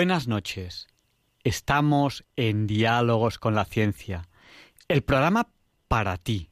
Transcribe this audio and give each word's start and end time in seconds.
Buenas 0.00 0.28
noches. 0.28 0.88
Estamos 1.44 2.24
en 2.34 2.66
Diálogos 2.66 3.38
con 3.38 3.54
la 3.54 3.66
Ciencia, 3.66 4.30
el 4.88 5.02
programa 5.02 5.52
para 5.88 6.16
ti, 6.16 6.48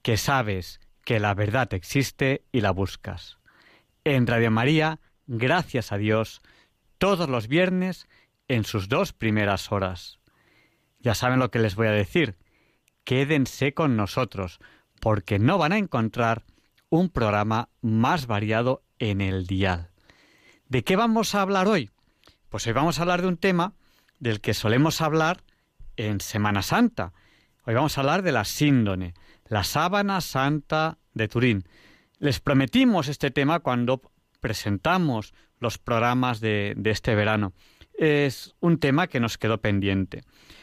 que 0.00 0.16
sabes 0.16 0.80
que 1.04 1.20
la 1.20 1.34
verdad 1.34 1.74
existe 1.74 2.46
y 2.50 2.62
la 2.62 2.70
buscas. 2.70 3.36
En 4.04 4.26
Radio 4.26 4.50
María, 4.50 5.00
gracias 5.26 5.92
a 5.92 5.98
Dios, 5.98 6.40
todos 6.96 7.28
los 7.28 7.46
viernes 7.46 8.08
en 8.48 8.64
sus 8.64 8.88
dos 8.88 9.12
primeras 9.12 9.70
horas. 9.70 10.18
Ya 10.98 11.14
saben 11.14 11.40
lo 11.40 11.50
que 11.50 11.58
les 11.58 11.74
voy 11.74 11.88
a 11.88 11.92
decir. 11.92 12.36
Quédense 13.04 13.74
con 13.74 13.98
nosotros, 13.98 14.60
porque 14.98 15.38
no 15.38 15.58
van 15.58 15.72
a 15.72 15.78
encontrar 15.78 16.46
un 16.88 17.10
programa 17.10 17.68
más 17.82 18.26
variado 18.26 18.82
en 18.98 19.20
el 19.20 19.46
dial. 19.46 19.90
¿De 20.68 20.84
qué 20.84 20.96
vamos 20.96 21.34
a 21.34 21.42
hablar 21.42 21.68
hoy? 21.68 21.90
Pues 22.48 22.66
hoy 22.66 22.72
vamos 22.72 22.98
a 22.98 23.02
hablar 23.02 23.20
de 23.20 23.28
un 23.28 23.36
tema 23.36 23.74
del 24.20 24.40
que 24.40 24.54
solemos 24.54 25.02
hablar 25.02 25.42
en 25.96 26.18
Semana 26.20 26.62
Santa. 26.62 27.12
Hoy 27.66 27.74
vamos 27.74 27.98
a 27.98 28.00
hablar 28.00 28.22
de 28.22 28.32
la 28.32 28.46
síndone, 28.46 29.12
la 29.48 29.64
sábana 29.64 30.22
santa 30.22 30.96
de 31.12 31.28
Turín. 31.28 31.64
Les 32.18 32.40
prometimos 32.40 33.08
este 33.08 33.30
tema 33.30 33.60
cuando 33.60 34.00
presentamos 34.40 35.34
los 35.58 35.76
programas 35.76 36.40
de, 36.40 36.72
de 36.78 36.90
este 36.90 37.14
verano. 37.14 37.52
Es 37.92 38.54
un 38.60 38.78
tema 38.78 39.08
que 39.08 39.20
nos 39.20 39.36
quedó 39.36 39.60
pendiente. 39.60 40.22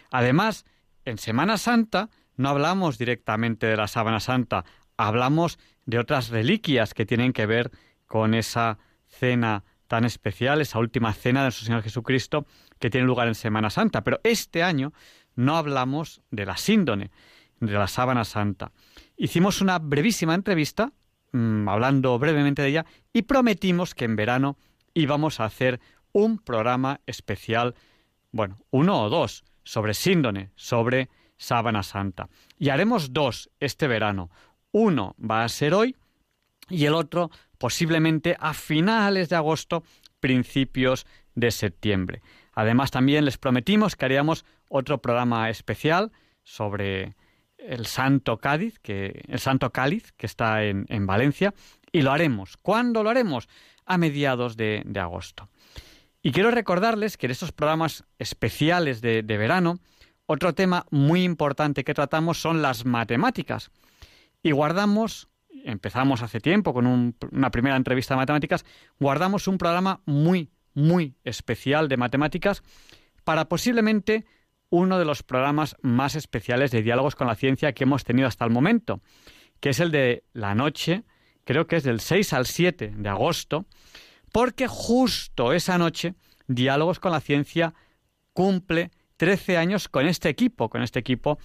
Además, 0.09 0.66
en 1.06 1.19
Semana 1.19 1.59
Santa 1.59 2.09
no 2.36 2.50
hablamos 2.50 2.97
directamente 2.97 3.67
de 3.67 3.78
la 3.78 3.88
sábana 3.88 4.19
santa, 4.19 4.66
hablamos 4.97 5.59
de 5.86 6.00
otras 6.00 6.30
reliquias 6.30 6.95
que 6.95 7.06
tienen 7.06 7.31
que 7.31 7.45
ver 7.45 7.69
con 8.08 8.33
esa 8.33 8.80
cena 9.08 9.63
tan 9.88 10.05
especial, 10.05 10.61
esa 10.61 10.80
última 10.80 11.14
cena 11.14 11.41
de 11.41 11.45
nuestro 11.47 11.66
Señor 11.66 11.83
Jesucristo 11.83 12.45
que 12.80 12.89
tiene 12.89 13.08
lugar 13.08 13.28
en 13.28 13.36
Semana 13.36 13.69
Santa. 13.69 14.03
Pero 14.03 14.19
este 14.23 14.64
año 14.64 14.94
no 15.36 15.58
hablamos 15.58 16.22
de 16.31 16.45
la 16.45 16.58
síndone, 16.58 17.11
de 17.59 17.73
la 17.73 17.88
sábana 17.88 18.25
santa. 18.25 18.72
Hicimos 19.17 19.61
una 19.61 19.80
brevísima 19.80 20.33
entrevista, 20.33 20.91
mm, 21.31 21.67
hablando 21.67 22.17
brevemente 22.19 22.61
de 22.61 22.69
ella, 22.69 22.86
y 23.13 23.23
prometimos 23.23 23.94
que 23.94 24.06
en 24.06 24.16
verano 24.16 24.58
íbamos 24.94 25.39
a 25.39 25.45
hacer 25.45 25.80
un 26.11 26.38
programa 26.38 27.02
especial, 27.06 27.75
bueno, 28.31 28.59
uno 28.72 29.03
o 29.03 29.09
dos, 29.09 29.44
sobre 29.63 29.94
síndone, 29.94 30.52
sobre 30.56 31.09
sábana 31.38 31.83
santa. 31.83 32.30
Y 32.57 32.69
haremos 32.69 33.13
dos 33.13 33.50
este 33.59 33.88
verano. 33.88 34.29
Uno 34.72 35.16
va 35.19 35.44
a 35.44 35.50
ser 35.50 35.73
hoy 35.73 35.96
y 36.69 36.85
el 36.85 36.94
otro 36.94 37.31
posiblemente 37.57 38.35
a 38.39 38.53
finales 38.53 39.29
de 39.29 39.35
agosto, 39.35 39.83
principios 40.19 41.05
de 41.35 41.51
septiembre. 41.51 42.21
Además, 42.53 42.91
también 42.91 43.25
les 43.25 43.38
prometimos 43.38 43.95
que 43.95 44.05
haríamos 44.05 44.45
otro 44.69 45.01
programa 45.01 45.49
especial 45.49 46.11
sobre 46.43 47.16
el 47.57 47.85
Santo 47.85 48.38
Cádiz, 48.38 48.79
que, 48.79 49.23
el 49.27 49.39
Santo 49.39 49.71
Cáliz, 49.71 50.13
que 50.13 50.25
está 50.25 50.63
en, 50.63 51.05
Valencia, 51.05 51.53
y 51.91 52.01
lo 52.01 52.11
haremos. 52.11 52.57
¿Cuándo 52.57 53.03
lo 53.03 53.09
haremos? 53.09 53.49
A 53.85 53.97
mediados 53.97 54.55
de, 54.57 54.83
agosto. 54.99 55.49
Y 56.22 56.31
quiero 56.31 56.49
recordarles 56.51 57.17
que 57.17 57.27
en 57.27 57.31
estos 57.31 57.51
programas 57.51 58.03
especiales 58.17 59.01
de, 59.01 59.22
de 59.22 59.37
verano, 59.37 59.79
otro 60.25 60.53
tema 60.53 60.85
muy 60.89 61.23
importante 61.23 61.83
que 61.83 61.93
tratamos 61.93 62.39
son 62.39 62.61
las 62.61 62.85
matemáticas. 62.85 63.69
Y 64.41 64.51
guardamos 64.51 65.27
empezamos 65.63 66.21
hace 66.21 66.39
tiempo 66.39 66.73
con 66.73 67.16
una 67.31 67.51
primera 67.51 67.75
entrevista 67.75 68.13
de 68.13 68.19
matemáticas, 68.19 68.66
guardamos 68.99 69.47
un 69.47 69.57
programa 69.57 70.01
muy, 70.05 70.49
muy 70.73 71.16
especial 71.23 71.88
de 71.88 71.97
matemáticas 71.97 72.63
para 73.23 73.45
posiblemente 73.45 74.25
uno 74.69 74.99
de 74.99 75.05
los 75.05 75.23
programas 75.23 75.75
más 75.81 76.16
especiales 76.16 76.71
de 76.71 76.81
diálogos 76.81 77.16
con 77.16 77.27
la 77.27 77.35
ciencia 77.35 77.73
que 77.73 77.83
hemos 77.83 78.03
tenido 78.03 78.27
hasta 78.27 78.45
el 78.45 78.51
momento, 78.51 79.01
que 79.59 79.69
es 79.69 79.79
el 79.79 79.91
de 79.91 80.23
la 80.33 80.55
noche, 80.55 81.03
creo 81.43 81.67
que 81.67 81.77
es 81.77 81.83
del 81.83 81.99
6 81.99 82.33
al 82.33 82.45
7 82.45 82.93
de 82.95 83.09
agosto, 83.09 83.66
porque 84.31 84.67
justo 84.67 85.53
esa 85.53 85.77
noche 85.77 86.16
Diálogos 86.47 86.99
con 86.99 87.11
la 87.11 87.22
Ciencia 87.22 87.73
cumple 88.33 88.91
13 89.17 89.57
años 89.57 89.87
con 89.87 90.07
este 90.07 90.29
equipo, 90.29 90.69
con 90.69 90.83
este 90.83 90.99
equipo 90.99 91.39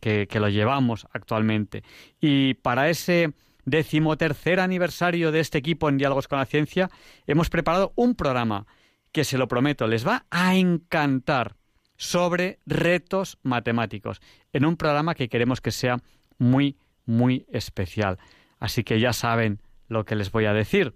que, 0.00 0.26
que 0.26 0.40
lo 0.40 0.48
llevamos 0.48 1.06
actualmente. 1.12 1.82
Y 2.20 2.54
para 2.54 2.88
ese 2.88 3.34
decimotercer 3.66 4.60
aniversario 4.60 5.32
de 5.32 5.40
este 5.40 5.58
equipo 5.58 5.90
en 5.90 5.98
Diálogos 5.98 6.28
con 6.28 6.38
la 6.38 6.46
Ciencia, 6.46 6.88
hemos 7.26 7.50
preparado 7.50 7.92
un 7.96 8.14
programa 8.14 8.66
que, 9.12 9.24
se 9.24 9.36
lo 9.36 9.48
prometo, 9.48 9.86
les 9.86 10.06
va 10.06 10.24
a 10.30 10.56
encantar 10.56 11.56
sobre 11.96 12.60
retos 12.64 13.38
matemáticos, 13.42 14.20
en 14.52 14.64
un 14.64 14.76
programa 14.76 15.14
que 15.14 15.28
queremos 15.28 15.60
que 15.60 15.72
sea 15.72 15.98
muy, 16.38 16.78
muy 17.04 17.46
especial. 17.50 18.18
Así 18.58 18.84
que 18.84 19.00
ya 19.00 19.12
saben 19.12 19.60
lo 19.88 20.04
que 20.04 20.16
les 20.16 20.30
voy 20.30 20.46
a 20.46 20.52
decir. 20.52 20.94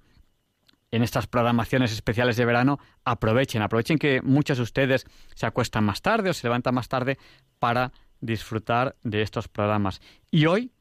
En 0.92 1.02
estas 1.02 1.26
programaciones 1.26 1.92
especiales 1.92 2.37
de 2.37 2.44
verano, 2.44 2.78
aprovechen, 3.04 3.62
aprovechen 3.62 3.98
que 3.98 4.22
muchos 4.22 4.58
de 4.58 4.64
ustedes 4.64 5.06
se 5.34 5.47
acuestan 5.47 5.84
más 5.84 6.02
tarde 6.02 6.31
o 6.31 6.34
se 6.34 6.47
levantan 6.47 6.75
más 6.75 6.88
tarde 6.88 7.19
para 7.58 7.92
disfrutar 8.20 8.97
de 9.02 9.22
estos 9.22 9.48
programas. 9.48 10.00
Y 10.31 10.47
hoy 10.47 10.72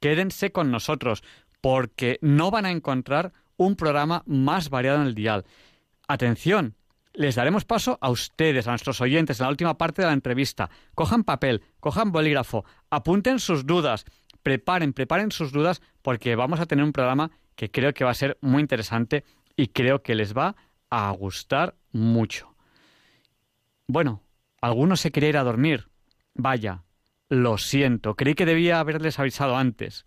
quédense 0.00 0.52
con 0.52 0.70
nosotros 0.70 1.22
porque 1.60 2.18
no 2.22 2.50
van 2.50 2.66
a 2.66 2.70
encontrar 2.70 3.32
un 3.56 3.76
programa 3.76 4.22
más 4.26 4.70
variado 4.70 5.00
en 5.00 5.06
el 5.08 5.14
dial. 5.14 5.44
Atención, 6.06 6.76
les 7.12 7.34
daremos 7.34 7.64
paso 7.64 7.98
a 8.00 8.10
ustedes, 8.10 8.66
a 8.66 8.70
nuestros 8.70 9.00
oyentes, 9.00 9.40
en 9.40 9.44
la 9.44 9.50
última 9.50 9.78
parte 9.78 10.02
de 10.02 10.08
la 10.08 10.14
entrevista. 10.14 10.70
Cojan 10.94 11.24
papel, 11.24 11.62
cojan 11.80 12.12
bolígrafo, 12.12 12.64
apunten 12.90 13.40
sus 13.40 13.66
dudas, 13.66 14.04
preparen, 14.42 14.92
preparen 14.92 15.32
sus 15.32 15.50
dudas, 15.50 15.80
porque 16.02 16.36
vamos 16.36 16.60
a 16.60 16.66
tener 16.66 16.84
un 16.84 16.92
programa 16.92 17.30
que 17.54 17.70
creo 17.70 17.94
que 17.94 18.04
va 18.04 18.10
a 18.10 18.14
ser 18.14 18.38
muy 18.42 18.60
interesante 18.60 19.24
y 19.56 19.68
creo 19.68 20.02
que 20.02 20.14
les 20.14 20.36
va 20.36 20.56
a 20.90 21.10
gustar 21.10 21.74
mucho. 21.90 22.54
Bueno, 23.88 24.22
algunos 24.60 25.00
se 25.00 25.10
quería 25.10 25.30
ir 25.30 25.36
a 25.38 25.44
dormir. 25.44 25.88
Vaya, 26.34 26.84
lo 27.28 27.58
siento, 27.58 28.14
creí 28.14 28.34
que 28.34 28.46
debía 28.46 28.80
haberles 28.80 29.18
avisado 29.18 29.56
antes. 29.56 30.04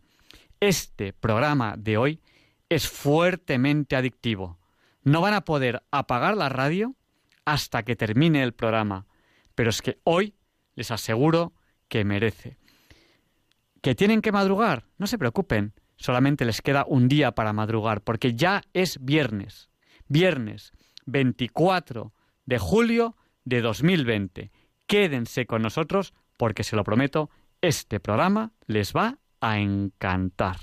Este 0.59 1.13
programa 1.13 1.75
de 1.77 1.97
hoy 1.97 2.21
es 2.69 2.87
fuertemente 2.87 3.95
adictivo. 3.95 4.59
No 5.03 5.21
van 5.21 5.33
a 5.33 5.45
poder 5.45 5.83
apagar 5.91 6.37
la 6.37 6.49
radio 6.49 6.95
hasta 7.45 7.83
que 7.83 7.95
termine 7.95 8.43
el 8.43 8.53
programa, 8.53 9.07
pero 9.55 9.69
es 9.69 9.81
que 9.81 9.99
hoy 10.03 10.35
les 10.75 10.91
aseguro 10.91 11.53
que 11.87 12.05
merece. 12.05 12.57
¿Que 13.81 13.95
tienen 13.95 14.21
que 14.21 14.31
madrugar? 14.31 14.85
No 14.97 15.07
se 15.07 15.17
preocupen, 15.17 15.73
solamente 15.95 16.45
les 16.45 16.61
queda 16.61 16.85
un 16.87 17.07
día 17.07 17.31
para 17.31 17.53
madrugar, 17.53 18.01
porque 18.01 18.35
ya 18.35 18.61
es 18.73 19.03
viernes. 19.03 19.69
Viernes 20.07 20.73
24 21.05 22.13
de 22.45 22.59
julio 22.59 23.15
de 23.45 23.61
2020. 23.61 24.51
Quédense 24.85 25.45
con 25.45 25.61
nosotros 25.61 26.13
porque 26.39 26.63
se 26.63 26.77
lo 26.77 26.85
prometo, 26.85 27.29
este 27.59 27.99
programa 27.99 28.53
les 28.65 28.93
va 28.93 29.17
a 29.41 29.59
encantar. 29.59 30.55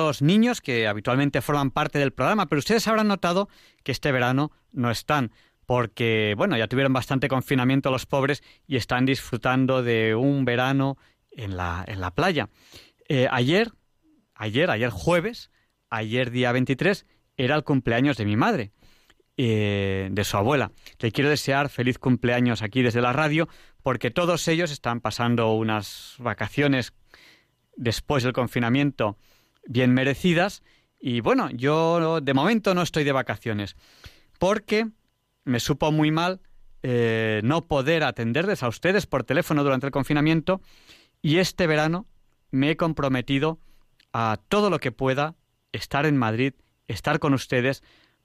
Estos 0.00 0.22
niños 0.22 0.62
que 0.62 0.88
habitualmente 0.88 1.42
forman 1.42 1.70
parte 1.70 1.98
del 1.98 2.14
programa, 2.14 2.46
pero 2.46 2.60
ustedes 2.60 2.88
habrán 2.88 3.08
notado 3.08 3.50
que 3.84 3.92
este 3.92 4.10
verano 4.12 4.50
no 4.72 4.90
están, 4.90 5.30
porque, 5.66 6.32
bueno, 6.38 6.56
ya 6.56 6.68
tuvieron 6.68 6.94
bastante 6.94 7.28
confinamiento 7.28 7.90
los 7.90 8.06
pobres 8.06 8.42
y 8.66 8.76
están 8.76 9.04
disfrutando 9.04 9.82
de 9.82 10.14
un 10.14 10.46
verano 10.46 10.96
en 11.30 11.54
la, 11.54 11.84
en 11.86 12.00
la 12.00 12.12
playa. 12.12 12.48
Eh, 13.10 13.28
ayer, 13.30 13.72
ayer, 14.34 14.70
ayer 14.70 14.88
jueves, 14.88 15.50
ayer 15.90 16.30
día 16.30 16.50
23, 16.50 17.04
era 17.36 17.56
el 17.56 17.62
cumpleaños 17.62 18.16
de 18.16 18.24
mi 18.24 18.38
madre, 18.38 18.72
eh, 19.36 20.08
de 20.10 20.24
su 20.24 20.38
abuela. 20.38 20.72
Le 20.98 21.12
quiero 21.12 21.28
desear 21.28 21.68
feliz 21.68 21.98
cumpleaños 21.98 22.62
aquí 22.62 22.80
desde 22.80 23.02
la 23.02 23.12
radio, 23.12 23.50
porque 23.82 24.10
todos 24.10 24.48
ellos 24.48 24.72
están 24.72 25.02
pasando 25.02 25.52
unas 25.52 26.14
vacaciones 26.18 26.94
después 27.76 28.22
del 28.22 28.32
confinamiento 28.32 29.18
bien 29.70 29.94
merecidas. 29.94 30.62
Y 30.98 31.20
bueno, 31.20 31.48
yo 31.50 32.20
de 32.20 32.34
momento 32.34 32.74
no 32.74 32.82
estoy 32.82 33.04
de 33.04 33.12
vacaciones, 33.12 33.76
porque 34.38 34.88
me 35.44 35.60
supo 35.60 35.92
muy 35.92 36.10
mal 36.10 36.40
eh, 36.82 37.40
no 37.44 37.66
poder 37.66 38.02
atenderles 38.02 38.62
a 38.62 38.68
ustedes 38.68 39.06
por 39.06 39.24
teléfono 39.24 39.62
durante 39.62 39.86
el 39.86 39.92
confinamiento 39.92 40.60
y 41.22 41.36
este 41.38 41.66
verano 41.66 42.06
me 42.50 42.70
he 42.70 42.76
comprometido 42.76 43.60
a 44.12 44.40
todo 44.48 44.70
lo 44.70 44.80
que 44.80 44.92
pueda 44.92 45.36
estar 45.72 46.04
en 46.04 46.16
Madrid, 46.16 46.54
estar 46.88 47.20
con 47.20 47.32
ustedes, 47.32 47.82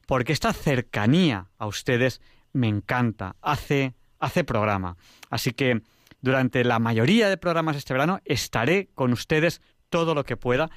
porque 0.07 0.33
esta 0.33 0.51
cercanía 0.51 1.49
a 1.57 1.67
ustedes 1.67 2.21
me 2.53 2.67
encanta, 2.67 3.35
hace, 3.41 3.93
hace 4.19 4.43
programa. 4.43 4.97
Así 5.29 5.51
que 5.51 5.81
durante 6.21 6.63
la 6.63 6.79
mayoría 6.79 7.29
de 7.29 7.37
programas 7.37 7.75
este 7.75 7.93
verano 7.93 8.19
estaré 8.25 8.89
con 8.95 9.13
ustedes 9.13 9.61
todo 9.89 10.15
lo 10.15 10.23
que 10.23 10.37
pueda. 10.37 10.71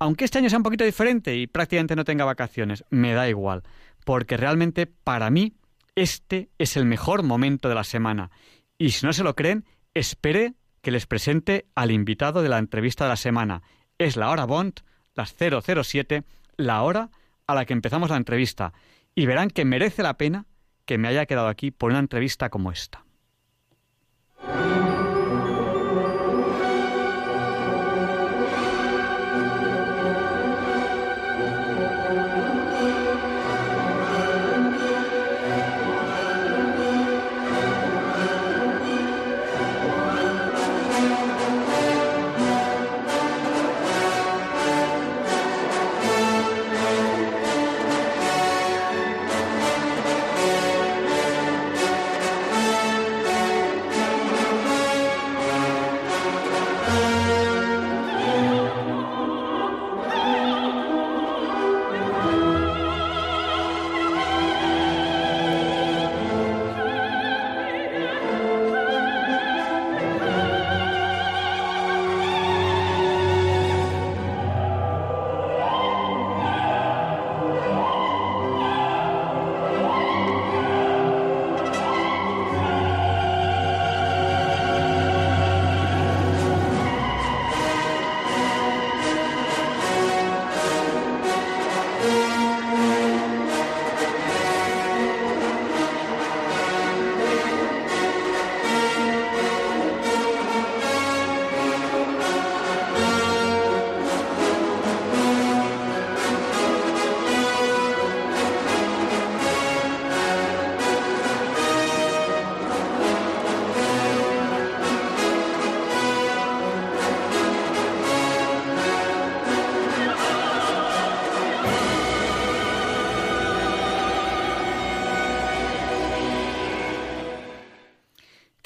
Aunque 0.00 0.24
este 0.24 0.38
año 0.38 0.48
sea 0.48 0.58
un 0.58 0.64
poquito 0.64 0.84
diferente 0.84 1.36
y 1.36 1.46
prácticamente 1.46 1.94
no 1.94 2.04
tenga 2.04 2.24
vacaciones, 2.24 2.84
me 2.88 3.12
da 3.12 3.28
igual, 3.28 3.62
porque 4.06 4.38
realmente 4.38 4.86
para 4.86 5.28
mí 5.28 5.52
este 5.94 6.48
es 6.58 6.78
el 6.78 6.86
mejor 6.86 7.22
momento 7.22 7.68
de 7.68 7.74
la 7.74 7.84
semana. 7.84 8.30
Y 8.78 8.92
si 8.92 9.04
no 9.04 9.12
se 9.12 9.22
lo 9.22 9.36
creen, 9.36 9.66
espere 9.92 10.54
que 10.80 10.90
les 10.90 11.06
presente 11.06 11.66
al 11.74 11.90
invitado 11.90 12.40
de 12.40 12.48
la 12.48 12.56
entrevista 12.56 13.04
de 13.04 13.10
la 13.10 13.16
semana. 13.16 13.62
Es 13.98 14.16
la 14.16 14.30
hora 14.30 14.46
Bond, 14.46 14.80
las 15.14 15.36
007, 15.36 16.24
la 16.56 16.80
hora 16.82 17.10
a 17.46 17.54
la 17.54 17.66
que 17.66 17.74
empezamos 17.74 18.08
la 18.08 18.16
entrevista. 18.16 18.72
Y 19.14 19.26
verán 19.26 19.50
que 19.50 19.66
merece 19.66 20.02
la 20.02 20.16
pena 20.16 20.46
que 20.86 20.96
me 20.96 21.08
haya 21.08 21.26
quedado 21.26 21.48
aquí 21.48 21.70
por 21.72 21.90
una 21.90 21.98
entrevista 21.98 22.48
como 22.48 22.72
esta. 22.72 23.04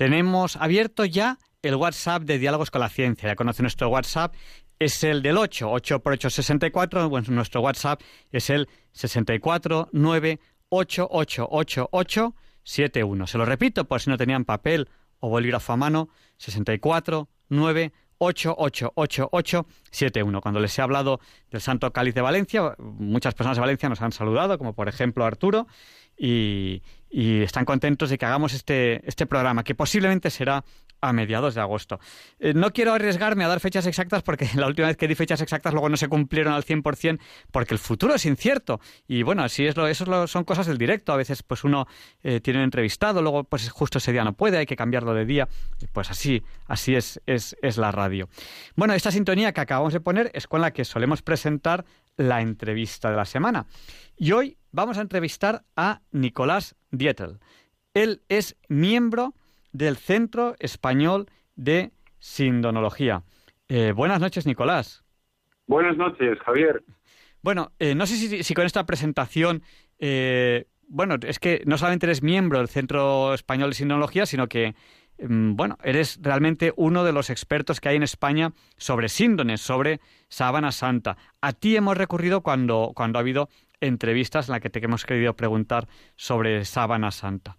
Tenemos 0.05 0.57
abierto 0.57 1.07
ya 1.07 1.39
el 1.63 1.77
WhatsApp 1.77 2.25
de 2.25 2.39
Diálogos 2.39 2.71
con 2.71 2.83
la 2.83 2.91
Ciencia. 2.91 3.27
Ya 3.27 3.37
conoce 3.37 3.63
nuestro 3.63 3.89
WhatsApp. 3.89 4.35
Es 4.79 5.03
el 5.03 5.23
del 5.23 5.39
8, 5.39 5.67
8 5.73 6.01
por 6.01 6.13
8, 6.13 6.29
64. 6.29 7.09
Bueno, 7.09 7.27
nuestro 7.31 7.63
WhatsApp 7.63 8.03
es 8.31 8.51
el 8.51 8.69
64 8.93 9.89
9 9.93 10.41
8 10.69 11.09
8 11.11 11.49
8 11.51 11.89
8 11.91 12.35
7 12.63 13.03
1. 13.03 13.27
Se 13.27 13.39
lo 13.39 13.47
repito 13.47 13.87
por 13.87 14.03
si 14.03 14.11
no 14.11 14.19
tenían 14.19 14.45
papel 14.45 14.91
o 15.21 15.31
bolígrafo 15.31 15.73
a 15.73 15.79
mano. 15.79 16.11
64 16.37 17.31
9 17.49 17.93
8 18.19 18.55
8 18.59 18.93
8 18.95 19.29
8 19.33 19.67
7 19.91 20.23
1. 20.23 20.41
Cuando 20.43 20.61
les 20.61 20.79
he 20.79 20.83
hablado 20.83 21.19
del 21.51 21.63
Santo 21.63 21.91
Cáliz 21.95 22.15
de 22.15 22.21
Valencia, 22.21 22.75
muchas 22.79 23.33
personas 23.33 23.57
de 23.57 23.63
Valencia 23.63 23.89
nos 23.89 24.03
han 24.03 24.13
saludado, 24.13 24.59
como 24.59 24.75
por 24.75 24.91
ejemplo 24.91 25.25
Arturo 25.25 25.67
y, 26.17 26.83
están 27.15 27.65
contentos 27.65 28.11
de 28.11 28.19
que 28.19 28.27
hagamos 28.27 28.55
este, 28.55 29.07
este 29.09 29.27
programa, 29.27 29.65
que 29.65 29.75
posiblemente 29.75 30.31
será 30.31 30.65
a 31.01 31.13
mediados 31.13 31.55
de 31.55 31.61
agosto. 31.61 32.01
Eh, 32.39 32.55
no 32.55 32.73
quiero 32.73 32.95
arriesgarme 32.95 33.45
a 33.45 33.49
dar 33.49 33.61
fechas 33.61 33.87
exactas 33.87 34.23
porque 34.23 34.49
la 34.57 34.67
última 34.67 34.89
vez 34.89 34.97
que 34.97 35.07
di 35.07 35.15
fechas 35.15 35.41
exactas 35.41 35.73
luego 35.73 35.89
no 35.89 35.97
se 35.97 36.09
cumplieron 36.09 36.55
al 36.55 36.65
100% 36.65 37.21
porque 37.51 37.75
el 37.75 37.79
futuro 37.79 38.15
es 38.15 38.25
incierto. 38.25 38.81
Y 39.07 39.23
bueno, 39.23 39.43
así 39.43 39.67
es 39.67 39.77
lo, 39.77 39.87
eso 39.87 40.27
son 40.27 40.45
cosas 40.45 40.67
del 40.67 40.79
directo. 40.79 41.13
A 41.13 41.17
veces 41.17 41.43
pues 41.43 41.65
uno 41.65 41.87
eh, 42.23 42.41
tiene 42.41 42.61
un 42.61 42.65
entrevistado, 42.65 43.23
luego 43.23 43.45
pues 43.45 43.69
justo 43.71 43.99
ese 43.99 44.13
día 44.13 44.25
no 44.25 44.33
puede, 44.33 44.59
hay 44.59 44.67
que 44.67 44.77
cambiarlo 44.77 45.15
de 45.15 45.27
día. 45.27 45.49
Pues 45.93 46.11
así, 46.11 46.43
así 46.67 46.95
es, 46.95 47.21
es, 47.27 47.57
es 47.63 47.77
la 47.77 47.93
radio. 47.93 48.29
Bueno, 48.77 48.95
esta 48.95 49.11
sintonía 49.11 49.53
que 49.53 49.61
acabamos 49.61 49.93
de 49.93 50.01
poner 50.01 50.31
es 50.35 50.47
con 50.47 50.61
la 50.61 50.73
que 50.73 50.85
solemos 50.85 51.23
presentar 51.23 51.85
la 52.17 52.41
entrevista 52.41 53.11
de 53.11 53.17
la 53.17 53.25
semana. 53.25 53.67
Y 54.17 54.33
hoy 54.33 54.57
vamos 54.71 54.99
a 54.99 55.01
entrevistar 55.01 55.65
a 55.77 56.01
Nicolás 56.13 56.77
Dietel. 56.99 57.39
Él 57.95 58.23
es 58.29 58.57
miembro 58.69 59.35
del 59.73 59.97
Centro 59.97 60.55
Español 60.59 61.27
de 61.57 61.93
Sindonología. 62.19 63.23
Eh, 63.69 63.93
buenas 63.93 64.21
noches, 64.21 64.47
Nicolás. 64.47 65.05
Buenas 65.67 65.97
noches, 65.97 66.39
Javier. 66.41 66.83
Bueno, 67.43 67.73
eh, 67.79 67.95
no 67.95 68.07
sé 68.07 68.43
si, 68.43 68.55
con 68.55 68.65
esta 68.65 68.87
presentación, 68.87 69.63
eh, 69.99 70.67
bueno, 70.89 71.17
es 71.27 71.39
que 71.39 71.63
no 71.67 71.77
solamente 71.77 72.07
eres 72.07 72.23
miembro 72.23 72.59
del 72.59 72.69
Centro 72.69 73.35
Español 73.35 73.71
de 73.71 73.77
Sindonología, 73.77 74.27
sino 74.27 74.49
que, 74.49 74.75
bueno, 75.19 75.79
eres 75.83 76.19
realmente 76.23 76.73
uno 76.77 77.05
de 77.05 77.13
los 77.13 77.31
expertos 77.31 77.81
que 77.81 77.89
hay 77.89 77.97
en 77.97 78.03
España 78.03 78.53
sobre 78.77 79.09
síndones, 79.09 79.61
sobre 79.61 80.01
sábana 80.29 80.73
santa. 80.73 81.17
A 81.41 81.53
ti 81.53 81.77
hemos 81.77 81.97
recurrido 81.97 82.43
cuando, 82.43 82.93
cuando 82.95 83.19
ha 83.19 83.21
habido 83.21 83.49
entrevistas 83.81 84.49
en 84.49 84.53
las 84.53 84.61
que 84.61 84.71
te 84.71 84.85
hemos 84.85 85.05
querido 85.05 85.35
preguntar 85.35 85.87
sobre 86.17 86.65
sábana 86.65 87.11
santa. 87.11 87.57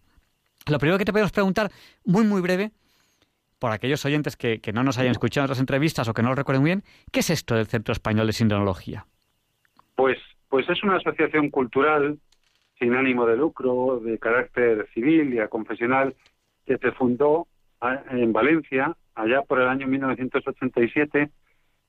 Lo 0.68 0.80
primero 0.80 0.98
que 0.98 1.06
te 1.06 1.12
podemos 1.12 1.32
preguntar, 1.32 1.72
muy, 2.04 2.26
muy 2.26 2.42
breve, 2.42 2.72
por 3.60 3.72
aquellos 3.72 4.04
oyentes 4.06 4.36
que, 4.36 4.60
no 4.74 4.84
nos 4.84 4.98
hayan 4.98 5.12
escuchado 5.12 5.44
en 5.44 5.46
otras 5.46 5.60
entrevistas 5.60 6.08
o 6.08 6.14
que 6.14 6.22
no 6.22 6.30
lo 6.30 6.36
recuerden 6.36 6.64
bien, 6.64 6.84
¿qué 7.12 7.22
es 7.22 7.30
esto 7.30 7.56
del 7.56 7.68
Centro 7.68 7.94
Español 7.94 8.28
de 8.28 8.34
Sindonología? 8.34 9.06
Pues, 9.96 10.18
pues 10.50 10.70
es 10.70 10.84
una 10.84 10.98
asociación 10.98 11.50
cultural 11.50 12.20
sin 12.80 12.94
ánimo 12.94 13.26
de 13.26 13.38
lucro, 13.38 14.02
de 14.04 14.20
carácter 14.20 14.88
civil 14.94 15.34
y 15.34 15.48
confesional, 15.48 16.16
que 16.66 16.78
se 16.78 16.92
fundó 16.94 17.48
en 18.12 18.34
Valencia 18.34 18.96
allá 19.14 19.42
por 19.44 19.62
el 19.62 19.68
año 19.68 19.88
1987 19.88 21.30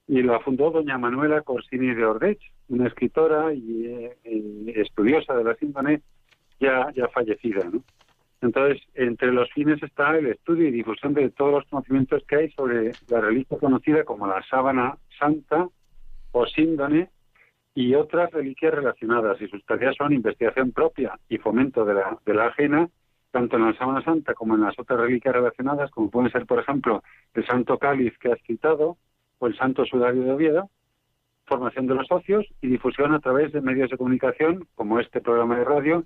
y 0.08 0.22
la 0.22 0.40
fundó 0.40 0.70
doña 0.70 0.98
Manuela 0.98 1.42
Corsini 1.42 1.94
de 1.94 2.04
Ordech, 2.04 2.38
una 2.68 2.86
escritora 2.86 3.52
y, 3.52 3.86
eh, 3.86 4.16
estudiosa 4.76 5.34
de 5.34 5.44
la 5.44 5.54
síndone 5.56 6.02
ya, 6.60 6.92
ya 6.94 7.08
fallecida. 7.08 7.64
¿no? 7.64 7.82
Entonces, 8.40 8.82
entre 8.94 9.32
los 9.32 9.50
fines 9.52 9.82
está 9.82 10.16
el 10.16 10.26
estudio 10.26 10.68
y 10.68 10.70
difusión 10.70 11.14
de 11.14 11.30
todos 11.30 11.52
los 11.52 11.64
conocimientos 11.66 12.22
que 12.28 12.36
hay 12.36 12.50
sobre 12.52 12.92
la 13.08 13.20
reliquia 13.20 13.58
conocida 13.58 14.04
como 14.04 14.26
la 14.26 14.42
sábana 14.48 14.96
santa 15.18 15.68
o 16.32 16.46
síndone 16.46 17.10
y 17.74 17.94
otras 17.94 18.30
reliquias 18.30 18.74
relacionadas. 18.74 19.40
Y 19.40 19.48
sus 19.48 19.64
tareas 19.64 19.96
son 19.96 20.12
investigación 20.12 20.72
propia 20.72 21.18
y 21.28 21.38
fomento 21.38 21.84
de 21.84 21.94
la, 21.94 22.18
de 22.24 22.34
la 22.34 22.46
ajena, 22.46 22.88
tanto 23.36 23.56
en 23.56 23.66
la 23.66 23.74
sábana 23.74 24.02
santa 24.02 24.32
como 24.32 24.54
en 24.54 24.62
las 24.62 24.78
otras 24.78 24.98
reliquias 24.98 25.34
relacionadas, 25.34 25.90
como 25.90 26.10
pueden 26.10 26.32
ser, 26.32 26.46
por 26.46 26.58
ejemplo, 26.58 27.02
el 27.34 27.46
santo 27.46 27.78
cáliz 27.78 28.16
que 28.16 28.32
ha 28.32 28.36
citado 28.36 28.96
o 29.38 29.46
el 29.46 29.54
santo 29.58 29.84
sudario 29.84 30.22
de 30.22 30.32
Oviedo, 30.32 30.70
formación 31.44 31.86
de 31.86 31.96
los 31.96 32.06
socios 32.06 32.46
y 32.62 32.68
difusión 32.68 33.12
a 33.12 33.20
través 33.20 33.52
de 33.52 33.60
medios 33.60 33.90
de 33.90 33.98
comunicación 33.98 34.66
como 34.74 35.00
este 35.00 35.20
programa 35.20 35.58
de 35.58 35.64
radio 35.64 36.04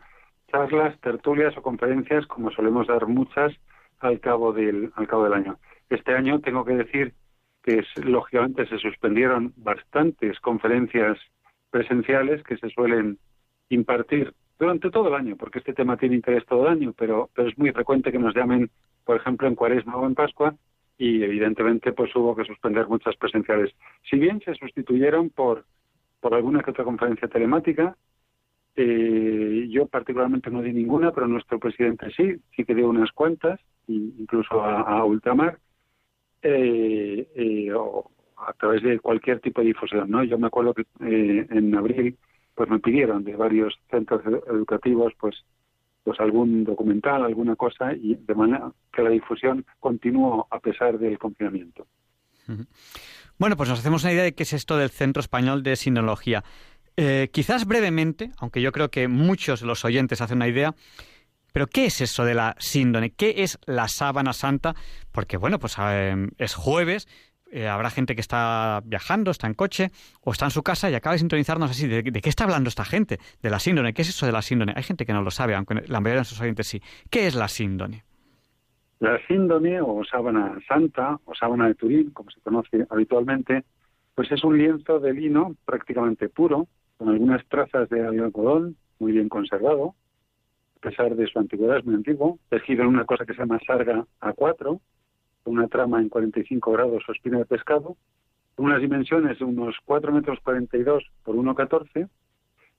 charlas, 0.51 0.99
tertulias 0.99 1.57
o 1.57 1.63
conferencias, 1.63 2.27
como 2.27 2.51
solemos 2.51 2.89
dar 2.89 3.07
muchas 3.07 3.53
al 4.01 4.19
cabo 4.19 4.53
del, 4.53 4.91
al 4.97 5.07
cabo 5.07 5.23
del 5.23 5.35
año. 5.35 5.57
Este 5.89 6.13
año 6.13 6.41
tengo 6.41 6.65
que 6.65 6.75
decir 6.75 7.15
que 7.63 7.85
lógicamente 8.03 8.67
se 8.67 8.79
suspendieron 8.79 9.53
bastantes 9.57 10.41
conferencias 10.41 11.17
presenciales 11.71 12.43
que 12.43 12.57
se 12.57 12.71
suelen 12.71 13.19
impartir 13.69 14.35
durante 14.61 14.91
todo 14.91 15.09
el 15.09 15.15
año, 15.15 15.37
porque 15.37 15.59
este 15.59 15.73
tema 15.73 15.97
tiene 15.97 16.17
interés 16.17 16.45
todo 16.45 16.67
el 16.67 16.73
año, 16.73 16.93
pero, 16.97 17.31
pero 17.35 17.49
es 17.49 17.59
muy 17.59 17.73
frecuente 17.73 18.13
que 18.13 18.19
nos 18.19 18.35
llamen, 18.35 18.71
por 19.07 19.17
ejemplo, 19.17 19.49
en 19.49 19.55
Cuaresma 19.55 19.97
o 19.97 20.07
en 20.07 20.15
Pascua, 20.15 20.55
y 20.99 21.23
evidentemente 21.23 21.93
pues 21.93 22.15
hubo 22.15 22.37
que 22.37 22.45
suspender 22.45 22.87
muchas 22.87 23.17
presenciales. 23.17 23.75
Si 24.09 24.19
bien 24.19 24.39
se 24.45 24.55
sustituyeron 24.55 25.31
por, 25.31 25.65
por 26.21 26.35
alguna 26.35 26.63
que 26.63 26.73
otra 26.73 26.85
conferencia 26.85 27.27
telemática, 27.27 27.97
eh, 28.77 29.67
yo 29.71 29.87
particularmente 29.87 30.51
no 30.51 30.61
di 30.61 30.75
ninguna, 30.75 31.11
pero 31.11 31.27
nuestro 31.27 31.59
presidente 31.59 32.11
sí, 32.15 32.37
sí 32.55 32.65
que 32.65 32.75
dio 32.75 32.91
unas 32.91 33.11
cuantas, 33.13 33.59
incluso 33.89 34.63
a, 34.63 35.03
ultramar, 35.07 35.59
eh, 36.43 37.27
eh, 37.35 37.73
a 38.37 38.53
través 38.53 38.83
de 38.83 39.01
cualquier 39.01 39.41
tipo 39.41 39.63
de 39.63 39.69
difusión. 39.69 40.11
¿no? 40.11 40.23
Yo 40.23 40.39
me 40.39 40.49
acuerdo 40.49 40.75
que 40.75 40.83
eh, 41.01 41.47
en 41.49 41.75
abril 41.75 42.19
pues 42.61 42.69
me 42.69 42.79
pidieron 42.79 43.25
de 43.25 43.37
varios 43.37 43.73
centros 43.91 44.21
educativos 44.47 45.15
pues 45.19 45.47
pues 46.05 46.21
algún 46.21 46.63
documental, 46.65 47.25
alguna 47.25 47.57
cosa, 47.57 47.95
y 47.95 48.17
de 48.17 48.35
manera 48.35 48.71
que 48.93 49.01
la 49.01 49.09
difusión 49.09 49.65
continuó 49.79 50.47
a 50.51 50.61
pesar 50.61 50.99
del 50.99 51.19
confinamiento. 51.19 51.87
Bueno, 53.39 53.57
pues 53.57 53.71
nos 53.71 53.79
hacemos 53.79 54.03
una 54.05 54.13
idea 54.13 54.25
de 54.25 54.35
qué 54.35 54.43
es 54.43 54.53
esto 54.53 54.77
del 54.77 54.91
Centro 54.91 55.21
Español 55.21 55.63
de 55.63 55.75
Sinología. 55.75 56.45
Eh, 56.99 57.31
quizás 57.33 57.67
brevemente, 57.67 58.31
aunque 58.37 58.61
yo 58.61 58.73
creo 58.73 58.91
que 58.91 59.09
muchos 59.09 59.63
de 59.63 59.67
los 59.67 59.87
oyentes 59.87 60.21
hacen 60.21 60.37
una 60.37 60.49
idea, 60.49 60.75
pero 61.55 61.67
¿qué 61.67 61.87
es 61.87 62.03
eso 62.03 62.27
de 62.27 62.35
la 62.35 62.57
síndone? 62.59 63.09
¿Qué 63.09 63.37
es 63.39 63.59
la 63.65 63.89
sábana 63.89 64.35
santa? 64.35 64.75
Porque, 65.13 65.39
bueno, 65.39 65.59
pues 65.59 65.77
eh, 65.81 66.29
es 66.37 66.55
jueves, 66.55 67.09
eh, 67.51 67.69
habrá 67.69 67.91
gente 67.91 68.15
que 68.15 68.21
está 68.21 68.81
viajando, 68.85 69.31
está 69.31 69.47
en 69.47 69.55
coche 69.55 69.91
o 70.23 70.31
está 70.33 70.45
en 70.45 70.51
su 70.53 70.63
casa 70.63 70.91
y 70.91 70.95
acaba 70.95 71.15
de 71.15 71.19
sintonizarnos 71.19 71.71
así. 71.71 71.89
¿De, 71.89 72.03
qué 72.03 72.29
está 72.29 72.45
hablando 72.45 72.69
esta 72.69 72.85
gente? 72.85 73.19
De 73.43 73.51
la 73.51 73.59
síndone. 73.59 73.93
¿Qué 73.93 74.03
es 74.03 74.11
eso 74.11 74.27
de 74.27 74.33
la 74.33 74.43
síndone? 74.43 74.73
Hay 74.77 74.83
gente 74.83 75.05
que 75.05 75.13
no 75.13 75.23
lo 75.23 75.31
sabe, 75.31 75.55
aunque 75.55 75.75
la 75.75 76.01
mayoría 76.01 76.13
de 76.13 76.19
nuestros 76.21 76.41
oyentes 76.41 76.69
sí. 76.69 76.81
¿Qué 77.11 77.27
es 77.27 77.35
la 77.35 77.49
síndone? 77.49 78.05
La 79.01 79.19
síndone 79.27 79.81
o 79.81 80.03
sábana 80.05 80.59
santa 80.69 81.19
o 81.25 81.35
sábana 81.35 81.67
de 81.67 81.75
Turín, 81.75 82.11
como 82.11 82.31
se 82.31 82.41
conoce 82.41 82.87
habitualmente, 82.91 83.65
pues 84.15 84.31
es 84.31 84.45
un 84.45 84.59
lienzo 84.59 85.01
de 85.01 85.15
lino 85.15 85.57
prácticamente 85.65 86.29
puro, 86.29 86.69
con 86.99 87.09
algunas 87.09 87.45
trazas 87.49 87.89
de 87.89 88.07
algodón 88.07 88.77
muy 88.99 89.13
bien 89.13 89.31
conservado, 89.31 89.95
a 90.77 90.81
pesar 90.81 91.17
de 91.17 91.27
su 91.27 91.39
antigüedad, 91.39 91.79
es 91.79 91.85
muy 91.85 91.95
antiguo, 91.95 92.39
tejido 92.51 92.83
en 92.83 92.89
una 92.89 93.07
cosa 93.07 93.25
que 93.25 93.33
se 93.33 93.41
llama 93.41 93.59
sarga 93.67 94.05
A4, 94.21 94.67
con 94.67 94.81
una 95.45 95.69
trama 95.69 96.01
en 96.01 96.09
45 96.09 96.73
grados 96.73 97.03
o 97.09 97.13
espina 97.13 97.39
de 97.39 97.47
pescado, 97.47 97.97
unas 98.57 98.81
dimensiones 98.81 99.39
de 99.39 99.45
unos 99.45 99.77
4 99.85 100.13
metros 100.13 100.39
42 100.43 101.05
por 101.25 101.37
1,14 101.37 102.09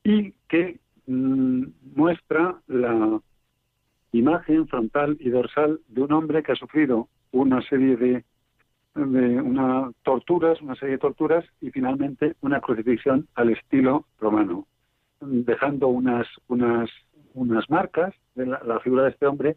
y 0.03 0.33
que 0.47 0.79
mm, 1.07 1.63
muestra 1.95 2.61
la 2.67 3.19
imagen 4.11 4.67
frontal 4.67 5.17
y 5.19 5.29
dorsal 5.29 5.79
de 5.87 6.01
un 6.01 6.11
hombre 6.11 6.43
que 6.43 6.51
ha 6.51 6.55
sufrido 6.55 7.07
una 7.31 7.61
serie 7.63 7.95
de 7.97 8.23
de 8.93 9.41
una 9.41 9.91
torturas, 10.03 10.61
una 10.61 10.75
serie 10.75 10.95
de 10.95 10.99
torturas 10.99 11.45
y 11.61 11.71
finalmente 11.71 12.35
una 12.41 12.59
crucifixión 12.59 13.27
al 13.35 13.51
estilo 13.51 14.05
romano, 14.19 14.67
dejando 15.21 15.87
unas 15.87 16.27
unas 16.47 16.89
unas 17.33 17.69
marcas 17.69 18.13
de 18.35 18.45
la, 18.45 18.79
figura 18.81 19.03
de 19.03 19.11
este 19.11 19.25
hombre 19.25 19.55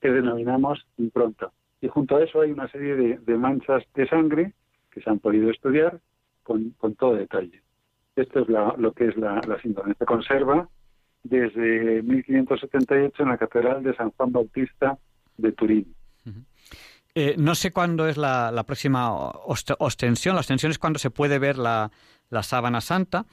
que 0.00 0.10
denominamos 0.10 0.86
impronta. 0.98 1.50
Y 1.86 1.88
junto 1.88 2.16
a 2.16 2.24
eso 2.24 2.40
hay 2.40 2.50
una 2.50 2.66
serie 2.66 2.96
de, 2.96 3.36
manchas 3.36 3.84
de 3.94 4.08
sangre 4.08 4.52
que 4.90 5.00
se 5.00 5.08
han 5.08 5.20
podido 5.20 5.50
estudiar 5.50 6.00
con, 6.42 6.74
todo 6.98 7.14
detalle. 7.14 7.62
Esto 8.16 8.40
es 8.40 8.48
lo 8.48 8.92
que 8.92 9.06
es 9.06 9.16
la, 9.16 9.40
la 9.46 9.60
síndrome. 9.60 9.94
Se 9.96 10.04
conserva 10.04 10.68
desde 11.22 12.02
1578 12.02 13.22
en 13.22 13.28
la 13.28 13.38
Catedral 13.38 13.84
de 13.84 13.94
San 13.94 14.10
Juan 14.10 14.32
Bautista 14.32 14.98
de 15.36 15.52
Turín. 15.52 15.94
Eh, 17.14 17.36
no 17.38 17.54
sé 17.54 17.70
cuándo 17.70 18.08
es 18.08 18.16
la, 18.16 18.64
próxima 18.66 19.12
ostensión. 19.12 20.34
La 20.34 20.40
ostensión 20.40 20.72
es 20.72 20.80
cuando 20.80 20.98
se 20.98 21.10
puede 21.10 21.38
ver 21.38 21.56
la, 21.56 21.92
sábana 22.42 22.80
santa. 22.80 23.26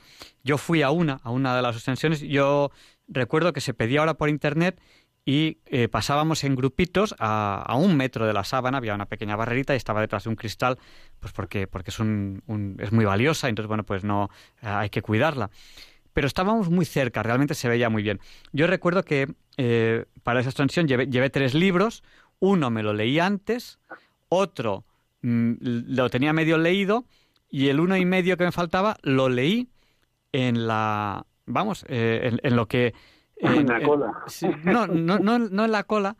Yo 0.43 0.59
fui 0.59 0.83
a 0.83 0.91
una, 0.91 1.21
a 1.23 1.31
una 1.31 1.55
de 1.55 1.63
las 1.63 1.75
ostensiones. 1.75 2.21
Yo 2.21 2.69
recuerdo 3.07 3.51
que 3.51 3.61
se 3.61 3.73
pedía 3.73 4.01
ahora 4.01 4.13
por 4.13 4.29
internet 4.29 4.79
y 5.25 5.59
eh, 5.65 5.87
pasábamos 5.87 6.43
en 6.43 6.55
grupitos 6.55 7.15
a, 7.17 7.75
un 7.77 7.95
metro 7.95 8.25
de 8.25 8.33
la 8.33 8.43
sábana. 8.43 8.77
Había 8.79 8.95
una 8.95 9.05
pequeña 9.05 9.35
barrerita 9.35 9.73
y 9.73 9.77
estaba 9.77 10.01
detrás 10.01 10.25
de 10.25 10.29
un 10.29 10.35
cristal, 10.35 10.77
pues 11.19 11.31
porque, 11.31 11.67
porque 11.67 11.91
es, 11.91 11.99
un, 11.99 12.77
es 12.79 12.91
muy 12.91 13.05
valiosa. 13.05 13.47
Entonces, 13.47 13.67
bueno, 13.67 13.83
pues 13.83 14.03
no 14.03 14.29
hay 14.61 14.89
que 14.89 15.01
cuidarla 15.01 15.49
pero 16.13 16.27
estábamos 16.27 16.69
muy 16.69 16.85
cerca, 16.85 17.23
realmente 17.23 17.55
se 17.55 17.67
veía 17.67 17.89
muy 17.89 18.03
bien. 18.03 18.19
Yo 18.51 18.67
recuerdo 18.67 19.03
que 19.03 19.33
eh, 19.57 20.05
para 20.23 20.39
esa 20.39 20.49
ostensión 20.49 20.87
llevé, 20.87 21.29
tres 21.29 21.53
libros, 21.53 22.03
uno 22.39 22.69
me 22.69 22.83
lo 22.83 22.93
leí 22.93 23.19
antes, 23.19 23.79
otro 24.29 24.85
mm, 25.21 25.53
lo 25.59 26.09
tenía 26.09 26.33
medio 26.33 26.57
leído 26.57 27.05
y 27.49 27.69
el 27.69 27.79
uno 27.79 27.97
y 27.97 28.05
medio 28.05 28.37
que 28.37 28.45
me 28.45 28.51
faltaba 28.51 28.97
lo 29.01 29.29
leí 29.29 29.69
en 30.31 30.67
la, 30.67 31.25
vamos, 31.45 31.85
eh, 31.89 32.37
en, 32.41 32.55
lo 32.55 32.67
que... 32.67 32.93
En, 33.53 33.67
la 33.67 33.81
cola. 33.81 34.23
no, 34.63 34.87
no, 34.87 35.19
no, 35.19 35.65
en 35.65 35.71
la 35.71 35.83
cola, 35.83 36.15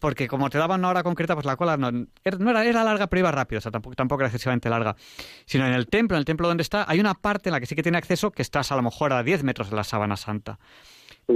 porque 0.00 0.26
como 0.26 0.50
te 0.50 0.58
daban 0.58 0.80
una 0.80 0.88
hora 0.88 1.02
concreta, 1.02 1.34
pues 1.34 1.46
la 1.46 1.56
cola 1.56 1.76
no, 1.76 2.06
era, 2.24 2.64
era 2.64 2.84
larga, 2.84 3.06
pero 3.06 3.20
iba 3.20 3.30
rápido, 3.30 3.58
o 3.58 3.62
sea, 3.62 3.70
tampoco, 3.70 3.94
tampoco 3.94 4.22
era 4.22 4.28
excesivamente 4.28 4.68
larga. 4.68 4.96
Sino 5.46 5.66
en 5.66 5.72
el 5.72 5.86
templo, 5.86 6.16
en 6.16 6.20
el 6.20 6.24
templo 6.24 6.48
donde 6.48 6.62
está, 6.62 6.84
hay 6.88 7.00
una 7.00 7.14
parte 7.14 7.48
en 7.48 7.52
la 7.52 7.60
que 7.60 7.66
sí 7.66 7.74
que 7.74 7.82
tiene 7.82 7.98
acceso 7.98 8.32
que 8.32 8.42
estás 8.42 8.72
a 8.72 8.76
lo 8.76 8.82
mejor 8.82 9.12
a 9.12 9.22
10 9.22 9.44
metros 9.44 9.70
de 9.70 9.76
la 9.76 9.84
sábana 9.84 10.16
santa. 10.16 10.58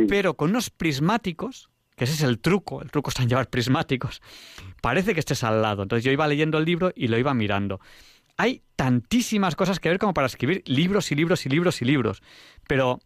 Pero 0.09 0.35
con 0.35 0.51
unos 0.51 0.71
prismáticos, 0.71 1.71
que 1.97 2.05
ese 2.05 2.15
es 2.15 2.23
el 2.23 2.41
truco, 2.41 2.83
el 2.83 2.91
truco 2.91 3.11
está 3.11 3.23
en 3.23 3.29
llevar 3.29 3.49
prismáticos, 3.49 4.23
parece 4.81 5.15
que 5.15 5.21
estés 5.21 5.45
al 5.45 5.63
lado. 5.63 5.83
Entonces 5.83 6.05
yo 6.05 6.13
iba 6.13 6.27
leyendo 6.27 6.59
el 6.59 6.65
libro 6.65 6.93
y 6.95 7.09
lo 7.09 7.19
iba 7.19 7.33
mirando. 7.35 7.81
Hay 8.37 8.63
tantísimas 8.77 9.57
cosas 9.57 9.81
que 9.81 9.89
ver 9.89 9.99
como 9.99 10.15
para 10.15 10.27
escribir 10.27 10.63
libros 10.67 11.11
y 11.11 11.17
libros 11.17 11.45
y 11.45 11.49
libros 11.49 11.83
y 11.83 11.85
libros. 11.85 12.23
Pero, 12.69 13.01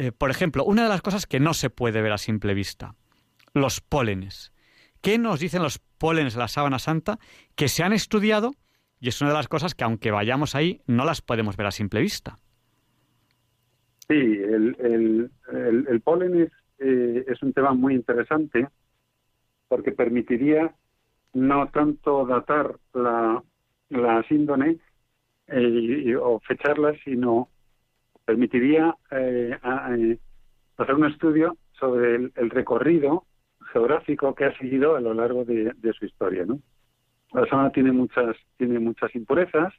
eh, 0.00 0.12
por 0.12 0.30
ejemplo, 0.30 0.64
una 0.64 0.84
de 0.84 0.88
las 0.88 1.02
cosas 1.02 1.26
que 1.26 1.40
no 1.40 1.52
se 1.52 1.68
puede 1.68 2.00
ver 2.00 2.12
a 2.12 2.16
simple 2.16 2.54
vista, 2.54 2.94
los 3.52 3.82
pólenes. 3.82 4.50
¿Qué 5.02 5.18
nos 5.18 5.40
dicen 5.40 5.62
los 5.62 5.78
pólenes 5.78 6.32
de 6.32 6.40
la 6.40 6.48
sábana 6.48 6.78
santa 6.78 7.18
que 7.54 7.68
se 7.68 7.82
han 7.82 7.92
estudiado 7.92 8.52
y 8.98 9.08
es 9.08 9.20
una 9.20 9.28
de 9.28 9.36
las 9.36 9.48
cosas 9.48 9.74
que 9.74 9.84
aunque 9.84 10.10
vayamos 10.10 10.54
ahí 10.54 10.80
no 10.86 11.04
las 11.04 11.20
podemos 11.20 11.58
ver 11.58 11.66
a 11.66 11.70
simple 11.70 12.00
vista? 12.00 12.38
Sí, 14.08 14.14
el, 14.14 15.30
polen 16.02 16.50
eh, 16.78 17.24
es, 17.28 17.42
un 17.42 17.52
tema 17.52 17.74
muy 17.74 17.94
interesante 17.94 18.68
porque 19.68 19.92
permitiría 19.92 20.74
no 21.34 21.68
tanto 21.68 22.24
datar 22.24 22.74
la, 22.94 23.42
la 23.90 24.22
síndone 24.22 24.78
eh, 25.48 26.16
o 26.16 26.40
fecharla, 26.40 26.94
sino 27.04 27.50
permitiría 28.30 28.94
eh, 29.10 29.58
hacer 30.76 30.94
un 30.94 31.06
estudio 31.06 31.56
sobre 31.72 32.14
el, 32.14 32.50
recorrido 32.50 33.24
geográfico 33.72 34.36
que 34.36 34.44
ha 34.44 34.56
seguido 34.56 34.94
a 34.94 35.00
lo 35.00 35.14
largo 35.14 35.44
de, 35.44 35.74
su 35.98 36.04
historia. 36.04 36.44
¿no? 36.44 36.60
La 37.32 37.44
zona 37.46 37.72
tiene 37.72 37.90
muchas, 37.90 38.36
tiene 38.56 38.78
muchas 38.78 39.12
impurezas, 39.16 39.74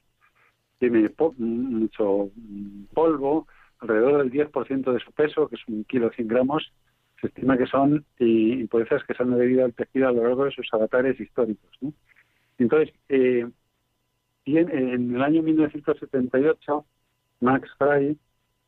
tiene 0.79 1.09
mucho 1.37 2.29
polvo, 2.93 3.47
alrededor 3.79 4.17
del 4.17 4.31
10% 4.31 4.91
de 4.91 4.99
su 4.99 5.13
peso, 5.13 5.47
que 5.47 5.55
es 5.55 5.61
un 5.69 5.85
kilo 5.85 6.11
100 6.11 6.27
gramos, 6.27 6.73
se 7.21 7.27
estima 7.27 7.57
que 7.57 7.67
son 7.67 8.05
impurezas 8.19 9.01
que 9.05 9.13
se 9.13 9.23
han 9.23 9.37
debido 9.37 9.63
al 9.63 9.73
tejido 9.73 10.09
a 10.09 10.11
lo 10.11 10.23
largo 10.23 10.43
de 10.43 10.51
sus 10.51 10.67
avatares 10.73 11.17
históricos. 11.21 11.71
Entonces, 12.57 12.93
eh, 13.07 13.47
en 14.45 15.15
el 15.15 15.21
año 15.21 15.41
1978, 15.41 16.85
Max 17.41 17.69
Frey, 17.77 18.17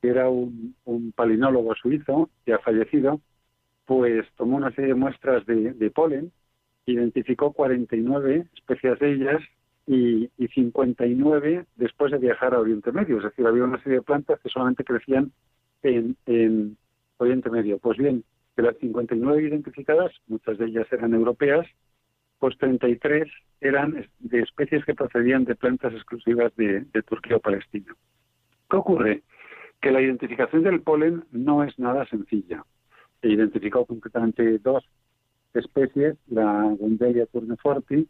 que 0.03 0.09
era 0.09 0.29
un, 0.29 0.75
un 0.83 1.13
palinólogo 1.13 1.73
suizo 1.75 2.29
y 2.45 2.51
ha 2.51 2.59
fallecido, 2.59 3.21
pues 3.85 4.25
tomó 4.35 4.57
una 4.57 4.69
serie 4.71 4.89
de 4.89 4.99
muestras 4.99 5.45
de, 5.45 5.91
polen, 5.95 6.33
identificó 6.85 7.53
49 7.53 8.45
especies 8.53 8.99
de 8.99 9.13
ellas 9.13 9.41
y, 9.87 10.29
y, 10.37 10.47
59 10.49 11.67
después 11.77 12.11
de 12.11 12.17
viajar 12.17 12.53
a 12.53 12.59
Oriente 12.59 12.91
Medio. 12.91 13.19
Es 13.19 13.23
decir, 13.23 13.47
había 13.47 13.63
una 13.63 13.81
serie 13.81 13.99
de 13.99 14.03
plantas 14.03 14.41
que 14.41 14.49
solamente 14.49 14.83
crecían 14.83 15.31
en, 15.83 16.17
en 16.25 16.75
Oriente 17.15 17.49
Medio. 17.49 17.77
Pues 17.77 17.97
bien, 17.97 18.25
de 18.57 18.63
las 18.63 18.77
59 18.79 19.41
identificadas, 19.41 20.11
muchas 20.27 20.57
de 20.57 20.65
ellas 20.65 20.87
eran 20.91 21.13
europeas, 21.13 21.65
pues 22.39 22.57
33 22.57 23.31
eran 23.61 24.05
de 24.19 24.39
especies 24.41 24.83
que 24.83 24.95
procedían 24.95 25.45
de 25.45 25.55
plantas 25.55 25.93
exclusivas 25.93 26.53
de 26.57 27.03
Turquía 27.07 27.37
o 27.37 27.39
Palestina. 27.39 27.95
¿Qué 28.69 28.75
ocurre? 28.75 29.23
Que 29.83 29.91
la 29.91 30.01
identificación 30.01 30.63
del 30.63 30.81
polen 30.81 31.25
no 31.31 31.63
es 31.63 31.77
nada 31.77 32.07
sencilla 32.07 32.65
se 33.23 33.29
identificó 33.29 33.85
concretamente 33.85 34.59
dos 34.59 34.83
especies, 35.53 36.17
la 36.27 36.63
Gundelia 36.77 37.25
turneforti 37.27 38.05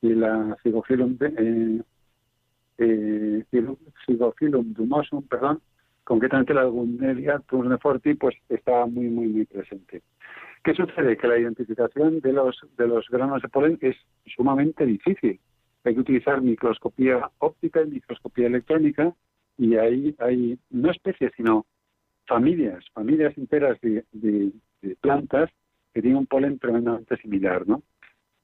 y 0.00 0.08
la 0.14 0.56
Cygophyllum, 0.62 1.18
eh, 1.20 1.82
eh, 2.78 3.44
dumosum, 3.50 5.26
perdón, 5.26 5.60
concretamente 6.04 6.54
la 6.54 6.64
Gundelia 6.64 7.40
turneforti, 7.48 8.14
pues 8.14 8.36
está 8.48 8.86
muy, 8.86 9.08
muy, 9.08 9.26
muy 9.26 9.44
presente. 9.44 10.02
¿Qué 10.62 10.72
sucede? 10.74 11.16
Que 11.16 11.26
la 11.26 11.38
identificación 11.38 12.20
de 12.20 12.32
los, 12.32 12.56
de 12.78 12.86
los 12.86 13.08
granos 13.10 13.42
de 13.42 13.48
polen 13.48 13.76
es 13.80 13.96
sumamente 14.36 14.86
difícil. 14.86 15.40
Hay 15.82 15.94
que 15.94 16.00
utilizar 16.00 16.40
microscopía 16.40 17.28
óptica 17.38 17.82
y 17.82 17.90
microscopía 17.90 18.46
electrónica 18.46 19.12
y 19.56 19.76
ahí 19.76 20.14
hay 20.18 20.58
no 20.70 20.90
especies, 20.90 21.32
sino 21.36 21.66
familias, 22.26 22.84
familias 22.92 23.36
enteras 23.36 23.78
de, 23.80 24.04
plantas 25.00 25.50
que 25.92 26.02
tienen 26.02 26.18
un 26.18 26.26
polen 26.26 26.58
tremendamente 26.58 27.16
similar, 27.18 27.66
¿no? 27.66 27.82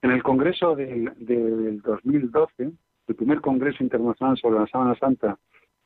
En 0.02 0.12
el 0.12 0.22
Congreso 0.22 0.74
del, 0.74 1.12
del 1.18 1.82
2012, 1.82 2.72
el 3.08 3.14
primer 3.14 3.40
Congreso 3.40 3.82
Internacional 3.82 4.38
sobre 4.38 4.60
la 4.60 4.66
Sábana 4.66 4.94
Santa 4.98 5.38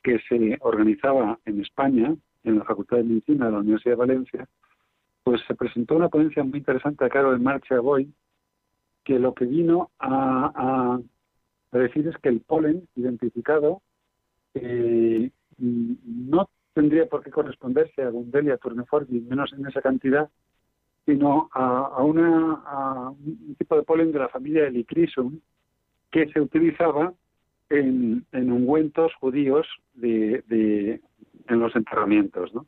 que 0.04 0.20
se 0.28 0.58
organizaba 0.60 1.38
en 1.46 1.60
España, 1.62 2.14
en 2.44 2.58
la 2.58 2.64
Facultad 2.64 2.98
de 2.98 3.04
Medicina 3.04 3.46
de 3.46 3.52
la 3.52 3.58
Universidad 3.58 3.92
de 3.92 4.06
Valencia, 4.06 4.48
pues 5.24 5.40
se 5.48 5.54
presentó 5.54 5.96
una 5.96 6.10
ponencia 6.10 6.44
muy 6.44 6.58
interesante 6.58 7.04
a 7.04 7.08
cargo 7.08 7.32
de 7.32 7.38
Marcha 7.38 7.80
Boy, 7.80 8.12
que 9.02 9.18
lo 9.18 9.34
que 9.34 9.46
vino 9.46 9.90
a, 9.98 11.00
decir 11.72 12.06
es 12.06 12.16
que 12.18 12.28
el 12.28 12.40
polen 12.40 12.86
identificado 12.94 13.82
eh, 14.54 15.30
no 15.58 16.48
tendría 16.72 17.06
por 17.06 17.22
qué 17.22 17.30
corresponderse 17.30 18.02
a 18.02 18.10
Gundelia 18.10 18.56
turneforti, 18.56 19.20
menos 19.20 19.52
en 19.52 19.66
esa 19.66 19.80
cantidad, 19.80 20.28
sino 21.06 21.48
a, 21.52 22.02
una, 22.02 23.10
un 23.10 23.54
tipo 23.58 23.76
de 23.76 23.82
polen 23.82 24.12
de 24.12 24.18
la 24.18 24.28
familia 24.28 24.66
Helichrysum 24.66 25.38
que 26.10 26.26
se 26.28 26.40
utilizaba 26.40 27.12
en, 27.68 28.24
ungüentos 28.32 29.14
judíos 29.16 29.66
de, 29.94 31.00
en 31.48 31.58
los 31.58 31.76
enterramientos. 31.76 32.54
¿no? 32.54 32.66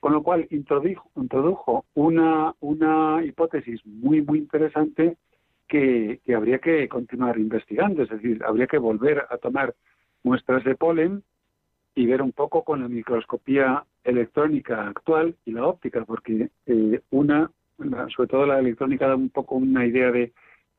Con 0.00 0.12
lo 0.12 0.22
cual 0.22 0.46
introdujo, 0.50 1.10
introdujo 1.16 1.84
una, 1.94 2.54
una 2.60 3.24
hipótesis 3.24 3.84
muy, 3.86 4.22
muy 4.22 4.38
interesante 4.38 5.16
que, 5.68 6.20
que 6.24 6.34
habría 6.34 6.58
que 6.58 6.88
continuar 6.88 7.38
investigando, 7.38 8.02
es 8.02 8.08
decir, 8.08 8.42
habría 8.44 8.66
que 8.66 8.78
volver 8.78 9.24
a 9.30 9.38
tomar 9.38 9.74
muestras 10.22 10.64
de 10.64 10.74
polen 10.74 11.22
y 11.94 12.06
ver 12.06 12.22
un 12.22 12.32
poco 12.32 12.64
con 12.64 12.82
la 12.82 12.88
microscopía 12.88 13.84
electrónica 14.04 14.88
actual 14.88 15.36
y 15.44 15.52
la 15.52 15.66
óptica, 15.66 16.04
porque 16.04 16.50
eh, 16.66 17.00
una, 17.10 17.50
sobre 18.14 18.28
todo 18.28 18.46
la 18.46 18.58
electrónica 18.58 19.08
da 19.08 19.16
un 19.16 19.30
poco 19.30 19.56
una 19.56 19.86
idea 19.86 20.10
de 20.10 20.32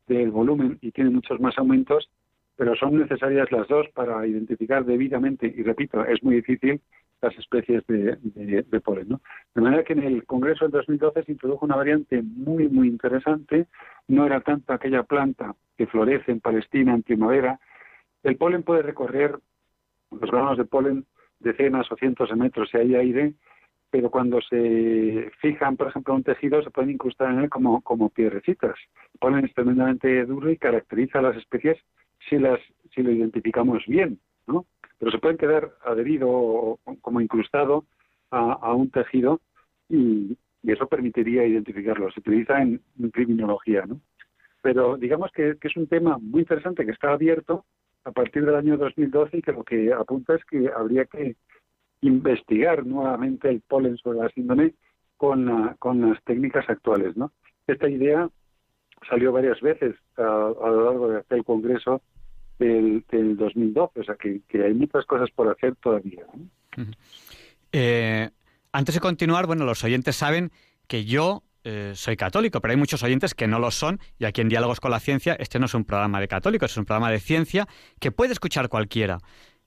del 0.07 0.31
volumen 0.31 0.77
y 0.81 0.91
tiene 0.91 1.09
muchos 1.09 1.39
más 1.39 1.57
aumentos, 1.57 2.09
pero 2.55 2.75
son 2.75 2.97
necesarias 2.97 3.51
las 3.51 3.67
dos 3.67 3.87
para 3.93 4.25
identificar 4.27 4.85
debidamente, 4.85 5.47
y 5.47 5.63
repito, 5.63 6.03
es 6.05 6.21
muy 6.23 6.35
difícil, 6.35 6.81
las 7.21 7.37
especies 7.37 7.85
de, 7.87 8.17
de, 8.23 8.81
polen. 8.81 9.09
¿no? 9.09 9.21
De 9.53 9.61
manera 9.61 9.83
que 9.83 9.93
en 9.93 10.03
el 10.03 10.25
Congreso 10.25 10.65
del 10.65 10.71
2012 10.71 11.23
se 11.23 11.31
introdujo 11.31 11.65
una 11.65 11.75
variante 11.75 12.21
muy, 12.23 12.67
muy 12.67 12.87
interesante, 12.87 13.67
no 14.07 14.25
era 14.25 14.41
tanto 14.41 14.73
aquella 14.73 15.03
planta 15.03 15.55
que 15.77 15.85
florece 15.85 16.31
en 16.31 16.39
Palestina 16.39 16.95
en 16.95 17.03
primavera, 17.03 17.59
el 18.23 18.37
polen 18.37 18.63
puede 18.63 18.81
recorrer 18.81 19.37
los 20.11 20.31
granos 20.31 20.57
de 20.57 20.65
polen 20.65 21.05
decenas 21.39 21.91
o 21.91 21.95
cientos 21.95 22.29
de 22.29 22.35
metros 22.35 22.69
si 22.69 22.77
hay 22.77 22.95
aire, 22.95 23.33
pero 23.89 24.09
cuando 24.09 24.39
se 24.41 25.31
fijan, 25.41 25.75
por 25.75 25.87
ejemplo, 25.87 26.13
en 26.13 26.17
un 26.19 26.23
tejido, 26.23 26.63
se 26.63 26.71
pueden 26.71 26.91
incrustar 26.91 27.31
en 27.31 27.39
él 27.39 27.49
como, 27.49 27.81
como 27.81 28.09
piedrecitas. 28.09 28.75
El 29.13 29.19
polen 29.19 29.45
es 29.45 29.53
tremendamente 29.53 30.25
duro 30.25 30.49
y 30.49 30.57
caracteriza 30.57 31.19
a 31.19 31.23
las 31.23 31.35
especies 31.35 31.77
si, 32.29 32.37
las, 32.37 32.59
si 32.93 33.01
lo 33.03 33.11
identificamos 33.11 33.83
bien, 33.87 34.19
¿no? 34.47 34.65
Pero 34.97 35.11
se 35.11 35.17
pueden 35.17 35.37
quedar 35.37 35.71
adherido 35.83 36.29
o 36.29 36.79
como 37.01 37.21
incrustado 37.21 37.85
a, 38.29 38.73
un 38.73 38.89
tejido 38.89 39.41
y, 39.89 40.37
eso 40.63 40.87
permitiría 40.87 41.43
identificarlo. 41.43 42.11
Se 42.11 42.19
utiliza 42.19 42.61
en, 42.61 42.81
criminología, 43.11 43.83
¿no? 43.87 43.99
Pero 44.61 44.95
digamos 44.95 45.31
que, 45.31 45.57
que 45.59 45.67
es 45.67 45.75
un 45.75 45.87
tema 45.87 46.19
muy 46.19 46.41
interesante 46.41 46.85
que 46.85 46.91
está 46.91 47.11
abierto 47.11 47.65
a 48.03 48.11
partir 48.11 48.45
del 48.45 48.55
año 48.55 48.77
2012 48.77 49.37
y 49.37 49.41
que 49.41 49.51
lo 49.51 49.63
que 49.63 49.93
apunta 49.93 50.35
es 50.35 50.43
que 50.45 50.69
habría 50.75 51.05
que 51.05 51.35
investigar 52.01 52.85
nuevamente 52.85 53.49
el 53.49 53.61
polen 53.61 53.97
sobre 53.97 54.19
la 54.19 54.29
síndrome 54.29 54.73
con, 55.17 55.45
las 55.45 56.23
técnicas 56.23 56.67
actuales. 56.67 57.15
¿no? 57.15 57.31
Esta 57.67 57.87
idea 57.87 58.29
salió 59.07 59.31
varias 59.31 59.61
veces 59.61 59.95
a, 60.17 60.21
lo 60.23 60.85
largo 60.85 61.07
de 61.09 61.19
aquel 61.19 61.43
congreso 61.43 62.01
del, 62.57 63.03
del 63.09 63.37
2012, 63.37 63.99
o 63.99 64.03
sea 64.03 64.15
que, 64.15 64.41
hay 64.53 64.73
muchas 64.73 65.05
cosas 65.05 65.29
por 65.31 65.49
hacer 65.49 65.75
todavía. 65.75 66.25
Eh, 67.71 68.29
antes 68.71 68.95
de 68.95 69.01
continuar, 69.01 69.45
bueno, 69.47 69.65
los 69.65 69.83
oyentes 69.83 70.15
saben 70.15 70.51
que 70.87 71.05
yo 71.05 71.43
eh, 71.63 71.93
soy 71.95 72.17
católico, 72.17 72.61
pero 72.61 72.71
hay 72.71 72.77
muchos 72.77 73.03
oyentes 73.03 73.33
que 73.33 73.47
no 73.47 73.59
lo 73.59 73.71
son 73.71 73.99
y 74.17 74.25
aquí 74.25 74.41
en 74.41 74.49
Diálogos 74.49 74.79
con 74.79 74.91
la 74.91 74.99
Ciencia 74.99 75.35
este 75.39 75.59
no 75.59 75.65
es 75.65 75.73
un 75.73 75.85
programa 75.85 76.19
de 76.19 76.27
católicos, 76.27 76.71
es 76.71 76.77
un 76.77 76.85
programa 76.85 77.11
de 77.11 77.19
ciencia 77.19 77.67
que 77.99 78.11
puede 78.11 78.33
escuchar 78.33 78.69
cualquiera. 78.69 79.19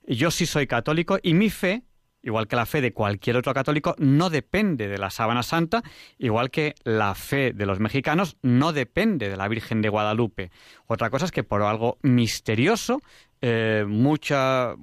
Yo 0.07 0.31
sí 0.31 0.45
soy 0.45 0.67
católico 0.67 1.17
y 1.21 1.33
mi 1.33 1.49
fe 1.49 1.83
igual 2.25 2.47
que 2.47 2.55
la 2.55 2.65
fe 2.65 2.81
de 2.81 2.91
cualquier 2.91 3.37
otro 3.37 3.53
católico, 3.53 3.95
no 3.99 4.29
depende 4.31 4.87
de 4.87 4.97
la 4.97 5.11
sábana 5.11 5.43
santa, 5.43 5.83
igual 6.17 6.49
que 6.49 6.73
la 6.83 7.13
fe 7.13 7.53
de 7.53 7.65
los 7.67 7.79
mexicanos 7.79 8.35
no 8.41 8.73
depende 8.73 9.29
de 9.29 9.37
la 9.37 9.47
Virgen 9.47 9.81
de 9.81 9.89
Guadalupe. 9.89 10.51
Otra 10.87 11.09
cosa 11.11 11.25
es 11.25 11.31
que 11.31 11.43
por 11.43 11.61
algo 11.61 11.99
misterioso, 12.01 12.99
eh, 13.41 13.85
muchos 13.87 14.75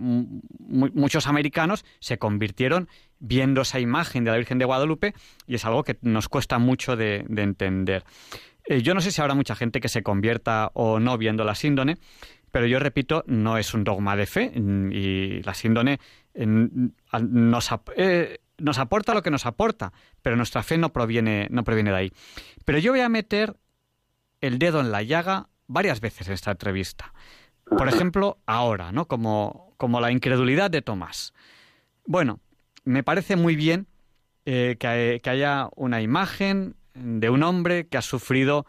americanos 1.27 1.85
se 1.99 2.19
convirtieron 2.19 2.89
viendo 3.23 3.63
esa 3.63 3.79
imagen 3.79 4.25
de 4.25 4.33
la 4.33 4.37
Virgen 4.37 4.59
de 4.59 4.65
Guadalupe 4.65 5.15
y 5.47 5.55
es 5.55 5.65
algo 5.65 5.85
que 5.85 5.97
nos 6.03 6.29
cuesta 6.29 6.59
mucho 6.59 6.97
de, 6.97 7.25
entender. 7.29 8.05
Eh, 8.65 8.83
yo 8.83 8.95
no 8.95 9.01
sé 9.01 9.13
si 9.13 9.21
habrá 9.21 9.35
mucha 9.35 9.55
gente 9.55 9.81
que 9.81 9.89
se 9.89 10.03
convierta 10.03 10.71
o 10.75 10.99
no 10.99 11.17
viendo 11.17 11.45
la 11.45 11.55
síndone, 11.55 11.99
pero 12.51 12.67
yo 12.67 12.81
repito, 12.81 13.23
no 13.27 13.59
es 13.59 13.73
un 13.75 13.85
dogma 13.85 14.17
de 14.17 14.27
fe 14.27 14.53
y 14.55 15.41
la 15.43 15.55
síndone 15.55 16.01
nos, 16.35 17.71
eh, 17.97 18.39
nos 18.59 18.79
aporta 18.79 19.15
lo 19.15 19.23
que 19.23 19.31
nos 19.31 19.47
aporta, 19.47 19.93
pero 20.21 20.37
nuestra 20.37 20.63
fe 20.63 20.77
no 20.77 20.93
proviene, 20.93 21.47
no 21.51 21.65
proviene 21.65 21.91
de 21.91 21.97
ahí. 21.97 22.13
Pero 22.65 22.79
yo 22.79 22.93
voy 22.93 23.01
a 23.01 23.09
meter 23.09 23.57
el 24.41 24.59
dedo 24.59 24.81
en 24.81 24.91
la 24.91 25.03
llaga 25.03 25.49
varias 25.69 26.01
veces 26.01 26.27
en 26.27 26.35
esta 26.35 26.51
entrevista. 26.51 27.15
Por 27.65 27.89
ejemplo, 27.89 28.39
ahora, 28.47 28.91
¿no? 28.93 29.07
Como, 29.07 29.75
como 29.79 30.01
la 30.01 30.11
incredulidad 30.11 30.71
de 30.71 30.83
Tomás. 30.83 31.33
Bueno, 32.05 32.41
me 32.85 33.03
parece 33.03 33.37
muy 33.37 33.57
bien 33.57 33.87
eh, 34.45 34.77
que, 34.79 35.31
haya 35.31 35.69
una 35.77 36.03
imagen 36.03 36.75
de 36.95 37.31
un 37.31 37.43
hombre 37.43 37.87
que 37.87 37.97
ha 37.97 38.03
sufrido 38.03 38.67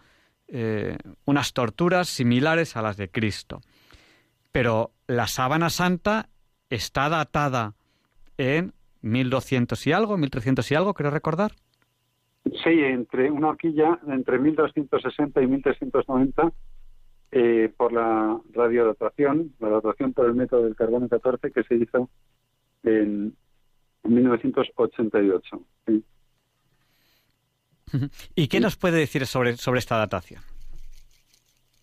eh, 0.48 0.98
unas 1.26 1.54
torturas 1.54 2.08
similares 2.08 2.78
a 2.78 2.82
las 2.82 2.98
de 2.98 3.10
Cristo. 3.10 3.62
Pero 4.52 4.92
la 5.08 5.28
sábana 5.28 5.70
santa 5.70 6.30
está 6.70 7.10
datada 7.10 7.74
en 8.38 8.74
1200 9.02 9.88
y 9.88 9.92
algo, 9.92 10.18
1300 10.18 10.72
y 10.72 10.76
algo, 10.76 10.94
creo 10.94 11.12
recordar. 11.12 11.54
Sí, 12.64 12.84
entre 12.84 13.32
una 13.32 13.50
horquilla 13.50 14.00
entre 14.08 14.38
1260 14.38 15.42
y 15.42 15.48
1390 15.48 16.52
eh, 17.32 17.74
por 17.76 17.94
la 17.94 18.40
radiodatación, 18.54 19.54
la 19.60 19.70
datación 19.70 20.14
por 20.14 20.28
el 20.28 20.36
método 20.36 20.64
del 20.64 20.76
carbono 20.76 21.10
14 21.10 21.52
que 21.52 21.64
se 21.64 21.76
hizo 21.76 22.10
en 22.84 23.36
1988. 24.10 25.62
¿Y 28.36 28.48
qué 28.48 28.60
nos 28.60 28.76
puede 28.76 28.98
decir 28.98 29.26
sobre, 29.26 29.56
sobre 29.58 29.80
esta 29.80 29.98
datación? 29.98 30.42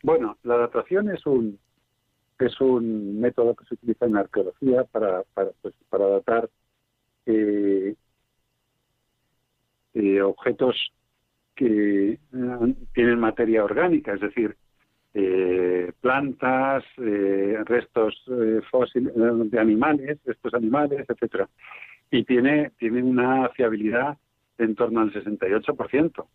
Bueno, 0.03 0.39
la 0.43 0.57
datación 0.57 1.11
es 1.11 1.25
un 1.27 1.59
es 2.41 2.61
un 2.61 3.21
método 3.21 3.55
que 3.55 3.67
se 3.67 3.75
utiliza 3.75 4.07
en 4.07 4.17
arqueología 4.17 4.85
para, 4.85 5.23
para, 5.35 5.51
pues, 5.61 5.75
para 5.89 6.07
datar 6.07 6.49
eh, 7.27 7.95
eh, 9.95 10.23
objetos 10.23 10.93
que 11.55 12.13
eh, 12.13 12.19
tienen 12.95 13.21
materia 13.21 13.65
orgánica, 13.65 14.15
es 14.15 14.21
decir, 14.21 14.57
plantas, 16.01 16.85
restos 16.97 18.15
fósiles 18.71 19.13
de 19.15 19.59
animales, 19.59 20.19
restos 20.25 20.55
animales, 20.55 21.05
etcétera. 21.09 21.49
Y 22.11 22.25
tiene, 22.25 22.73
tiene 22.79 23.03
una 23.03 23.49
fiabilidad 23.51 24.18
en 24.59 24.75
torno 24.75 25.01
al 25.01 25.12
68%. 25.12 26.27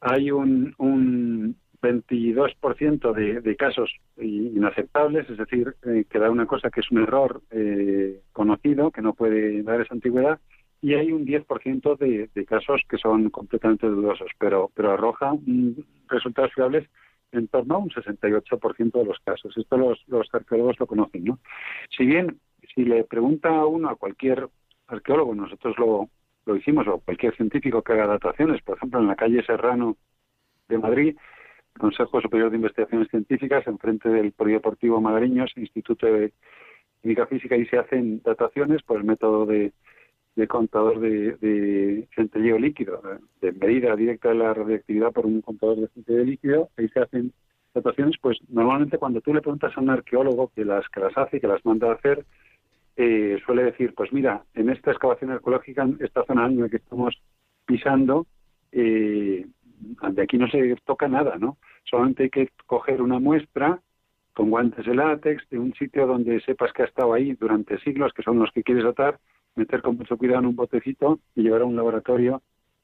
Hay 0.00 0.30
un, 0.30 0.74
un, 0.78 1.56
22% 1.82 3.14
de, 3.14 3.40
de 3.40 3.56
casos 3.56 3.90
inaceptables, 4.18 5.28
es 5.30 5.38
decir, 5.38 5.74
eh, 5.86 6.04
que 6.08 6.18
da 6.18 6.30
una 6.30 6.46
cosa 6.46 6.70
que 6.70 6.80
es 6.80 6.90
un 6.90 7.02
error 7.02 7.42
eh, 7.50 8.20
conocido, 8.32 8.90
que 8.90 9.02
no 9.02 9.14
puede 9.14 9.62
dar 9.62 9.80
esa 9.80 9.94
antigüedad, 9.94 10.38
y 10.82 10.94
hay 10.94 11.12
un 11.12 11.26
10% 11.26 11.98
de, 11.98 12.30
de 12.34 12.44
casos 12.46 12.82
que 12.88 12.98
son 12.98 13.30
completamente 13.30 13.86
dudosos, 13.86 14.30
pero, 14.38 14.70
pero 14.74 14.92
arroja 14.92 15.34
resultados 16.08 16.52
fiables 16.54 16.88
en 17.32 17.48
torno 17.48 17.76
a 17.76 17.78
un 17.78 17.90
68% 17.90 18.92
de 18.92 19.04
los 19.04 19.18
casos. 19.20 19.56
Esto 19.56 19.76
los, 19.76 20.02
los 20.08 20.28
arqueólogos 20.32 20.80
lo 20.80 20.86
conocen, 20.86 21.24
¿no? 21.24 21.38
Si 21.96 22.04
bien, 22.06 22.40
si 22.74 22.84
le 22.84 23.04
pregunta 23.04 23.48
a 23.48 23.66
uno, 23.66 23.88
a 23.88 23.96
cualquier 23.96 24.48
arqueólogo, 24.86 25.34
nosotros 25.34 25.76
lo, 25.78 26.08
lo 26.46 26.56
hicimos, 26.56 26.86
o 26.88 26.98
cualquier 26.98 27.34
científico 27.36 27.82
que 27.82 27.92
haga 27.92 28.06
dataciones, 28.06 28.62
por 28.62 28.76
ejemplo, 28.76 29.00
en 29.00 29.06
la 29.06 29.16
calle 29.16 29.44
Serrano 29.44 29.96
de 30.68 30.78
Madrid, 30.78 31.16
Consejo 31.78 32.20
Superior 32.20 32.50
de 32.50 32.56
Investigaciones 32.56 33.08
Científicas, 33.08 33.66
enfrente 33.66 34.08
del 34.08 34.32
Polideportivo 34.32 35.00
Madriños, 35.00 35.52
Instituto 35.56 36.06
de 36.06 36.32
Química 37.02 37.26
Física, 37.26 37.56
y 37.56 37.66
se 37.66 37.78
hacen 37.78 38.20
dataciones 38.22 38.82
por 38.82 38.98
el 38.98 39.04
método 39.04 39.46
de, 39.46 39.72
contador 40.48 41.00
de, 41.00 41.36
de, 41.36 42.08
centelleo 42.14 42.58
líquido, 42.58 43.02
de 43.40 43.52
medida 43.52 43.94
directa 43.94 44.30
de 44.30 44.36
la 44.36 44.54
radiactividad 44.54 45.12
por 45.12 45.26
un 45.26 45.42
contador 45.42 45.76
de 45.76 45.88
centelleo 45.88 46.24
líquido, 46.24 46.70
ahí 46.76 46.88
se 46.88 47.00
hacen 47.00 47.32
dataciones, 47.74 48.16
pues 48.20 48.38
normalmente 48.48 48.98
cuando 48.98 49.20
tú 49.20 49.34
le 49.34 49.42
preguntas 49.42 49.72
a 49.76 49.80
un 49.80 49.90
arqueólogo 49.90 50.50
que 50.54 50.64
las, 50.64 50.88
que 50.88 51.00
las 51.00 51.16
hace 51.16 51.36
y 51.36 51.40
que 51.40 51.46
las 51.46 51.64
manda 51.64 51.90
a 51.90 51.94
hacer, 51.94 52.24
eh, 53.02 53.38
suele 53.46 53.64
decir, 53.64 53.94
pues 53.94 54.12
mira, 54.12 54.44
en 54.52 54.68
esta 54.68 54.90
excavación 54.90 55.30
arqueológica, 55.30 55.84
en 55.84 55.96
esta 56.00 56.22
zona 56.26 56.50
que 56.68 56.76
estamos 56.76 57.18
pisando, 57.64 58.26
eh, 58.72 59.46
de 60.12 60.22
aquí 60.22 60.36
no 60.36 60.46
se 60.48 60.76
toca 60.84 61.08
nada, 61.08 61.36
¿no? 61.38 61.56
Solamente 61.84 62.24
hay 62.24 62.28
que 62.28 62.50
coger 62.66 63.00
una 63.00 63.18
muestra 63.18 63.80
con 64.34 64.50
guantes 64.50 64.84
de 64.84 64.94
látex 64.94 65.48
de 65.48 65.58
un 65.58 65.72
sitio 65.72 66.06
donde 66.06 66.42
sepas 66.42 66.74
que 66.74 66.82
ha 66.82 66.84
estado 66.84 67.14
ahí 67.14 67.32
durante 67.32 67.78
siglos, 67.78 68.12
que 68.12 68.22
son 68.22 68.38
los 68.38 68.52
que 68.52 68.62
quieres 68.62 68.84
atar, 68.84 69.18
meter 69.54 69.80
con 69.80 69.96
mucho 69.96 70.18
cuidado 70.18 70.40
en 70.40 70.48
un 70.48 70.56
botecito 70.56 71.20
y 71.34 71.42
llevar 71.42 71.62
a 71.62 71.64
un 71.64 71.76
laboratorio 71.76 72.42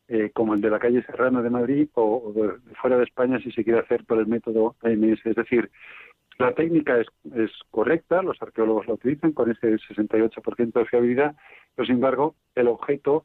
eh, 0.08 0.30
como 0.32 0.54
el 0.54 0.62
de 0.62 0.70
la 0.70 0.78
calle 0.78 1.02
Serrano 1.02 1.42
de 1.42 1.50
Madrid 1.50 1.88
o, 1.92 2.32
fuera 2.80 2.96
de 2.96 3.04
España 3.04 3.38
si 3.40 3.52
se 3.52 3.64
quiere 3.64 3.80
hacer 3.80 4.06
por 4.06 4.18
el 4.18 4.26
método 4.26 4.76
AMS. 4.82 5.26
Es 5.26 5.36
decir, 5.36 5.70
la 6.38 6.52
técnica 6.52 6.98
es, 6.98 7.06
es 7.34 7.50
correcta, 7.70 8.22
los 8.22 8.40
arqueólogos 8.42 8.86
la 8.86 8.94
utilizan 8.94 9.32
con 9.32 9.50
ese 9.50 9.76
68% 9.76 10.72
de 10.72 10.84
fiabilidad, 10.84 11.36
pero 11.74 11.86
sin 11.86 11.96
embargo 11.96 12.34
el 12.54 12.68
objeto 12.68 13.24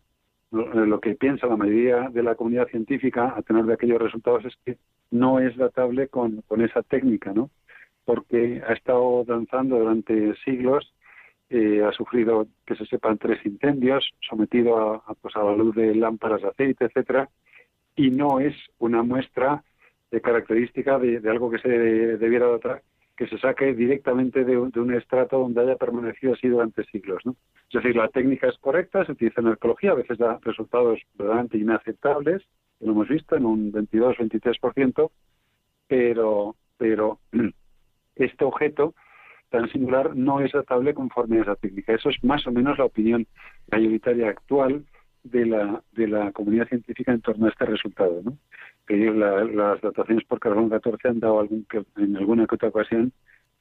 lo 0.52 1.00
que 1.00 1.15
piensa 1.15 1.47
la 1.47 1.56
mayoría 1.56 2.10
de 2.10 2.24
la 2.24 2.36
comunidad 2.36 2.67
científica 2.67 3.34
a 3.36 3.41
tener 3.41 3.63
de 3.65 3.74
aquellos 3.74 4.02
resultados 4.02 4.43
es 4.45 4.54
que 4.65 4.78
no 5.10 5.39
es 5.39 5.56
datable 5.56 6.10
con, 6.10 6.43
esa 6.60 6.84
técnica, 6.84 7.32
¿no? 7.34 7.50
Porque 8.04 8.62
ha 8.67 8.74
estado 8.74 9.24
danzando 9.24 9.80
durante 9.80 10.36
siglos, 10.43 10.93
eh, 11.50 11.84
ha 11.84 11.91
sufrido, 11.93 12.47
que 12.65 12.76
se 12.76 12.86
sepan, 12.86 13.17
tres 13.17 13.45
incendios, 13.45 14.10
sometido 14.28 14.78
a, 14.78 15.13
pues 15.21 15.36
a 15.38 15.43
la 15.43 15.56
luz 15.56 15.74
de 15.76 15.95
lámparas 15.95 16.41
de 16.41 16.50
aceite, 16.50 16.86
etcétera, 16.86 17.30
y 17.95 18.10
no 18.10 18.41
es 18.41 18.56
una 18.80 19.04
muestra 19.04 19.63
de 20.12 20.19
característica 20.19 21.00
de, 21.00 21.21
de 21.21 21.30
algo 21.30 21.50
que 21.50 21.60
se 21.60 21.69
debiera 21.69 22.47
datar 22.47 22.82
que 23.15 23.28
se 23.28 23.38
saque 23.38 23.74
directamente 23.74 24.43
de 24.43 24.58
un, 24.58 24.93
estrato 24.93 25.39
donde 25.39 25.62
haya 25.62 25.76
permanecido 25.76 26.34
así 26.34 26.47
durante 26.47 26.84
siglos. 26.86 27.21
¿no? 27.26 27.36
Es 27.69 27.74
decir, 27.82 27.95
la 27.95 28.08
técnica 28.08 28.47
es 28.47 28.58
correcta, 28.58 29.06
se 29.06 29.12
utiliza 29.12 29.41
en 29.41 29.47
arqueología, 29.47 29.91
a 29.91 29.95
veces 29.95 30.17
da 30.17 30.39
resultados 30.41 31.00
verdaderamente 31.15 31.58
inaceptables, 31.58 32.41
lo 32.80 32.93
hemos 32.93 33.08
visto 33.08 33.36
en 33.36 33.45
un 33.45 33.71
22-23%, 33.71 35.12
pero, 35.88 36.56
pero 36.78 37.19
este 38.15 38.45
objeto 38.45 38.95
tan 39.50 39.69
singular 39.69 40.15
no 40.15 40.39
es 40.39 40.52
datable 40.54 40.93
conforme 40.93 41.39
a 41.39 41.41
esa 41.41 41.56
técnica. 41.56 41.93
Eso 41.93 42.10
es 42.10 42.24
más 42.24 42.47
o 42.47 42.52
menos 42.52 42.78
la 42.78 42.86
opinión 42.86 43.28
mayoritaria 43.69 44.30
actual 44.30 44.86
de 45.24 45.45
la, 45.45 45.84
de 45.91 46.08
la 46.08 46.32
comunidad 46.32 46.67
científica 46.67 47.12
en 47.12 47.21
torno 47.21 47.45
a 47.45 47.50
este 47.50 47.65
resultado. 47.65 48.21
¿no? 48.24 48.38
Que 48.91 49.10
las 49.10 49.80
dataciones 49.80 50.25
por 50.25 50.41
carbono 50.41 50.69
14 50.69 51.08
han 51.08 51.21
dado 51.21 51.39
algún, 51.39 51.63
que, 51.63 51.82
en 51.95 52.17
alguna 52.17 52.45
que 52.45 52.56
otra 52.56 52.67
ocasión 52.67 53.13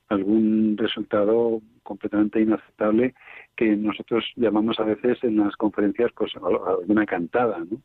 algún 0.09 0.77
resultado 0.77 1.63
completamente 1.85 2.41
inaceptable 2.41 3.15
que 3.55 3.77
nosotros 3.77 4.25
llamamos 4.35 4.81
a 4.81 4.83
veces 4.83 5.23
en 5.23 5.37
las 5.37 5.55
conferencias 5.55 6.11
pues 6.17 6.33
alguna 6.35 7.07
cantada, 7.07 7.61
¿no? 7.61 7.81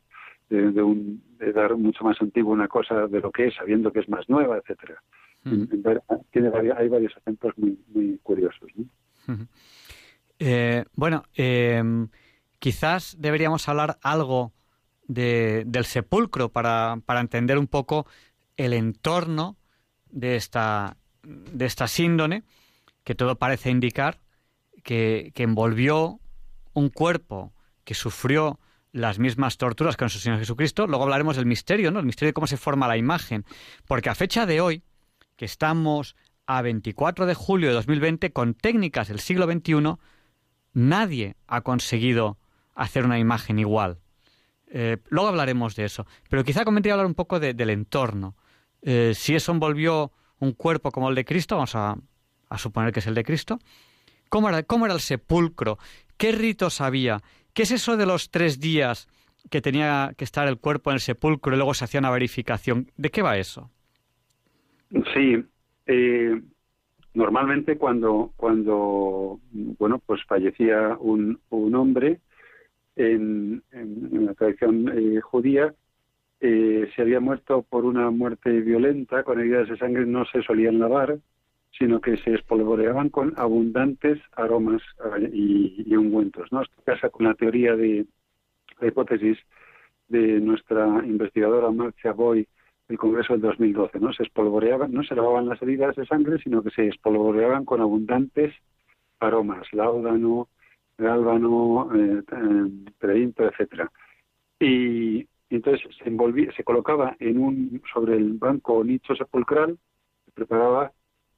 De, 0.50 0.82
un, 0.82 1.22
de 1.38 1.52
dar 1.52 1.76
mucho 1.76 2.02
más 2.02 2.20
antiguo 2.20 2.52
una 2.52 2.66
cosa 2.66 3.06
de 3.06 3.20
lo 3.20 3.30
que 3.30 3.46
es, 3.46 3.54
sabiendo 3.54 3.92
que 3.92 4.00
es 4.00 4.08
más 4.08 4.28
nueva, 4.28 4.58
etcétera. 4.58 5.00
Mm. 5.44 5.66
Tiene 6.32 6.50
hay 6.76 6.88
varios 6.88 7.16
ejemplos 7.16 7.56
muy, 7.58 7.78
muy 7.94 8.18
curiosos. 8.24 8.68
¿no? 8.74 9.46
eh, 10.40 10.84
bueno, 10.96 11.22
eh, 11.36 11.80
quizás 12.58 13.16
deberíamos 13.20 13.68
hablar 13.68 13.98
algo 14.02 14.52
del 15.08 15.84
sepulcro 15.84 16.50
para, 16.50 16.98
para, 17.04 17.20
entender 17.20 17.58
un 17.58 17.66
poco 17.66 18.06
el 18.56 18.72
entorno 18.72 19.56
de 20.10 20.36
esta, 20.36 20.96
de 21.22 21.64
esta 21.64 21.86
síndone, 21.86 22.44
que 23.04 23.14
todo 23.14 23.36
parece 23.36 23.70
indicar 23.70 24.20
que, 24.82 25.32
envolvió 25.36 26.20
un 26.72 26.88
cuerpo 26.88 27.52
que 27.84 27.94
sufrió 27.94 28.58
las 28.92 29.18
mismas 29.18 29.58
torturas 29.58 29.96
que 29.96 30.04
nuestro 30.04 30.20
Señor 30.20 30.38
Jesucristo. 30.38 30.86
Luego 30.86 31.04
hablaremos 31.04 31.36
del 31.36 31.46
misterio, 31.46 31.90
¿no? 31.90 32.00
El 32.00 32.06
misterio 32.06 32.30
de 32.30 32.34
cómo 32.34 32.46
se 32.46 32.56
forma 32.56 32.88
la 32.88 32.96
imagen. 32.96 33.44
Porque 33.86 34.10
a 34.10 34.14
fecha 34.14 34.46
de 34.46 34.60
hoy, 34.60 34.82
que 35.36 35.44
estamos 35.44 36.16
a 36.46 36.62
24 36.62 37.26
de 37.26 37.34
julio 37.34 37.68
de 37.68 37.74
2020, 37.74 38.32
con 38.32 38.54
técnicas 38.54 39.08
del 39.08 39.20
siglo 39.20 39.46
XXI, 39.46 39.98
Nadie 40.76 41.36
ha 41.46 41.62
conseguido 41.62 42.36
hacer 42.74 43.06
una 43.06 43.18
imagen 43.18 43.58
igual. 43.58 43.98
Eh, 44.68 44.98
luego 45.08 45.28
hablaremos 45.28 45.76
de 45.76 45.84
eso. 45.84 46.06
Pero 46.28 46.44
quizá 46.44 46.64
convendría 46.64 46.94
hablar 46.94 47.06
un 47.06 47.14
poco 47.14 47.40
del 47.40 47.70
entorno. 47.70 48.34
Eh, 48.82 49.12
si 49.14 49.34
eso 49.34 49.52
envolvió 49.52 50.12
un 50.38 50.52
cuerpo 50.52 50.90
como 50.90 51.08
el 51.08 51.14
de 51.14 51.24
Cristo, 51.24 51.56
vamos 51.56 51.74
a, 51.74 51.96
suponer 52.56 52.92
que 52.92 53.00
es 53.00 53.06
el 53.06 53.14
de 53.14 53.24
Cristo, 53.24 53.58
¿cómo 54.28 54.48
era, 54.48 54.62
¿cómo 54.62 54.84
era 54.84 54.94
el 54.94 55.00
sepulcro? 55.00 55.78
¿Qué 56.16 56.32
ritos 56.32 56.80
había? 56.80 57.20
¿Qué 57.52 57.62
es 57.62 57.70
eso 57.70 57.96
de 57.96 58.06
los 58.06 58.30
tres 58.30 58.60
días 58.60 59.08
que 59.50 59.60
tenía 59.60 60.12
que 60.16 60.24
estar 60.24 60.46
el 60.46 60.58
cuerpo 60.58 60.90
en 60.90 60.94
el 60.94 61.00
sepulcro 61.00 61.54
y 61.54 61.56
luego 61.56 61.74
se 61.74 61.84
hacía 61.84 62.00
una 62.00 62.10
verificación? 62.10 62.90
¿De 62.96 63.10
qué 63.10 63.22
va 63.22 63.38
eso? 63.38 63.70
Sí, 65.14 65.44
eh, 65.86 66.40
normalmente 67.14 67.76
cuando, 67.76 68.32
cuando 68.36 69.40
bueno, 69.50 69.98
pues 70.04 70.22
fallecía 70.24 70.96
un, 71.00 71.40
un 71.50 71.74
hombre 71.74 72.20
en, 72.96 73.62
la 73.72 74.34
tradición 74.34 74.88
eh, 74.88 75.20
judía, 75.20 75.74
eh, 76.40 76.90
se 76.94 77.02
había 77.02 77.20
muerto 77.20 77.62
por 77.62 77.84
una 77.84 78.10
muerte 78.10 78.50
violenta, 78.60 79.22
con 79.22 79.40
heridas 79.40 79.68
de 79.68 79.78
sangre 79.78 80.06
no 80.06 80.24
se 80.26 80.42
solían 80.42 80.78
lavar, 80.78 81.18
sino 81.78 82.00
que 82.00 82.16
se 82.16 82.34
espolvoreaban 82.34 83.10
con 83.10 83.34
abundantes 83.36 84.18
aromas 84.32 84.82
y, 85.32 85.84
y 85.86 85.96
ungüentos. 85.96 86.50
¿no? 86.52 86.62
Esto 86.62 86.82
casa 86.84 87.10
con 87.10 87.26
la 87.26 87.34
teoría 87.34 87.76
de 87.76 88.06
la 88.80 88.88
hipótesis 88.88 89.38
de 90.08 90.40
nuestra 90.40 90.86
investigadora 91.04 91.70
Marcia 91.70 92.12
Boy 92.12 92.46
el 92.88 92.98
Congreso 92.98 93.32
del 93.32 93.42
2012, 93.42 93.98
¿no? 93.98 94.12
Se 94.12 94.22
espolvoreaban, 94.22 94.92
no 94.92 95.02
se 95.02 95.14
lavaban 95.14 95.48
las 95.48 95.60
heridas 95.60 95.96
de 95.96 96.06
sangre, 96.06 96.38
sino 96.38 96.62
que 96.62 96.70
se 96.70 96.86
espolvoreaban 96.86 97.64
con 97.64 97.80
abundantes 97.80 98.54
aromas, 99.18 99.66
láudano, 99.72 100.48
gálbano, 100.98 101.88
eh, 101.94 102.22
eh 102.30 103.32
etcétera. 103.36 103.90
Y, 104.60 105.26
entonces 105.48 105.86
se 105.98 106.08
envolvía, 106.08 106.52
se 106.52 106.64
colocaba 106.64 107.16
en 107.20 107.38
un 107.38 107.82
sobre 107.92 108.16
el 108.16 108.32
banco 108.34 108.82
nicho 108.82 109.14
sepulcral, 109.14 109.78
se 110.24 110.32
preparaba 110.32 110.92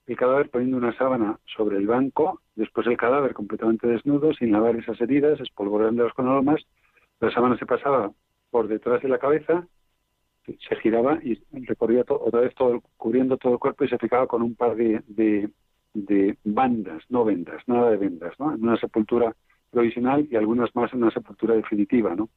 el 0.07 0.17
cadáver 0.17 0.49
poniendo 0.49 0.79
una 0.79 0.97
sábana 0.97 1.39
sobre 1.45 1.77
el 1.77 1.87
banco, 1.87 2.41
después 2.55 2.87
el 2.87 2.97
cadáver 2.97 3.35
completamente 3.35 3.87
desnudo, 3.87 4.33
sin 4.33 4.53
lavar 4.53 4.77
esas 4.77 4.99
heridas, 5.03 5.39
espolvoreándolas 5.41 6.15
con 6.15 6.27
aromas, 6.27 6.65
la 7.21 7.31
sábana 7.31 7.59
se 7.59 7.67
pasaba 7.67 8.11
por 8.51 8.69
detrás 8.69 9.03
de 9.03 9.09
la 9.09 9.19
cabeza 9.19 9.67
se 10.57 10.77
giraba 10.77 11.19
y 11.23 11.39
recorría 11.67 12.05
otra 12.09 12.41
vez 12.41 12.55
todo, 12.55 12.83
cubriendo 12.97 13.37
todo 13.37 13.55
el 13.55 13.59
cuerpo 13.59 13.85
y 13.85 13.89
se 13.89 13.99
fijaba 13.99 14.27
con 14.27 14.43
un 14.43 14.55
par 14.55 14.77
de, 14.77 15.03
de, 15.07 16.37
bandas, 16.45 17.03
no 17.09 17.25
vendas, 17.25 17.63
nada 17.67 17.91
de 17.91 17.97
vendas, 17.97 18.33
¿no? 18.39 18.55
En 18.55 18.63
una 18.63 18.79
sepultura 18.79 19.35
provisional 19.71 20.27
y 20.31 20.37
algunas 20.37 20.75
más 20.75 20.93
en 20.93 21.03
una 21.03 21.13
sepultura 21.13 21.55
definitiva, 21.55 22.15
¿no? 22.15 22.29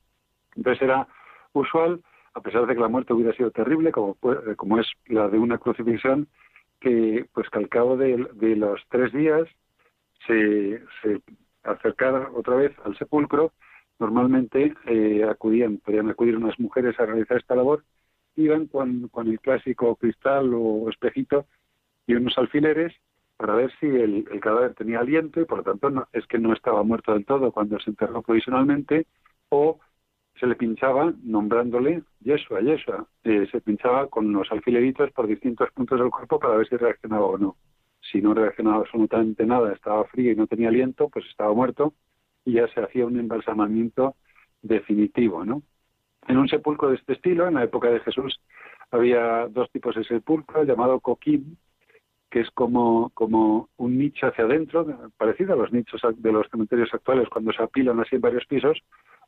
Entonces 0.56 0.82
era 0.82 1.08
usual, 1.54 2.02
a 2.34 2.42
pesar 2.42 2.66
de 2.66 2.76
que 2.76 2.82
la 2.82 2.88
muerte 2.88 3.14
hubiera 3.14 3.34
sido 3.34 3.52
terrible, 3.52 3.92
como, 3.92 4.18
como 4.56 4.80
es 4.80 4.88
la 5.08 5.28
de 5.28 5.38
una 5.38 5.58
crucifixión, 5.58 6.28
que 6.80 7.26
pues 7.34 7.50
que 7.50 7.60
al 7.60 7.70
cabo 7.70 7.96
de, 7.96 8.18
los 8.18 8.82
tres 8.90 9.14
días 9.14 9.48
se, 10.28 10.82
se 11.02 11.22
acercara 11.64 12.30
otra 12.34 12.56
vez 12.56 12.74
al 12.84 12.98
sepulcro 12.98 13.54
normalmente 14.00 14.74
eh, 14.88 15.24
acudían, 15.30 15.78
podían 15.78 16.10
acudir 16.10 16.36
unas 16.36 16.60
mujeres 16.60 17.00
a 17.00 17.06
realizar 17.06 17.38
esta 17.38 17.56
labor 17.56 17.84
iban 18.36 18.68
con, 18.68 19.08
con 19.10 19.28
el 19.28 19.40
clásico 19.40 19.96
cristal 19.96 20.52
o 20.54 20.90
espejito 20.90 21.46
y 22.08 22.16
unos 22.16 22.38
alfileres 22.38 22.94
para 23.42 23.56
ver 23.56 23.72
si 23.80 23.88
el, 23.88 24.24
cadáver 24.40 24.76
tenía 24.76 25.00
aliento 25.00 25.42
y 25.42 25.46
por 25.46 25.58
lo 25.58 25.64
tanto 25.64 25.90
no, 25.90 26.08
es 26.14 26.28
que 26.28 26.38
no 26.38 26.54
estaba 26.54 26.84
muerto 26.84 27.12
del 27.12 27.26
todo 27.26 27.52
cuando 27.52 27.80
se 27.80 27.90
enterró 27.90 28.22
provisionalmente 28.22 29.08
o 29.50 29.80
se 30.40 30.46
le 30.46 30.56
pinchaba 30.56 31.12
nombrándole 31.24 32.04
Yeshua, 32.20 32.62
Yeshua. 32.62 33.08
Eh, 33.24 33.48
se 33.52 33.60
pinchaba 33.62 34.08
con 34.10 34.28
unos 34.28 34.52
alfileritos 34.52 35.12
por 35.14 35.26
distintos 35.26 35.72
puntos 35.72 36.00
del 36.00 36.12
cuerpo 36.12 36.38
para 36.38 36.56
ver 36.56 36.70
si 36.70 36.78
reaccionaba 36.78 37.26
o 37.26 37.38
no. 37.40 37.58
Si 38.12 38.22
no 38.22 38.36
reaccionaba 38.36 38.78
absolutamente 38.78 39.44
nada, 39.44 39.74
estaba 39.74 40.06
frío 40.06 40.32
y 40.32 40.36
no 40.36 40.46
tenía 40.46 40.68
aliento, 40.68 41.10
pues 41.10 41.26
estaba 41.26 41.52
muerto 41.52 41.96
y 42.46 42.54
ya 42.54 42.68
se 42.68 42.80
hacía 42.80 43.08
un 43.08 43.18
embalsamamiento 43.18 44.18
definitivo, 44.62 45.44
¿no? 45.46 45.64
En 46.28 46.38
un 46.38 46.48
sepulcro 46.48 46.90
de 46.90 46.98
este 46.98 47.14
estilo, 47.14 47.48
en 47.48 47.56
la 47.56 47.64
época 47.64 47.90
de 47.90 48.02
Jesús, 48.02 48.40
había 48.92 49.48
dos 49.48 49.72
tipos 49.72 49.96
de 49.96 50.04
sepulcro, 50.04 50.64
llamado 50.64 51.00
coquín, 51.00 51.58
que 52.32 52.40
es 52.40 52.50
como, 52.52 53.12
como 53.14 53.70
un 53.78 53.98
nicho 53.98 54.26
hacia 54.26 54.46
adentro, 54.46 54.88
parecido 55.18 55.54
a 55.54 55.58
los 55.58 55.72
nichos 55.72 56.02
de 56.16 56.32
los 56.32 56.48
cementerios 56.50 56.90
actuales 56.94 57.28
cuando 57.30 57.52
se 57.52 57.62
apilan 57.62 58.00
así 58.00 58.16
en 58.16 58.22
varios 58.22 58.46
pisos, 58.48 58.82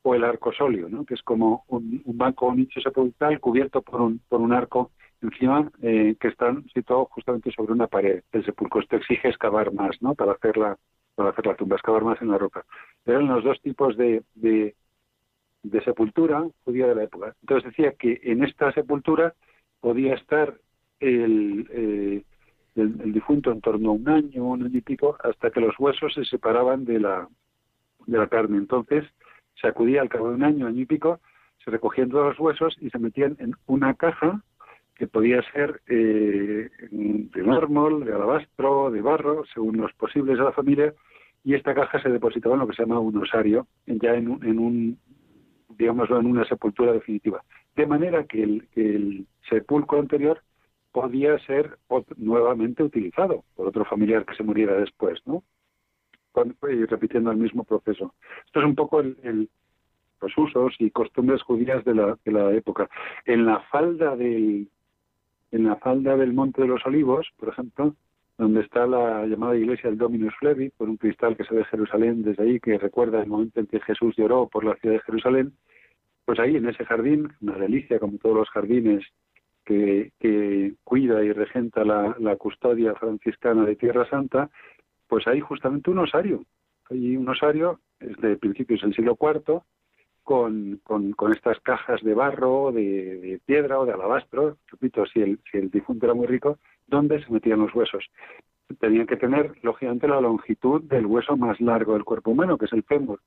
o 0.03 0.15
el 0.15 0.23
arcosolio, 0.23 0.89
¿no? 0.89 1.05
que 1.05 1.13
es 1.13 1.21
como 1.21 1.65
un, 1.67 2.01
banco 2.05 2.47
o 2.47 2.55
nicho 2.55 2.79
sepulcral 2.81 3.39
cubierto 3.39 3.81
por 3.81 4.01
un, 4.01 4.19
por 4.27 4.41
un 4.41 4.53
arco 4.53 4.91
encima 5.21 5.71
eh, 5.81 6.15
que 6.19 6.27
están 6.29 6.65
situados 6.73 7.07
justamente 7.11 7.51
sobre 7.51 7.73
una 7.73 7.87
pared 7.87 8.23
del 8.31 8.45
sepulcro. 8.45 8.81
Esto 8.81 8.97
exige 8.97 9.29
excavar 9.29 9.73
más 9.73 10.01
¿no? 10.01 10.15
para, 10.15 10.33
hacer 10.33 10.57
la, 10.57 10.77
para 11.15 11.29
hacer 11.29 11.45
la 11.45 11.55
tumba, 11.55 11.75
excavar 11.75 12.03
más 12.03 12.21
en 12.21 12.29
la 12.29 12.37
roca. 12.37 12.65
Eran 13.05 13.27
los 13.27 13.43
dos 13.43 13.61
tipos 13.61 13.95
de, 13.95 14.23
de, 14.35 14.75
de 15.63 15.83
sepultura 15.83 16.45
judía 16.65 16.87
de 16.87 16.95
la 16.95 17.03
época. 17.03 17.33
Entonces 17.41 17.71
decía 17.71 17.93
que 17.97 18.19
en 18.23 18.43
esta 18.43 18.73
sepultura 18.73 19.33
podía 19.79 20.15
estar 20.15 20.53
el, 20.99 21.67
eh, 21.71 22.23
el, 22.75 23.13
difunto 23.13 23.51
en 23.51 23.61
torno 23.61 23.89
a 23.89 23.93
un 23.93 24.09
año, 24.09 24.43
un 24.43 24.63
año 24.63 24.77
y 24.77 24.81
pico, 24.81 25.17
hasta 25.23 25.51
que 25.51 25.61
los 25.61 25.77
huesos 25.79 26.13
se 26.13 26.25
separaban 26.25 26.85
de 26.85 26.99
la, 26.99 27.27
de 28.07 28.17
la 28.17 28.27
carne. 28.27 28.57
Entonces 28.57 29.05
se 29.59 29.67
acudía 29.67 30.01
al 30.01 30.09
cabo 30.09 30.29
de 30.29 30.35
un 30.35 30.43
año, 30.43 30.67
año 30.67 30.81
y 30.81 30.85
pico, 30.85 31.19
se 31.63 31.71
recogían 31.71 32.09
todos 32.09 32.27
los 32.27 32.39
huesos 32.39 32.75
y 32.81 32.89
se 32.89 32.99
metían 32.99 33.35
en 33.39 33.53
una 33.67 33.93
caja 33.93 34.41
que 34.95 35.07
podía 35.07 35.41
ser 35.51 35.81
eh, 35.87 36.69
de 36.91 37.43
mármol, 37.43 38.05
de 38.05 38.13
alabastro, 38.13 38.91
de 38.91 39.01
barro, 39.01 39.43
según 39.53 39.77
los 39.77 39.93
posibles 39.93 40.37
de 40.37 40.43
la 40.43 40.51
familia, 40.51 40.93
y 41.43 41.55
esta 41.55 41.73
caja 41.73 42.01
se 42.01 42.09
depositaba 42.09 42.55
en 42.55 42.61
lo 42.61 42.67
que 42.67 42.75
se 42.75 42.83
llama 42.83 42.99
un 42.99 43.17
osario, 43.17 43.67
ya 43.85 44.13
en 44.13 44.29
un, 44.29 44.45
en 44.45 44.59
un 44.59 44.97
digámoslo, 45.69 46.19
en 46.19 46.27
una 46.27 46.45
sepultura 46.45 46.93
definitiva. 46.93 47.43
De 47.75 47.87
manera 47.87 48.23
que 48.25 48.43
el, 48.43 48.67
el 48.75 49.25
sepulcro 49.49 49.99
anterior 49.99 50.41
podía 50.93 51.37
ser 51.39 51.77
nuevamente 52.15 52.83
utilizado 52.83 53.43
por 53.55 53.67
otro 53.67 53.83
familiar 53.83 54.25
que 54.25 54.35
se 54.35 54.43
muriera 54.43 54.75
después, 54.75 55.19
¿no? 55.25 55.43
Y 56.69 56.85
repitiendo 56.85 57.31
el 57.31 57.37
mismo 57.37 57.63
proceso. 57.63 58.13
Esto 58.45 58.59
es 58.59 58.65
un 58.65 58.75
poco 58.75 59.01
el, 59.01 59.49
los 60.21 60.37
usos 60.37 60.75
y 60.79 60.89
costumbres 60.91 61.41
judías 61.41 61.83
de 61.83 61.95
la, 61.95 62.17
de 62.23 62.31
la 62.31 62.51
época. 62.53 62.89
En 63.25 63.45
la 63.45 63.59
falda 63.71 64.15
del 64.15 64.69
en 65.51 65.65
la 65.65 65.75
falda 65.75 66.17
del 66.17 66.33
Monte 66.33 66.63
de 66.63 66.67
los 66.67 66.83
Olivos, 66.83 67.27
por 67.37 67.49
ejemplo, 67.49 67.95
donde 68.39 68.61
está 68.61 68.87
la 68.87 69.27
llamada 69.27 69.55
iglesia 69.55 69.89
del 69.89 69.99
Dominus 69.99 70.33
Flevi, 70.39 70.71
por 70.71 70.89
un 70.89 70.97
cristal 70.97 71.37
que 71.37 71.43
se 71.43 71.53
ve 71.53 71.59
de 71.59 71.65
Jerusalén 71.65 72.23
desde 72.23 72.41
ahí, 72.41 72.59
que 72.59 72.79
recuerda 72.79 73.21
el 73.21 73.29
momento 73.29 73.59
en 73.59 73.67
que 73.67 73.79
Jesús 73.81 74.15
lloró 74.17 74.47
por 74.47 74.63
la 74.63 74.75
ciudad 74.77 74.95
de 74.95 75.01
Jerusalén, 75.01 75.53
pues 76.25 76.39
ahí 76.39 76.55
en 76.55 76.67
ese 76.67 76.83
jardín, 76.85 77.31
una 77.41 77.55
delicia 77.57 77.99
como 77.99 78.17
todos 78.17 78.35
los 78.35 78.49
jardines 78.49 79.03
que, 79.65 80.11
que 80.19 80.73
cuida 80.83 81.23
y 81.23 81.31
regenta 81.31 81.83
la, 81.83 82.35
custodia 82.37 82.93
franciscana 82.95 83.65
de 83.65 83.75
Tierra 83.75 84.07
Santa, 84.09 84.49
pues 85.07 85.27
hay 85.27 85.39
justamente 85.39 85.89
un 85.89 85.99
osario. 85.99 86.43
Hay 86.89 87.15
un 87.15 87.27
osario, 87.29 87.79
es 87.99 88.17
de 88.17 88.37
principios 88.37 88.81
del 88.81 88.93
siglo 88.93 89.17
IV, 89.19 89.61
con, 90.23 90.79
con, 90.83 91.11
con, 91.13 91.33
estas 91.33 91.59
cajas 91.59 92.01
de 92.01 92.13
barro, 92.13 92.71
de, 92.71 93.19
de, 93.19 93.39
piedra 93.45 93.79
o 93.79 93.85
de 93.85 93.93
alabastro, 93.93 94.57
repito, 94.67 95.05
si 95.05 95.21
el, 95.21 95.39
si 95.51 95.57
el 95.57 95.69
difunto 95.69 96.05
era 96.05 96.13
muy 96.13 96.27
rico, 96.27 96.59
donde 96.87 97.23
se 97.23 97.31
metían 97.31 97.59
los 97.59 97.75
huesos. 97.75 98.05
Tenían 98.79 99.05
que 99.05 99.17
tener, 99.17 99.53
lógicamente, 99.61 100.07
la 100.07 100.21
longitud 100.21 100.81
del 100.83 101.05
hueso 101.05 101.35
más 101.35 101.59
largo 101.59 101.93
del 101.93 102.05
cuerpo 102.05 102.31
humano, 102.31 102.57
que 102.57 102.65
es 102.65 102.73
el 102.73 102.83
fémur. 102.83 103.19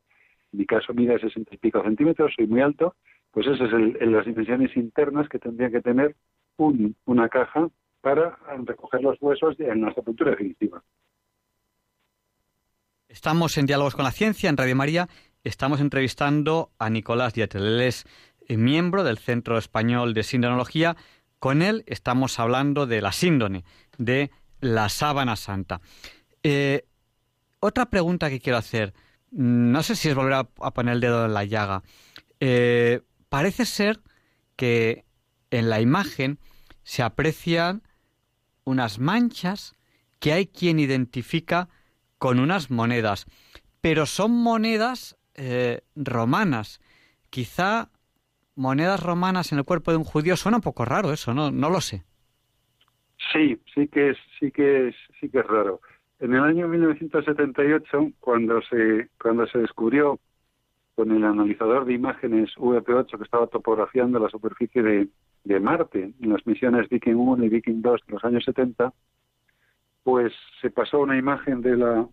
En 0.53 0.61
mi 0.61 0.67
caso 0.67 0.95
mide 0.95 1.19
60 1.19 1.55
y 1.55 1.59
pico 1.59 1.83
centímetros, 1.83 2.33
soy 2.35 2.47
muy 2.47 2.63
alto, 2.63 2.95
pues 3.37 3.49
esas 3.49 3.69
es 3.71 4.09
las 4.09 4.25
dimensiones 4.25 4.75
internas 4.79 5.29
que 5.29 5.39
tendría 5.39 5.71
que 5.71 5.83
tener 5.83 6.17
un, 6.57 6.97
una 7.05 7.29
caja 7.29 7.69
para 8.01 8.39
recoger 8.65 9.03
los 9.03 9.19
huesos 9.21 9.61
en 9.61 9.83
la 9.83 9.93
sepultura 9.93 10.31
definitiva. 10.31 10.83
Estamos 13.11 13.59
en 13.59 13.67
Diálogos 13.67 13.95
con 13.95 14.07
la 14.07 14.11
Ciencia, 14.11 14.49
en 14.49 14.57
Radio 14.57 14.75
María. 14.75 15.09
Estamos 15.45 15.83
entrevistando 15.83 16.71
a 16.79 16.89
Nicolás 16.89 17.35
Dietel. 17.35 17.63
Él 17.63 17.83
es 17.83 18.07
eh, 18.49 18.57
miembro 18.57 19.05
del 19.05 19.19
Centro 19.19 19.59
Español 19.59 20.15
de 20.15 20.23
Sindonología 20.23 20.97
con 21.39 21.61
él 21.61 21.85
estamos 21.87 22.41
hablando 22.41 22.87
de 22.87 23.03
la 23.03 23.13
síndone, 23.13 23.65
de 23.99 24.31
la 24.61 24.89
sábana 24.89 25.37
santa. 25.37 25.83
Eh, 26.43 26.87
otra 27.61 27.85
pregunta 27.91 28.31
que 28.31 28.41
quiero 28.41 28.57
hacer, 28.57 28.95
no 29.31 29.83
sé 29.83 29.95
si 29.95 30.09
es 30.09 30.15
volver 30.15 30.33
a, 30.33 30.45
poner 30.45 30.95
el 30.95 31.01
dedo 31.03 31.27
en 31.27 31.35
la 31.35 31.45
llaga. 31.45 31.83
Eh, 32.41 33.03
parece 33.29 33.65
ser 33.65 34.01
que 34.57 35.05
en 35.51 35.69
la 35.71 35.81
imagen 35.81 36.39
se 36.83 37.03
aprecian 37.03 37.83
unas 38.65 38.99
manchas 38.99 39.77
que 40.19 40.33
hay 40.33 40.47
quien 40.47 40.79
identifica 40.79 41.69
con 42.19 42.39
unas 42.39 42.71
monedas. 42.71 43.27
pero 43.81 44.05
son 44.07 44.33
monedas 44.33 45.17
eh, 45.37 45.83
romanas. 45.95 46.81
Quizá 47.31 47.91
monedas 48.57 49.01
romanas 49.01 49.53
en 49.53 49.59
el 49.59 49.65
cuerpo 49.65 49.93
de 49.93 49.99
un 49.99 50.05
judío 50.05 50.37
suena 50.37 50.59
un 50.59 50.63
poco 50.63 50.85
raro 50.85 51.13
eso, 51.13 51.35
no, 51.35 51.53
no 51.53 51.71
lo 51.71 51.81
sé. 51.81 52.03
Sí, 53.33 53.61
sí 53.73 53.87
que 53.87 54.11
es, 54.11 54.19
sí 54.41 54.51
que 54.51 54.89
es, 54.89 54.97
sí 55.21 55.29
que 55.29 55.39
es 55.39 55.47
raro. 55.47 55.81
En 56.19 56.35
el 56.35 56.43
año 56.43 56.67
1978, 56.67 58.13
cuando 58.19 58.61
se, 58.63 59.09
cuando 59.21 59.47
se 59.47 59.59
descubrió 59.59 60.19
con 60.97 61.13
el 61.13 61.23
analizador 61.25 61.85
de 61.85 61.93
imágenes 61.93 62.51
VP8 62.57 63.17
que 63.17 63.23
estaba 63.23 63.47
topografiando 63.47 64.19
la 64.19 64.29
superficie 64.29 64.83
de, 64.83 65.61
Marte 65.61 66.13
en 66.21 66.33
las 66.33 66.45
misiones 66.45 66.89
Viking 66.89 67.15
1 67.15 67.45
y 67.45 67.49
Viking 67.49 67.81
2 67.81 68.01
de 68.07 68.13
los 68.13 68.25
años 68.25 68.45
70, 68.45 68.93
pues 70.03 70.33
se 70.61 70.71
pasó 70.71 70.99
una 70.99 71.17
imagen 71.17 71.61
de 71.61 71.77
la 71.77 72.09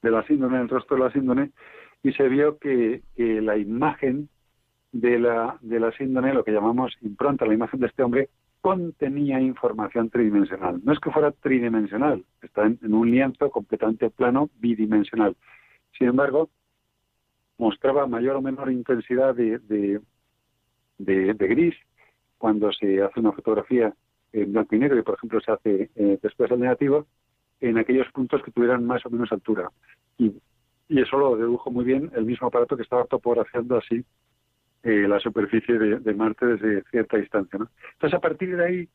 de 0.00 0.10
la 0.10 0.22
síndrome, 0.26 0.60
el 0.60 0.68
rostro 0.68 0.96
de 0.96 1.02
la 1.02 1.12
síndrome, 1.12 1.50
y 2.02 2.12
se 2.12 2.28
vio 2.28 2.58
que, 2.58 3.02
que 3.16 3.42
la 3.42 3.56
imagen 3.58 4.28
de 4.92 5.18
la, 5.18 5.58
de 5.60 5.80
la 5.80 5.92
síndrome, 5.92 6.32
lo 6.32 6.44
que 6.44 6.52
llamamos 6.52 6.96
impronta, 7.02 7.44
la 7.44 7.54
imagen 7.54 7.80
de 7.80 7.88
este 7.88 8.02
hombre, 8.02 8.30
contenía 8.60 9.40
información 9.40 10.10
tridimensional. 10.10 10.80
No 10.84 10.92
es 10.92 10.98
que 11.00 11.10
fuera 11.10 11.32
tridimensional, 11.32 12.24
está 12.42 12.66
en, 12.66 12.78
un 12.92 13.10
lienzo 13.10 13.50
completamente 13.50 14.10
plano, 14.10 14.50
bidimensional. 14.58 15.36
Sin 15.96 16.08
embargo, 16.08 16.50
mostraba 17.58 18.06
mayor 18.06 18.36
o 18.36 18.42
menor 18.42 18.70
intensidad 18.70 19.34
de, 19.34 19.58
de, 19.58 20.00
de, 20.98 21.48
gris 21.48 21.74
cuando 22.38 22.72
se 22.72 23.02
hace 23.02 23.20
una 23.20 23.32
fotografía 23.32 23.92
en 24.32 24.52
blanco 24.52 24.76
y 24.76 24.78
negro, 24.78 24.98
y 24.98 25.02
por 25.02 25.16
ejemplo 25.16 25.40
se 25.40 25.52
hace 25.52 25.90
eh, 25.94 26.18
después 26.22 26.48
del 26.50 26.60
negativo, 26.60 27.06
en 27.60 27.76
aquellos 27.78 28.10
puntos 28.12 28.42
que 28.42 28.52
tuvieran 28.52 28.86
más 28.86 29.04
o 29.04 29.10
menos 29.10 29.32
altura. 29.32 29.70
Y, 30.16 30.32
y 30.88 31.00
eso 31.00 31.18
lo 31.18 31.36
dedujo 31.36 31.70
muy 31.70 31.84
bien 31.84 32.10
el 32.14 32.24
mismo 32.24 32.46
aparato 32.46 32.76
que 32.76 32.84
estaba 32.84 33.04
topografiando 33.04 33.76
así 33.76 34.04
eh, 34.84 35.08
la 35.08 35.18
superficie 35.18 35.76
de, 35.76 36.14
Marte 36.14 36.46
desde 36.46 36.82
cierta 36.90 37.16
distancia. 37.16 37.58
¿no? 37.58 37.68
Entonces, 37.94 38.16
a 38.16 38.20
partir 38.20 38.56
de 38.56 38.64
ahí 38.64 38.88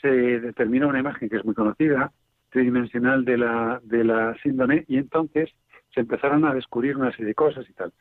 se 0.00 0.08
determina 0.08 0.86
una 0.86 1.00
imagen 1.00 1.28
que 1.28 1.36
es 1.36 1.44
muy 1.44 1.54
conocida, 1.54 2.12
tridimensional 2.50 3.24
de 3.24 3.36
la, 3.36 3.80
de 3.84 4.04
la 4.04 4.34
síndrome, 4.42 4.84
y 4.88 4.96
entonces 4.96 5.50
se 5.94 6.00
empezaron 6.00 6.44
a 6.44 6.54
descubrir 6.54 6.96
una 6.96 7.10
serie 7.10 7.26
de 7.26 7.34
cosas 7.34 7.68
y 7.68 7.72
tal. 7.72 7.92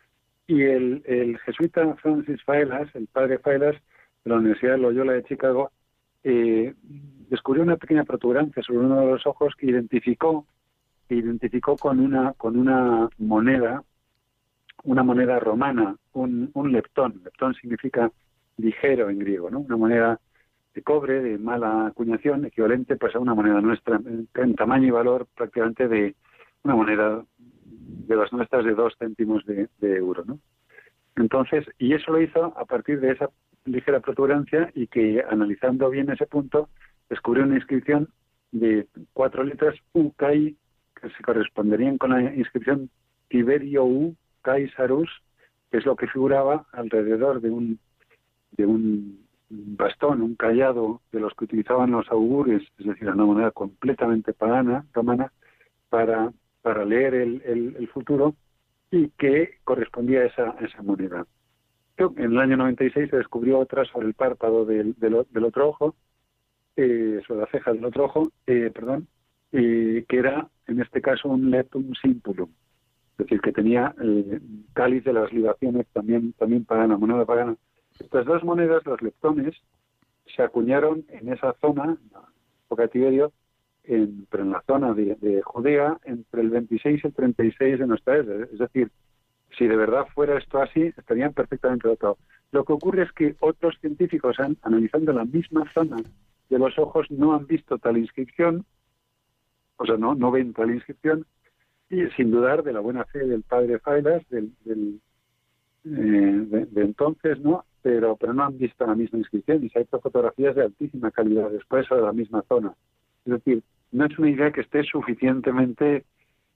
Y 0.47 0.61
el, 0.63 1.03
el 1.05 1.37
jesuita 1.39 1.95
Francis 1.95 2.43
Faelas, 2.43 2.93
el 2.95 3.07
padre 3.07 3.39
Faelas, 3.39 3.75
de 4.23 4.31
la 4.31 4.37
Universidad 4.37 4.73
de 4.73 4.77
Loyola 4.79 5.13
de 5.13 5.23
Chicago, 5.23 5.71
eh, 6.23 6.73
descubrió 7.29 7.63
una 7.63 7.77
pequeña 7.77 8.03
protuberancia 8.03 8.63
sobre 8.63 8.79
uno 8.79 8.99
de 8.99 9.05
los 9.07 9.25
ojos 9.25 9.53
que 9.55 9.67
identificó 9.67 10.45
que 11.07 11.15
identificó 11.15 11.77
con 11.77 11.99
una 11.99 12.33
con 12.33 12.57
una 12.57 13.09
moneda 13.17 13.83
una 14.83 15.03
moneda 15.03 15.39
romana, 15.39 15.95
un, 16.13 16.51
un 16.53 16.71
leptón. 16.71 17.21
Leptón 17.23 17.53
significa 17.55 18.11
ligero 18.57 19.09
en 19.09 19.19
griego, 19.19 19.49
¿no? 19.49 19.59
Una 19.59 19.77
moneda 19.77 20.19
de 20.73 20.83
cobre 20.83 21.21
de 21.21 21.37
mala 21.37 21.87
acuñación, 21.87 22.45
equivalente 22.45 22.95
pues 22.97 23.15
a 23.15 23.19
una 23.19 23.33
moneda 23.33 23.61
nuestra 23.61 23.99
en, 24.05 24.55
tamaño 24.55 24.87
y 24.87 24.91
valor 24.91 25.27
prácticamente 25.35 25.87
de 25.87 26.15
una 26.63 26.75
moneda 26.75 27.25
de 27.79 28.15
las 28.15 28.31
nuestras 28.31 28.65
de 28.65 28.73
dos 28.73 28.93
céntimos 28.97 29.45
de, 29.45 29.67
euro, 29.81 30.23
¿no? 30.25 30.39
Entonces, 31.15 31.65
y 31.79 31.93
eso 31.93 32.11
lo 32.11 32.21
hizo 32.21 32.45
a 32.57 32.65
partir 32.65 32.99
de 32.99 33.11
esa 33.11 33.29
ligera 33.65 33.99
protuberancia 33.99 34.71
y 34.75 34.87
que 34.87 35.23
analizando 35.29 35.89
bien 35.89 36.09
ese 36.09 36.27
punto 36.27 36.69
descubrió 37.09 37.43
una 37.43 37.55
inscripción 37.55 38.09
de 38.51 38.87
cuatro 39.13 39.43
letras 39.43 39.75
UKI 39.93 40.55
que 41.01 41.09
se 41.09 41.23
corresponderían 41.23 41.97
con 41.97 42.11
la 42.11 42.21
inscripción 42.33 42.89
Tiberio 43.29 43.85
U 43.85 44.15
Caesarus, 44.41 45.09
que 45.71 45.77
es 45.77 45.85
lo 45.85 45.95
que 45.95 46.07
figuraba 46.07 46.65
alrededor 46.71 47.41
de 47.41 47.49
un, 47.49 47.79
de 48.51 48.65
un 48.65 49.27
bastón, 49.49 50.21
un 50.21 50.35
callado 50.35 51.01
de 51.11 51.19
los 51.19 51.33
que 51.33 51.45
utilizaban 51.45 51.91
los 51.91 52.09
augures, 52.09 52.63
es 52.79 52.85
decir, 52.85 53.09
una 53.09 53.25
moneda 53.25 53.51
completamente 53.51 54.33
pagana, 54.33 54.85
romana, 54.93 55.31
para, 55.89 56.31
para 56.67 56.83
leer 56.83 57.13
el, 57.13 57.41
el, 57.77 57.87
futuro 57.87 58.35
y 58.91 59.07
que 59.11 59.59
correspondía 59.63 60.19
a 60.19 60.25
esa, 60.25 60.49
esa 60.59 60.81
moneda. 60.81 61.25
En 61.97 62.33
el 62.33 62.39
año 62.39 62.57
96 62.57 63.09
se 63.09 63.15
descubrió 63.15 63.59
otra 63.59 63.85
sobre 63.85 64.07
el 64.07 64.13
párpado 64.13 64.65
del, 64.65 64.93
del, 64.99 65.45
otro 65.45 65.69
ojo, 65.69 65.95
eh, 66.75 67.21
sobre 67.25 67.39
la 67.39 67.47
ceja 67.47 67.71
del 67.71 67.85
otro 67.85 68.03
ojo, 68.03 68.33
eh, 68.47 68.69
perdón, 68.75 69.07
eh, 69.53 70.03
que 70.09 70.17
era 70.17 70.49
en 70.67 70.81
este 70.81 71.01
caso 71.01 71.29
un 71.29 71.51
leptum 71.51 71.93
simpulum, 72.01 72.49
es 73.11 73.17
decir, 73.19 73.39
que 73.39 73.53
tenía 73.53 73.95
el 74.01 74.41
cáliz 74.73 75.05
de 75.05 75.13
las 75.13 75.31
libaciones 75.31 75.87
también, 75.93 76.33
también 76.33 76.65
pagana, 76.65 76.97
moneda 76.97 77.25
pagana. 77.25 77.55
Estas 77.97 78.25
dos 78.25 78.43
monedas, 78.43 78.85
los 78.85 79.01
leptones, 79.01 79.55
se 80.35 80.43
acuñaron 80.43 81.05
en 81.07 81.31
esa 81.31 81.53
zona, 81.61 81.97
en 81.97 82.11
la 82.11 82.27
época 82.65 82.81
de 82.81 82.89
Tiberio, 82.89 83.31
en, 83.87 84.27
pero 84.29 84.43
en 84.43 84.51
la 84.51 84.61
zona 84.67 84.93
de, 84.93 85.41
Judea, 85.43 85.97
entre 86.03 86.41
el 86.41 86.49
26 86.49 87.03
y 87.03 87.07
el 87.07 87.13
36 87.13 87.79
de 87.79 87.87
nuestra 87.87 88.17
era. 88.17 88.43
Es 88.43 88.59
decir, 88.59 88.91
si 89.57 89.65
de 89.67 89.75
verdad 89.75 90.05
fuera 90.13 90.37
esto 90.37 90.61
así, 90.61 90.93
estarían 90.97 91.33
perfectamente 91.33 91.87
dotados. 91.87 92.17
Lo 92.51 92.63
que 92.63 92.73
ocurre 92.73 93.03
es 93.03 93.11
que 93.13 93.35
otros 93.39 93.77
científicos, 93.79 94.39
han, 94.39 94.57
analizando 94.61 95.13
la 95.13 95.25
misma 95.25 95.71
zona 95.73 95.97
de 96.49 96.59
los 96.59 96.77
ojos, 96.77 97.09
no 97.09 97.33
han 97.33 97.47
visto 97.47 97.77
tal 97.77 97.97
inscripción, 97.97 98.65
o 99.77 99.85
sea, 99.85 99.97
no, 99.97 100.15
no 100.15 100.31
ven 100.31 100.53
tal 100.53 100.71
inscripción, 100.71 101.25
y 101.89 102.05
sin 102.15 102.31
dudar 102.31 102.63
de 102.63 102.73
la 102.73 102.79
buena 102.81 103.05
fe 103.05 103.19
del 103.19 103.43
padre 103.43 103.79
Failas, 103.79 104.27
del, 104.29 104.51
del 104.65 104.99
eh, 105.85 106.67
de, 106.69 106.81
entonces, 106.81 107.39
¿no? 107.39 107.63
Pero, 107.81 108.17
pero 108.17 108.33
no 108.33 108.43
han 108.43 108.57
visto 108.57 108.85
la 108.85 108.95
misma 108.95 109.19
inscripción 109.19 109.63
y 109.63 109.69
se 109.69 109.79
han 109.79 109.85
hecho 109.85 110.01
fotografías 110.01 110.55
de 110.55 110.63
altísima 110.63 111.11
calidad 111.11 111.49
después 111.49 111.87
de 111.89 112.01
la 112.01 112.11
misma 112.11 112.43
zona. 112.49 112.73
Es 113.25 113.33
decir, 113.33 113.63
no 113.91 114.05
es 114.05 114.17
una 114.19 114.29
idea 114.29 114.51
que 114.51 114.61
esté 114.61 114.83
suficientemente 114.83 116.05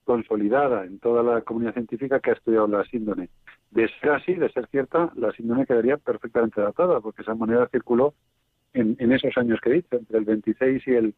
consolidada 0.03 0.85
en 0.85 0.99
toda 0.99 1.23
la 1.23 1.41
comunidad 1.41 1.73
científica 1.73 2.19
que 2.19 2.31
ha 2.31 2.33
estudiado 2.33 2.67
la 2.67 2.83
síndrome. 2.85 3.29
De 3.69 3.87
ser 3.99 4.11
así, 4.11 4.33
de 4.33 4.49
ser 4.49 4.67
cierta, 4.67 5.11
la 5.15 5.31
síndrome 5.31 5.65
quedaría 5.65 5.97
perfectamente 5.97 6.59
datada, 6.59 6.99
porque 6.99 7.21
esa 7.21 7.35
moneda 7.35 7.69
circuló 7.71 8.13
en, 8.73 8.95
en 8.99 9.11
esos 9.11 9.37
años 9.37 9.59
que 9.61 9.69
he 9.69 9.73
dicho, 9.73 9.95
entre 9.95 10.17
el 10.17 10.25
26 10.25 10.87
y 10.87 10.91
el 10.91 11.15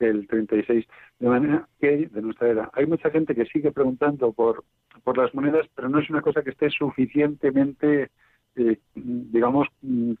el 0.00 0.26
36. 0.26 0.86
De 1.18 1.28
manera 1.28 1.68
que, 1.78 2.08
de 2.08 2.22
nuestra 2.22 2.48
era, 2.48 2.70
hay 2.72 2.86
mucha 2.86 3.10
gente 3.10 3.34
que 3.34 3.44
sigue 3.46 3.72
preguntando 3.72 4.32
por, 4.32 4.64
por 5.04 5.18
las 5.18 5.34
monedas, 5.34 5.66
pero 5.74 5.88
no 5.88 5.98
es 5.98 6.08
una 6.10 6.22
cosa 6.22 6.42
que 6.42 6.50
esté 6.50 6.70
suficientemente, 6.70 8.10
eh, 8.56 8.78
digamos, 8.94 9.68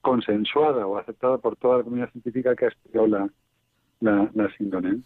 consensuada 0.00 0.86
o 0.86 0.98
aceptada 0.98 1.38
por 1.38 1.56
toda 1.56 1.78
la 1.78 1.84
comunidad 1.84 2.10
científica 2.10 2.54
que 2.54 2.66
ha 2.66 2.68
estudiado 2.68 3.06
la, 3.06 3.30
la, 4.00 4.30
la 4.34 4.52
síndrome. 4.56 5.00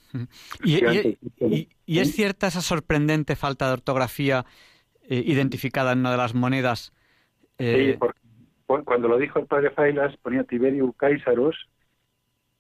¿Y, 0.64 1.68
y, 1.86 1.98
es 1.98 2.14
cierta 2.14 2.46
esa 2.46 2.60
sorprendente 2.60 3.36
falta 3.36 3.66
de 3.66 3.74
ortografía 3.74 4.44
eh, 5.08 5.22
identificada 5.26 5.92
en 5.92 6.00
una 6.00 6.12
de 6.12 6.16
las 6.16 6.34
monedas? 6.34 6.92
Eh... 7.58 7.98
Sí, 8.00 8.08
cuando 8.66 9.08
lo 9.08 9.18
dijo 9.18 9.38
el 9.38 9.46
padre 9.46 9.70
Failas 9.70 10.16
ponía 10.16 10.42
Tiberio 10.44 10.92
Caesarus 10.92 11.68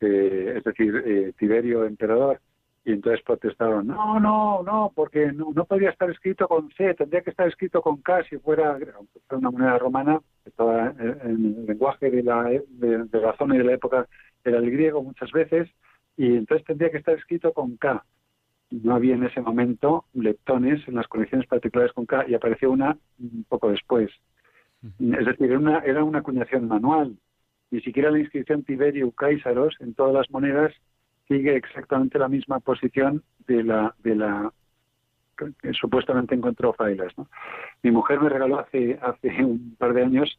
es 0.06 0.64
decir, 0.64 1.02
eh, 1.06 1.32
Tiberio 1.38 1.84
emperador, 1.84 2.40
y 2.84 2.92
entonces 2.92 3.22
protestaron, 3.24 3.86
no, 3.86 4.20
no, 4.20 4.62
no, 4.62 4.92
porque 4.94 5.32
no, 5.32 5.52
no 5.54 5.64
podría 5.64 5.90
estar 5.90 6.10
escrito 6.10 6.46
con 6.46 6.70
C, 6.72 6.94
tendría 6.94 7.22
que 7.22 7.30
estar 7.30 7.48
escrito 7.48 7.80
con 7.80 8.02
K 8.02 8.24
si 8.28 8.36
fuera, 8.38 8.76
una 9.30 9.50
moneda 9.50 9.78
romana, 9.78 10.20
estaba 10.44 10.90
en 10.98 11.56
el 11.58 11.66
lenguaje 11.66 12.10
de 12.10 12.22
la, 12.22 12.44
de, 12.44 13.20
la 13.20 13.36
zona 13.38 13.54
y 13.54 13.58
de 13.58 13.64
la 13.64 13.72
época 13.72 14.06
era 14.44 14.58
el 14.58 14.70
griego 14.70 15.02
muchas 15.02 15.32
veces, 15.32 15.70
y 16.16 16.36
entonces 16.36 16.66
tendría 16.66 16.90
que 16.90 16.98
estar 16.98 17.16
escrito 17.16 17.52
con 17.52 17.76
K. 17.76 18.04
No 18.70 18.94
había 18.94 19.14
en 19.14 19.24
ese 19.24 19.40
momento 19.40 20.06
leptones 20.14 20.86
en 20.88 20.94
las 20.94 21.06
colecciones 21.06 21.46
particulares 21.46 21.92
con 21.92 22.06
K 22.06 22.26
y 22.28 22.34
apareció 22.34 22.70
una 22.70 22.96
un 23.18 23.44
poco 23.48 23.70
después. 23.70 24.10
Es 24.82 25.26
decir, 25.26 25.50
era 25.50 25.58
una, 25.58 25.78
era 25.78 26.04
una 26.04 26.18
acuñación 26.18 26.68
manual, 26.68 27.16
ni 27.70 27.80
siquiera 27.80 28.10
la 28.10 28.18
inscripción 28.18 28.64
Tiberio 28.64 29.10
Caisaros 29.12 29.74
en 29.80 29.94
todas 29.94 30.14
las 30.14 30.30
monedas 30.30 30.72
sigue 31.26 31.56
exactamente 31.56 32.18
la 32.18 32.28
misma 32.28 32.60
posición 32.60 33.22
de 33.46 33.62
la 33.62 33.94
de 33.98 34.14
la 34.14 34.52
que 35.36 35.72
supuestamente 35.72 36.34
encontró 36.34 36.72
Failas. 36.74 37.12
Mi 37.82 37.90
mujer 37.90 38.20
me 38.20 38.28
regaló 38.28 38.60
hace 38.60 38.98
hace 39.02 39.44
un 39.44 39.74
par 39.76 39.94
de 39.94 40.04
años 40.04 40.38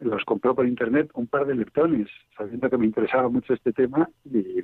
los 0.00 0.24
compró 0.24 0.54
por 0.54 0.66
internet 0.66 1.10
un 1.14 1.26
par 1.26 1.46
de 1.46 1.54
leptones, 1.54 2.08
sabiendo 2.36 2.70
que 2.70 2.78
me 2.78 2.86
interesaba 2.86 3.28
mucho 3.28 3.54
este 3.54 3.72
tema 3.72 4.08
y, 4.24 4.62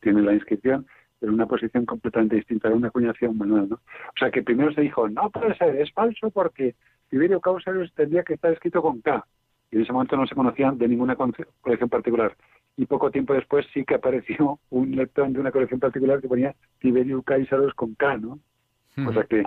tiene 0.00 0.22
la 0.22 0.34
inscripción 0.34 0.86
en 1.20 1.30
una 1.30 1.46
posición 1.46 1.84
completamente 1.86 2.36
distinta, 2.36 2.68
era 2.68 2.76
una 2.76 2.88
acuñación 2.88 3.36
manual. 3.36 3.68
¿no? 3.68 3.76
O 3.76 4.18
sea 4.18 4.30
que 4.30 4.42
primero 4.42 4.72
se 4.72 4.82
dijo, 4.82 5.08
no 5.08 5.30
puede 5.30 5.56
ser, 5.56 5.76
es 5.76 5.92
falso 5.92 6.30
porque 6.30 6.74
Tiberio 7.08 7.40
Caisaros 7.40 7.92
tendría 7.94 8.22
que 8.22 8.34
estar 8.34 8.52
escrito 8.52 8.82
con 8.82 9.00
K 9.00 9.24
y 9.70 9.76
en 9.76 9.82
ese 9.82 9.92
momento 9.92 10.16
no 10.16 10.26
se 10.26 10.34
conocían 10.34 10.78
de 10.78 10.88
ninguna 10.88 11.16
colección 11.16 11.88
particular. 11.88 12.36
Y 12.76 12.86
poco 12.86 13.10
tiempo 13.10 13.34
después 13.34 13.66
sí 13.72 13.84
que 13.84 13.94
apareció 13.94 14.58
un 14.70 14.94
lector 14.94 15.28
de 15.28 15.40
una 15.40 15.52
colección 15.52 15.80
particular 15.80 16.20
que 16.20 16.28
ponía 16.28 16.54
Tiberio 16.78 17.22
Caisaros 17.22 17.74
con 17.74 17.94
K, 17.94 18.18
¿no? 18.18 18.38
O 19.06 19.12
sea 19.12 19.24
que, 19.24 19.42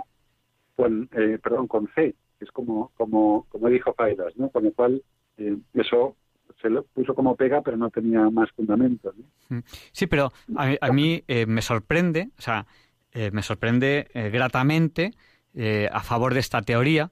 con, 0.76 1.08
eh, 1.12 1.38
perdón, 1.42 1.66
con 1.66 1.88
C, 1.88 2.14
es 2.40 2.50
como, 2.50 2.92
como, 2.96 3.46
como 3.50 3.68
dijo 3.68 3.94
Faidas, 3.94 4.36
¿no? 4.36 4.50
Con 4.50 4.64
lo 4.64 4.72
cual, 4.72 5.02
eh, 5.36 5.56
eso 5.74 6.16
se 6.60 6.68
lo 6.68 6.84
puso 6.84 7.14
como 7.14 7.36
pega, 7.36 7.62
pero 7.62 7.76
no 7.76 7.90
tenía 7.90 8.28
más 8.30 8.50
fundamento. 8.52 9.12
Mm. 9.48 9.58
Sí, 9.92 10.06
pero 10.06 10.32
a, 10.56 10.92
mí 10.92 11.22
eh, 11.28 11.46
me 11.46 11.62
sorprende, 11.62 12.30
o 12.38 12.42
sea, 12.42 12.66
me 13.32 13.42
sorprende 13.42 14.06
gratamente 14.32 15.14
a 15.90 16.00
favor 16.00 16.32
de 16.32 16.38
esta 16.38 16.62
teoría 16.62 17.10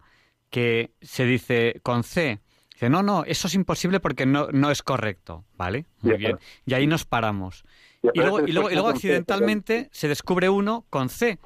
que 0.51 0.93
se 1.01 1.25
dice 1.25 1.81
con 1.83 2.05
C. 2.05 2.41
Dice, 2.73 2.91
no, 2.91 3.03
no, 3.03 3.25
eso 3.25 3.49
es 3.49 3.55
imposible 3.55 4.01
porque 4.01 4.27
no, 4.27 4.49
no 4.53 4.71
es 4.71 4.83
correcto, 4.83 5.45
¿vale? 5.57 5.87
Muy 6.03 6.17
bien. 6.17 6.39
Y 6.65 6.75
ahí 6.75 6.87
nos 6.87 7.05
paramos. 7.05 7.65
Y 8.03 8.21
luego, 8.21 8.41
y 8.47 8.53
luego, 8.53 8.71
y 8.71 8.75
luego 8.75 8.89
accidentalmente 8.89 9.89
se 9.91 10.09
descubre 10.09 10.49
uno 10.49 10.85
con 10.89 11.09
C. 11.09 11.39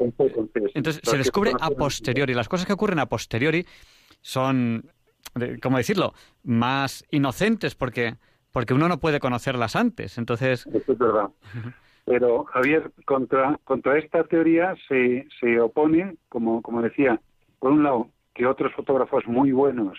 Entonces 0.75 1.01
se 1.03 1.17
descubre 1.17 1.53
a 1.59 1.71
posteriori. 1.71 2.35
Las 2.35 2.49
cosas 2.49 2.67
que 2.67 2.75
ocurren 2.75 2.99
a 2.99 3.07
posteriori 3.07 3.65
son, 4.21 4.91
¿cómo 5.63 5.79
decirlo?, 5.79 6.13
más 6.45 7.05
inocentes 7.11 7.75
porque, 7.75 8.17
porque 8.51 8.75
uno 8.75 8.89
no 8.89 8.99
puede 8.99 9.19
conocerlas 9.21 9.77
antes. 9.77 10.19
Entonces... 10.19 10.67
Eso 10.67 10.93
es 10.93 10.99
verdad. 10.99 11.31
Pero, 12.05 12.45
Javier, 12.45 12.93
contra, 13.05 13.59
contra 13.65 13.99
esta 13.99 14.25
teoría 14.25 14.75
se, 14.89 15.27
se 15.41 15.61
opone, 15.61 16.17
como, 16.29 16.61
como 16.61 16.83
decía, 16.83 17.21
por 17.59 17.73
un 17.73 17.85
lado, 17.85 18.09
que 18.35 18.47
otros 18.47 18.73
fotógrafos 18.75 19.27
muy 19.27 19.53
buenos 19.53 19.99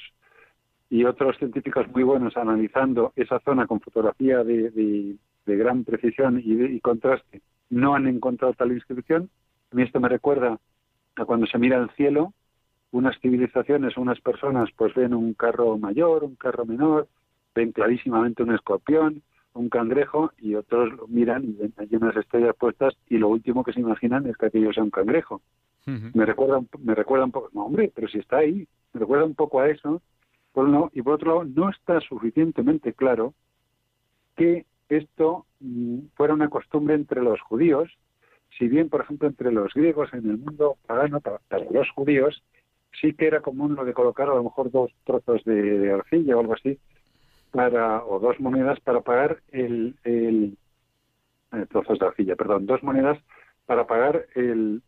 y 0.89 1.06
otros 1.06 1.38
científicos 1.38 1.88
muy 1.93 2.04
buenos 2.04 2.36
analizando 2.38 3.14
esa 3.16 3.39
zona 3.39 3.68
con 3.68 3.80
fotografía 3.80 4.43
de, 4.43 4.70
de, 4.72 5.16
gran 5.46 5.84
precisión 5.84 6.41
y, 6.44 6.80
contraste 6.80 7.41
no 7.70 7.96
han 7.96 8.08
encontrado 8.08 8.54
tal 8.54 8.72
inscripción. 8.72 9.30
A 9.72 9.76
mí 9.76 9.84
esto 9.84 10.00
me 10.00 10.10
recuerda 10.10 10.60
a 11.16 11.26
cuando 11.26 11.48
se 11.48 11.58
mira 11.58 11.78
al 11.82 11.89
cielo, 11.91 12.34
unas 12.91 13.20
civilizaciones, 13.20 13.98
unas 13.98 14.22
personas, 14.22 14.70
pues 14.76 14.94
ven 14.94 15.14
un 15.14 15.34
carro 15.34 15.78
mayor, 15.78 16.24
un 16.24 16.36
carro 16.36 16.66
menor, 16.66 17.08
ven 17.56 17.72
clarísimamente 17.72 18.44
un 18.44 18.54
escorpión, 18.54 19.24
un 19.54 19.70
cangrejo, 19.70 20.32
y 20.38 20.56
otros 20.56 20.94
lo 20.94 21.08
miran 21.08 21.44
y 21.44 21.54
ven 21.54 21.74
allí 21.78 21.96
unas 21.96 22.16
estrellas 22.16 22.56
puestas, 22.58 22.96
y 23.08 23.18
lo 23.18 23.30
último 23.30 23.64
que 23.64 23.74
se 23.74 23.80
imaginan 23.80 24.28
es 24.28 24.38
que 24.38 24.48
aquello 24.48 24.72
sea 24.74 24.84
un 24.84 24.91
cangrejo. 24.91 25.41
Me 25.86 26.26
recuerda, 26.26 26.62
me 26.80 26.96
recuerda 26.96 27.26
un 27.26 27.32
poco, 27.32 27.50
no 27.54 27.66
hombre, 27.66 27.91
pero 27.94 28.08
si 28.08 28.20
está 28.20 28.38
ahí, 28.38 28.68
me 28.94 29.00
recuerda 29.02 29.26
un 29.26 29.36
poco 29.36 29.60
a 29.60 29.70
eso, 29.70 30.02
por 30.54 30.66
uno, 30.66 30.89
y 30.94 31.02
por 31.02 31.16
otro 31.16 31.32
lado, 31.32 31.44
no 31.46 31.70
está 31.70 32.00
suficientemente 32.00 32.94
claro 32.94 33.34
que 34.36 34.66
esto 34.89 35.45
mm, 35.59 35.99
fuera 36.15 36.34
una 36.34 36.49
costumbre 36.49 36.95
entre 36.95 37.21
los 37.21 37.41
judíos, 37.41 37.89
si 38.57 38.67
bien, 38.67 38.89
por 38.89 39.01
ejemplo, 39.01 39.27
entre 39.27 39.51
los 39.51 39.73
griegos 39.73 40.13
en 40.13 40.29
el 40.29 40.38
mundo 40.38 40.77
pagano, 40.86 41.19
para, 41.21 41.39
los 41.71 41.89
judíos, 41.91 42.43
sí 43.01 43.13
que 43.13 43.27
era 43.27 43.41
común 43.41 43.75
lo 43.75 43.86
de 43.86 43.93
colocar 43.93 44.29
a 44.29 44.36
lo 44.36 44.43
mejor 44.43 44.71
dos 44.71 44.91
trozos 45.03 45.43
de, 45.43 45.91
arcilla 45.91 46.38
o 46.38 46.39
algo 46.39 46.53
así, 46.53 46.77
para, 47.51 48.03
o 48.03 48.19
dos 48.19 48.39
monedas 48.39 48.79
para 48.81 49.01
pagar 49.01 49.39
el, 49.51 49.95
el 50.03 50.57
eh, 51.53 51.65
trozos 51.69 51.99
de 51.99 52.05
arcilla, 52.05 52.36
perdón, 52.36 52.65
dos 52.65 52.84
monedas 52.84 53.19
para 53.65 53.88
pagar 53.88 54.25
el, 54.36 54.81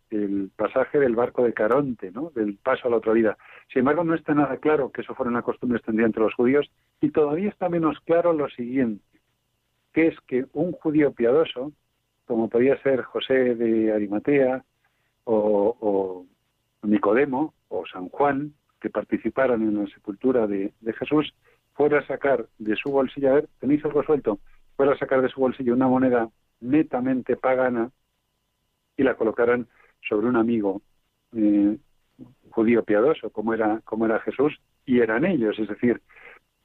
pasaje 0.55 0.99
del 0.99 1.15
barco 1.15 1.43
de 1.43 1.53
Caronte, 1.53 2.11
¿no? 2.11 2.31
del 2.35 2.57
paso 2.57 2.87
a 2.87 2.91
la 2.91 2.97
otra 2.97 3.13
vida. 3.13 3.37
Sin 3.71 3.79
embargo, 3.79 4.03
no 4.03 4.15
está 4.15 4.33
nada 4.33 4.57
claro 4.57 4.91
que 4.91 5.01
eso 5.01 5.15
fuera 5.15 5.29
una 5.29 5.41
costumbre 5.41 5.77
extendida 5.77 6.05
entre 6.05 6.23
los 6.23 6.33
judíos 6.33 6.69
y 7.01 7.09
todavía 7.11 7.49
está 7.49 7.69
menos 7.69 7.99
claro 8.05 8.33
lo 8.33 8.49
siguiente, 8.49 9.03
que 9.95 10.07
es 10.07 10.19
que 10.27 10.45
un 10.51 10.73
judío 10.73 11.13
piadoso, 11.13 11.71
como 12.25 12.49
podía 12.49 12.77
ser 12.83 13.03
José 13.03 13.55
de 13.55 13.93
Arimatea 13.93 14.61
o, 15.23 16.25
Nicodemo 16.83 17.53
o 17.69 17.85
San 17.87 18.09
Juan, 18.09 18.53
que 18.81 18.89
participaran 18.89 19.61
en 19.61 19.81
la 19.81 19.87
sepultura 19.87 20.47
de, 20.47 20.73
Jesús, 20.99 21.33
fuera 21.73 21.99
a 21.99 22.07
sacar 22.07 22.45
de 22.57 22.75
su 22.75 22.91
bolsillo, 22.91 23.31
a 23.31 23.33
ver, 23.35 23.49
tenéis 23.61 23.85
algo 23.85 24.03
suelto, 24.03 24.39
fuera 24.75 24.91
a 24.91 24.97
sacar 24.97 25.21
de 25.21 25.29
su 25.29 25.39
bolsillo 25.39 25.73
una 25.73 25.87
moneda 25.87 26.29
netamente 26.59 27.37
pagana 27.37 27.89
y 28.97 29.03
la 29.03 29.15
colocaran 29.15 29.65
sobre 30.01 30.27
un 30.27 30.35
amigo 30.35 30.81
eh, 31.33 31.77
judío 32.49 32.83
piadoso, 32.83 33.29
como 33.29 33.53
era, 33.53 33.79
como 33.85 34.05
era 34.05 34.19
Jesús, 34.19 34.59
y 34.85 34.99
eran 34.99 35.23
ellos. 35.23 35.57
Es 35.57 35.69
decir, 35.69 36.01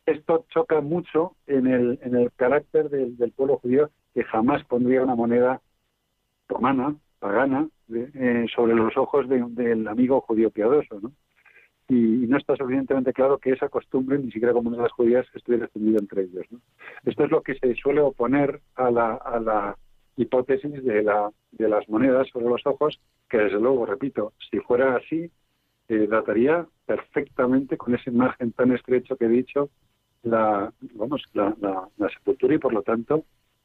esto 0.06 0.46
choca 0.50 0.80
mucho 0.80 1.36
en 1.46 1.66
el, 1.66 1.98
en 2.02 2.16
el 2.16 2.32
carácter 2.32 2.88
del, 2.90 3.32
pueblo 3.32 3.58
judío 3.58 3.90
que 4.14 4.24
jamás 4.24 4.64
pondría 4.64 5.02
una 5.02 5.14
moneda 5.14 5.60
romana, 6.48 6.96
pagana, 7.18 7.68
eh, 7.92 8.46
sobre 8.54 8.74
los 8.74 8.96
ojos 8.96 9.28
del 9.28 9.86
amigo 9.86 10.20
judío 10.22 10.50
piadoso, 10.50 11.00
¿no? 11.00 11.12
Y, 11.88 12.26
no 12.28 12.38
está 12.38 12.54
suficientemente 12.54 13.12
claro 13.12 13.38
que 13.38 13.50
esa 13.50 13.68
costumbre, 13.68 14.16
ni 14.16 14.30
siquiera 14.30 14.52
como 14.52 14.70
las 14.70 14.92
judías, 14.92 15.26
estuviera 15.34 15.64
extendida 15.64 15.98
entre 15.98 16.22
ellos. 16.22 16.46
¿no? 16.50 16.60
Esto 17.04 17.24
es 17.24 17.30
lo 17.32 17.42
que 17.42 17.56
se 17.56 17.74
suele 17.74 18.00
oponer 18.00 18.60
a 18.76 18.92
la, 18.92 19.14
a 19.14 19.40
la 19.40 19.76
hipótesis 20.16 20.84
de, 20.84 21.02
la, 21.02 21.32
de 21.50 21.68
las 21.68 21.88
monedas 21.88 22.28
sobre 22.28 22.46
los 22.46 22.64
ojos, 22.64 23.00
que 23.28 23.38
desde 23.38 23.58
luego, 23.58 23.86
repito, 23.86 24.34
si 24.50 24.60
fuera 24.60 24.94
así, 24.94 25.32
eh, 25.88 26.06
dataría 26.06 26.64
perfectamente 26.86 27.76
con 27.76 27.96
ese 27.96 28.12
margen 28.12 28.52
tan 28.52 28.70
estrecho 28.70 29.16
que 29.16 29.24
he 29.24 29.28
dicho 29.28 29.70
la, 30.22 30.72
vamos, 30.94 31.22
la, 31.32 31.54
la, 31.96 32.08
sepultura 32.10 32.54
y 32.54 32.58
por 32.58 32.72
lo 32.72 32.82
tanto 32.82 33.24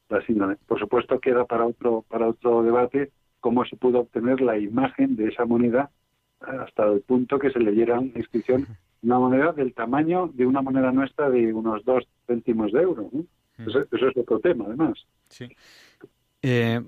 la 0.10 0.26
síndrome. 0.26 0.56
Por 0.68 0.80
supuesto 0.80 1.20
queda 1.20 1.46
para 1.46 1.66
otro, 1.66 2.06
para 2.08 2.28
otro 2.28 2.64
debate 2.64 3.12
cómo 3.40 3.66
se 3.66 3.76
pudo 3.76 4.00
obtener 4.00 4.42
la 4.42 4.58
imagen 4.58 5.16
de 5.16 5.28
esa 5.28 5.46
moneda 5.46 5.92
hasta 6.40 6.86
el 6.86 7.02
punto 7.02 7.40
que 7.40 7.52
se 7.52 7.60
leyera 7.60 8.00
una 8.00 8.18
inscripción, 8.18 8.66
una 9.04 9.20
moneda 9.20 9.52
del 9.52 9.74
tamaño 9.74 10.32
de 10.34 10.46
una 10.46 10.62
moneda 10.62 10.92
nuestra 10.92 11.30
de 11.30 11.54
unos 11.54 11.84
dos 11.86 12.08
céntimos 12.28 12.72
de 12.72 12.82
euro. 12.82 13.10
Eso, 13.58 13.86
eso, 13.92 14.08
es 14.10 14.18
otro 14.18 14.40
tema, 14.40 14.66
además. 14.68 15.06
Sí. 15.30 15.48
Eh, 16.42 16.82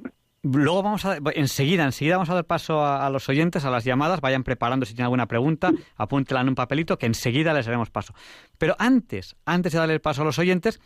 luego 0.51 0.83
vamos 0.83 1.05
a, 1.05 1.17
enseguida, 1.33 1.83
enseguida 1.83 2.17
vamos 2.17 2.29
a 2.29 2.35
dar 2.35 2.45
paso 2.45 2.85
a, 2.85 3.09
los 3.09 3.27
oyentes, 3.29 3.65
a 3.65 3.69
las 3.69 3.83
llamadas, 3.83 4.21
vayan 4.21 4.43
preparando 4.43 4.85
si 4.85 4.93
tienen 4.93 5.05
alguna 5.05 5.27
pregunta, 5.27 5.71
apúntela 5.95 6.41
en 6.41 6.49
un 6.49 6.55
papelito 6.55 6.97
que 6.97 7.05
enseguida 7.05 7.53
les 7.53 7.67
haremos 7.67 7.89
paso. 7.89 8.13
Pero 8.57 8.75
antes, 8.79 9.35
antes 9.45 9.73
de 9.73 9.79
darle 9.79 9.93
el 9.95 10.01
paso 10.01 10.21
a 10.21 10.25
los 10.25 10.39
oyentes, 10.39 10.79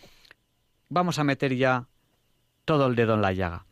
vamos 0.89 1.19
a 1.19 1.23
meter 1.23 1.55
ya 1.55 1.87
todo 2.65 2.87
el 2.87 2.95
dedo 2.95 3.15
en 3.15 3.21
la 3.21 3.33
llaga. 3.33 3.65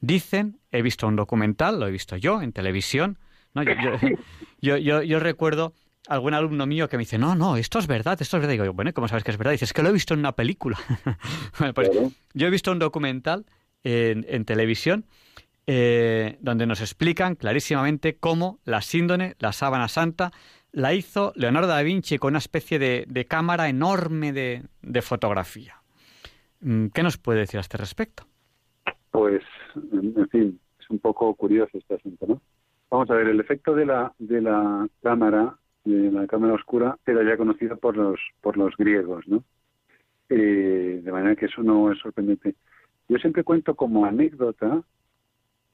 Dicen, 0.00 0.60
he 0.70 0.82
visto 0.82 1.06
un 1.06 1.16
documental, 1.16 1.80
lo 1.80 1.86
he 1.86 1.90
visto 1.90 2.16
yo 2.16 2.42
en 2.42 2.52
televisión, 2.52 3.18
¿no? 3.54 3.62
yo, 3.62 4.76
yo, 4.76 5.02
yo, 5.02 5.20
recuerdo 5.20 5.74
algún 6.08 6.34
alumno 6.34 6.66
mío 6.66 6.88
que 6.88 6.96
me 6.96 7.02
dice, 7.02 7.18
no, 7.18 7.34
no, 7.34 7.56
esto 7.56 7.78
es 7.78 7.86
verdad, 7.86 8.20
esto 8.20 8.36
es 8.36 8.40
verdad. 8.42 8.54
Y 8.54 8.58
digo, 8.58 8.72
bueno, 8.74 8.92
¿cómo 8.92 9.08
sabes 9.08 9.24
que 9.24 9.30
es 9.30 9.38
verdad? 9.38 9.52
Dices, 9.52 9.70
es 9.70 9.72
que 9.72 9.82
lo 9.82 9.88
he 9.88 9.92
visto 9.92 10.14
en 10.14 10.20
una 10.20 10.32
película. 10.32 10.78
pues 11.74 11.90
yo 12.34 12.46
he 12.46 12.50
visto 12.50 12.70
un 12.70 12.78
documental 12.78 13.46
en, 13.82 14.44
televisión, 14.44 15.06
eh, 15.66 16.38
donde 16.40 16.66
nos 16.66 16.80
explican 16.80 17.34
clarísimamente 17.34 18.16
cómo 18.16 18.60
la 18.64 18.82
síndone, 18.82 19.34
la 19.38 19.52
sábana 19.52 19.88
santa, 19.88 20.30
la 20.72 20.94
hizo 20.94 21.32
Leonardo 21.34 21.68
da 21.68 21.82
Vinci 21.82 22.18
con 22.18 22.32
una 22.32 22.38
especie 22.38 22.78
de, 22.78 23.26
cámara 23.26 23.68
enorme 23.68 24.32
de, 24.32 25.02
fotografía. 25.02 25.76
Mm, 26.60 26.88
¿Qué 26.88 27.02
nos 27.02 27.18
puede 27.18 27.40
decir 27.40 27.58
a 27.58 27.62
este 27.62 27.78
respecto? 27.78 28.24
Pues, 29.10 29.42
en 29.74 30.28
fin, 30.28 30.60
es 30.78 30.90
un 30.90 30.98
poco 30.98 31.34
curioso 31.34 31.78
este 31.78 31.94
asunto, 31.94 32.26
¿no? 32.26 32.42
Vamos 32.90 33.10
a 33.10 33.14
ver, 33.14 33.28
el 33.28 33.40
efecto 33.40 33.74
de 33.74 33.86
la, 33.86 34.12
de 34.18 34.40
la 34.40 34.86
cámara, 35.02 35.56
de 35.84 36.12
la 36.12 36.26
cámara 36.26 36.54
oscura, 36.54 36.96
era 37.04 37.24
ya 37.24 37.36
conocido 37.36 37.76
por 37.76 37.96
los, 37.96 38.20
por 38.40 38.56
los 38.56 38.76
griegos, 38.76 39.26
¿no? 39.26 39.42
Eh, 40.28 41.00
de 41.02 41.12
manera 41.12 41.34
que 41.34 41.46
eso 41.46 41.62
no 41.62 41.90
es 41.90 41.98
sorprendente. 41.98 42.54
Yo 43.08 43.18
siempre 43.18 43.44
cuento 43.44 43.74
como 43.74 44.04
anécdota 44.04 44.82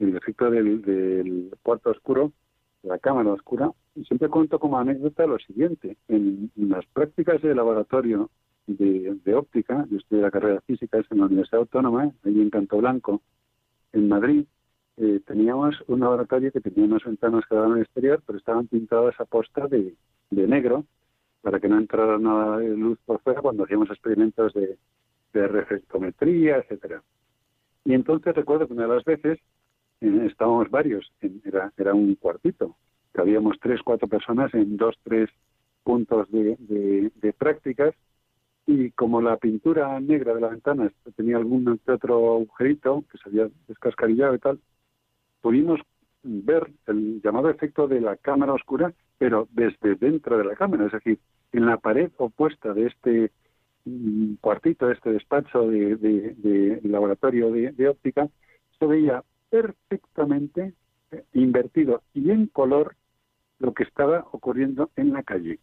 el 0.05 0.17
efecto 0.17 0.51
del, 0.51 1.51
cuarto 1.63 1.91
oscuro, 1.91 2.33
de 2.83 2.89
la 2.89 2.99
cámara 2.99 3.33
oscura, 3.33 3.71
y 3.95 4.05
siempre 4.05 4.29
cuento 4.29 4.59
como 4.59 4.79
anécdota 4.79 5.27
lo 5.27 5.39
siguiente. 5.39 5.97
En, 6.09 6.51
las 6.57 6.85
prácticas 6.87 7.41
de 7.43 7.55
laboratorio 7.55 8.31
de, 8.67 9.35
óptica, 9.35 9.87
yo 9.91 9.99
estudié 9.99 10.23
la 10.23 10.31
carrera 10.31 10.55
de 10.55 10.61
física 10.63 10.99
en 10.99 11.19
la 11.19 11.27
Universidad 11.27 11.61
Autónoma, 11.61 12.11
allí 12.25 12.41
en 12.41 12.51
Canto 12.51 12.79
Blanco, 12.79 13.23
en 13.93 14.09
Madrid, 14.09 14.47
eh, 14.97 15.21
teníamos 15.27 15.83
un 15.87 16.01
laboratorio 16.01 16.53
que 16.53 16.61
tenía 16.61 16.85
unas 16.85 17.05
ventanas 17.05 17.45
que 17.47 17.55
daban 17.55 17.73
al 17.73 17.81
exterior, 17.81 18.23
pero 18.27 18.39
estaban 18.39 18.67
pintadas 18.69 19.19
a 19.21 19.25
posta 19.25 19.67
de, 19.67 19.95
de 20.31 20.47
negro 20.47 20.85
para 21.41 21.61
que 21.61 21.69
no 21.69 21.79
entrara 21.79 22.19
nada 22.19 22.59
de 22.59 22.77
luz 22.77 22.99
por 23.05 23.21
fuera 23.21 23.41
cuando 23.41 23.65
hacíamos 23.65 23.91
experimentos 23.91 24.53
de, 24.55 24.79
de 25.33 25.49
reflectometría, 25.49 26.59
etcétera. 26.59 27.03
Y 27.85 27.95
entonces 27.95 28.35
recuerdo 28.35 28.67
que 28.67 28.75
una 28.75 28.87
de 28.87 28.95
las 28.95 29.05
veces 29.05 29.39
estábamos 30.27 30.71
varios, 30.71 31.11
era, 31.45 31.73
era 31.77 31.95
un 31.95 32.15
cuartito, 32.17 32.77
que 33.15 33.21
habíamos 33.21 33.59
tres, 33.61 33.81
cuatro 33.83 34.09
personas 34.09 34.53
en 34.55 34.77
dos, 34.77 34.97
tres 35.03 35.31
puntos 35.83 36.31
de, 36.31 36.57
de, 37.15 37.33
prácticas. 37.33 37.95
Y 38.65 38.93
como 38.93 39.21
la 39.21 39.37
pintura 39.39 39.99
negra 39.99 40.35
de 40.35 40.41
la 40.41 40.49
ventana 40.49 40.93
tenía 41.17 41.37
algún 41.37 41.81
otro 41.87 42.37
agujerito 42.37 43.05
que 43.11 43.19
se 43.19 43.29
había 43.29 43.49
descascarillado 43.67 44.35
y 44.37 44.39
tal, 44.39 44.61
pudimos 45.41 45.81
ver 46.23 46.71
el 46.87 47.21
llamado 47.23 47.51
efecto 47.51 47.89
de 47.89 48.01
la 48.01 48.17
cámara 48.17 48.53
oscura, 48.53 48.93
pero 49.19 49.49
desde 49.51 49.97
dentro 49.97 50.39
de 50.39 50.45
la 50.45 50.55
cámara, 50.55 50.87
es 50.87 50.93
decir, 50.93 51.19
en 51.53 51.67
la 51.67 51.77
pared 51.77 52.11
opuesta 52.17 52.73
de 52.73 52.87
este 52.87 53.33
mm, 53.85 54.35
cuartito, 54.41 54.87
de 54.87 54.95
este 54.95 55.13
despacho 55.13 55.67
de, 55.69 56.81
laboratorio 56.85 57.51
de, 57.51 57.89
óptica, 57.89 58.29
se 58.79 58.87
veía 58.87 59.23
perfectamente 59.53 60.73
eh, 61.11 61.25
invertido 61.35 62.03
y 62.15 62.31
en 62.31 62.47
color 62.47 62.97
lo 63.59 63.75
que 63.75 63.83
estaba 63.83 64.27
ocurriendo 64.33 64.91
en 64.97 65.13
la 65.13 65.23
calle. 65.23 65.59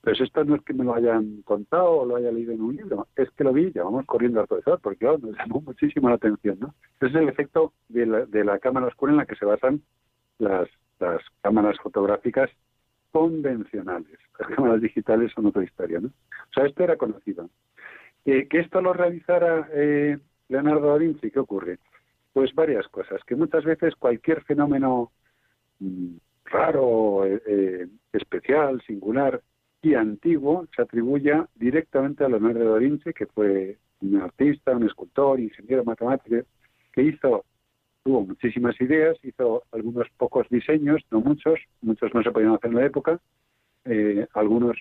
Pues 0.00 0.20
esto 0.20 0.42
no 0.44 0.56
es 0.56 0.62
que 0.62 0.74
me 0.74 0.82
lo 0.82 0.92
hayan 0.92 1.42
contado 1.42 1.90
o 1.92 2.04
lo 2.04 2.16
haya 2.16 2.32
leído 2.32 2.52
en 2.52 2.60
un 2.60 2.74
libro, 2.74 3.06
es 3.14 3.30
que 3.30 3.44
lo 3.44 3.52
vi 3.52 3.70
y 3.72 3.78
vamos 3.78 4.04
corriendo 4.06 4.40
al 4.40 4.48
profesor, 4.48 4.80
porque 4.82 5.06
oh, 5.06 5.16
nos 5.18 5.36
llamó 5.36 5.60
muchísimo 5.60 6.08
la 6.08 6.16
atención. 6.16 6.58
¿no? 6.58 6.74
Ese 7.00 7.06
es 7.06 7.14
el 7.14 7.28
efecto 7.28 7.72
de 7.88 8.06
la, 8.06 8.26
de 8.26 8.42
la 8.42 8.58
cámara 8.58 8.88
oscura 8.88 9.12
en 9.12 9.18
la 9.18 9.26
que 9.26 9.36
se 9.36 9.44
basan 9.44 9.80
las, 10.38 10.68
las 10.98 11.22
cámaras 11.42 11.76
fotográficas 11.80 12.50
convencionales. 13.12 14.18
Las 14.40 14.48
cámaras 14.48 14.80
digitales 14.80 15.30
son 15.32 15.46
otra 15.46 15.62
historia. 15.62 16.00
¿no? 16.00 16.08
O 16.08 16.52
sea, 16.52 16.66
esto 16.66 16.82
era 16.82 16.96
conocido. 16.96 17.48
que 18.24 18.48
esto 18.50 18.80
lo 18.80 18.92
realizara 18.92 19.68
eh, 19.72 20.18
Leonardo 20.48 20.88
da 20.88 20.98
Vinci, 20.98 21.30
¿qué 21.30 21.38
ocurre? 21.38 21.78
Pues 22.32 22.54
varias 22.54 22.88
cosas, 22.88 23.22
que 23.24 23.36
muchas 23.36 23.64
veces 23.64 23.94
cualquier 23.96 24.42
fenómeno 24.44 25.12
mm, 25.80 26.16
raro, 26.46 27.24
eh, 27.26 27.42
eh, 27.46 27.88
especial, 28.12 28.82
singular, 28.86 29.40
y 29.82 29.94
antiguo 29.94 30.66
se 30.74 30.82
atribuye 30.82 31.32
directamente 31.56 32.24
a 32.24 32.28
Leonardo 32.28 32.72
da 32.72 32.78
Vinci, 32.78 33.12
que 33.12 33.26
fue 33.26 33.78
un 34.00 34.16
artista, 34.16 34.76
un 34.76 34.84
escultor, 34.86 35.40
ingeniero 35.40 35.84
matemático, 35.84 36.36
que 36.92 37.02
hizo, 37.02 37.44
tuvo 38.04 38.24
muchísimas 38.24 38.80
ideas, 38.80 39.18
hizo 39.24 39.64
algunos 39.72 40.08
pocos 40.16 40.48
diseños, 40.50 41.02
no 41.10 41.20
muchos, 41.20 41.58
muchos 41.80 42.14
no 42.14 42.22
se 42.22 42.30
podían 42.30 42.54
hacer 42.54 42.70
en 42.70 42.76
la 42.76 42.86
época, 42.86 43.20
eh, 43.84 44.26
algunas 44.34 44.76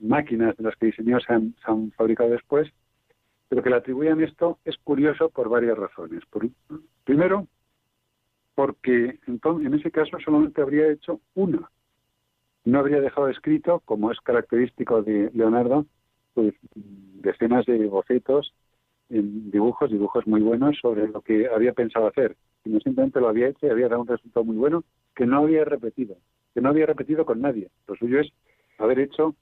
máquinas 0.00 0.56
de 0.56 0.64
las 0.64 0.76
que 0.76 0.86
diseñó 0.86 1.20
se 1.20 1.32
han, 1.32 1.54
fabricado 1.92 2.30
después, 2.30 2.68
pero 3.48 3.62
que 3.62 3.70
le 3.70 3.76
atribuyan 3.76 4.22
esto 4.22 4.58
es 4.64 4.76
curioso 4.78 5.30
por 5.30 5.48
varias 5.48 5.78
razones. 5.78 6.22
primero, 7.04 7.46
porque 8.54 9.18
en 9.26 9.74
ese 9.74 9.90
caso 9.90 10.18
solamente 10.24 10.62
habría 10.62 10.90
hecho 10.90 11.20
una 11.34 11.70
no 12.64 12.78
habría 12.78 13.00
dejado 13.00 13.28
escrito, 13.28 13.80
como 13.84 14.10
es 14.10 14.20
característico 14.20 15.02
de 15.02 15.30
Leonardo, 15.34 15.86
pues 16.32 16.54
decenas 16.72 17.66
de 17.66 17.86
bocetos, 17.86 18.54
en 19.10 19.50
dibujos, 19.50 19.90
dibujos 19.90 20.26
muy 20.26 20.40
buenos 20.40 20.78
sobre 20.80 21.08
lo 21.08 21.20
que 21.20 21.46
había 21.48 21.72
pensado 21.72 22.06
hacer. 22.06 22.36
no 22.64 22.80
simplemente 22.80 23.20
lo 23.20 23.28
había 23.28 23.48
hecho 23.48 23.66
y 23.66 23.70
había 23.70 23.88
dado 23.88 24.00
un 24.00 24.08
resultado 24.08 24.44
muy 24.44 24.56
bueno 24.56 24.82
que 25.14 25.26
no 25.26 25.40
había 25.40 25.64
repetido, 25.64 26.16
que 26.54 26.62
no 26.62 26.70
había 26.70 26.86
repetido 26.86 27.26
con 27.26 27.42
nadie. 27.42 27.68
Lo 27.86 27.94
suyo 27.96 28.20
es 28.20 28.32
haber 28.78 28.98
hecho 28.98 29.36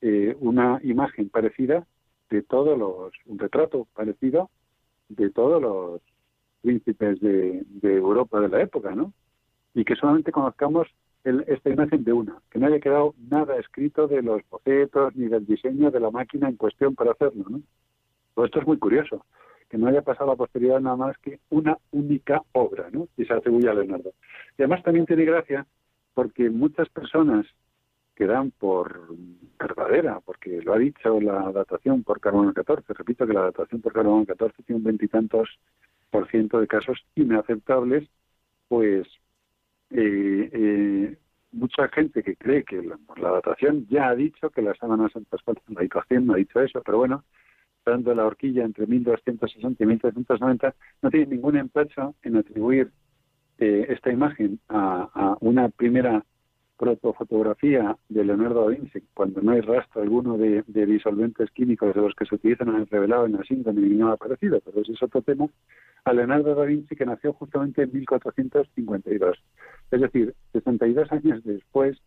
eh, 0.00 0.36
una 0.38 0.80
imagen 0.84 1.28
parecida 1.28 1.84
de 2.30 2.42
todos 2.42 2.78
los, 2.78 3.12
un 3.26 3.38
retrato 3.38 3.86
parecido 3.94 4.50
de 5.08 5.30
todos 5.30 5.60
los 5.60 6.00
príncipes 6.62 7.20
de, 7.20 7.62
de 7.66 7.96
Europa 7.96 8.40
de 8.40 8.48
la 8.48 8.62
época, 8.62 8.94
¿no? 8.94 9.12
Y 9.74 9.84
que 9.84 9.96
solamente 9.96 10.32
conozcamos 10.32 10.88
esta 11.24 11.70
imagen 11.70 12.04
de 12.04 12.12
una, 12.12 12.40
que 12.50 12.58
no 12.58 12.66
haya 12.66 12.80
quedado 12.80 13.14
nada 13.28 13.58
escrito 13.58 14.06
de 14.06 14.22
los 14.22 14.42
bocetos 14.48 15.14
ni 15.16 15.26
del 15.28 15.46
diseño 15.46 15.90
de 15.90 16.00
la 16.00 16.10
máquina 16.10 16.48
en 16.48 16.56
cuestión 16.56 16.94
para 16.94 17.12
hacerlo. 17.12 17.44
¿no? 17.48 17.60
Todo 18.34 18.46
esto 18.46 18.60
es 18.60 18.66
muy 18.66 18.78
curioso, 18.78 19.24
que 19.68 19.78
no 19.78 19.88
haya 19.88 20.02
pasado 20.02 20.30
a 20.30 20.36
posteridad 20.36 20.80
nada 20.80 20.96
más 20.96 21.18
que 21.18 21.40
una 21.50 21.76
única 21.90 22.42
obra, 22.52 22.88
¿no? 22.90 23.08
y 23.16 23.24
se 23.24 23.32
atribuye 23.32 23.68
a 23.68 23.74
Leonardo. 23.74 24.12
Y 24.56 24.62
además 24.62 24.82
también 24.82 25.06
tiene 25.06 25.24
gracia 25.24 25.66
porque 26.14 26.50
muchas 26.50 26.88
personas 26.88 27.46
que 28.18 28.26
dan 28.26 28.50
por 28.50 29.14
verdadera, 29.60 30.18
porque 30.18 30.60
lo 30.62 30.74
ha 30.74 30.78
dicho 30.78 31.20
la 31.20 31.52
datación 31.52 32.02
por 32.02 32.18
carbono 32.18 32.52
14, 32.52 32.92
repito 32.92 33.24
que 33.24 33.32
la 33.32 33.42
datación 33.42 33.80
por 33.80 33.92
carbono 33.92 34.26
14 34.26 34.60
tiene 34.64 34.78
un 34.78 34.84
veintitantos 34.84 35.48
por 36.10 36.28
ciento 36.28 36.58
de 36.58 36.66
casos 36.66 36.98
inaceptables, 37.14 38.08
pues 38.66 39.06
eh, 39.90 40.50
eh, 40.52 41.16
mucha 41.52 41.86
gente 41.90 42.24
que 42.24 42.34
cree 42.34 42.64
que 42.64 42.82
la, 42.82 42.98
la, 43.18 43.30
datación 43.30 43.86
ya 43.88 44.08
ha 44.08 44.16
dicho 44.16 44.50
que 44.50 44.62
las 44.62 44.76
sábanas 44.78 45.12
santas 45.12 45.40
la 45.46 45.82
datación 45.82 46.26
no 46.26 46.34
ha 46.34 46.38
dicho 46.38 46.60
eso, 46.60 46.82
pero 46.84 46.98
bueno, 46.98 47.22
dando 47.86 48.12
la 48.16 48.26
horquilla 48.26 48.64
entre 48.64 48.88
1260 48.88 49.80
y 49.80 49.86
1390, 49.86 50.74
no 51.02 51.10
tiene 51.10 51.26
ningún 51.26 51.56
empacho 51.56 52.16
en 52.24 52.36
atribuir 52.36 52.90
eh, 53.58 53.86
esta 53.90 54.10
imagen 54.10 54.58
a, 54.68 55.36
una 55.38 55.68
primera 55.68 56.24
protofotografía 56.78 57.96
de 58.08 58.24
Leonardo 58.24 58.62
da 58.62 58.68
Vinci, 58.68 59.00
cuando 59.12 59.42
no 59.42 59.52
hay 59.52 59.60
rastro 59.60 60.00
alguno 60.00 60.38
de, 60.38 60.62
disolventes 60.66 61.50
químicos 61.50 61.94
de 61.94 62.00
los 62.00 62.14
que 62.14 62.24
se 62.24 62.36
utilizan 62.36 62.68
en 62.68 62.76
el 62.76 62.86
revelado 62.86 63.26
en 63.26 63.32
la 63.32 63.42
síndrome 63.42 63.86
y 63.86 63.90
no 63.90 64.08
ha 64.08 64.12
aparecido, 64.12 64.60
pero 64.64 64.80
ese 64.80 64.92
es 64.92 65.02
otro 65.02 65.20
tema, 65.20 65.46
a 66.04 66.12
Leonardo 66.12 66.54
da 66.54 66.64
Vinci 66.64 66.94
que 66.94 67.04
nació 67.04 67.32
justamente 67.32 67.82
en 67.82 67.92
1452. 67.92 69.36
Es 69.90 70.00
decir, 70.00 70.34
62 70.52 71.12
años 71.12 71.42
después 71.44 71.98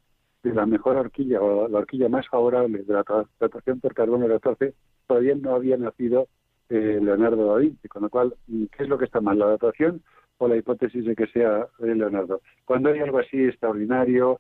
de 0.42 0.54
la 0.54 0.66
mejor 0.66 0.96
horquilla 0.96 1.42
o 1.42 1.68
la 1.68 1.80
horquilla 1.80 2.10
más 2.10 2.28
favorable 2.28 2.84
de 2.84 2.94
la 2.94 3.04
datación 3.40 3.80
por 3.80 3.94
carbono 3.94 4.28
14, 4.28 4.74
todavía 5.06 5.36
no 5.36 5.54
había 5.54 5.78
nacido 5.78 6.28
eh, 6.70 7.00
Leonardo 7.02 7.54
da 7.54 7.58
Vinci, 7.58 7.90
con 7.90 8.04
lo 8.04 8.10
cual, 8.10 8.34
¿qué 8.48 8.84
es 8.84 8.90
lo 8.90 8.98
que 8.98 9.06
está 9.06 9.20
mal? 9.20 9.38
¿La 9.38 9.48
datación 9.48 10.02
o 10.38 10.48
la 10.48 10.56
hipótesis 10.56 11.06
de 11.06 11.16
que 11.16 11.28
sea 11.28 11.68
Leonardo? 11.80 12.42
Cuando 12.64 12.90
hay 12.90 13.00
algo 13.00 13.20
así 13.20 13.44
extraordinario, 13.44 14.40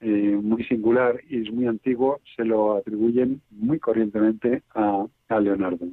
eh, 0.00 0.38
muy 0.42 0.64
singular 0.64 1.20
y 1.28 1.42
es 1.42 1.52
muy 1.52 1.66
antiguo, 1.66 2.20
se 2.34 2.44
lo 2.44 2.76
atribuyen 2.76 3.42
muy 3.50 3.78
corrientemente 3.78 4.62
a, 4.74 5.06
Leonardo. 5.40 5.86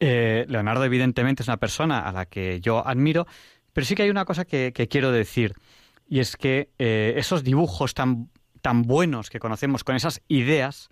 Eh, 0.00 0.44
Leonardo 0.48 0.84
evidentemente 0.84 1.42
es 1.42 1.48
una 1.48 1.56
persona 1.56 2.00
a 2.00 2.12
la 2.12 2.26
que 2.26 2.60
yo 2.60 2.86
admiro, 2.86 3.26
pero 3.72 3.84
sí 3.84 3.94
que 3.94 4.02
hay 4.02 4.10
una 4.10 4.24
cosa 4.24 4.44
que, 4.44 4.72
quiero 4.90 5.12
decir, 5.12 5.54
y 6.08 6.18
es 6.18 6.36
que 6.36 6.70
eh, 6.78 7.14
esos 7.16 7.44
dibujos 7.44 7.94
tan, 7.94 8.28
tan 8.60 8.82
buenos 8.82 9.30
que 9.30 9.38
conocemos 9.38 9.84
con 9.84 9.94
esas 9.94 10.20
ideas, 10.26 10.90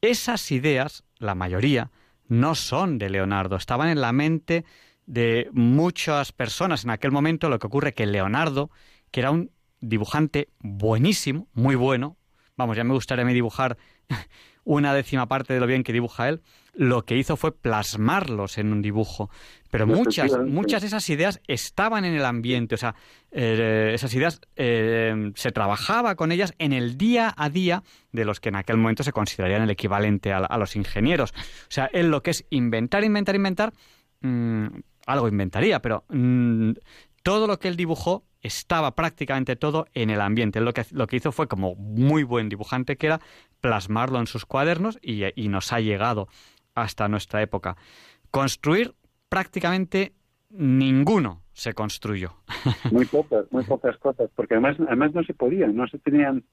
esas 0.00 0.50
ideas, 0.50 1.04
la 1.18 1.34
mayoría, 1.34 1.90
no 2.28 2.54
son 2.54 2.98
de 2.98 3.10
Leonardo, 3.10 3.56
estaban 3.56 3.88
en 3.88 4.00
la 4.00 4.12
mente 4.12 4.64
de 5.06 5.48
muchas 5.52 6.32
personas. 6.32 6.84
En 6.84 6.90
aquel 6.90 7.12
momento, 7.12 7.48
lo 7.48 7.58
que 7.58 7.68
ocurre 7.68 7.94
que 7.94 8.06
Leonardo, 8.06 8.70
que 9.10 9.20
era 9.20 9.30
un 9.30 9.50
dibujante 9.88 10.48
buenísimo, 10.60 11.48
muy 11.54 11.74
bueno, 11.74 12.16
vamos, 12.56 12.76
ya 12.76 12.84
me 12.84 12.94
gustaría 12.94 13.24
dibujar 13.24 13.76
una 14.64 14.92
décima 14.92 15.26
parte 15.26 15.54
de 15.54 15.60
lo 15.60 15.66
bien 15.66 15.84
que 15.84 15.92
dibuja 15.92 16.28
él, 16.28 16.42
lo 16.74 17.04
que 17.04 17.16
hizo 17.16 17.36
fue 17.36 17.56
plasmarlos 17.56 18.58
en 18.58 18.72
un 18.72 18.82
dibujo. 18.82 19.30
Pero 19.70 19.86
muchas, 19.86 20.38
muchas 20.44 20.82
de 20.82 20.88
esas 20.88 21.08
ideas 21.08 21.40
estaban 21.46 22.04
en 22.04 22.14
el 22.14 22.24
ambiente, 22.24 22.74
o 22.74 22.78
sea, 22.78 22.94
eh, 23.30 23.92
esas 23.94 24.12
ideas 24.14 24.40
eh, 24.56 25.32
se 25.34 25.52
trabajaba 25.52 26.16
con 26.16 26.32
ellas 26.32 26.54
en 26.58 26.72
el 26.72 26.98
día 26.98 27.32
a 27.36 27.48
día 27.48 27.82
de 28.12 28.24
los 28.24 28.40
que 28.40 28.50
en 28.50 28.56
aquel 28.56 28.76
momento 28.76 29.02
se 29.04 29.12
considerarían 29.12 29.62
el 29.62 29.70
equivalente 29.70 30.32
a, 30.32 30.58
los 30.58 30.76
ingenieros. 30.76 31.32
O 31.32 31.70
sea, 31.70 31.88
él 31.92 32.10
lo 32.10 32.22
que 32.22 32.32
es 32.32 32.44
inventar, 32.50 33.04
inventar, 33.04 33.34
inventar, 33.34 33.72
mm, 34.20 34.66
algo 35.06 35.28
inventaría, 35.28 35.80
pero 35.80 36.04
mm, 36.08 36.72
todo 37.22 37.46
lo 37.46 37.58
que 37.58 37.68
él 37.68 37.76
dibujó 37.76 38.24
estaba 38.46 38.94
prácticamente 38.94 39.56
todo 39.56 39.86
en 39.94 40.10
el 40.10 40.20
ambiente. 40.20 40.60
lo 40.60 40.72
que, 40.72 40.84
lo 40.92 41.06
que 41.06 41.16
hizo 41.16 41.32
fue, 41.32 41.48
como 41.48 41.74
muy 41.74 42.22
buen 42.22 42.48
dibujante 42.48 42.96
que 42.96 43.06
era, 43.06 43.20
plasmarlo 43.60 44.18
en 44.20 44.26
sus 44.26 44.46
cuadernos 44.46 44.98
y, 45.02 45.48
nos 45.48 45.72
ha 45.72 45.80
llegado 45.80 46.28
hasta 46.74 47.08
nuestra 47.08 47.42
época. 47.42 47.76
Construir 48.30 48.94
prácticamente 49.28 50.12
ninguno 50.50 51.42
se 51.52 51.72
construyó. 51.72 52.36
Muy 52.92 53.06
pocas, 53.06 53.50
muy 53.50 53.64
pocas 53.64 53.96
cosas, 53.98 54.30
porque 54.34 54.54
además, 54.54 54.76
además 54.86 55.14
no 55.14 55.24
se 55.24 55.34
podían, 55.34 55.74
no 55.74 55.86
se 55.88 55.98
tenían 55.98 56.44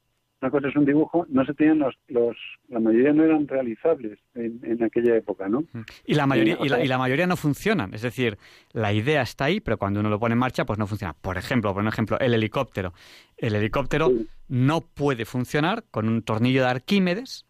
una 0.43 0.51
cosa 0.51 0.67
es 0.67 0.75
un 0.75 0.83
dibujo, 0.83 1.25
no 1.29 1.45
se 1.45 1.53
tenían 1.53 1.79
los, 1.79 1.95
los 2.09 2.35
la 2.67 2.81
mayoría 2.81 3.13
no 3.13 3.23
eran 3.23 3.47
realizables 3.47 4.19
en, 4.35 4.59
en 4.63 4.83
aquella 4.83 5.15
época, 5.15 5.47
¿no? 5.47 5.63
Y 6.05 6.15
la 6.15 6.27
mayoría 6.27 6.57
y, 6.61 6.67
la, 6.67 6.97
mayoría 6.97 7.25
no 7.27 7.37
funcionan, 7.37 7.93
es 7.93 8.01
decir, 8.01 8.37
la 8.73 8.91
idea 8.91 9.21
está 9.21 9.45
ahí, 9.45 9.61
pero 9.61 9.77
cuando 9.77 10.01
uno 10.01 10.09
lo 10.09 10.19
pone 10.19 10.33
en 10.33 10.39
marcha, 10.39 10.65
pues 10.65 10.77
no 10.77 10.85
funciona. 10.85 11.13
Por 11.13 11.37
ejemplo, 11.37 11.73
por 11.73 11.87
ejemplo, 11.87 12.19
el 12.19 12.33
helicóptero. 12.33 12.93
El 13.37 13.55
helicóptero 13.55 14.11
no 14.49 14.81
puede 14.81 15.23
funcionar 15.23 15.85
con 15.91 16.09
un 16.09 16.23
tornillo 16.23 16.63
de 16.63 16.69
Arquímedes, 16.69 17.45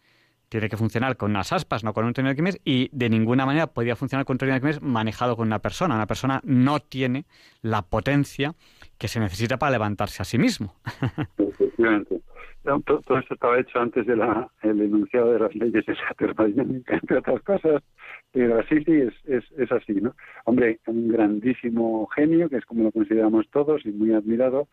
tiene 0.60 0.70
que 0.70 0.78
funcionar 0.78 1.18
con 1.18 1.32
unas 1.32 1.52
aspas, 1.52 1.84
no 1.84 1.94
con 1.94 2.06
un 2.06 2.14
tornillo 2.14 2.30
de 2.30 2.32
Arquímedes, 2.32 2.62
y 2.64 2.90
de 2.92 3.10
ninguna 3.10 3.46
manera 3.46 3.68
podría 3.68 3.96
funcionar 3.96 4.26
con 4.26 4.36
un 4.36 4.38
tornillo 4.38 4.54
de 4.54 4.58
Arquímedes 4.58 4.82
manejado 4.82 5.36
con 5.36 5.48
una 5.48 5.60
persona. 5.60 5.96
Una 5.96 6.06
persona 6.06 6.42
no 6.44 6.80
tiene 6.80 7.26
la 7.62 7.82
potencia 7.82 8.54
que 9.00 9.08
se 9.08 9.20
necesita 9.20 9.58
para 9.58 9.72
levantarse 9.72 10.22
a 10.22 10.26
sí 10.26 10.38
mismo. 10.38 10.76
Efectivamente. 11.38 12.22
Todo, 12.64 13.20
esto 13.20 13.34
estaba 13.34 13.60
hecho 13.60 13.80
antes 13.80 14.06
del 14.06 14.22
el 14.62 14.82
enunciado 14.82 15.34
de 15.34 15.40
las 15.40 15.54
leyes 15.56 15.86
de 15.86 15.94
esa 15.94 16.14
termodinámica, 16.18 16.94
entre 17.02 17.18
otras 17.18 17.42
cosas, 17.42 17.84
pero 18.32 18.60
así 18.60 18.82
sí 18.86 18.94
es, 18.94 19.14
es, 19.26 19.44
es 19.58 19.72
así, 19.72 19.94
¿no? 19.94 20.16
Hombre, 20.46 20.80
un 20.88 21.10
grandísimo 21.10 22.08
genio, 22.16 22.48
que 22.48 22.58
es 22.58 22.66
como 22.66 22.84
lo 22.84 22.92
consideramos 22.92 23.50
todos 23.50 23.86
y 23.86 23.92
muy 23.92 24.14
admirado, 24.14 24.70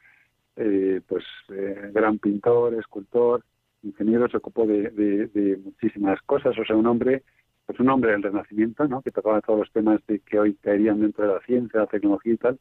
eh, 0.57 1.01
pues 1.09 1.25
eh, 1.49 1.91
gran 1.93 2.19
pintor, 2.19 2.75
escultor, 2.75 3.43
ingeniero, 3.83 4.29
se 4.29 4.37
ocupó 4.37 4.67
de, 4.67 4.91
de, 4.91 5.57
muchísimas 5.65 6.21
cosas, 6.23 6.57
o 6.59 6.65
sea, 6.65 6.77
un 6.77 6.87
hombre, 6.87 7.23
pues 7.67 7.79
un 7.81 7.89
hombre 7.89 8.13
del 8.13 8.23
Renacimiento, 8.23 8.87
¿no? 8.87 9.03
Que 9.03 9.11
tocaba 9.11 9.41
todos 9.41 9.61
los 9.61 9.73
temas 9.73 10.01
de 10.07 10.21
que 10.21 10.39
hoy 10.39 10.55
caerían 10.55 11.01
dentro 11.01 11.27
de 11.27 11.35
la 11.35 11.41
ciencia, 11.41 11.81
la 11.81 11.87
tecnología 11.87 12.35
y 12.35 12.37
tal, 12.37 12.59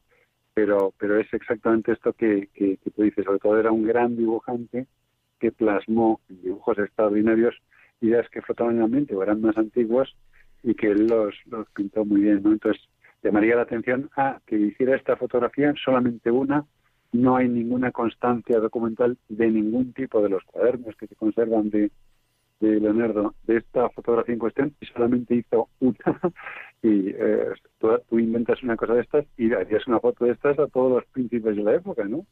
pero, 0.54 0.92
pero 0.98 1.18
es 1.18 1.32
exactamente 1.32 1.92
esto 1.92 2.12
que, 2.12 2.48
que, 2.54 2.76
que 2.78 2.90
tú 2.90 3.02
dices, 3.02 3.24
sobre 3.24 3.38
todo 3.38 3.58
era 3.58 3.72
un 3.72 3.86
gran 3.86 4.16
dibujante 4.16 4.86
que 5.38 5.52
plasmó 5.52 6.20
en 6.28 6.42
dibujos 6.42 6.78
extraordinarios 6.78 7.56
ideas 8.00 8.28
que 8.30 8.42
flotaban 8.42 8.74
en 8.74 8.80
la 8.80 8.88
mente 8.88 9.14
o 9.14 9.22
eran 9.22 9.40
más 9.40 9.56
antiguos 9.56 10.14
y 10.62 10.74
que 10.74 10.88
él 10.88 11.06
los, 11.06 11.34
los 11.46 11.68
pintó 11.70 12.04
muy 12.04 12.22
bien, 12.22 12.42
¿no? 12.42 12.52
Entonces, 12.52 12.82
llamaría 13.22 13.56
la 13.56 13.62
atención 13.62 14.10
a 14.16 14.40
que 14.46 14.56
hiciera 14.56 14.96
esta 14.96 15.16
fotografía, 15.16 15.72
solamente 15.82 16.30
una, 16.30 16.64
no 17.12 17.36
hay 17.36 17.48
ninguna 17.48 17.90
constancia 17.90 18.58
documental 18.58 19.18
de 19.28 19.48
ningún 19.50 19.92
tipo 19.92 20.22
de 20.22 20.28
los 20.28 20.44
cuadernos 20.44 20.94
que 20.96 21.06
se 21.06 21.16
conservan 21.16 21.70
de, 21.70 21.90
de 22.60 22.80
Leonardo 22.80 23.34
de 23.44 23.56
esta 23.58 23.88
fotografía 23.90 24.34
en 24.34 24.38
cuestión 24.38 24.74
y 24.80 24.86
solamente 24.86 25.34
hizo 25.34 25.68
una 25.80 25.96
y 26.82 27.08
eh, 27.08 27.46
tú, 27.78 28.18
inventas 28.18 28.62
una 28.62 28.76
cosa 28.76 28.94
de 28.94 29.02
estas 29.02 29.24
y 29.36 29.52
harías 29.52 29.86
una 29.86 29.98
foto 29.98 30.24
de 30.24 30.32
estas 30.32 30.58
a 30.58 30.66
todos 30.68 30.92
los 30.92 31.04
príncipes 31.06 31.56
de 31.56 31.62
la 31.62 31.74
época, 31.74 32.04
¿no? 32.04 32.24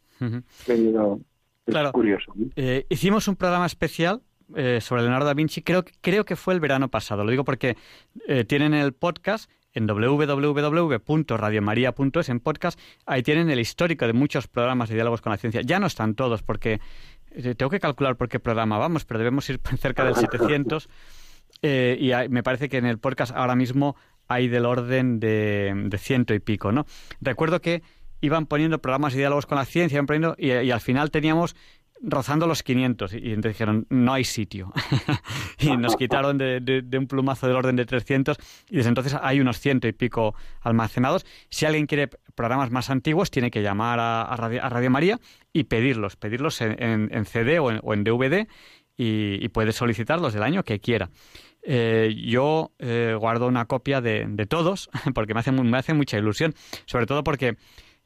es 1.66 1.92
curioso. 1.92 2.32
Eh, 2.56 2.86
hicimos 2.88 3.28
un 3.28 3.36
programa 3.36 3.66
especial 3.66 4.22
eh, 4.54 4.80
sobre 4.80 5.02
Leonardo 5.02 5.26
da 5.26 5.34
Vinci, 5.34 5.60
creo, 5.60 5.84
creo 6.00 6.24
que 6.24 6.36
fue 6.36 6.54
el 6.54 6.60
verano 6.60 6.88
pasado. 6.88 7.24
Lo 7.24 7.30
digo 7.30 7.44
porque 7.44 7.76
tienen 8.46 8.72
el 8.72 8.92
podcast 8.94 9.50
en 9.74 9.86
www.radiomaria.es 9.86 12.28
en 12.28 12.40
podcast. 12.40 12.80
Ahí 13.06 13.22
tienen 13.22 13.48
el 13.50 13.60
histórico 13.60 14.06
de 14.06 14.12
muchos 14.12 14.48
programas 14.48 14.88
de 14.88 14.96
diálogos 14.96 15.20
con 15.20 15.30
la 15.30 15.36
ciencia. 15.36 15.60
Ya 15.62 15.78
no 15.78 15.86
están 15.86 16.14
todos 16.14 16.42
porque 16.42 16.80
eh, 17.30 17.54
tengo 17.54 17.70
que 17.70 17.78
calcular 17.80 18.16
por 18.16 18.28
qué 18.28 18.40
programa 18.40 18.78
vamos, 18.78 19.04
pero 19.04 19.18
debemos 19.18 19.48
ir 19.50 19.60
cerca 19.78 20.04
del 20.04 20.16
700. 20.16 20.88
Eh, 21.62 21.96
y 22.00 22.10
me 22.28 22.42
parece 22.42 22.68
que 22.68 22.78
en 22.78 22.86
el 22.86 22.98
podcast 22.98 23.32
ahora 23.34 23.56
mismo 23.56 23.96
hay 24.28 24.48
del 24.48 24.66
orden 24.66 25.20
de, 25.20 25.88
ciento 25.98 26.34
y 26.34 26.40
pico, 26.40 26.70
¿no? 26.70 26.86
Recuerdo 27.20 27.60
que 27.60 27.82
iban 28.20 28.46
poniendo 28.46 28.80
programas 28.80 29.14
de 29.14 29.20
diálogos 29.20 29.46
con 29.46 29.56
la 29.56 29.64
ciencia, 29.64 29.96
iban 29.96 30.06
poniendo, 30.06 30.36
y, 30.38 30.52
y 30.52 30.70
al 30.70 30.80
final 30.80 31.10
teníamos 31.10 31.56
rozando 32.00 32.46
los 32.46 32.62
500 32.62 33.12
y 33.14 33.16
entonces 33.28 33.54
dijeron 33.54 33.86
no 33.90 34.12
hay 34.12 34.24
sitio 34.24 34.72
y 35.58 35.76
nos 35.76 35.96
quitaron 35.96 36.38
de, 36.38 36.84
un 36.96 37.06
plumazo 37.06 37.46
del 37.46 37.56
orden 37.56 37.76
de 37.76 37.86
300 37.86 38.36
y 38.70 38.76
desde 38.76 38.88
entonces 38.88 39.16
hay 39.20 39.40
unos 39.40 39.58
ciento 39.60 39.88
y 39.88 39.92
pico 39.92 40.34
almacenados. 40.60 41.26
Si 41.50 41.66
alguien 41.66 41.86
quiere 41.86 42.08
programas 42.34 42.70
más 42.70 42.90
antiguos 42.90 43.30
tiene 43.30 43.50
que 43.50 43.62
llamar 43.62 43.98
a, 44.00 44.36
Radio, 44.36 44.90
María 44.90 45.18
y 45.52 45.64
pedirlos 45.64 46.16
pedirlos 46.16 46.60
en, 46.60 47.24
CD 47.26 47.58
o 47.58 47.70
en, 47.70 48.04
DVD 48.04 48.46
y, 48.96 49.48
puede 49.48 49.72
solicitarlos 49.72 50.32
del 50.34 50.42
año 50.42 50.62
que 50.62 50.80
quiera. 50.80 51.10
Eh, 51.62 52.14
yo 52.26 52.72
eh, 52.78 53.16
guardo 53.18 53.48
una 53.48 53.66
copia 53.66 54.00
de, 54.00 54.46
todos 54.48 54.90
porque 55.14 55.34
me 55.34 55.40
hace, 55.40 55.52
me 55.52 55.76
hace 55.76 55.94
mucha 55.94 56.18
ilusión. 56.18 56.54
Sobre 56.86 57.06
todo 57.06 57.24
porque 57.24 57.56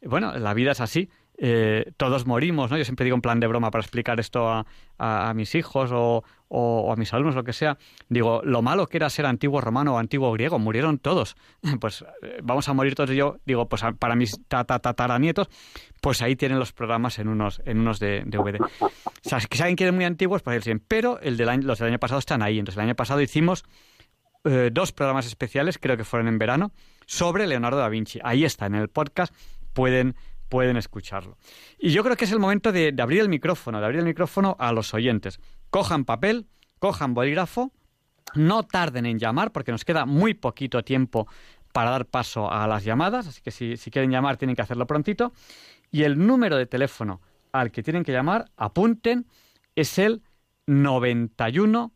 bueno 0.05 0.37
la 0.37 0.55
vida 0.55 0.73
es 0.73 0.81
así 0.81 1.09
eh, 1.45 1.91
todos 1.97 2.25
morimos, 2.25 2.71
¿no? 2.71 2.79
Yo 2.79 2.85
siempre 2.85 3.03
digo 3.03 3.17
en 3.17 3.21
plan 3.21 3.41
de 3.41 3.49
broma 3.49 3.73
para 3.73 3.83
explicar 3.83 4.21
esto 4.21 4.49
a, 4.49 4.65
mis 5.35 5.57
hijos 5.57 5.91
o, 5.93 6.23
a 6.93 6.95
mis 6.95 7.13
alumnos, 7.13 7.35
lo 7.35 7.43
que 7.43 7.53
sea. 7.53 7.79
Digo, 8.09 8.43
lo 8.45 8.63
malo 8.63 8.87
que 8.87 8.99
era 8.99 9.11
ser 9.11 9.27
antiguo 9.27 9.61
romano 9.61 9.97
o 9.97 9.99
antiguo 9.99 10.31
griego, 10.31 10.61
murieron 10.61 10.99
todos. 10.99 11.35
Pues 11.81 12.05
eh, 12.23 12.39
vamos 12.45 12.69
a 12.69 12.75
morir 12.75 12.95
todos. 12.95 13.11
Yo 13.11 13.39
digo, 13.45 13.69
pues 13.69 13.83
para 13.99 14.15
mis 14.15 14.39
tataranietos, 14.47 15.49
pues 16.01 16.23
ahí 16.23 16.37
tienen 16.37 16.61
los 16.61 16.73
programas 16.73 17.19
en 17.19 17.27
unos, 17.27 17.61
en 17.65 17.81
unos 17.81 17.99
de, 17.99 18.23
DVD. 18.25 18.61
O 18.61 18.91
sea, 19.23 19.41
que 19.41 19.61
alguien 19.63 19.75
quiere 19.75 19.91
muy 19.91 20.05
antiguos, 20.05 20.43
pues. 20.43 20.65
Pero 20.87 21.19
el 21.23 21.37
del 21.37 21.67
los 21.67 21.81
del 21.81 21.89
año 21.89 21.99
pasado 21.99 22.21
están 22.21 22.43
ahí. 22.43 22.61
Entonces, 22.61 22.79
el 22.79 22.85
año 22.85 22.95
pasado 22.95 23.21
hicimos 23.21 23.65
eh, 24.45 24.71
dos 24.73 24.93
programas 24.93 25.27
especiales, 25.27 25.77
creo 25.77 25.97
que 25.97 26.05
fueron 26.05 26.29
en 26.29 26.39
verano, 26.39 26.71
sobre 27.05 27.49
Leonardo 27.49 27.79
da 27.79 27.89
Vinci. 27.89 28.21
Ahí 28.23 28.45
está, 28.45 28.67
en 28.67 28.77
el 28.77 28.87
podcast. 28.87 29.35
Pueden 29.73 30.15
pueden 30.53 30.77
escucharlo. 30.77 31.39
Y 31.79 31.93
yo 31.93 32.05
creo 32.05 32.15
que 32.15 32.27
es 32.27 32.31
el 32.31 32.39
momento 32.39 32.73
de, 32.73 32.95
abrir 33.01 33.23
el 33.23 33.31
micrófono, 33.31 33.81
de 33.81 33.87
abrir 33.87 34.01
el 34.01 34.05
micrófono 34.05 34.55
a 34.59 34.71
los 34.75 34.93
oyentes. 34.93 35.41
Cojan 35.71 36.05
papel, 36.05 36.47
cojan 36.79 37.15
bolígrafo, 37.15 37.73
no 38.35 38.63
tarden 38.63 39.07
en 39.07 39.19
llamar 39.19 39.51
porque 39.51 39.73
nos 39.73 39.87
queda 39.87 40.05
muy 40.05 40.35
poquito 40.35 40.85
tiempo 40.85 41.27
para 41.73 41.89
dar 41.89 42.05
paso 42.05 42.53
a 42.53 42.67
las 42.67 42.85
llamadas, 42.85 43.29
así 43.29 43.41
que 43.41 43.51
si, 43.51 43.91
quieren 43.91 44.11
llamar 44.11 44.37
tienen 44.37 44.55
que 44.55 44.61
hacerlo 44.61 44.87
prontito. 44.87 45.33
Y 45.91 46.03
el 46.03 46.19
número 46.19 46.59
de 46.59 46.67
teléfono 46.67 47.23
al 47.51 47.71
que 47.71 47.83
tienen 47.83 48.05
que 48.05 48.13
llamar, 48.13 48.51
apunten, 48.59 49.25
es 49.75 49.99
el 49.99 50.21
91 50.67 51.93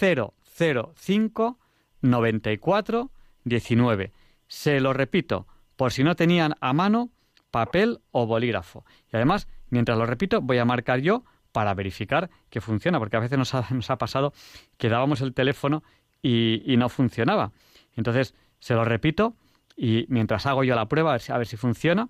005 0.00 1.58
94 2.00 3.10
19. 3.44 4.12
Se 4.48 4.80
lo 4.80 4.92
repito, 4.92 5.46
por 5.76 5.92
si 5.92 6.02
no 6.02 6.16
tenían 6.16 6.56
a 6.60 6.72
mano, 6.72 7.10
papel 7.54 8.00
o 8.10 8.26
bolígrafo. 8.26 8.84
Y 9.12 9.14
además, 9.14 9.46
mientras 9.70 9.96
lo 9.96 10.06
repito, 10.06 10.40
voy 10.40 10.58
a 10.58 10.64
marcar 10.64 10.98
yo 10.98 11.22
para 11.52 11.72
verificar 11.72 12.28
que 12.50 12.60
funciona, 12.60 12.98
porque 12.98 13.16
a 13.16 13.20
veces 13.20 13.38
nos 13.38 13.54
ha, 13.54 13.96
pasado 13.96 14.32
que 14.76 14.88
dábamos 14.88 15.20
el 15.20 15.34
teléfono 15.34 15.84
y, 16.20 16.74
no 16.76 16.88
funcionaba. 16.88 17.52
Entonces, 17.94 18.34
se 18.58 18.74
lo 18.74 18.84
repito 18.84 19.36
y 19.76 20.04
mientras 20.08 20.46
hago 20.46 20.64
yo 20.64 20.74
la 20.74 20.88
prueba, 20.88 21.10
a 21.10 21.12
ver 21.12 21.20
si, 21.20 21.30
a 21.30 21.38
ver 21.38 21.46
si 21.46 21.56
funciona, 21.56 22.08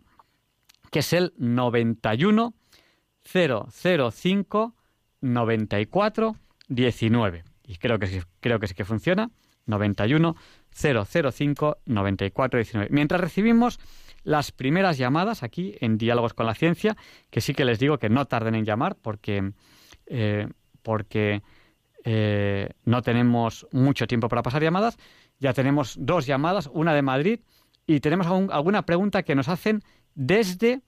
que 0.91 1.01
es 1.01 1.13
el 1.13 1.35
91 1.37 2.55
005 3.31 4.75
94 5.21 6.37
19. 6.69 7.45
Y 7.67 7.77
creo 7.77 7.99
que 7.99 8.07
sí, 8.07 8.21
creo 8.41 8.59
que 8.61 8.67
sí 8.67 8.75
que 8.75 8.87
funciona. 8.87 9.31
91 9.67 10.37
005 10.73 11.79
94 11.85 12.59
19. 12.59 12.89
Mientras 12.91 13.21
recibimos 13.21 13.79
las 14.25 14.53
primeras 14.53 14.99
llamadas 14.99 15.43
aquí 15.43 15.77
en 15.81 15.99
Diálogos 15.99 16.35
con 16.35 16.47
la 16.47 16.55
Ciencia, 16.55 16.97
que 17.31 17.41
sí 17.41 17.55
que 17.55 17.65
les 17.65 17.79
digo 17.79 17.99
que 17.99 18.09
no 18.09 18.25
tarden 18.25 18.55
en 18.55 18.65
llamar 18.65 18.97
porque, 19.01 19.53
eh, 20.07 20.49
porque 20.83 21.43
eh, 22.05 22.71
no 22.85 23.03
tenemos 23.03 23.67
mucho 23.71 24.07
tiempo 24.07 24.29
para 24.29 24.43
pasar 24.43 24.63
llamadas. 24.63 24.99
Ya 25.39 25.53
tenemos 25.53 25.97
dos 25.99 26.27
llamadas, 26.27 26.71
una 26.73 26.95
de 26.95 27.03
Madrid, 27.03 27.41
y 27.87 28.01
tenemos 28.01 28.27
alguna 28.27 28.83
pregunta 28.83 29.23
que 29.23 29.35
nos 29.35 29.49
hacen 29.49 29.83
desde 30.15 30.81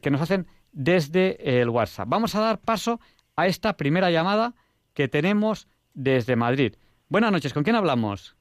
que 0.00 0.10
nos 0.10 0.20
hacen 0.20 0.46
desde 0.72 1.60
el 1.60 1.68
WhatsApp. 1.68 2.08
Vamos 2.08 2.34
a 2.34 2.40
dar 2.40 2.58
paso 2.58 3.00
a 3.36 3.46
esta 3.46 3.76
primera 3.76 4.10
llamada 4.10 4.54
que 4.92 5.08
tenemos 5.08 5.68
desde 5.94 6.36
Madrid. 6.36 6.74
Buenas 7.08 7.32
noches, 7.32 7.52
¿con 7.52 7.64
quién 7.64 7.76
hablamos? 7.76 8.36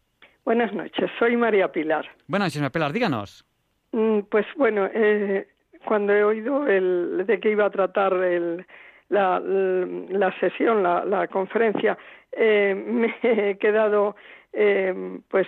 Buenas 0.45 0.73
noches, 0.73 1.09
soy 1.19 1.37
María 1.37 1.71
Pilar. 1.71 2.05
Buenas 2.27 2.47
noches, 2.47 2.61
María 2.61 2.71
Pilar, 2.71 2.93
díganos. 2.93 3.45
Mm, 3.93 4.21
pues 4.29 4.45
bueno, 4.57 4.89
eh, 4.91 5.47
cuando 5.85 6.13
he 6.13 6.23
oído 6.23 6.67
el, 6.67 7.23
de 7.27 7.39
qué 7.39 7.51
iba 7.51 7.65
a 7.65 7.69
tratar 7.69 8.13
el, 8.13 8.65
la, 9.09 9.39
la 9.39 10.39
sesión, 10.39 10.81
la, 10.81 11.05
la 11.05 11.27
conferencia, 11.27 11.97
eh, 12.31 12.73
me 12.87 13.15
he 13.21 13.57
quedado, 13.57 14.15
eh, 14.51 15.19
pues 15.29 15.47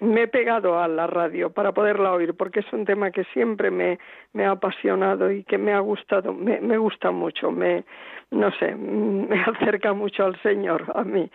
me 0.00 0.22
he 0.22 0.28
pegado 0.28 0.78
a 0.78 0.86
la 0.86 1.06
radio 1.06 1.50
para 1.50 1.72
poderla 1.72 2.12
oír, 2.12 2.34
porque 2.34 2.60
es 2.60 2.72
un 2.74 2.84
tema 2.84 3.10
que 3.10 3.24
siempre 3.32 3.70
me, 3.70 3.98
me 4.34 4.44
ha 4.44 4.50
apasionado 4.50 5.30
y 5.32 5.42
que 5.44 5.56
me 5.56 5.72
ha 5.72 5.80
gustado, 5.80 6.34
me, 6.34 6.60
me 6.60 6.76
gusta 6.76 7.10
mucho, 7.10 7.50
me, 7.50 7.84
no 8.30 8.50
sé, 8.52 8.74
me 8.76 9.40
acerca 9.40 9.94
mucho 9.94 10.26
al 10.26 10.40
Señor, 10.42 10.92
a 10.94 11.04
mí. 11.04 11.30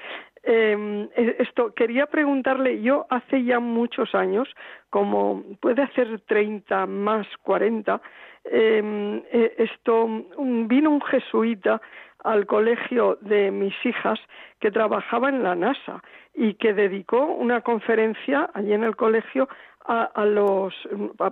Eh, 0.49 1.35
esto 1.39 1.73
quería 1.73 2.05
preguntarle, 2.05 2.81
yo 2.81 3.05
hace 3.09 3.43
ya 3.43 3.59
muchos 3.59 4.15
años, 4.15 4.47
como 4.89 5.43
puede 5.59 5.81
hacer 5.81 6.21
30 6.21 6.85
más 6.85 7.27
40, 7.43 8.01
em, 8.45 9.17
eh, 9.29 9.55
esto 9.57 10.07
vino 10.37 10.89
un 10.89 11.01
jesuita 11.01 11.81
al 12.23 12.45
colegio 12.45 13.17
de 13.19 13.51
mis 13.51 13.73
hijas 13.85 14.19
que 14.61 14.71
trabajaba 14.71 15.27
en 15.27 15.43
la 15.43 15.53
NASA 15.53 16.01
y 16.33 16.53
que 16.53 16.73
dedicó 16.73 17.25
una 17.25 17.59
conferencia 17.59 18.49
allí 18.53 18.71
en 18.71 18.85
el 18.85 18.95
colegio 18.95 19.49
a, 19.87 20.25
los, 20.25 20.73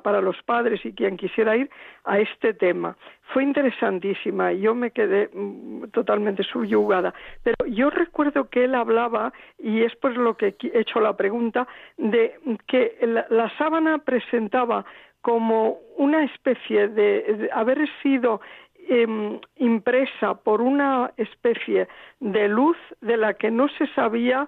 para 0.02 0.22
los 0.22 0.42
padres 0.44 0.86
y 0.86 0.94
quien 0.94 1.18
quisiera 1.18 1.58
ir 1.58 1.70
a 2.06 2.20
este 2.20 2.54
tema. 2.54 2.96
Fue 3.34 3.44
interesantísima 3.44 4.54
y 4.54 4.62
yo 4.62 4.74
me 4.74 4.92
quedé 4.92 5.30
mm, 5.34 5.90
totalmente 5.92 6.44
subyugada. 6.44 7.14
Pero 7.44 7.56
yo 7.68 7.90
recuerdo 7.90 8.50
que 8.50 8.64
él 8.64 8.76
hablaba, 8.76 9.34
y 9.60 9.82
es 9.82 9.96
por 9.98 10.16
lo 10.16 10.38
que 10.38 10.56
he 10.62 10.80
hecho 10.80 11.02
la 11.02 11.18
pregunta, 11.18 11.68
de 11.98 12.40
que 12.68 12.98
la, 13.30 13.52
sábana 13.58 13.98
presentaba 14.00 14.86
como 15.22 15.80
una 15.98 16.24
especie 16.24 16.88
de, 16.88 17.50
haber 17.54 17.90
sido 18.02 18.42
em, 18.88 19.40
impresa 19.58 20.36
por 20.36 20.62
una 20.62 21.12
especie 21.18 21.88
de 22.20 22.48
luz 22.48 22.78
de 23.02 23.18
la 23.18 23.34
que 23.34 23.50
no 23.52 23.68
se 23.70 23.88
sabía 23.88 24.48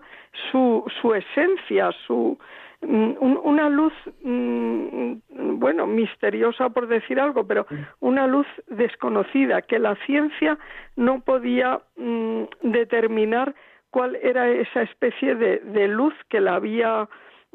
su, 0.52 0.86
su 1.02 1.14
esencia, 1.14 1.92
su, 2.06 2.38
una 2.82 3.70
luz, 3.70 3.94
mm, 4.22 5.14
bueno, 5.60 5.88
misteriosa 5.88 6.70
por 6.70 6.88
decir 6.88 7.20
algo, 7.20 7.48
pero 7.48 7.66
una 8.00 8.28
luz 8.28 8.48
desconocida 8.68 9.62
que 9.64 9.80
la 9.80 9.96
ciencia 10.06 10.58
no 10.96 11.22
podía 11.22 11.82
mm, 11.96 12.44
determinar 12.62 13.56
cuál 13.90 14.16
era 14.22 14.50
esa 14.50 14.84
especie 14.84 15.36
de, 15.36 15.88
luz 15.88 16.14
que 16.30 16.40
la 16.40 16.56
había 16.56 17.10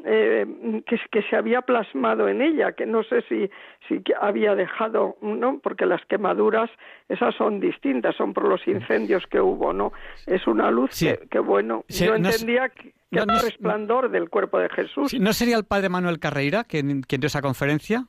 eh, 0.05 0.83
que, 0.85 0.99
que, 1.11 1.21
se 1.29 1.35
había 1.35 1.61
plasmado 1.61 2.27
en 2.27 2.41
ella, 2.41 2.73
que 2.73 2.85
no 2.85 3.03
sé 3.03 3.21
si, 3.29 3.49
si 3.87 4.03
había 4.19 4.53
dejado, 4.55 5.17
¿no? 5.21 5.59
Porque 5.59 5.85
las 5.85 6.03
quemaduras, 6.05 6.69
esas 7.07 7.33
son 7.35 7.59
distintas, 7.59 8.15
son 8.15 8.33
por 8.33 8.47
los 8.47 8.67
incendios 8.67 9.25
que 9.27 9.39
hubo, 9.39 9.71
¿no? 9.71 9.93
Es 10.25 10.45
una 10.45 10.71
luz 10.71 10.91
que, 11.29 11.39
bueno, 11.39 11.85
yo 11.87 12.15
entendía 12.15 12.69
que, 12.69 12.93
era 13.11 13.23
el 13.23 13.41
resplandor 13.41 14.09
del 14.09 14.29
cuerpo 14.29 14.59
de 14.59 14.69
Jesús. 14.69 15.13
¿No 15.19 15.33
sería 15.33 15.55
el 15.55 15.63
padre 15.63 15.89
Manuel 15.89 16.19
Carreira 16.19 16.63
quien, 16.63 17.01
quien 17.03 17.21
dio 17.21 17.27
esa 17.27 17.41
conferencia? 17.41 18.07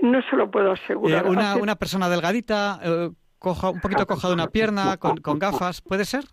No 0.00 0.20
se 0.30 0.36
lo 0.36 0.50
puedo 0.50 0.72
asegurar. 0.72 1.26
Eh, 1.26 1.28
una, 1.28 1.56
una, 1.56 1.76
persona 1.76 2.08
delgadita, 2.08 2.78
eh, 2.82 3.10
coja, 3.38 3.70
un 3.70 3.80
poquito 3.80 4.06
coja 4.06 4.28
de 4.28 4.34
una 4.34 4.48
pierna, 4.48 4.96
con, 4.98 5.16
con 5.16 5.38
gafas, 5.38 5.80
¿puede 5.80 6.04
ser? 6.04 6.24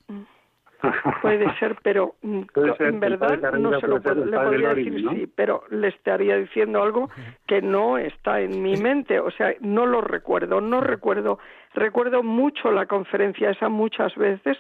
Puede 1.21 1.53
ser, 1.57 1.75
pero 1.82 2.15
mm, 2.21 2.41
en 2.80 2.99
verdad 2.99 3.53
no 3.53 3.80
se 3.80 3.88
lo 3.88 4.01
puedo, 4.01 4.25
le 4.25 4.38
podría 4.38 4.73
decir 4.73 5.05
sí, 5.09 5.32
pero 5.36 5.63
le 5.69 5.88
estaría 5.88 6.38
diciendo 6.38 6.82
algo 6.82 7.09
que 7.47 7.61
no 7.61 7.97
está 7.97 8.41
en 8.41 8.61
mi 8.61 8.75
mente, 8.78 9.19
o 9.19 9.32
sea, 9.32 9.53
no 9.61 9.86
lo 9.86 10.01
recuerdo, 10.01 10.61
no 10.61 10.82
recuerdo, 10.82 11.39
recuerdo 11.73 12.23
mucho 12.23 12.71
la 12.71 12.86
conferencia 12.86 13.49
esa 13.49 13.69
muchas 13.69 14.15
veces, 14.15 14.57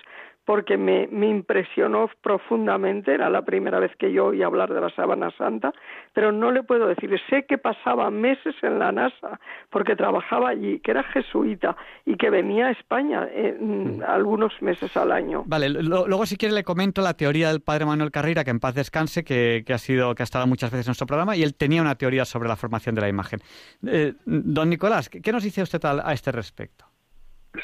porque 0.47 0.77
me, 0.77 1.09
me, 1.11 1.27
impresionó 1.27 2.09
profundamente, 2.21 3.13
era 3.13 3.29
la 3.29 3.41
primera 3.41 3.79
vez 3.79 3.91
que 3.97 4.13
yo 4.13 4.27
oí 4.27 4.41
hablar 4.41 4.73
de 4.73 4.79
la 4.79 4.89
sábana 4.91 5.29
santa, 5.37 5.73
pero 6.13 6.31
no 6.31 6.53
le 6.53 6.63
puedo 6.63 6.87
decir, 6.87 7.09
sé 7.29 7.45
que 7.45 7.57
pasaba 7.57 8.09
meses 8.11 8.55
en 8.61 8.79
la 8.79 8.93
NASA, 8.93 9.41
porque 9.69 9.97
trabajaba 9.97 10.47
allí, 10.47 10.79
que 10.79 10.91
era 10.91 11.03
jesuita 11.03 11.75
y 12.05 12.15
que 12.15 12.29
venía 12.29 12.67
a 12.67 12.71
España 12.71 13.27
en, 13.29 13.97
mm. 13.97 14.03
algunos 14.07 14.53
meses 14.61 14.95
al 14.95 15.11
año. 15.11 15.43
Vale, 15.45 15.67
luego 15.67 16.25
si 16.25 16.37
quiere 16.37 16.55
le 16.55 16.63
comento 16.63 17.01
la 17.01 17.15
teoría 17.15 17.49
del 17.49 17.59
padre 17.59 17.85
Manuel 17.85 18.11
Carrera, 18.11 18.45
que 18.45 18.51
en 18.51 18.61
paz 18.61 18.73
descanse, 18.73 19.25
que, 19.25 19.65
ha 19.67 19.77
sido, 19.77 20.15
que 20.15 20.23
ha 20.23 20.29
estado 20.31 20.47
muchas 20.47 20.71
veces 20.71 20.87
en 20.87 20.91
nuestro 20.91 21.07
programa, 21.07 21.35
y 21.35 21.43
él 21.43 21.55
tenía 21.55 21.81
una 21.81 21.95
teoría 21.95 22.23
sobre 22.23 22.47
la 22.47 22.55
formación 22.55 22.95
de 22.95 23.01
la 23.01 23.09
imagen. 23.09 23.41
Eh, 23.85 24.13
don 24.25 24.69
Nicolás, 24.69 25.09
¿qué 25.09 25.31
nos 25.33 25.43
dice 25.43 25.61
usted 25.61 25.83
a 25.83 26.13
este 26.13 26.31
respecto? 26.31 26.85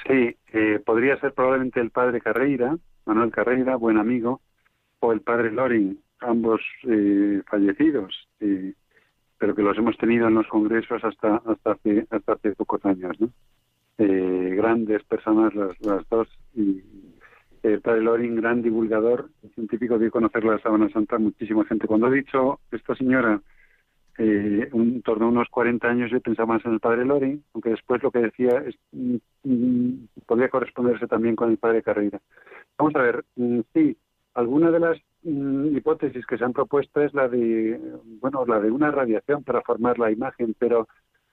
Sí, 0.07 0.35
eh, 0.53 0.81
podría 0.85 1.19
ser 1.19 1.33
probablemente 1.33 1.79
el 1.79 1.91
padre 1.91 2.21
Carreira, 2.21 2.77
Manuel 3.05 3.31
Carreira, 3.31 3.75
buen 3.75 3.97
amigo, 3.97 4.41
o 4.99 5.11
el 5.11 5.21
padre 5.21 5.51
Loring, 5.51 5.99
ambos 6.19 6.61
eh, 6.83 7.41
fallecidos, 7.47 8.27
eh, 8.39 8.73
pero 9.37 9.55
que 9.55 9.61
los 9.61 9.77
hemos 9.77 9.97
tenido 9.97 10.27
en 10.27 10.35
los 10.35 10.47
congresos 10.47 11.03
hasta 11.03 11.37
hasta 11.45 11.71
hace 11.71 12.07
hasta 12.09 12.33
hace 12.33 12.55
pocos 12.55 12.83
años, 12.85 13.19
¿no? 13.19 13.29
grandes 13.95 15.03
personas 15.03 15.53
las, 15.53 15.79
las 15.81 16.07
dos 16.09 16.27
y 16.55 16.81
el 17.61 17.79
padre 17.79 18.01
Loring, 18.01 18.35
gran 18.35 18.61
divulgador 18.61 19.29
científico, 19.53 19.97
dio 19.97 20.11
conocer 20.11 20.43
la 20.43 20.59
Sábana 20.59 20.89
Santa 20.89 21.17
muchísima 21.17 21.63
gente. 21.65 21.87
Cuando 21.87 22.07
ha 22.07 22.11
dicho 22.11 22.59
esta 22.71 22.95
señora 22.95 23.39
eh, 24.17 24.69
en 24.71 25.01
torno 25.01 25.25
a 25.25 25.29
unos 25.29 25.49
40 25.49 25.87
años 25.87 26.11
yo 26.11 26.21
pensaba 26.21 26.53
más 26.53 26.65
en 26.65 26.73
el 26.73 26.79
padre 26.79 27.05
Lori, 27.05 27.41
aunque 27.53 27.71
después 27.71 28.03
lo 28.03 28.11
que 28.11 28.19
decía 28.19 28.63
es, 28.65 28.75
mm, 28.91 29.15
mm, 29.43 30.07
podría 30.25 30.49
corresponderse 30.49 31.07
también 31.07 31.35
con 31.35 31.49
el 31.49 31.57
padre 31.57 31.81
Carreira. 31.81 32.21
Vamos 32.77 32.95
a 32.95 33.01
ver, 33.01 33.25
mm, 33.35 33.61
sí, 33.73 33.97
alguna 34.35 34.71
de 34.71 34.79
las 34.79 34.97
hipótesis 35.23 36.25
que 36.25 36.37
se 36.37 36.43
han 36.43 36.53
propuesto 36.53 37.01
es 37.01 37.13
la 37.13 37.27
de, 37.27 37.79
bueno, 38.19 38.45
la 38.45 38.59
de 38.59 38.71
una 38.71 38.91
radiación 38.91 39.43
para 39.43 39.61
formar 39.61 39.97
la 39.97 40.11
imagen, 40.11 40.53
pero 40.59 40.87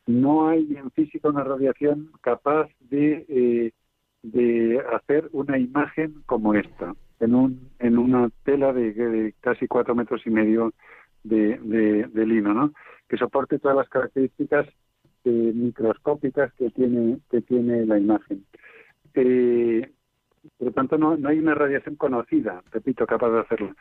no 0.06 0.48
hay 0.48 0.76
en 0.76 0.90
física 0.92 1.28
una 1.28 1.44
radiación 1.44 2.10
capaz 2.20 2.68
de, 2.78 3.26
eh, 3.28 3.72
de 4.22 4.80
hacer 4.92 5.28
una 5.32 5.58
imagen 5.58 6.22
como 6.26 6.54
esta, 6.54 6.94
en, 7.18 7.34
un, 7.34 7.68
en 7.78 7.98
una 7.98 8.30
tela 8.44 8.72
de, 8.72 8.92
de 8.92 9.34
casi 9.40 9.66
cuatro 9.66 9.94
metros 9.94 10.22
y 10.24 10.30
medio 10.30 10.72
de, 11.22 12.10
lino, 12.14 12.54
¿no? 12.54 12.72
Que 13.08 13.16
soporte 13.16 13.58
todas 13.58 13.76
las 13.76 13.88
características 13.88 14.66
eh, 15.24 15.52
microscópicas 15.54 16.52
que 16.54 16.70
tiene 16.70 17.18
que 17.30 17.42
tiene 17.42 17.86
la 17.86 17.98
imagen. 17.98 18.44
Eh, 19.14 19.90
por 20.56 20.68
lo 20.68 20.72
tanto, 20.72 20.96
no, 20.96 21.16
no 21.16 21.28
hay 21.28 21.38
una 21.38 21.54
radiación 21.54 21.96
conocida, 21.96 22.62
repito, 22.72 23.06
capaz 23.06 23.30
de 23.30 23.40
hacerlo. 23.40 23.74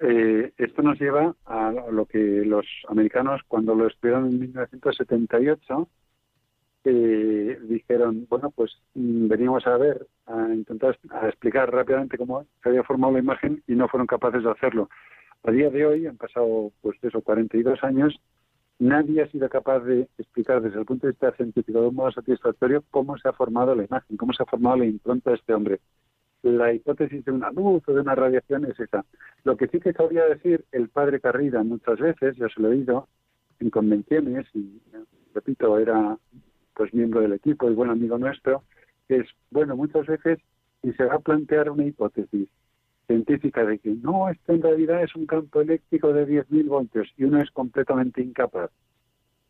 Eh, 0.00 0.52
esto 0.56 0.82
nos 0.82 0.98
lleva 1.00 1.34
a 1.44 1.72
lo 1.90 2.06
que 2.06 2.18
los 2.18 2.66
americanos, 2.88 3.40
cuando 3.48 3.74
lo 3.74 3.88
estudiaron 3.88 4.28
en 4.28 4.38
1978, 4.40 5.88
eh, 6.84 7.58
dijeron, 7.62 8.26
bueno, 8.30 8.50
pues 8.50 8.72
mm, 8.94 9.28
veníamos 9.28 9.66
a 9.66 9.76
ver, 9.76 10.06
a 10.26 10.48
intentar 10.54 10.96
a 11.10 11.28
explicar 11.28 11.72
rápidamente 11.72 12.16
cómo 12.16 12.46
se 12.62 12.68
había 12.68 12.84
formado 12.84 13.14
la 13.14 13.18
imagen 13.18 13.62
y 13.66 13.74
no 13.74 13.88
fueron 13.88 14.06
capaces 14.06 14.44
de 14.44 14.50
hacerlo. 14.50 14.88
A 15.44 15.50
día 15.50 15.70
de 15.70 15.86
hoy, 15.86 16.06
han 16.06 16.16
pasado 16.16 16.72
pues 16.80 16.98
eso, 17.02 17.22
42 17.22 17.82
años, 17.82 18.20
nadie 18.78 19.22
ha 19.22 19.30
sido 19.30 19.48
capaz 19.48 19.80
de 19.80 20.08
explicar 20.18 20.60
desde 20.60 20.78
el 20.78 20.84
punto 20.84 21.06
de 21.06 21.12
vista 21.12 21.32
científico 21.32 21.80
de 21.80 21.88
un 21.88 21.94
modo 21.94 22.12
satisfactorio 22.12 22.84
cómo 22.90 23.16
se 23.18 23.28
ha 23.28 23.32
formado 23.32 23.74
la 23.74 23.84
imagen, 23.84 24.16
cómo 24.16 24.32
se 24.32 24.42
ha 24.42 24.46
formado 24.46 24.76
la 24.78 24.86
impronta 24.86 25.30
de 25.30 25.36
este 25.36 25.54
hombre. 25.54 25.80
La 26.42 26.72
hipótesis 26.72 27.24
de 27.24 27.32
una 27.32 27.50
luz 27.50 27.82
o 27.86 27.92
de 27.92 28.00
una 28.00 28.14
radiación 28.14 28.64
es 28.66 28.78
esa. 28.78 29.04
Lo 29.44 29.56
que 29.56 29.68
sí 29.68 29.80
que 29.80 29.92
sabría 29.92 30.24
decir 30.26 30.64
el 30.70 30.88
padre 30.88 31.20
Carrida 31.20 31.62
muchas 31.64 31.98
veces, 31.98 32.36
yo 32.36 32.48
se 32.48 32.60
lo 32.60 32.68
he 32.68 32.76
oído 32.76 33.08
en 33.58 33.70
convenciones 33.70 34.46
y, 34.54 34.80
repito, 35.34 35.78
era 35.78 36.16
pues 36.74 36.94
miembro 36.94 37.20
del 37.20 37.32
equipo 37.32 37.68
y 37.68 37.74
buen 37.74 37.90
amigo 37.90 38.18
nuestro, 38.18 38.62
es, 39.08 39.26
bueno, 39.50 39.74
muchas 39.76 40.06
veces 40.06 40.38
si 40.82 40.92
se 40.92 41.04
va 41.04 41.14
a 41.14 41.18
plantear 41.18 41.70
una 41.70 41.84
hipótesis 41.84 42.48
científica 43.08 43.64
de 43.64 43.78
que 43.78 43.90
no, 43.90 44.28
esto 44.28 44.52
en 44.52 44.62
realidad 44.62 45.02
es 45.02 45.16
un 45.16 45.26
campo 45.26 45.60
eléctrico 45.62 46.12
de 46.12 46.26
10.000 46.26 46.68
voltios 46.68 47.08
y 47.16 47.24
uno 47.24 47.40
es 47.40 47.50
completamente 47.50 48.22
incapaz 48.22 48.70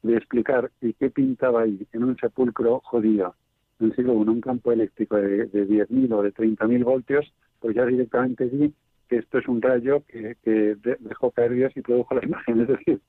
de 0.03 0.17
explicar 0.17 0.71
y 0.81 0.95
qué 0.95 1.11
pintaba 1.11 1.63
ahí 1.63 1.87
en 1.93 2.05
un 2.05 2.17
sepulcro 2.17 2.81
jodido 2.85 3.35
en 3.81 3.87
el 3.87 3.97
siglo 3.97 4.15
I 4.15 4.29
un 4.29 4.41
campo 4.41 4.73
eléctrico 4.73 5.17
de, 5.17 5.47
de 5.47 5.69
10.000 5.69 6.13
o 6.13 6.23
de 6.23 6.33
30.000 6.33 6.85
voltios, 6.85 7.33
pues 7.61 7.77
ya 7.77 7.85
directamente 7.85 8.49
di 8.49 8.73
que 9.09 9.17
esto 9.17 9.39
es 9.39 9.49
un 9.49 9.61
rayo 9.63 10.05
que, 10.07 10.37
dejó 11.01 11.31
caer 11.31 11.53
Dios 11.53 11.73
y 11.77 11.81
produjo 11.81 12.15
la 12.15 12.25
imagen. 12.25 12.61
Es 12.63 12.69
decir, 12.69 13.01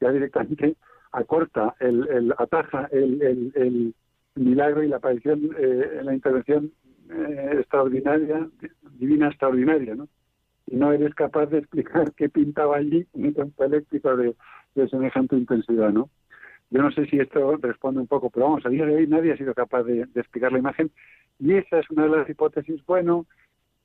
ya 0.00 0.10
directamente 0.10 0.76
acorta, 1.12 1.74
el, 1.80 2.08
el 2.08 2.34
ataja 2.38 2.88
el, 2.92 3.22
el, 3.22 3.52
el 3.54 3.94
milagro 4.34 4.82
y 4.82 4.88
la 4.88 4.96
aparición, 4.96 5.50
eh, 5.58 6.00
la 6.02 6.14
intervención 6.14 6.72
eh, 7.10 7.56
extraordinaria, 7.58 8.48
divina 8.98 9.28
extraordinaria, 9.28 9.94
¿no? 9.94 10.08
Y 10.66 10.76
no 10.76 10.92
eres 10.92 11.14
capaz 11.14 11.46
de 11.46 11.58
explicar 11.58 12.12
qué 12.16 12.28
pintaba 12.28 12.76
allí 12.76 13.06
un 13.12 13.32
campo 13.32 13.64
eléctrico 13.64 14.16
de, 14.16 14.34
semejante 14.88 15.36
intensidad, 15.36 15.90
¿no? 15.90 16.10
Yo 16.70 16.80
no 16.80 16.90
sé 16.90 17.04
si 17.06 17.18
esto 17.18 17.56
responde 17.58 18.00
un 18.00 18.06
poco, 18.06 18.30
pero 18.30 18.46
vamos, 18.46 18.64
a 18.64 18.70
día 18.70 18.86
de 18.86 18.94
hoy 18.94 19.06
nadie 19.06 19.32
ha 19.32 19.36
sido 19.36 19.52
capaz 19.52 19.82
de, 19.82 20.02
explicar 20.14 20.52
la 20.52 20.58
imagen 20.58 20.90
y 21.38 21.54
esa 21.54 21.80
es 21.80 21.90
una 21.90 22.04
de 22.04 22.16
las 22.16 22.30
hipótesis, 22.30 22.80
bueno, 22.86 23.26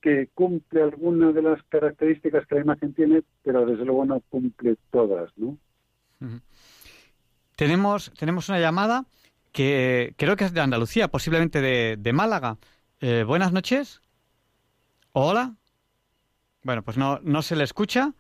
que 0.02 0.30
cumple 0.34 0.84
alguna 0.84 1.34
de 1.34 1.42
las 1.42 1.62
características 1.64 2.46
que 2.46 2.56
la 2.56 2.62
imagen 2.62 2.94
tiene, 2.94 3.24
pero 3.44 3.66
desde 3.66 3.84
luego 3.84 4.06
no 4.06 4.22
cumple 4.30 4.78
todas, 4.92 5.32
¿no? 5.38 5.58
Tenemos, 7.58 8.14
tenemos 8.18 8.48
una 8.48 8.60
llamada 8.60 9.06
que 9.52 10.14
creo 10.18 10.36
que 10.36 10.46
es 10.46 10.54
de 10.54 10.62
Andalucía, 10.62 11.08
posiblemente 11.08 11.60
de, 11.60 11.98
de 11.98 12.14
Málaga. 12.14 12.58
Eh, 13.00 13.24
buenas 13.28 13.52
noches. 13.52 14.02
Hola. 15.12 15.54
Bueno, 16.64 16.82
pues 16.84 16.98
no, 16.98 17.20
no 17.24 17.44
se 17.44 17.56
le 17.56 17.64
escucha. 17.64 18.14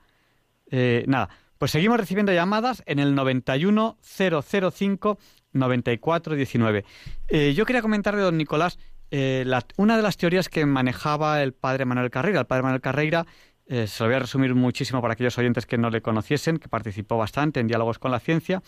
Eh, 0.70 1.04
nada, 1.08 1.30
pues 1.58 1.72
seguimos 1.72 2.00
recibiendo 2.00 2.32
llamadas 2.32 2.84
en 2.86 3.00
el 3.00 3.16
91005 3.16 5.18
9419. 5.54 6.86
Eh, 7.30 7.56
yo 7.56 7.66
quería 7.66 7.82
comentarle, 7.82 8.22
don 8.22 8.38
Nicolás, 8.38 8.78
eh, 9.10 9.44
una 9.78 9.98
de 9.98 10.04
las 10.04 10.18
teorías 10.18 10.48
que 10.50 10.68
manejaba 10.68 11.42
el 11.42 11.54
padre 11.54 11.86
Manuel 11.86 12.12
Carreira. 12.12 12.42
El 12.42 12.46
padre 12.46 12.62
Manuel 12.64 12.82
Carreira, 12.82 13.26
se 13.68 13.88
lo 14.00 14.06
voy 14.06 14.16
a 14.16 14.20
resumir 14.20 14.56
muchísimo 14.56 15.02
para 15.02 15.14
aquellos 15.14 15.38
oyentes 15.38 15.66
que 15.66 15.78
no 15.78 15.90
le 15.90 16.02
conociesen, 16.02 16.58
que 16.58 16.70
participó 16.70 17.18
bastante 17.18 17.60
en 17.60 17.68
diálogos 17.68 18.00
con 18.00 18.12
la 18.12 18.22
ciencia. 18.22 18.64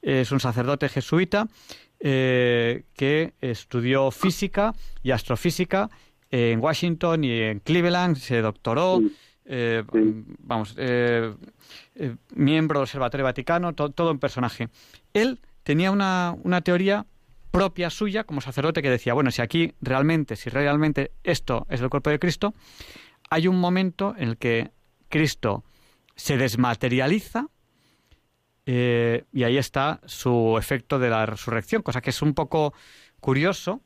es 0.00 0.30
un 0.30 0.38
sacerdote 0.38 0.88
jesuita 0.88 1.48
eh, 2.06 2.84
que 2.92 3.32
estudió 3.40 4.10
física 4.10 4.74
y 5.02 5.10
astrofísica 5.10 5.88
en 6.30 6.60
Washington 6.60 7.24
y 7.24 7.40
en 7.40 7.60
Cleveland, 7.60 8.18
se 8.18 8.42
doctoró, 8.42 9.00
eh, 9.46 9.82
vamos, 10.40 10.74
eh, 10.76 11.32
miembro 12.34 12.80
del 12.80 12.82
Observatorio 12.82 13.24
Vaticano, 13.24 13.72
todo 13.72 14.10
un 14.10 14.18
personaje. 14.18 14.68
Él 15.14 15.40
tenía 15.62 15.90
una, 15.90 16.36
una 16.42 16.60
teoría 16.60 17.06
propia 17.50 17.88
suya 17.88 18.24
como 18.24 18.42
sacerdote 18.42 18.82
que 18.82 18.90
decía, 18.90 19.14
bueno, 19.14 19.30
si 19.30 19.40
aquí 19.40 19.72
realmente, 19.80 20.36
si 20.36 20.50
realmente 20.50 21.10
esto 21.22 21.66
es 21.70 21.80
el 21.80 21.88
cuerpo 21.88 22.10
de 22.10 22.18
Cristo, 22.18 22.52
hay 23.30 23.48
un 23.48 23.58
momento 23.58 24.14
en 24.18 24.28
el 24.28 24.36
que 24.36 24.72
Cristo 25.08 25.64
se 26.16 26.36
desmaterializa 26.36 27.46
eh, 28.66 29.24
y 29.32 29.44
ahí 29.44 29.58
está 29.58 30.00
su 30.06 30.56
efecto 30.58 30.98
de 30.98 31.10
la 31.10 31.26
resurrección, 31.26 31.82
cosa 31.82 32.00
que 32.00 32.10
es 32.10 32.22
un 32.22 32.34
poco 32.34 32.74
curioso 33.20 33.80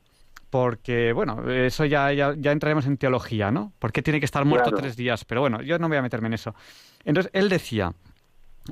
porque, 0.49 1.13
bueno, 1.13 1.49
eso 1.51 1.85
ya, 1.85 2.11
ya, 2.11 2.33
entraremos 2.51 2.87
en 2.87 2.97
teología, 2.97 3.51
¿no? 3.51 3.71
¿Por 3.77 3.91
qué 3.91 4.01
tiene 4.01 4.19
que 4.19 4.25
estar 4.25 4.45
muerto 4.45 4.71
tres 4.71 4.95
días? 4.95 5.23
Pero 5.25 5.41
bueno, 5.41 5.61
yo 5.61 5.77
no 5.77 5.87
voy 5.87 5.97
a 5.97 6.01
meterme 6.01 6.27
en 6.27 6.33
eso. 6.33 6.55
Entonces, 7.05 7.31
él 7.35 7.49
decía, 7.49 7.93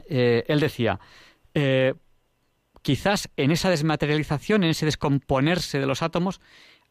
eh, 0.10 0.44
él 0.48 0.60
decía, 0.60 1.00
eh, 1.54 1.94
quizás 2.82 3.30
en 3.38 3.52
esa 3.52 3.70
desmaterialización, 3.70 4.64
en 4.64 4.72
ese 4.72 4.86
descomponerse 4.86 5.80
de 5.80 5.86
los 5.86 6.02
átomos, 6.02 6.42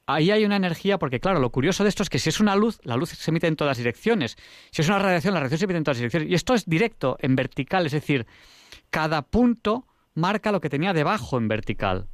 ahí 0.06 0.30
hay 0.30 0.44
una 0.44 0.56
energía, 0.56 0.98
porque 0.98 1.18
claro, 1.18 1.40
lo 1.40 1.50
curioso 1.50 1.82
de 1.82 1.88
esto 1.88 2.04
es 2.04 2.08
que 2.08 2.20
si 2.20 2.28
es 2.28 2.38
una 2.38 2.54
luz, 2.54 2.78
la 2.84 2.96
luz 2.96 3.10
se 3.10 3.30
emite 3.32 3.48
en 3.48 3.56
todas 3.56 3.78
direcciones. 3.78 4.36
Si 4.70 4.82
es 4.82 4.88
una 4.88 5.00
radiación, 5.00 5.34
la 5.34 5.40
radiación 5.40 5.58
se 5.58 5.64
emite 5.64 5.78
en 5.78 5.84
todas 5.84 5.98
direcciones. 5.98 6.30
Y 6.30 6.34
esto 6.34 6.54
es 6.54 6.64
directo, 6.64 7.16
en 7.20 7.34
vertical, 7.34 7.86
es 7.86 7.92
decir, 7.92 8.26
cada 8.90 9.22
punto 9.22 9.86
marca 10.14 10.52
lo 10.52 10.60
que 10.60 10.70
tenía 10.70 10.92
debajo 10.92 11.38
en 11.38 11.48
vertical. 11.48 12.06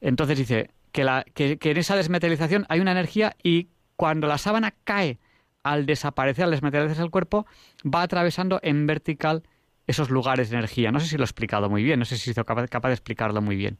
Entonces 0.00 0.38
dice 0.38 0.70
que, 0.92 1.04
la, 1.04 1.24
que, 1.34 1.58
en 1.60 1.76
esa 1.76 1.96
desmetalización 1.96 2.66
hay 2.68 2.80
una 2.80 2.92
energía 2.92 3.36
y 3.42 3.68
cuando 3.96 4.26
la 4.26 4.38
sábana 4.38 4.74
cae 4.84 5.18
al 5.62 5.86
desaparecer, 5.86 6.44
al 6.44 6.50
desmetalizarse 6.50 7.02
el 7.02 7.10
cuerpo, 7.10 7.46
va 7.84 8.02
atravesando 8.02 8.60
en 8.62 8.86
vertical 8.86 9.42
esos 9.86 10.10
lugares 10.10 10.50
de 10.50 10.56
energía. 10.56 10.90
No 10.90 11.00
sé 11.00 11.06
si 11.06 11.16
lo 11.16 11.22
he 11.22 11.24
explicado 11.24 11.68
muy 11.68 11.82
bien, 11.82 11.98
no 11.98 12.04
sé 12.04 12.16
si 12.16 12.30
he 12.30 12.34
sido 12.34 12.44
capaz, 12.44 12.66
de 12.66 12.92
explicarlo 12.92 13.42
muy 13.42 13.56
bien. 13.56 13.78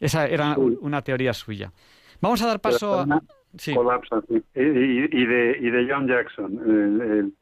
Esa 0.00 0.26
era 0.26 0.56
una 0.56 1.02
teoría 1.02 1.32
suya. 1.32 1.72
Vamos 2.20 2.42
a 2.42 2.46
dar 2.46 2.60
paso 2.60 3.00
a... 3.00 3.22
Sí. 3.58 3.74
Colapsa, 3.74 4.22
sí. 4.28 4.42
y, 4.54 5.26
de, 5.26 5.58
y 5.60 5.70
de 5.70 5.86
John 5.88 6.08
Jackson, 6.08 6.58
el, 6.64 7.34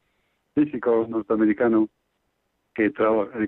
físico 0.53 1.07
norteamericano 1.09 1.87
que, 2.73 2.91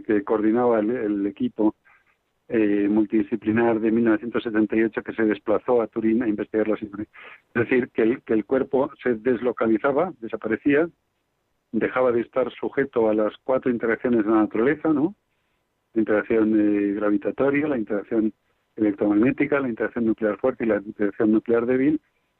que 0.05 0.23
coordinaba 0.23 0.79
el, 0.79 1.25
equipo 1.25 1.75
eh, 2.47 2.87
multidisciplinar 2.89 3.79
de 3.79 3.91
1978 3.91 5.01
que 5.01 5.13
se 5.13 5.23
desplazó 5.23 5.81
a 5.81 5.87
Turín 5.87 6.23
a 6.23 6.27
investigar 6.27 6.67
los 6.67 6.81
Es 6.81 6.89
decir, 7.53 7.89
que 7.89 8.03
el, 8.03 8.21
que 8.23 8.33
el 8.33 8.45
cuerpo 8.45 8.91
se 9.01 9.15
deslocalizaba, 9.15 10.13
desaparecía, 10.19 10.87
dejaba 11.71 12.11
de 12.11 12.21
estar 12.21 12.51
sujeto 12.51 13.09
a 13.09 13.13
las 13.13 13.33
cuatro 13.43 13.71
interacciones 13.71 14.23
de 14.25 14.31
la 14.31 14.41
naturaleza, 14.41 14.93
¿no? 14.93 15.15
La 15.93 16.01
interacción 16.01 16.53
eh, 16.59 16.93
gravitatoria, 16.93 17.67
la 17.67 17.77
interacción 17.77 18.33
electromagnética, 18.75 19.59
la 19.59 19.69
interacción 19.69 20.05
nuclear 20.05 20.37
fuerte 20.37 20.65
y 20.65 20.67
la 20.67 20.77
interacción 20.77 21.31
nuclear 21.31 21.65
débil, 21.65 21.99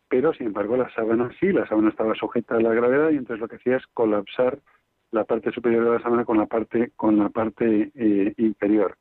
pero 0.10 0.34
sin 0.34 0.48
embargo 0.48 0.78
la 0.78 0.94
sábana 0.94 1.32
sí, 1.40 1.52
la 1.52 1.68
sábana 1.68 1.90
estaba 1.90 2.16
sujeta 2.16 2.56
a 2.56 2.62
la 2.62 2.74
gravedad 2.74 3.10
y 3.12 3.18
entonces 3.18 3.40
lo 3.40 3.48
que 3.48 3.56
hacía 3.56 3.78
es 3.78 3.88
colapsar 3.94 4.60
la 5.14 5.24
parte 5.24 5.51
superior 5.51 5.86
de 5.86 5.91
la 5.91 6.01
sábana 6.01 6.26
con 6.26 6.38
la 6.38 6.47
parte 6.47 6.91
con 6.95 7.18
la 7.18 7.30
parte 7.30 7.91
eh, 7.93 8.34
inferior 8.38 8.97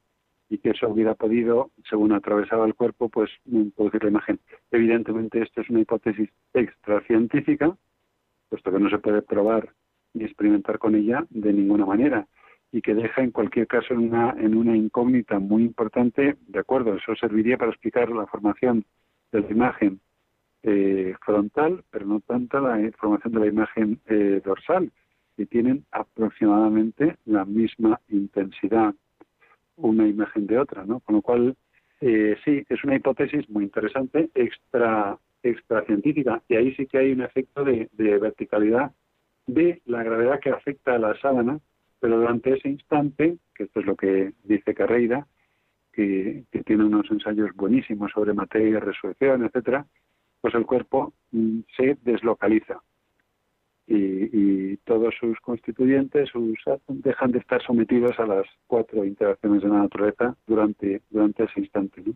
y 0.51 0.59
que 0.59 0.71
eso 0.71 0.87
hubiera 0.91 1.15
podido, 1.15 1.71
según 1.89 2.13
atravesaba 2.13 2.67
el 2.67 2.75
cuerpo, 2.75 3.09
pues 3.09 3.31
producir 3.75 4.05
la 4.05 4.11
imagen. 4.11 4.39
Evidentemente 4.71 5.41
esto 5.41 5.63
es 5.63 5.71
una 5.71 5.81
hipótesis 5.81 6.29
extracientífica, 6.53 7.75
puesto 8.51 8.71
que 8.71 8.79
no 8.79 8.91
se 8.91 8.99
puede 8.99 9.23
probar 9.23 9.71
ni 10.13 10.25
experimentar 10.25 10.79
con 10.79 10.95
ella 10.95 11.25
de 11.31 11.55
ninguna 11.55 11.87
manera 11.87 12.27
y 12.71 12.83
que 12.83 12.95
deja 12.95 13.23
en 13.23 13.31
cualquier 13.31 13.67
caso 13.67 13.95
en 13.95 14.01
una, 14.01 14.35
en 14.39 14.55
una 14.55 14.77
incógnita 14.77 15.39
muy 15.39 15.63
importante, 15.63 16.37
de 16.47 16.59
acuerdo, 16.59 16.97
eso 16.97 17.15
serviría 17.17 17.57
para 17.57 17.71
explicar 17.71 18.11
la 18.11 18.27
formación 18.27 18.85
de 19.31 19.41
la 19.41 19.51
imagen 19.51 20.01
eh, 20.63 21.15
frontal, 21.25 21.83
pero 21.91 22.05
no 22.05 22.21
tanto 22.21 22.61
la 22.61 22.79
formación 22.99 23.33
de 23.33 23.41
la 23.41 23.47
imagen 23.47 24.01
eh, 24.07 24.43
dorsal, 24.45 24.93
que 25.37 25.47
tienen 25.47 25.85
aproximadamente 25.91 27.17
la 27.25 27.45
misma 27.45 28.01
intensidad 28.09 28.95
una 29.77 30.07
imagen 30.07 30.47
de 30.47 30.59
otra, 30.59 30.85
¿no? 30.85 31.01
Con 31.01 31.17
lo 31.17 31.23
cual, 31.23 31.57
eh, 32.01 32.37
sí, 32.45 32.65
es 32.69 32.85
una 32.85 32.97
hipótesis 32.97 33.49
muy 33.49 33.65
interesante, 33.65 34.31
extra 34.35 35.19
extracientífica, 35.43 36.43
y 36.49 36.55
ahí 36.55 36.75
sí 36.77 36.87
que 36.87 36.99
hay 36.99 37.13
un 37.13 37.23
efecto 37.23 37.65
de, 37.65 37.89
de 37.93 38.19
verticalidad 38.19 38.93
de 39.47 39.83
la 39.87 40.05
gravedad 40.05 40.39
que 40.39 40.51
afecta 40.51 40.95
a 40.95 40.99
la 40.99 41.19
sábana, 41.21 41.59
pero 41.99 42.19
durante 42.19 42.53
ese 42.55 42.69
instante, 42.69 43.39
que 43.55 43.65
esto 43.65 43.81
es 43.81 43.87
lo 43.87 43.97
que 43.97 44.33
dice 44.45 44.75
Carreira, 44.75 45.27
que, 45.93 46.45
tiene 46.65 46.85
unos 46.85 47.11
ensayos 47.11 47.55
buenísimos 47.55 48.13
sobre 48.13 48.33
materia, 48.33 48.81
resurrección, 48.81 49.45
etcétera, 49.45 49.87
pues 50.41 50.55
el 50.55 50.67
cuerpo 50.67 51.13
mm, 51.33 51.61
se 51.77 51.97
deslocaliza 52.03 52.83
y, 53.95 54.77
todos 54.85 55.15
sus 55.19 55.39
constituyentes 55.41 56.29
sus, 56.31 56.59
dejan 56.89 57.31
de 57.31 57.39
estar 57.39 57.63
sometidos 57.63 58.19
a 58.19 58.27
las 58.27 58.47
cuatro 58.67 59.05
interacciones 59.05 59.63
de 59.63 59.69
la 59.69 59.79
naturaleza 59.79 60.35
durante, 60.47 61.03
durante 61.11 61.45
ese 61.45 61.61
instante. 61.61 62.03
¿no? 62.05 62.15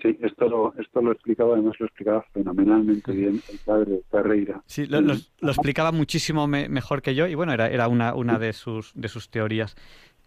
Sí, 0.00 0.16
esto 0.20 0.48
lo, 0.48 0.74
esto 0.78 1.02
lo 1.02 1.12
explicaba, 1.12 1.54
además 1.54 1.74
lo 1.80 1.86
explicaba 1.86 2.22
fenomenalmente 2.32 3.12
bien 3.12 3.40
el 3.50 3.58
padre 3.64 4.00
Carreira. 4.10 4.62
Sí, 4.66 4.86
lo, 4.86 5.00
explicaba 5.50 5.92
muchísimo 5.92 6.46
mejor 6.46 7.02
que 7.02 7.14
yo 7.14 7.26
y 7.26 7.34
bueno, 7.34 7.52
era, 7.52 7.68
era 7.68 7.88
una, 7.88 8.14
una 8.14 8.38
de, 8.38 8.52
sus, 8.52 8.92
de 8.94 9.08
sus 9.08 9.28
teorías. 9.28 9.76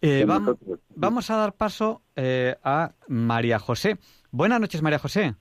Eh, 0.02 0.26
vamos, 0.28 0.58
vamos, 0.96 1.30
a 1.30 1.36
dar 1.38 1.54
paso 1.54 2.02
eh, 2.16 2.56
a 2.64 2.92
María 3.08 3.60
José. 3.60 3.98
Buenas 4.32 4.60
noches, 4.60 4.82
María 4.82 5.00
José. 5.00 5.36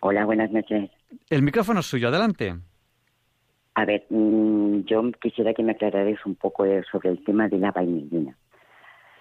Hola, 0.00 0.24
buenas 0.24 0.50
noches. 0.50 0.90
El 1.28 1.42
micrófono 1.42 1.80
es 1.80 1.86
suyo, 1.86 2.08
adelante. 2.08 2.56
A 3.80 3.86
ver, 3.86 4.04
mm, 4.10 4.80
yo 4.80 5.10
quisiera 5.22 5.54
que 5.54 5.62
me 5.62 5.72
aclararais 5.72 6.18
un 6.26 6.34
poco 6.34 6.66
sobre 6.92 7.08
el 7.08 7.24
tema 7.24 7.48
de 7.48 7.56
la 7.56 7.72
vainillina. 7.72 8.36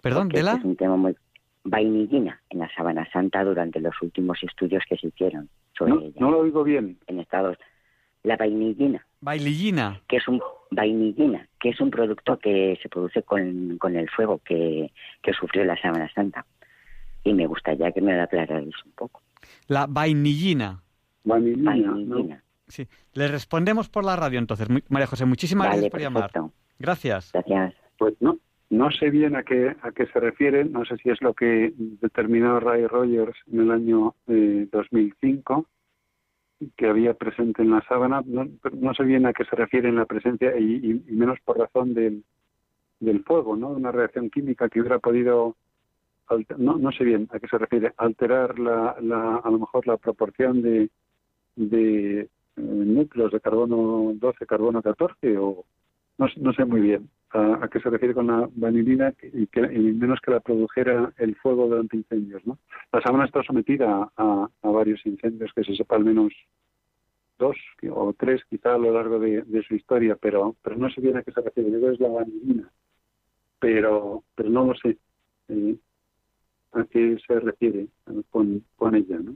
¿Perdón, 0.02 0.28
de 0.28 0.44
la? 0.44 0.56
Es 0.56 0.66
un 0.66 0.76
tema 0.76 0.98
muy 0.98 1.16
vainillina 1.64 2.42
en 2.50 2.60
la 2.60 2.70
Sabana 2.76 3.10
Santa 3.10 3.46
durante 3.46 3.80
los 3.80 3.96
últimos 4.02 4.38
estudios 4.44 4.84
que 4.90 4.98
se 4.98 5.08
hicieron 5.08 5.48
sobre 5.78 5.92
no, 5.92 6.02
ella. 6.02 6.16
No 6.20 6.32
lo 6.32 6.40
oigo 6.40 6.66
bien. 6.66 6.98
En 7.08 7.22
Estados 7.22 7.58
La 8.24 8.36
vainillina. 8.36 9.06
Vainillina. 9.22 10.02
Que 10.10 10.18
es 10.18 10.28
un 10.28 10.42
vainillina, 10.72 11.48
que 11.58 11.70
es 11.70 11.80
un 11.80 11.90
producto 11.90 12.38
que 12.38 12.78
se 12.84 12.90
produce 12.90 13.24
con, 13.24 13.78
con 13.78 13.96
el 13.96 14.10
fuego 14.10 14.42
que, 14.44 14.92
que 15.22 15.32
sufrió 15.32 15.64
la 15.64 15.82
Sábana 15.82 16.12
Santa. 16.14 16.46
Y 17.24 17.34
me 17.34 17.48
gustaría 17.48 17.94
que 17.94 18.02
me 18.02 18.14
lo 18.14 18.24
aclararais 18.24 18.76
un 18.86 18.92
poco. 18.92 19.22
La 19.70 19.88
vainillina. 19.88 20.84
Vainillina. 21.24 22.44
Sí. 22.70 22.88
Le 23.14 23.28
respondemos 23.28 23.90
por 23.90 24.06
la 24.06 24.16
radio 24.16 24.40
entonces. 24.40 24.68
María 24.90 25.08
José, 25.08 25.26
muchísimas 25.26 25.68
gracias 25.68 25.92
por 25.92 26.00
llamar. 26.00 26.32
Gracias. 26.78 27.32
Gracias. 27.34 27.74
Pues 27.98 28.14
no, 28.22 28.40
no 28.70 28.92
sé 28.92 29.10
bien 29.10 29.36
a 29.36 29.44
qué, 29.44 29.76
a 29.82 29.92
qué 29.92 30.06
se 30.08 30.20
refiere, 30.20 30.64
no 30.64 30.86
sé 30.86 30.98
si 30.98 31.10
es 31.10 31.22
lo 31.22 31.34
que 31.34 31.74
determinó 31.76 32.60
Ray 32.60 32.86
Rogers 32.86 33.38
en 33.52 33.62
el 33.62 33.72
año 33.72 34.16
eh, 34.28 34.68
2005, 34.72 35.66
que 36.78 36.88
había 36.88 37.16
presente 37.16 37.64
en 37.64 37.72
la 37.72 37.82
sábana, 37.88 38.22
no, 38.26 38.48
no, 38.74 38.94
sé 38.94 39.04
bien 39.04 39.26
a 39.26 39.34
qué 39.34 39.44
se 39.46 39.56
refiere 39.56 39.90
en 39.90 39.96
la 39.96 40.06
presencia 40.06 40.58
y, 40.58 41.04
menos 41.08 41.40
por 41.44 41.58
razón 41.58 41.94
del, 41.94 42.24
del 43.00 43.24
fuego, 43.24 43.56
¿no? 43.56 43.70
Una 43.70 43.92
reacción 43.92 44.30
química 44.30 44.70
que 44.70 44.82
hubiera 44.82 45.00
podido, 45.00 45.56
no, 46.58 46.78
no 46.78 46.92
sé 46.92 47.06
bien 47.06 47.28
a 47.32 47.40
qué 47.40 47.48
se 47.48 47.58
refiere, 47.58 47.94
alterar 47.98 48.60
la, 48.60 48.98
la, 49.02 49.38
a 49.38 49.50
lo 49.50 49.60
mejor 49.60 49.88
la 49.88 49.98
proporción 49.98 50.62
de, 50.62 50.90
de 51.56 52.30
núcleos 52.60 53.32
de 53.32 53.40
carbono 53.40 54.12
12, 54.16 54.46
carbono 54.46 54.82
14 54.82 55.38
o 55.38 55.66
no, 56.18 56.28
no 56.38 56.54
sé 56.54 56.66
muy 56.66 56.82
bien 56.82 57.10
a, 57.32 57.68
qué 57.72 57.80
se 57.80 57.90
refiere 57.90 58.14
con 58.14 58.28
la 58.28 58.50
vanilina 58.56 59.14
y, 59.22 59.48
que, 59.48 59.62
menos 59.62 60.20
que 60.22 60.32
la 60.32 60.40
produjera 60.40 61.14
el 61.18 61.36
fuego 61.36 61.68
durante 61.68 61.98
incendios. 61.98 62.46
¿no? 62.46 62.58
La 62.92 63.02
sábana 63.02 63.26
está 63.26 63.44
sometida 63.44 64.10
a, 64.16 64.50
varios 64.64 65.06
incendios, 65.06 65.52
que 65.54 65.64
se 65.64 65.76
sepa 65.76 65.96
al 65.96 66.06
menos 66.06 66.34
dos 67.38 67.56
o 67.90 68.14
tres 68.14 68.42
quizá 68.50 68.76
a 68.76 68.78
lo 68.78 68.92
largo 68.92 69.20
de, 69.20 69.64
su 69.68 69.76
historia, 69.76 70.18
pero, 70.20 70.56
pero 70.62 70.76
no 70.78 70.90
sé 70.90 71.02
bien 71.02 71.18
a 71.18 71.24
qué 71.24 71.32
se 71.32 71.42
refiere. 71.42 71.72
Yo 71.72 71.92
es 71.92 72.00
la 72.00 72.10
vanilina, 72.10 72.72
pero, 73.60 74.24
pero 74.36 74.50
no 74.50 74.66
lo 74.66 74.76
sé 74.76 74.98
eh, 75.50 75.76
a 76.74 76.84
qué 76.86 77.18
se 77.26 77.40
refiere 77.40 77.88
con, 78.30 78.64
con 78.76 78.96
ella. 78.96 79.20
¿no? 79.20 79.36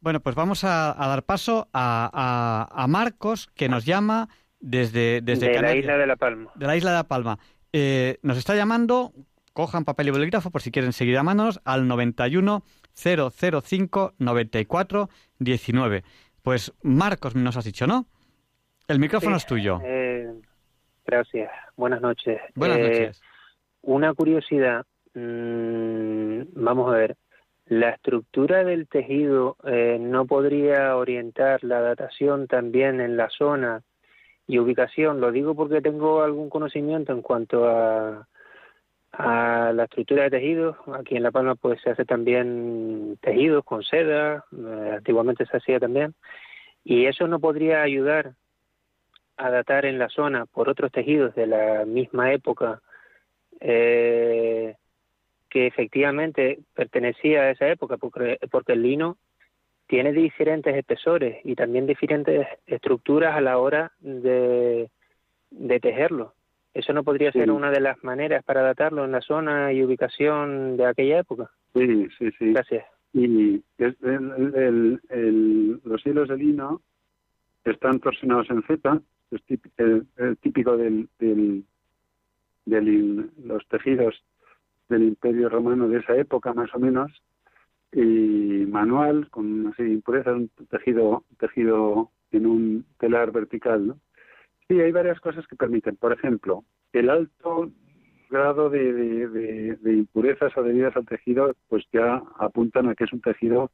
Bueno, 0.00 0.20
pues 0.20 0.34
vamos 0.36 0.64
a, 0.64 0.94
dar 0.98 1.22
paso 1.24 1.68
a, 1.72 2.86
Marcos, 2.88 3.48
que 3.54 3.68
nos 3.68 3.84
llama 3.84 4.28
desde, 4.60 5.20
desde 5.20 5.48
de 5.48 5.60
la 5.60 5.74
isla 5.74 5.98
de 5.98 6.06
La 6.06 6.16
Palma. 6.16 6.50
De 6.54 6.66
la 6.66 6.76
isla 6.76 6.90
de 6.90 6.96
La 6.96 7.04
Palma. 7.04 7.38
Eh, 7.72 8.18
nos 8.22 8.38
está 8.38 8.54
llamando, 8.54 9.12
cojan 9.52 9.84
papel 9.84 10.08
y 10.08 10.10
bolígrafo 10.10 10.50
por 10.50 10.62
si 10.62 10.70
quieren 10.70 10.92
seguir 10.92 11.14
llamándonos, 11.14 11.60
al 11.64 11.88
91 11.88 12.62
005 12.94 14.14
94 14.18 15.08
19. 15.38 16.04
Pues 16.42 16.72
Marcos 16.82 17.34
nos 17.34 17.56
has 17.56 17.64
dicho, 17.64 17.86
¿no? 17.86 18.06
El 18.88 19.00
micrófono 19.00 19.36
es 19.36 19.46
tuyo. 19.46 19.80
Eh, 19.84 20.32
gracias. 21.04 21.50
Buenas 21.76 22.00
noches. 22.00 22.40
Buenas 22.54 22.78
eh, 22.78 22.82
noches. 22.82 23.20
Una 23.82 24.14
curiosidad. 24.14 24.84
Mm, 25.14 26.42
vamos 26.54 26.92
a 26.92 26.96
ver 26.96 27.16
la 27.66 27.90
estructura 27.90 28.64
del 28.64 28.86
tejido 28.88 29.56
eh, 29.64 29.98
no 30.00 30.26
podría 30.26 30.96
orientar 30.96 31.64
la 31.64 31.80
datación 31.80 32.46
también 32.46 33.00
en 33.00 33.16
la 33.16 33.28
zona 33.28 33.82
y 34.46 34.58
ubicación. 34.58 35.20
Lo 35.20 35.32
digo 35.32 35.54
porque 35.54 35.80
tengo 35.80 36.22
algún 36.22 36.48
conocimiento 36.48 37.12
en 37.12 37.22
cuanto 37.22 37.68
a, 37.68 38.28
a 39.12 39.72
la 39.72 39.84
estructura 39.84 40.24
de 40.24 40.30
tejidos. 40.30 40.76
Aquí 40.94 41.16
en 41.16 41.24
La 41.24 41.32
Palma 41.32 41.56
pues 41.56 41.80
se 41.82 41.90
hace 41.90 42.04
también 42.04 43.18
tejidos 43.20 43.64
con 43.64 43.82
seda, 43.82 44.44
eh, 44.52 44.92
antiguamente 44.98 45.46
se 45.46 45.56
hacía 45.56 45.80
también, 45.80 46.14
y 46.84 47.06
eso 47.06 47.26
no 47.26 47.40
podría 47.40 47.82
ayudar 47.82 48.34
a 49.36 49.50
datar 49.50 49.86
en 49.86 49.98
la 49.98 50.08
zona 50.08 50.46
por 50.46 50.68
otros 50.68 50.92
tejidos 50.92 51.34
de 51.34 51.46
la 51.46 51.84
misma 51.84 52.32
época 52.32 52.80
eh, 53.60 54.76
que 55.56 55.66
efectivamente 55.66 56.58
pertenecía 56.74 57.40
a 57.40 57.50
esa 57.50 57.66
época, 57.66 57.96
porque, 57.96 58.36
porque 58.50 58.74
el 58.74 58.82
lino 58.82 59.16
tiene 59.86 60.12
diferentes 60.12 60.76
espesores 60.76 61.38
y 61.44 61.54
también 61.54 61.86
diferentes 61.86 62.46
estructuras 62.66 63.34
a 63.34 63.40
la 63.40 63.56
hora 63.56 63.90
de, 64.00 64.90
de 65.50 65.80
tejerlo. 65.80 66.34
¿Eso 66.74 66.92
no 66.92 67.04
podría 67.04 67.32
ser 67.32 67.50
una 67.50 67.70
de 67.70 67.80
las 67.80 68.04
maneras 68.04 68.44
para 68.44 68.60
datarlo 68.60 69.06
en 69.06 69.12
la 69.12 69.22
zona 69.22 69.72
y 69.72 69.82
ubicación 69.82 70.76
de 70.76 70.84
aquella 70.84 71.20
época? 71.20 71.50
Sí, 71.72 72.06
sí, 72.18 72.30
sí. 72.38 72.52
Gracias. 72.52 72.84
Y 73.14 73.64
el, 73.78 75.00
el, 75.08 75.80
los 75.84 76.06
hilos 76.06 76.28
de 76.28 76.36
lino 76.36 76.82
están 77.64 77.98
torsionados 78.00 78.50
en 78.50 78.62
Z, 78.64 79.00
es 79.30 79.42
típico, 80.42 80.76
del, 80.76 81.08
del, 81.18 81.64
de 82.66 83.24
los 83.42 83.66
tejidos 83.68 84.22
del 84.88 85.02
Imperio 85.04 85.48
Romano 85.48 85.88
de 85.88 85.98
esa 85.98 86.16
época, 86.16 86.52
más 86.52 86.74
o 86.74 86.78
menos, 86.78 87.10
y 87.92 88.66
manual, 88.66 89.30
con 89.30 89.46
una 89.46 89.74
impurezas, 89.78 90.34
un 90.34 90.50
tejido, 90.70 91.24
tejido 91.38 92.10
en 92.32 92.46
un 92.46 92.86
telar 92.98 93.32
vertical. 93.32 93.86
¿no? 93.86 93.98
Sí, 94.68 94.80
hay 94.80 94.92
varias 94.92 95.20
cosas 95.20 95.46
que 95.46 95.56
permiten. 95.56 95.96
Por 95.96 96.12
ejemplo, 96.12 96.64
el 96.92 97.10
alto 97.10 97.70
grado 98.28 98.68
de, 98.70 99.78
impurezas 99.84 100.56
adheridas 100.56 100.96
al 100.96 101.06
tejido, 101.06 101.54
pues 101.68 101.84
ya 101.92 102.22
apuntan 102.38 102.88
a 102.88 102.94
que 102.94 103.04
es 103.04 103.12
un 103.12 103.20
tejido 103.20 103.70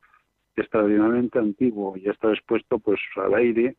extraordinariamente 0.56 1.38
antiguo 1.38 1.96
y 1.96 2.08
está 2.08 2.30
expuesto 2.30 2.78
pues 2.78 3.00
al 3.16 3.34
aire 3.34 3.76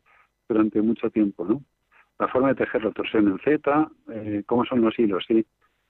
durante 0.48 0.82
mucho 0.82 1.10
tiempo, 1.10 1.44
¿no? 1.44 1.62
La 2.18 2.28
forma 2.28 2.48
de 2.48 2.56
tejerlo, 2.56 2.92
torsión 2.92 3.28
en 3.28 3.38
Z, 3.38 3.90
eh, 4.10 4.42
cómo 4.46 4.64
son 4.64 4.80
los 4.80 4.98
hilos, 4.98 5.24
sí. 5.26 5.46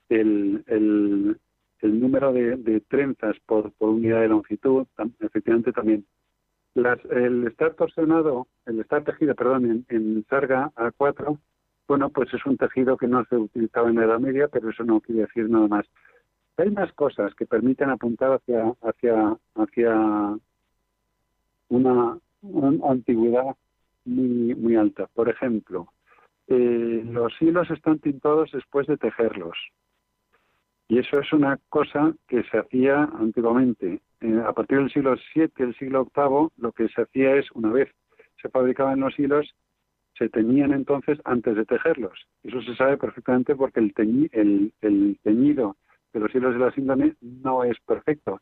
El, 0.08 0.64
el, 0.66 2.00
número 2.00 2.32
de, 2.32 2.80
trenzas 2.88 3.36
por, 3.46 3.72
por, 3.72 3.90
unidad 3.90 4.20
de 4.20 4.28
longitud, 4.28 4.86
efectivamente 5.20 5.72
también. 5.72 6.06
Las, 6.74 6.98
el 7.06 7.46
estar 7.46 7.74
torsionado, 7.74 8.48
el 8.66 8.80
estar 8.80 9.04
tejido, 9.04 9.34
perdón, 9.34 9.64
en, 9.70 9.86
en 9.88 10.24
sarga 10.28 10.72
A4, 10.76 11.38
bueno, 11.86 12.08
pues 12.10 12.32
es 12.32 12.44
un 12.46 12.56
tejido 12.56 12.96
que 12.96 13.06
no 13.06 13.24
se 13.26 13.36
utilizaba 13.36 13.90
en 13.90 13.96
la 13.96 14.04
Edad 14.04 14.18
Media, 14.18 14.48
pero 14.48 14.70
eso 14.70 14.84
no 14.84 15.00
quiere 15.00 15.22
decir 15.22 15.48
nada 15.50 15.68
más. 15.68 15.86
Hay 16.56 16.70
más 16.70 16.92
cosas 16.92 17.34
que 17.34 17.46
permiten 17.46 17.90
apuntar 17.90 18.32
hacia, 18.32 18.72
hacia, 18.82 19.36
hacia 19.56 20.38
una, 21.68 22.18
una 22.42 22.90
antigüedad 22.90 23.56
muy, 24.04 24.54
muy 24.54 24.76
alta. 24.76 25.08
Por 25.14 25.28
ejemplo, 25.28 25.88
eh, 26.46 27.02
los 27.04 27.32
hilos 27.40 27.70
están 27.70 27.98
tintados 27.98 28.50
después 28.52 28.86
de 28.86 28.96
tejerlos. 28.96 29.56
Y 30.88 30.98
eso 30.98 31.18
es 31.18 31.32
una 31.32 31.58
cosa 31.68 32.12
que 32.28 32.42
se 32.44 32.58
hacía 32.58 33.04
antiguamente. 33.18 34.00
Eh, 34.20 34.42
a 34.46 34.52
partir 34.52 34.78
del 34.78 34.90
siglo 34.90 35.16
VII, 35.34 35.50
el 35.58 35.74
siglo 35.76 36.08
VIII, 36.14 36.48
lo 36.58 36.72
que 36.72 36.88
se 36.88 37.02
hacía 37.02 37.36
es, 37.36 37.50
una 37.52 37.70
vez 37.70 37.90
se 38.40 38.48
fabricaban 38.50 39.00
los 39.00 39.18
hilos, 39.18 39.54
se 40.16 40.28
teñían 40.28 40.72
entonces 40.72 41.18
antes 41.24 41.56
de 41.56 41.64
tejerlos. 41.64 42.26
Eso 42.42 42.60
se 42.62 42.76
sabe 42.76 42.96
perfectamente 42.96 43.56
porque 43.56 43.80
el, 43.80 43.92
el, 44.80 45.18
teñido 45.22 45.76
de 46.12 46.20
los 46.20 46.34
hilos 46.34 46.54
de 46.54 46.60
la 46.60 46.70
síndrome 46.72 47.14
no 47.20 47.64
es 47.64 47.78
perfecto. 47.80 48.40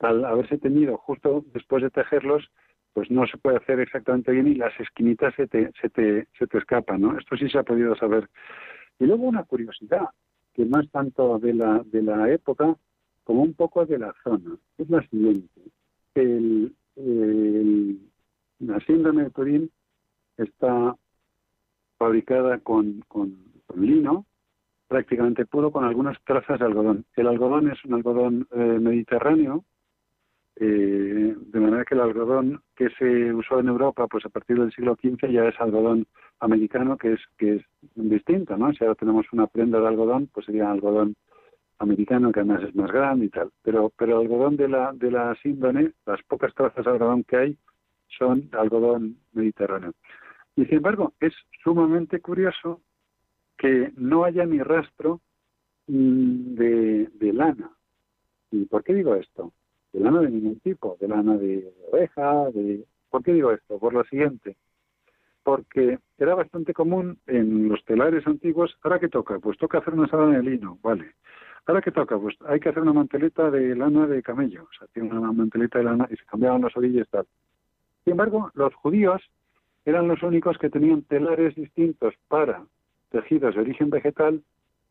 Al 0.00 0.24
haberse 0.24 0.58
teñido 0.58 0.96
justo 0.96 1.44
después 1.52 1.82
de 1.82 1.90
tejerlos, 1.90 2.50
pues 2.92 3.10
no 3.10 3.26
se 3.26 3.38
puede 3.38 3.58
hacer 3.58 3.80
exactamente 3.80 4.32
bien 4.32 4.48
y 4.48 4.54
las 4.54 4.78
esquinitas 4.80 5.34
se 5.34 5.46
te, 5.46 5.70
se 5.80 5.88
te, 5.90 6.28
se 6.38 6.46
te 6.46 6.58
escapan, 6.58 7.00
¿no? 7.00 7.18
Esto 7.18 7.36
sí 7.36 7.48
se 7.48 7.58
ha 7.58 7.62
podido 7.62 7.94
saber. 7.96 8.28
Y 8.98 9.06
luego 9.06 9.24
una 9.24 9.44
curiosidad, 9.44 10.08
que 10.54 10.64
no 10.64 10.80
es 10.80 10.90
tanto 10.90 11.38
de 11.38 11.52
la, 11.52 11.82
de 11.84 12.02
la 12.02 12.30
época 12.30 12.76
como 13.24 13.42
un 13.42 13.54
poco 13.54 13.84
de 13.84 13.98
la 13.98 14.14
zona, 14.22 14.56
es 14.78 14.88
la 14.88 15.02
siguiente. 15.08 15.60
El, 16.14 16.74
la 18.60 18.80
síndrome 18.86 19.24
de 19.24 19.30
Turín 19.30 19.70
está 20.36 20.96
fabricada 21.98 22.58
con, 22.58 23.00
con, 23.08 23.36
lino, 23.74 24.26
prácticamente 24.86 25.46
puro, 25.46 25.72
con 25.72 25.84
algunas 25.84 26.16
trazas 26.24 26.60
de 26.60 26.66
algodón. 26.66 27.04
El 27.16 27.26
algodón 27.26 27.70
es 27.70 27.84
un 27.84 27.94
algodón 27.94 28.46
eh, 28.52 28.78
mediterráneo, 28.80 29.64
eh, 30.56 31.34
de 31.36 31.60
manera 31.60 31.84
que 31.84 31.94
el 31.94 32.00
algodón 32.00 32.62
que 32.76 32.88
se 32.90 33.34
usó 33.34 33.58
en 33.58 33.68
Europa, 33.68 34.06
pues 34.06 34.24
a 34.24 34.28
partir 34.28 34.58
del 34.58 34.72
siglo 34.72 34.96
XV 34.96 35.28
ya 35.30 35.48
es 35.48 35.60
algodón 35.60 36.06
americano, 36.40 36.96
que 36.96 37.14
es 37.14 37.20
que 37.36 37.56
es 37.56 37.62
distinto, 37.94 38.56
¿no? 38.56 38.72
Si 38.72 38.84
ahora 38.84 38.94
tenemos 38.94 39.26
una 39.32 39.48
prenda 39.48 39.80
de 39.80 39.88
algodón, 39.88 40.28
pues 40.32 40.46
sería 40.46 40.70
algodón 40.70 41.16
americano, 41.78 42.30
que 42.30 42.40
además 42.40 42.62
es 42.62 42.74
más 42.76 42.90
grande 42.92 43.26
y 43.26 43.28
tal. 43.30 43.50
Pero 43.62 43.92
pero 43.96 44.20
el 44.20 44.26
algodón 44.26 44.56
de 44.56 44.68
la 44.68 44.92
de 44.92 45.10
la 45.10 45.34
síndone, 45.42 45.92
las 46.06 46.22
pocas 46.22 46.54
trazas 46.54 46.84
de 46.84 46.90
algodón 46.90 47.24
que 47.24 47.36
hay, 47.36 47.58
son 48.16 48.48
algodón 48.52 49.18
mediterráneo. 49.32 49.92
Y 50.56 50.66
sin 50.66 50.76
embargo, 50.76 51.14
es 51.20 51.34
sumamente 51.64 52.20
curioso 52.20 52.80
que 53.58 53.92
no 53.96 54.24
haya 54.24 54.46
ni 54.46 54.60
rastro 54.60 55.20
mm, 55.88 56.54
de, 56.54 57.08
de 57.12 57.32
lana. 57.32 57.70
¿Y 58.52 58.66
por 58.66 58.84
qué 58.84 58.94
digo 58.94 59.16
esto? 59.16 59.52
De 59.94 60.00
lana 60.00 60.20
de 60.20 60.30
ningún 60.30 60.60
tipo, 60.60 60.96
de 61.00 61.08
lana 61.08 61.38
de 61.38 61.72
oveja, 61.90 62.50
de... 62.50 62.84
¿Por 63.08 63.22
qué 63.22 63.32
digo 63.32 63.52
esto? 63.52 63.78
Por 63.78 63.94
lo 63.94 64.02
siguiente, 64.04 64.56
porque 65.44 66.00
era 66.18 66.34
bastante 66.34 66.74
común 66.74 67.18
en 67.26 67.68
los 67.68 67.84
telares 67.84 68.26
antiguos, 68.26 68.76
¿ahora 68.82 68.98
qué 68.98 69.08
toca? 69.08 69.38
Pues 69.38 69.56
toca 69.56 69.78
hacer 69.78 69.94
una 69.94 70.08
sábana 70.08 70.38
de 70.38 70.42
lino, 70.42 70.78
vale. 70.82 71.12
¿Ahora 71.66 71.80
qué 71.80 71.92
toca? 71.92 72.18
Pues 72.18 72.34
hay 72.46 72.58
que 72.58 72.70
hacer 72.70 72.82
una 72.82 72.92
manteleta 72.92 73.50
de 73.50 73.76
lana 73.76 74.06
de 74.06 74.22
camello, 74.22 74.64
o 74.64 74.78
sea, 74.78 74.88
tiene 74.88 75.16
una 75.16 75.32
manteleta 75.32 75.78
de 75.78 75.84
lana 75.84 76.08
y 76.10 76.16
se 76.16 76.24
cambiaban 76.24 76.60
los 76.60 76.76
orillos 76.76 77.06
y 77.06 77.10
tal. 77.10 77.26
Sin 78.02 78.12
embargo, 78.12 78.50
los 78.54 78.74
judíos 78.74 79.22
eran 79.84 80.08
los 80.08 80.22
únicos 80.22 80.58
que 80.58 80.70
tenían 80.70 81.02
telares 81.02 81.54
distintos 81.54 82.14
para 82.28 82.64
tejidos 83.10 83.54
de 83.54 83.60
origen 83.60 83.90
vegetal, 83.90 84.42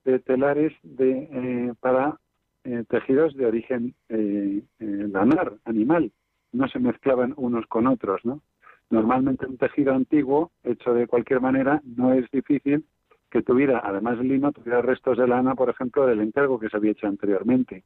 de 0.05 0.19
telares 0.19 0.73
de, 0.83 1.27
eh, 1.31 1.73
para 1.79 2.19
eh, 2.65 2.85
tejidos 2.87 3.35
de 3.35 3.45
origen 3.45 3.93
eh, 4.09 4.61
eh, 4.79 5.07
lanar, 5.11 5.53
animal, 5.65 6.11
no 6.53 6.67
se 6.69 6.79
mezclaban 6.79 7.33
unos 7.35 7.65
con 7.67 7.87
otros, 7.87 8.23
¿no? 8.23 8.41
Normalmente 8.89 9.45
un 9.45 9.57
tejido 9.57 9.93
antiguo, 9.93 10.51
hecho 10.63 10.93
de 10.93 11.07
cualquier 11.07 11.41
manera, 11.41 11.81
no 11.83 12.13
es 12.13 12.29
difícil 12.31 12.85
que 13.29 13.41
tuviera, 13.41 13.81
además 13.83 14.19
lino, 14.19 14.51
tuviera 14.51 14.81
restos 14.81 15.17
de 15.17 15.27
lana, 15.27 15.55
por 15.55 15.69
ejemplo, 15.69 16.05
del 16.05 16.21
encargo 16.21 16.59
que 16.59 16.69
se 16.69 16.77
había 16.77 16.91
hecho 16.91 17.07
anteriormente. 17.07 17.83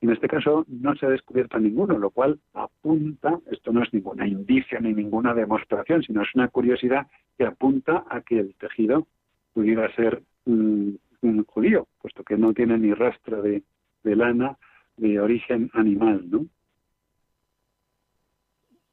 En 0.00 0.10
este 0.10 0.28
caso 0.28 0.64
no 0.68 0.94
se 0.94 1.06
ha 1.06 1.10
descubierto 1.10 1.58
ninguno, 1.58 1.98
lo 1.98 2.10
cual 2.10 2.38
apunta, 2.52 3.40
esto 3.50 3.72
no 3.72 3.82
es 3.82 3.92
ninguna 3.92 4.26
indicia 4.26 4.78
ni 4.80 4.94
ninguna 4.94 5.34
demostración, 5.34 6.02
sino 6.02 6.22
es 6.22 6.28
una 6.34 6.48
curiosidad 6.48 7.08
que 7.36 7.44
apunta 7.44 8.04
a 8.08 8.20
que 8.20 8.38
el 8.38 8.54
tejido 8.54 9.06
pudiera 9.52 9.92
ser 9.96 10.22
un 10.44 10.98
judío, 11.46 11.88
puesto 12.00 12.22
que 12.22 12.36
no 12.36 12.52
tiene 12.52 12.78
ni 12.78 12.92
rastro 12.92 13.42
de, 13.42 13.62
de 14.04 14.16
lana 14.16 14.56
de 14.96 15.20
origen 15.20 15.70
animal, 15.74 16.22
¿no? 16.30 16.46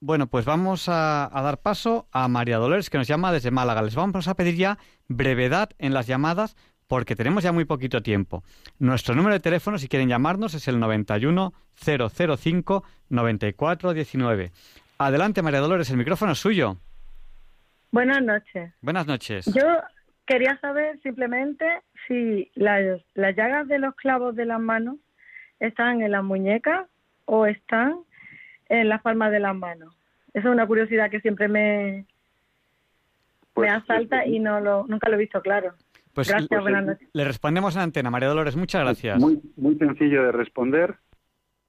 Bueno, 0.04 0.26
pues 0.26 0.46
vamos 0.46 0.90
a, 0.90 1.30
dar 1.32 1.60
paso 1.60 2.08
a 2.12 2.28
María 2.28 2.58
Dolores, 2.58 2.90
que 2.90 2.98
nos 2.98 3.08
llama 3.08 3.32
desde 3.32 3.52
Málaga. 3.52 3.84
Les 3.84 3.94
vamos 3.94 4.28
a 4.28 4.34
pedir 4.34 4.56
ya 4.56 4.80
brevedad 5.08 5.70
en 5.78 5.94
las 5.94 6.08
llamadas 6.08 6.56
porque 6.88 7.16
tenemos 7.16 7.44
ya 7.44 7.52
muy 7.52 7.66
poquito 7.66 8.02
tiempo. 8.02 8.44
Nuestro 8.80 9.14
número 9.14 9.34
de 9.36 9.40
teléfono, 9.40 9.78
si 9.78 9.88
quieren 9.88 10.10
llamarnos, 10.10 10.56
es 10.56 10.68
el 10.68 10.80
91 10.80 11.54
005 11.76 12.84
94 13.10 13.94
19. 13.94 14.52
Adelante, 14.98 15.44
María 15.44 15.60
Dolores, 15.60 15.92
el 15.92 15.98
micrófono 15.98 16.32
es 16.32 16.40
suyo. 16.40 16.78
Buenas 17.92 18.24
noches. 18.24 18.74
Buenas 18.82 19.06
noches. 19.06 19.46
Yo 19.54 19.64
quería 20.26 20.58
saber 20.60 21.00
simplemente 21.02 21.66
si 22.08 22.52
las, 22.56 23.02
las 23.14 23.36
llagas 23.36 23.68
de 23.68 23.80
los 23.80 23.96
clavos 23.96 24.36
de 24.36 24.46
las 24.46 24.60
manos 24.60 24.98
están 25.60 26.02
en 26.02 26.12
las 26.12 26.24
muñecas 26.24 26.88
o 27.26 27.46
están 27.46 28.00
en 28.70 28.90
las 28.90 29.02
palmas 29.02 29.32
de 29.32 29.40
las 29.40 29.56
manos. 29.56 29.96
Esa 30.34 30.48
es 30.48 30.54
una 30.54 30.66
curiosidad 30.66 31.10
que 31.10 31.22
siempre 31.22 31.48
me, 31.48 32.06
pues, 33.54 33.70
me 33.70 33.76
asalta 33.76 34.26
y 34.26 34.40
no 34.40 34.60
lo, 34.60 34.86
nunca 34.88 35.10
lo 35.10 35.16
he 35.16 35.20
visto 35.20 35.42
claro. 35.42 35.74
Pues 36.14 36.30
gracias, 36.30 36.62
buenas 36.62 36.86
noches. 36.86 37.08
Le 37.14 37.24
respondemos 37.24 37.76
en 37.76 37.82
antena, 37.84 38.10
María 38.10 38.30
Dolores, 38.30 38.56
muchas 38.56 38.84
gracias. 38.84 39.20
Muy, 39.20 39.42
muy 39.56 39.76
sencillo 39.76 40.24
de 40.24 40.32
responder. 40.32 40.98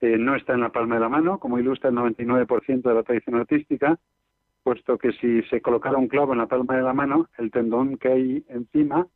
Eh, 0.00 0.16
no 0.18 0.34
está 0.34 0.54
en 0.54 0.60
la 0.60 0.70
palma 0.70 0.96
de 0.96 1.00
la 1.00 1.08
mano, 1.08 1.38
como 1.38 1.58
ilustra 1.60 1.90
el 1.90 1.96
99% 1.96 2.82
de 2.82 2.94
la 2.94 3.02
tradición 3.04 3.36
artística. 3.36 3.98
Puesto 4.62 4.98
que 4.98 5.12
si 5.12 5.42
se 5.44 5.60
colocara 5.60 5.98
un 5.98 6.08
clavo 6.08 6.32
en 6.32 6.38
la 6.38 6.46
palma 6.46 6.76
de 6.76 6.82
la 6.82 6.92
mano, 6.92 7.28
el 7.38 7.50
tendón 7.50 7.96
que 7.98 8.08
hay 8.08 8.44
encima, 8.48 9.06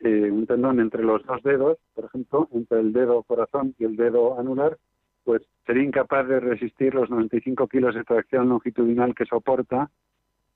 eh, 0.00 0.30
un 0.30 0.46
tendón 0.46 0.80
entre 0.80 1.02
los 1.02 1.24
dos 1.26 1.42
dedos, 1.42 1.78
por 1.94 2.06
ejemplo, 2.06 2.48
entre 2.52 2.80
el 2.80 2.92
dedo 2.92 3.22
corazón 3.22 3.74
y 3.78 3.84
el 3.84 3.96
dedo 3.96 4.38
anular, 4.38 4.78
pues 5.24 5.42
sería 5.66 5.82
incapaz 5.82 6.26
de 6.26 6.40
resistir 6.40 6.94
los 6.94 7.10
95 7.10 7.68
kilos 7.68 7.94
de 7.94 8.04
tracción 8.04 8.48
longitudinal 8.48 9.14
que 9.14 9.26
soporta 9.26 9.90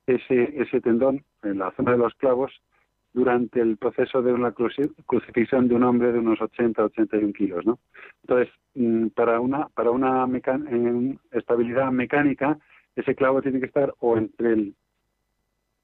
ese, 0.06 0.60
ese 0.60 0.80
tendón 0.80 1.24
en 1.42 1.58
la 1.58 1.70
zona 1.72 1.92
de 1.92 1.98
los 1.98 2.14
clavos 2.14 2.52
durante 3.12 3.60
el 3.60 3.76
proceso 3.76 4.22
de 4.22 4.32
una 4.32 4.52
crucifixión 4.52 5.68
de 5.68 5.76
un 5.76 5.84
hombre 5.84 6.12
de 6.12 6.18
unos 6.18 6.40
80 6.40 6.84
81 6.84 7.32
kilos 7.32 7.64
no 7.64 7.78
entonces 8.22 8.52
mm, 8.74 9.08
para 9.08 9.40
una 9.40 9.68
para 9.68 9.92
una 9.92 10.26
estabilidad 11.30 11.92
mecánica 11.92 12.58
ese 12.96 13.14
clavo 13.14 13.42
tiene 13.42 13.60
que 13.60 13.66
estar 13.66 13.94
o 14.00 14.16
entre 14.16 14.52
el 14.52 14.74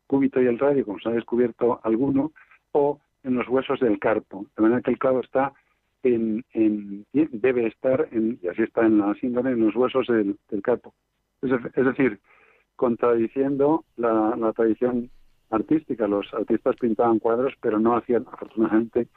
cúbito 0.06 0.40
y 0.42 0.46
el 0.46 0.58
radio 0.58 0.84
como 0.84 0.98
se 0.98 1.08
ha 1.08 1.12
descubierto 1.12 1.80
alguno 1.82 2.32
o 2.72 3.00
en 3.22 3.34
los 3.34 3.48
huesos 3.48 3.80
del 3.80 3.98
carpo 3.98 4.46
de 4.56 4.62
manera 4.62 4.82
que 4.82 4.90
el 4.90 4.98
clavo 4.98 5.20
está 5.20 5.52
en, 6.02 6.44
en 6.52 7.06
debe 7.12 7.66
estar 7.66 8.08
en, 8.10 8.38
y 8.42 8.48
así 8.48 8.62
está 8.62 8.86
en 8.86 8.98
la 8.98 9.14
síndrome 9.14 9.50
en 9.50 9.64
los 9.64 9.76
huesos 9.76 10.06
del, 10.06 10.36
carpo 10.62 10.94
es, 11.42 11.50
decir 11.74 12.20
contradiciendo 12.76 13.84
la, 13.96 14.34
la 14.36 14.52
tradición 14.52 15.10
artística. 15.50 16.06
Los 16.06 16.32
artistas 16.32 16.76
pintaban 16.76 17.18
cuadros, 17.18 17.54
pero 17.60 17.78
no 17.78 17.96
hacían, 17.96 18.24
afortunadamente, 18.32 19.08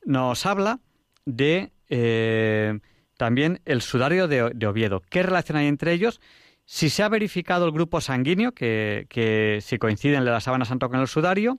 nos 0.04 0.44
habla 0.46 0.80
de 1.24 1.72
eh, 1.88 2.78
también 3.16 3.62
el 3.64 3.80
sudario 3.82 4.28
de, 4.28 4.66
Oviedo. 4.66 5.02
¿Qué 5.08 5.22
relación 5.22 5.56
hay 5.56 5.66
entre 5.66 5.92
ellos? 5.92 6.20
Si 6.66 6.90
se 6.90 7.02
ha 7.02 7.08
verificado 7.08 7.64
el 7.64 7.72
grupo 7.72 8.00
sanguíneo, 8.00 8.52
que, 8.52 9.06
que 9.08 9.60
si 9.62 9.78
coinciden 9.78 10.24
la 10.24 10.40
sábana 10.40 10.64
santa 10.64 10.88
con 10.88 11.00
el 11.00 11.06
sudario, 11.06 11.58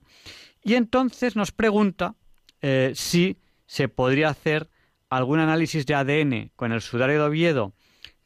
y 0.62 0.74
entonces 0.74 1.34
nos 1.34 1.50
pregunta 1.50 2.14
eh, 2.62 2.92
si 2.94 3.38
se 3.66 3.88
podría 3.88 4.28
hacer 4.28 4.68
algún 5.10 5.40
análisis 5.40 5.86
de 5.86 5.94
ADN 5.94 6.50
con 6.54 6.72
el 6.72 6.80
sudario 6.80 7.20
de 7.20 7.26
Oviedo, 7.26 7.72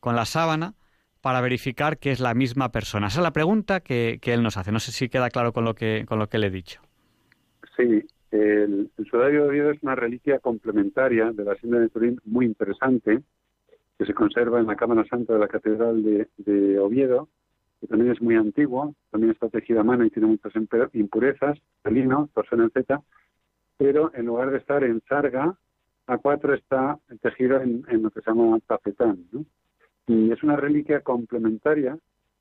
con 0.01 0.17
la 0.17 0.25
sábana, 0.25 0.75
para 1.21 1.41
verificar 1.41 1.99
que 1.99 2.11
es 2.11 2.19
la 2.19 2.35
misma 2.35 2.73
persona. 2.73 3.07
Esa 3.07 3.21
es 3.21 3.23
la 3.23 3.33
pregunta 3.33 3.81
que, 3.81 4.19
que, 4.21 4.35
él 4.35 4.43
nos 4.43 4.57
hace. 4.57 4.73
No 4.73 4.81
sé 4.81 4.91
si 4.91 5.09
queda 5.09 5.31
claro 5.31 5.53
con 5.53 5.65
lo 5.65 5.75
que, 5.75 6.05
con 6.07 6.19
lo 6.19 6.29
que 6.29 6.39
le 6.39 6.49
he 6.49 6.51
dicho. 6.51 6.83
Sí, 7.77 8.05
el, 8.33 8.91
sudario 9.09 9.43
de 9.43 9.49
Oviedo 9.49 9.71
es 9.71 9.83
una 9.83 9.95
reliquia 9.95 10.39
complementaria 10.39 11.31
de 11.33 11.45
la 11.45 11.55
síndrome 11.57 11.85
de 11.85 11.91
Turín 11.91 12.21
muy 12.25 12.47
interesante, 12.47 13.21
que 14.03 14.07
se 14.07 14.15
conserva 14.15 14.59
en 14.59 14.67
la 14.67 14.75
Cámara 14.75 15.05
Santa 15.09 15.35
de 15.35 15.39
la 15.39 15.47
Catedral 15.47 16.03
de, 16.03 16.79
Oviedo, 16.81 17.29
que 17.81 17.87
también 17.87 18.11
es 18.11 18.21
muy 18.21 18.35
antiguo, 18.35 18.97
también 19.13 19.31
está 19.31 19.49
tejido 19.49 19.81
a 19.81 19.85
mano 19.85 20.05
y 20.05 20.11
tiene 20.11 20.27
muchas 20.27 20.53
impurezas, 20.93 21.57
lino, 21.85 22.29
torsión 22.35 22.63
en 22.63 22.71
Z, 22.71 23.01
pero 23.77 24.11
en 24.15 24.27
lugar 24.27 24.51
de 24.51 24.59
estar 24.59 24.83
en 24.83 25.01
sarga, 25.09 25.57
A4 26.09 26.59
está 26.59 26.99
tejido 27.21 27.61
en, 27.61 27.85
lo 28.03 28.11
que 28.11 28.23
se 28.23 28.29
llama 28.29 28.59
tafetán. 28.67 29.25
Y 30.09 30.33
es 30.33 30.43
una 30.43 30.57
reliquia 30.57 31.03
complementaria 31.03 31.97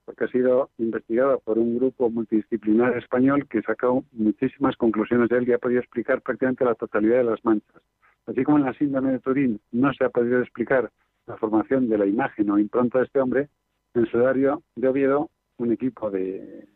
porque 0.06 0.24
ha 0.24 0.30
sido 0.30 0.72
investigada 0.80 1.38
por 1.38 1.60
un 1.60 1.78
grupo 1.78 2.10
multidisciplinar 2.10 2.98
español 2.98 3.48
que 3.48 3.62
sacó 3.62 4.04
muchísimas 4.14 4.76
conclusiones 4.78 5.30
de 5.30 5.38
él 5.38 5.48
y 5.48 5.54
ha 5.54 5.60
podido 5.60 5.82
explicar 5.82 6.24
prácticamente 6.24 6.66
la 6.66 6.74
totalidad 6.74 7.18
de 7.18 7.26
las 7.26 7.46
manchas. 7.46 7.84
Así 8.26 8.44
como 8.44 8.58
en 8.58 8.66
la 8.66 8.74
síndrome 8.74 9.12
de 9.12 9.20
Turín 9.20 9.62
no 9.72 9.94
se 9.94 10.06
ha 10.06 10.10
podido 10.10 10.42
explicar 10.42 10.90
la 11.28 11.38
formación 11.38 11.90
de 11.90 11.98
la 11.98 12.06
imagen 12.06 12.50
o 12.50 12.60
impronta 12.60 13.00
de 13.00 13.06
este 13.06 13.20
hombre, 13.20 13.50
en 13.94 14.06
sudario 14.08 14.64
de 14.76 14.88
Oviedo, 14.88 15.30
un 15.58 15.72
equipo 15.72 16.10
de 16.10 16.68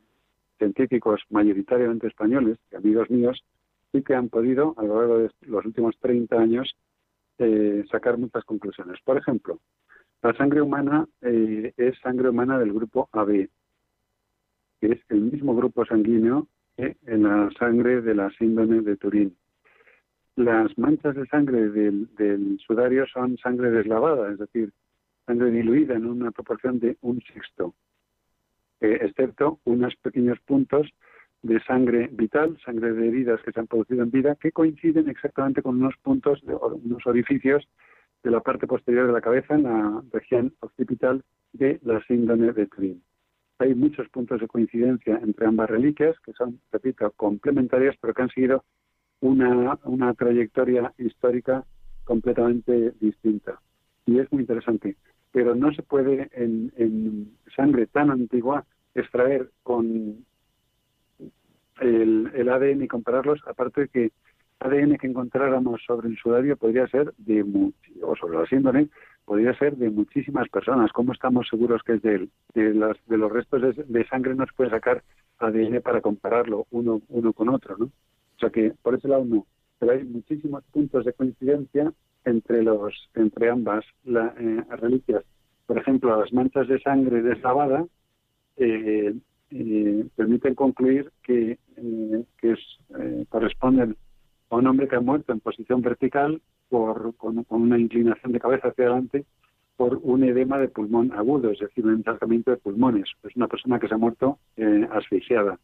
científicos 0.57 1.21
mayoritariamente 1.29 2.07
españoles, 2.07 2.57
amigos 2.75 3.09
míos, 3.09 3.43
sí 3.91 4.01
que 4.03 4.15
han 4.15 4.29
podido, 4.29 4.73
a 4.77 4.83
lo 4.83 4.99
largo 4.99 5.17
de 5.19 5.31
los 5.41 5.65
últimos 5.65 5.97
30 5.99 6.37
años, 6.37 6.75
eh, 7.37 7.83
sacar 7.91 8.17
muchas 8.17 8.43
conclusiones. 8.45 8.99
Por 9.03 9.17
ejemplo, 9.17 9.59
la 10.21 10.33
sangre 10.33 10.61
humana 10.61 11.05
eh, 11.21 11.73
es 11.77 11.99
sangre 11.99 12.29
humana 12.29 12.57
del 12.57 12.73
grupo 12.73 13.09
AB, 13.11 13.49
que 14.79 14.87
es 14.87 14.99
el 15.09 15.21
mismo 15.21 15.55
grupo 15.55 15.85
sanguíneo 15.85 16.47
que 16.75 16.97
en 17.05 17.23
la 17.23 17.49
sangre 17.57 18.01
de 18.01 18.15
la 18.15 18.29
síndrome 18.31 18.81
de 18.81 18.97
Turín. 18.97 19.37
Las 20.35 20.77
manchas 20.77 21.15
de 21.15 21.25
sangre 21.27 21.69
del, 21.69 22.59
sudario 22.65 23.05
son 23.07 23.37
sangre 23.37 23.71
deslavada, 23.71 24.31
es 24.31 24.37
decir, 24.37 24.71
sangre 25.25 25.49
diluida 25.49 25.95
en 25.95 26.05
una 26.05 26.31
proporción 26.31 26.79
de 26.79 26.97
un 27.01 27.21
sexto, 27.21 27.73
eh, 28.81 28.99
excepto 29.01 29.59
unos 29.63 29.95
pequeños 29.95 30.37
puntos 30.41 30.89
de 31.41 31.61
sangre 31.63 32.09
vital, 32.11 32.57
sangre 32.65 32.91
de 32.91 33.07
heridas 33.07 33.41
que 33.43 33.53
se 33.53 33.59
han 33.61 33.67
producido 33.67 34.03
en 34.03 34.11
vida, 34.11 34.35
que 34.35 34.51
coinciden 34.51 35.07
exactamente 35.09 35.61
con 35.61 35.77
unos 35.77 35.95
puntos, 36.01 36.45
de, 36.45 36.53
unos 36.53 37.05
orificios 37.07 37.65
de 38.21 38.31
la 38.31 38.41
parte 38.41 38.67
posterior 38.67 39.07
de 39.07 39.13
la 39.13 39.21
cabeza 39.21 39.55
en 39.55 39.63
la 39.63 40.03
región 40.11 40.53
occipital 40.59 41.23
de 41.53 41.79
la 41.83 42.03
síndrome 42.07 42.51
de 42.51 42.65
Turín. 42.65 43.01
Hay 43.59 43.73
muchos 43.73 44.09
puntos 44.09 44.41
de 44.41 44.47
coincidencia 44.47 45.17
entre 45.23 45.45
ambas 45.45 45.69
reliquias, 45.69 46.19
que 46.25 46.33
son, 46.33 46.59
repito, 46.73 47.09
complementarias, 47.11 47.95
pero 48.01 48.13
que 48.13 48.23
han 48.23 48.29
seguido 48.29 48.65
una, 49.21 49.79
una 49.83 50.13
trayectoria 50.13 50.93
histórica 50.97 51.63
completamente 52.03 52.93
distinta. 52.99 53.59
Y 54.05 54.19
es 54.19 54.31
muy 54.31 54.41
interesante. 54.41 54.95
Pero 55.31 55.55
no 55.55 55.73
se 55.73 55.83
puede 55.83 56.29
en, 56.33 57.35
sangre 57.55 57.87
tan 57.87 58.11
antigua 58.11 58.65
extraer 58.93 59.49
con 59.63 60.25
el, 61.81 62.31
el 62.33 62.49
ADN 62.49 62.83
y 62.83 62.87
compararlos, 62.87 63.41
aparte 63.47 63.81
de 63.81 63.87
que 63.89 64.11
ADN 64.59 64.97
que 64.97 65.07
encontráramos 65.07 65.81
sobre 65.85 66.07
el 66.07 66.17
sudario 66.17 66.55
podría 66.55 66.87
ser 66.87 67.13
de 67.17 67.43
o 68.01 68.15
sobre 68.15 68.37
la 68.37 68.45
síndrome 68.45 68.89
podría 69.25 69.57
ser 69.57 69.75
de 69.75 69.89
muchísimas 69.89 70.47
personas. 70.49 70.91
¿Cómo 70.91 71.11
estamos 71.11 71.47
seguros 71.49 71.81
que 71.83 71.93
es 71.93 72.01
de? 72.01 72.29
De, 72.53 72.73
de 72.73 73.17
los 73.17 73.31
restos 73.31 73.75
de, 73.75 74.07
sangre 74.07 74.35
no 74.35 74.45
se 74.45 74.53
puede 74.53 74.69
sacar 74.69 75.03
ADN 75.39 75.81
para 75.81 76.01
compararlo 76.01 76.67
uno, 76.71 77.01
uno 77.09 77.33
con 77.33 77.49
otro, 77.49 77.75
¿no? 77.77 77.89
Sea 78.45 78.49
que 78.51 78.73
por 78.81 78.95
ese 78.95 79.07
lado 79.07 79.25
no. 79.25 79.45
Pero 79.79 79.91
hay 79.91 80.03
muchísimos 80.03 80.63
puntos 80.71 81.05
de 81.05 81.13
coincidencia 81.13 81.91
entre 82.23 82.63
los 82.63 82.93
entre 83.13 83.49
ambas 83.49 83.85
la, 84.03 84.33
eh, 84.39 84.63
reliquias. 84.77 85.23
Por 85.65 85.77
ejemplo, 85.77 86.19
las 86.19 86.31
manchas 86.31 86.67
de 86.67 86.79
sangre 86.79 87.21
deslavada 87.21 87.85
eh, 88.57 89.15
eh, 89.51 90.05
permiten 90.15 90.55
concluir 90.55 91.11
que, 91.23 91.57
que 92.37 92.51
es, 92.51 92.59
corresponden 93.29 93.95
a 94.49 94.55
un 94.55 94.67
hombre 94.67 94.87
que 94.87 94.95
ha 94.95 95.01
muerto 95.01 95.33
en 95.33 95.39
posición 95.39 95.81
vertical 95.81 96.41
por, 96.69 97.15
con, 97.15 97.45
una 97.49 97.79
inclinación 97.79 98.31
de 98.31 98.39
cabeza 98.39 98.69
hacia 98.69 98.85
adelante 98.85 99.25
por 99.75 99.99
un 100.03 100.23
edema 100.23 100.57
de 100.57 100.69
pulmón 100.69 101.11
agudo, 101.13 101.51
es 101.51 101.59
decir, 101.59 101.85
un 101.85 101.95
encharcamiento 101.95 102.51
de 102.51 102.57
pulmones. 102.57 103.09
Es 103.23 103.35
una 103.35 103.47
persona 103.47 103.79
que 103.79 103.87
se 103.87 103.93
ha 103.93 103.97
muerto 103.97 104.39
eh, 104.55 104.87
asfixiada, 104.91 105.59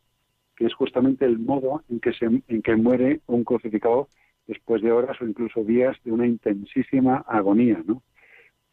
que 0.61 0.67
es 0.67 0.75
justamente 0.75 1.25
el 1.25 1.39
modo 1.39 1.81
en 1.89 1.99
que, 1.99 2.13
se, 2.13 2.25
en 2.25 2.61
que 2.61 2.75
muere 2.75 3.21
un 3.25 3.43
crucificado 3.43 4.09
después 4.45 4.83
de 4.83 4.91
horas 4.91 5.19
o 5.19 5.25
incluso 5.25 5.63
días 5.63 5.97
de 6.03 6.11
una 6.11 6.27
intensísima 6.27 7.25
agonía, 7.27 7.81
¿no? 7.83 8.03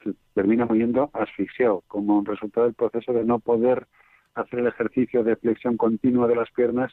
Se 0.04 0.12
termina 0.34 0.66
muriendo 0.66 1.08
asfixiado 1.14 1.82
como 1.88 2.22
resultado 2.24 2.66
del 2.66 2.74
proceso 2.74 3.14
de 3.14 3.24
no 3.24 3.38
poder 3.38 3.86
hacer 4.34 4.58
el 4.58 4.66
ejercicio 4.66 5.24
de 5.24 5.36
flexión 5.36 5.78
continua 5.78 6.28
de 6.28 6.36
las 6.36 6.50
piernas 6.50 6.92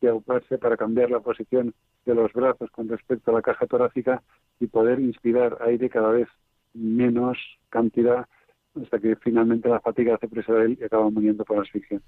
y 0.00 0.06
agruparse 0.06 0.58
para 0.58 0.76
cambiar 0.76 1.10
la 1.10 1.18
posición 1.18 1.74
de 2.04 2.14
los 2.14 2.32
brazos 2.32 2.70
con 2.70 2.88
respecto 2.88 3.32
a 3.32 3.34
la 3.34 3.42
caja 3.42 3.66
torácica 3.66 4.22
y 4.60 4.68
poder 4.68 5.00
inspirar 5.00 5.58
aire 5.62 5.90
cada 5.90 6.10
vez 6.10 6.28
menos 6.72 7.36
cantidad 7.68 8.28
hasta 8.80 9.00
que 9.00 9.16
finalmente 9.16 9.68
la 9.68 9.80
fatiga 9.80 10.14
hace 10.14 10.28
presa 10.28 10.52
de 10.52 10.66
él 10.66 10.78
y 10.80 10.84
acaba 10.84 11.10
muriendo 11.10 11.44
por 11.44 11.58
asfixia. 11.58 12.00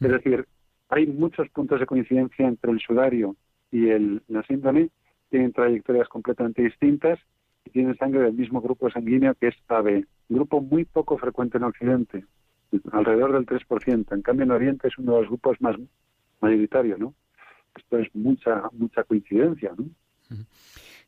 Es 0.00 0.10
decir, 0.10 0.46
hay 0.92 1.06
muchos 1.06 1.48
puntos 1.48 1.80
de 1.80 1.86
coincidencia 1.86 2.46
entre 2.46 2.70
el 2.70 2.78
sudario 2.78 3.34
y 3.70 3.88
el, 3.88 4.22
la 4.28 4.42
síndrome, 4.42 4.90
tienen 5.30 5.52
trayectorias 5.52 6.06
completamente 6.06 6.62
distintas 6.62 7.18
y 7.64 7.70
tienen 7.70 7.96
sangre 7.96 8.20
del 8.20 8.34
mismo 8.34 8.60
grupo 8.60 8.90
sanguíneo 8.90 9.34
que 9.34 9.48
es 9.48 9.54
AB, 9.68 10.04
grupo 10.28 10.60
muy 10.60 10.84
poco 10.84 11.16
frecuente 11.16 11.56
en 11.56 11.64
Occidente, 11.64 12.26
alrededor 12.92 13.32
del 13.32 13.46
3%. 13.46 14.12
En 14.12 14.20
cambio, 14.20 14.44
en 14.44 14.50
Oriente 14.50 14.88
es 14.88 14.98
uno 14.98 15.14
de 15.14 15.20
los 15.20 15.28
grupos 15.28 15.58
más 15.62 15.76
mayoritarios, 16.42 16.98
¿no? 16.98 17.14
esto 17.74 17.98
es 17.98 18.14
mucha, 18.14 18.64
mucha 18.72 19.02
coincidencia, 19.04 19.72
¿no? 19.74 19.86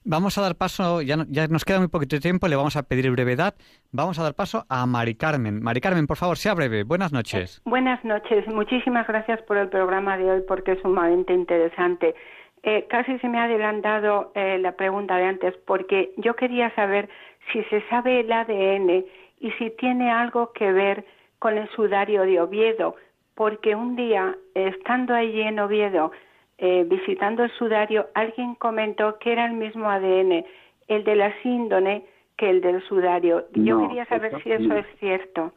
Vamos 0.07 0.37
a 0.37 0.43
dar 0.43 0.55
paso, 0.55 1.01
ya, 1.01 1.17
ya 1.29 1.49
nos 1.49 1.65
queda 1.65 1.79
muy 1.79 1.89
poquito 1.89 2.21
tiempo, 2.21 2.47
le 2.47 2.57
vamos 2.57 2.77
a 2.77 2.83
pedir 2.83 3.11
brevedad. 3.11 3.55
Vamos 3.91 4.19
a 4.19 4.23
dar 4.23 4.35
paso 4.35 4.67
a 4.69 4.85
Mari 4.85 5.15
Carmen. 5.15 5.63
Mari 5.63 5.81
Carmen, 5.81 6.07
por 6.07 6.19
favor, 6.19 6.37
sea 6.37 6.53
breve. 6.53 6.83
Buenas 6.83 7.11
noches. 7.11 7.63
Buenas 7.65 8.05
noches. 8.05 8.47
Muchísimas 8.49 9.07
gracias 9.07 9.41
por 9.43 9.57
el 9.57 9.71
programa 9.71 10.19
de 10.19 10.31
hoy 10.31 10.43
porque 10.47 10.73
es 10.73 10.83
sumamente 10.83 11.33
interesante. 11.33 12.15
Eh, 12.63 12.87
casi 12.91 13.19
se 13.21 13.29
me 13.29 13.39
ha 13.39 13.45
adelantado 13.45 14.31
eh, 14.35 14.59
la 14.59 14.73
pregunta 14.73 15.17
de 15.17 15.25
antes 15.25 15.55
porque 15.67 16.13
yo 16.19 16.37
quería 16.37 16.75
saber 16.75 17.09
si 17.51 17.63
se 17.65 17.81
sabe 17.89 18.21
el 18.21 18.31
ADN 18.31 19.07
y 19.41 19.51
si 19.53 19.71
tiene 19.71 20.11
algo 20.11 20.53
que 20.53 20.71
ver 20.71 21.07
con 21.39 21.57
el 21.57 21.69
sudario 21.71 22.23
de 22.23 22.43
Oviedo, 22.43 22.97
porque 23.35 23.75
un 23.75 23.97
día, 23.97 24.37
estando 24.55 25.15
allí 25.15 25.41
en 25.41 25.59
Oviedo, 25.61 26.13
eh, 26.59 26.87
visitando 26.89 27.43
el 27.43 27.51
sudario, 27.53 28.09
alguien 28.15 28.55
comentó 28.55 29.19
que 29.19 29.33
era 29.33 29.47
el 29.47 29.55
mismo 29.55 29.91
ADN, 29.91 30.45
el 30.89 31.05
de 31.05 31.17
la 31.17 31.33
síndone, 31.43 32.07
que 32.37 32.51
el 32.51 32.61
del 32.61 32.83
sudario. 32.83 33.47
Yo 33.55 33.81
quería 33.81 34.05
saber 34.07 34.43
si 34.43 34.53
eso 34.53 34.75
es 34.75 34.87
cierto. 34.99 35.53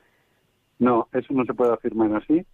No, 0.79 1.07
eso 1.13 1.33
no 1.33 1.45
se 1.45 1.53
puede 1.53 1.73
afirmar 1.73 2.13
así. 2.15 2.45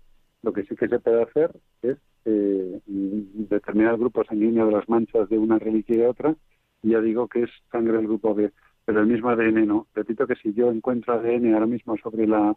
Lo 0.42 0.52
que 0.52 0.64
sí 0.64 0.76
que 0.76 0.88
se 0.88 1.00
puede 1.00 1.24
hacer 1.24 1.52
es 1.82 1.98
eh, 2.26 2.80
determinar 2.86 3.98
grupos 3.98 4.28
sanguíneos 4.28 4.68
de 4.68 4.76
las 4.76 4.90
manchas 4.90 5.30
de 5.30 5.38
una 5.38 5.60
reliquia 5.60 5.96
y 5.96 6.00
de 6.00 6.08
otra. 6.08 6.36
Y 6.82 6.92
ya 6.92 7.00
digo 7.00 7.28
que 7.28 7.44
es 7.44 7.50
sangre 7.72 7.98
del 7.98 8.08
grupo 8.08 8.36
B, 8.36 8.52
pero 8.86 9.00
el 9.00 9.08
mismo 9.08 9.30
ADN 9.30 9.66
no. 9.68 9.88
Repito 9.94 10.28
que 10.28 10.36
si 10.36 10.54
yo 10.54 10.70
encuentro 10.70 11.14
ADN 11.14 11.54
ahora 11.54 11.66
mismo 11.66 11.98
sobre 11.98 12.28
la, 12.28 12.56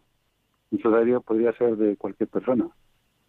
el 0.71 0.81
sudario, 0.81 1.21
podría 1.21 1.53
ser 1.53 1.77
de 1.77 1.95
cualquier 1.95 2.27
persona 2.29 2.69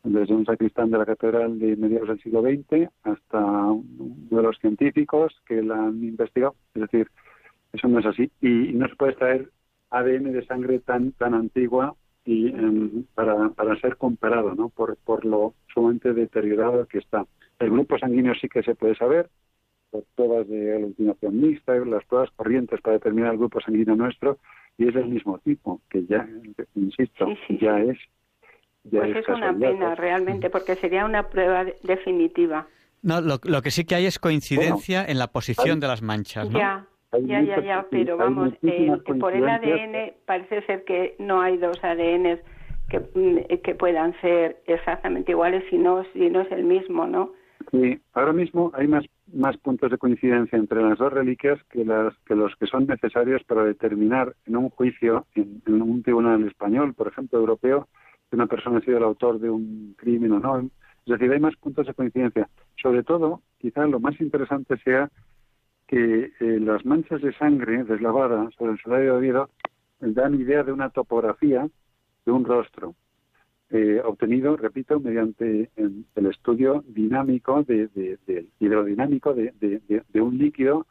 desde 0.05 0.35
un 0.35 0.47
sacristán 0.47 0.91
de 0.91 0.99
la 0.99 1.07
catedral 1.07 1.59
de 1.59 1.77
mediados 1.77 2.09
del 2.09 2.23
siglo 2.23 2.43
XX 2.43 2.89
hasta 3.03 3.39
uno 3.39 4.27
de 4.31 4.43
los 4.43 4.59
científicos 4.59 5.35
que 5.47 5.62
la 5.62 5.87
han 5.87 6.03
investigado. 6.03 6.55
Es 6.75 6.83
decir, 6.83 7.09
eso 7.73 7.89
no 7.89 7.99
es 7.99 8.07
así. 8.07 8.31
Y, 8.41 8.73
no 8.73 8.89
se 8.89 8.97
puede 8.97 9.12
extraer 9.12 9.51
ADN 9.91 10.33
de 10.33 10.45
sangre 10.47 10.79
tan 10.81 11.12
tan 11.12 11.35
antigua 11.35 11.95
y 12.25 12.49
em, 12.49 13.05
para, 13.15 13.51
para 13.51 13.81
ser 13.81 13.97
comparado, 13.97 14.55
¿no? 14.55 14.69
Por, 14.69 14.97
por 14.99 15.25
lo 15.25 15.55
sumamente 15.73 16.12
deteriorado 16.12 16.87
que 16.87 16.99
está. 16.99 17.27
El 17.59 17.70
grupo 17.70 17.99
sanguíneo 17.99 18.35
sí 18.35 18.49
que 18.49 18.62
se 18.62 18.75
puede 18.75 18.95
saber, 18.95 19.31
por 19.91 20.05
pruebas 20.15 20.47
de 20.49 20.75
aglutinación 20.75 21.41
mixta, 21.41 21.75
las 21.75 22.05
pruebas 22.05 22.31
corrientes 22.37 22.81
para 22.83 22.95
determinar 22.95 23.33
el 23.33 23.39
grupo 23.39 23.61
sanguíneo 23.61 23.97
nuestro, 23.97 24.39
y 24.77 24.89
es 24.89 24.95
del 24.95 25.09
mismo 25.09 25.39
tipo, 25.39 25.81
que 25.91 26.05
ya, 26.05 26.29
insisto, 26.75 27.27
ya 27.61 27.81
es 27.81 27.99
pues 28.90 29.16
es, 29.16 29.28
una 29.28 29.52
pena 29.52 29.94
realmente, 29.94 30.51
porque 30.51 30.74
sería 30.77 31.05
una 31.05 31.28
prueba 31.28 31.65
definitiva. 31.82 32.66
No, 33.02 33.20
lo, 33.20 33.62
que 33.62 33.70
sí 33.70 33.85
que 33.85 33.94
hay 33.94 34.06
es 34.06 34.19
coincidencia 34.19 35.05
en 35.05 35.19
la 35.19 35.28
posición 35.28 35.78
de 35.81 35.86
las 35.86 36.02
manchas, 36.02 36.51
¿no? 36.51 36.59
Ya, 36.59 36.86
ya, 37.12 37.40
ya, 37.43 37.60
ya, 37.60 37.86
pero 37.90 38.16
vamos, 38.16 38.52
eh, 38.62 38.90
por 39.20 39.32
el 39.32 39.48
ADN 39.48 40.15
parece 40.27 40.62
ser 40.62 40.85
que 40.85 41.15
no 41.19 41.40
hay 41.40 41.56
dos 41.56 41.82
ADNs 41.82 42.40
que, 42.89 42.98
mm, 42.98 43.62
que 43.62 43.74
puedan 43.74 44.19
ser 44.20 44.62
exactamente 44.66 45.32
iguales 45.32 45.65
si 45.70 45.78
no, 45.78 46.05
si 46.12 46.28
no 46.28 46.40
es 46.40 46.51
el 46.51 46.65
mismo, 46.65 47.06
¿no? 47.06 47.32
Sí, 47.70 48.01
ahora 48.15 48.32
mismo 48.32 48.73
hay 48.74 48.86
más, 48.89 49.05
más 49.32 49.56
puntos 49.59 49.90
de 49.90 49.98
coincidencia 49.98 50.59
entre 50.59 50.82
las 50.82 50.98
dos 50.98 51.12
reliquias 51.12 51.59
que, 51.70 51.85
las, 51.85 52.15
que 52.27 52.35
los 52.35 52.55
que 52.56 52.66
son 52.66 52.86
necesarios 52.86 53.43
para 53.44 53.65
determinar 53.65 54.35
en 54.47 54.56
un 54.56 54.70
juicio, 54.70 55.27
en 55.35 55.82
un 55.82 56.02
tribunal 56.02 56.47
español, 56.47 56.94
por 56.94 57.09
ejemplo, 57.09 57.39
europeo, 57.39 57.89
que 58.29 58.37
una 58.37 58.47
persona 58.47 58.79
ha 58.79 58.83
sido 58.83 58.99
el 58.99 59.05
autor 59.05 59.39
de 59.39 59.51
un 59.51 59.95
crimen 59.97 60.33
o 60.33 60.41
no. 60.41 60.59
Es 60.59 60.71
decir, 61.07 61.33
hay 61.33 61.41
más 61.41 61.57
puntos 61.57 61.87
de 61.87 61.95
coincidencia. 61.95 62.49
Sobre 62.81 63.03
todo, 63.03 63.43
quizás 63.59 63.89
lo 63.89 64.01
más 64.01 64.21
interesante 64.21 64.77
sea 64.79 65.11
que 65.87 66.33
eh, 66.39 66.61
las 66.61 66.85
manchas 66.85 67.23
de 67.23 67.33
sangre 67.33 67.83
deslavadas 67.85 68.55
sobre 68.55 68.73
el 68.73 68.79
sudario 68.79 69.13
de 69.13 69.19
Oviedo 69.19 69.51
dan 70.01 70.35
idea 70.35 70.63
de 70.63 70.73
una 70.73 70.91
topografía 70.91 71.67
de 72.27 72.33
un 72.33 72.45
rostro, 72.45 72.95
eh, 73.71 74.01
obtenido, 74.05 74.57
repito, 74.57 75.01
mediante 75.01 75.71
el 75.77 76.27
estudio 76.27 76.85
dinámico, 76.87 77.63
de, 77.65 77.89
hidrodinámico 78.61 79.35
de, 79.35 80.21
un 80.21 80.39
líquido 80.39 80.87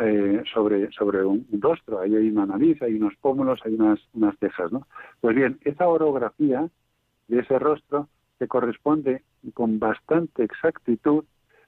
eh, 0.00 0.42
sobre, 0.52 0.90
sobre 0.92 1.24
un, 1.24 1.46
rostro. 1.60 2.00
Ahí 2.00 2.14
hay 2.14 2.28
una 2.28 2.46
nariz, 2.46 2.80
hay 2.82 2.94
unos 2.94 3.14
pómulos, 3.20 3.60
hay 3.64 3.74
unas, 3.74 4.00
unas 4.12 4.36
cejas. 4.38 4.70
¿no? 4.72 4.86
Pues 5.20 5.34
bien, 5.34 5.58
esa 5.64 5.88
orografía 5.88 6.68
de 7.28 7.40
ese 7.40 7.58
rostro 7.58 8.08
se 8.38 8.48
corresponde 8.48 9.22
con 9.54 9.78
bastante 9.78 10.44
exactitud 10.44 11.24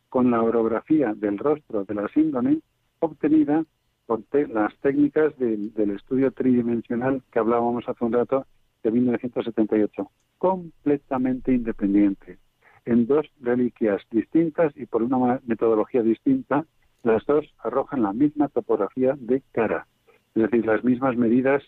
con 0.09 0.31
la 0.31 0.43
orografía 0.43 1.15
del 1.15 1.39
rostro 1.39 1.85
de 1.85 1.95
la 1.95 2.09
síndrome 2.09 2.61
obtenida 2.99 3.65
por 4.07 4.23
las 4.33 4.77
técnicas 4.79 5.39
del 5.39 5.91
estudio 5.93 6.33
tridimensional 6.33 7.23
que 7.31 7.39
hablábamos 7.39 7.89
hace 7.89 8.05
un 8.05 8.13
rato 8.13 8.45
de 8.83 8.91
1978, 8.91 10.11
completamente 10.37 11.53
independiente, 11.53 12.39
en 12.87 13.07
dos 13.07 13.27
reliquias 13.41 14.03
distintas 14.11 14.77
y 14.77 14.87
por 14.87 15.05
una 15.05 15.41
metodología 15.47 16.03
distinta, 16.03 16.67
las 17.03 17.25
dos 17.27 17.47
arrojan 17.59 18.03
la 18.03 18.13
misma 18.13 18.49
topografía 18.49 19.15
de 19.19 19.43
cara, 19.53 19.87
es 20.35 20.43
decir, 20.43 20.67
las 20.67 20.85
mismas 20.85 21.17
medidas 21.17 21.63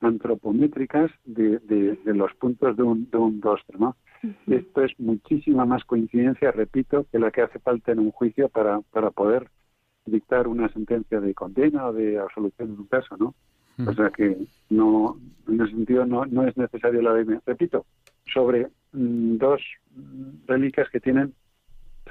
antropométricas 0.00 1.10
de, 1.24 1.58
de, 1.60 2.14
los 2.14 2.32
puntos 2.34 2.76
de 2.76 2.82
un, 2.82 3.10
de 3.10 3.16
un 3.18 3.40
rostro. 3.40 3.78
¿no? 3.78 3.96
Esto 4.46 4.82
es 4.82 4.98
muchísima 4.98 5.64
más 5.64 5.84
coincidencia, 5.84 6.52
repito, 6.52 7.06
que 7.10 7.18
la 7.18 7.30
que 7.30 7.42
hace 7.42 7.58
falta 7.58 7.92
en 7.92 8.00
un 8.00 8.10
juicio 8.10 8.48
para, 8.48 8.80
para 8.92 9.10
poder 9.10 9.48
dictar 10.06 10.48
una 10.48 10.68
sentencia 10.68 11.20
de 11.20 11.34
condena 11.34 11.86
o 11.86 11.92
de 11.92 12.18
absolución 12.18 12.70
en 12.72 12.80
un 12.80 12.86
caso, 12.86 13.16
¿no? 13.16 13.34
O 13.86 13.92
sea 13.92 14.10
que 14.10 14.36
no, 14.70 15.18
en 15.48 15.60
ese 15.60 15.72
sentido 15.72 16.06
no, 16.06 16.24
no 16.26 16.46
es 16.46 16.56
necesario 16.56 17.02
la 17.02 17.10
ADN. 17.10 17.40
Repito, 17.44 17.86
sobre 18.32 18.68
mm, 18.92 19.36
dos 19.38 19.60
reliquias 20.46 20.88
que 20.90 21.00
tienen 21.00 21.34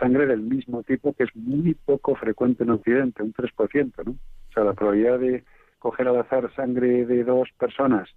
sangre 0.03 0.25
del 0.27 0.41
mismo 0.41 0.83
tipo, 0.83 1.13
que 1.13 1.23
es 1.23 1.35
muy 1.35 1.73
poco 1.73 2.15
frecuente 2.15 2.63
en 2.63 2.71
Occidente, 2.71 3.23
un 3.23 3.33
3%, 3.33 4.05
¿no? 4.05 4.11
O 4.11 4.53
sea, 4.53 4.63
la 4.63 4.73
probabilidad 4.73 5.19
de 5.19 5.43
coger 5.79 6.07
al 6.07 6.19
azar 6.19 6.53
sangre 6.55 7.05
de 7.05 7.23
dos 7.23 7.49
personas 7.57 8.09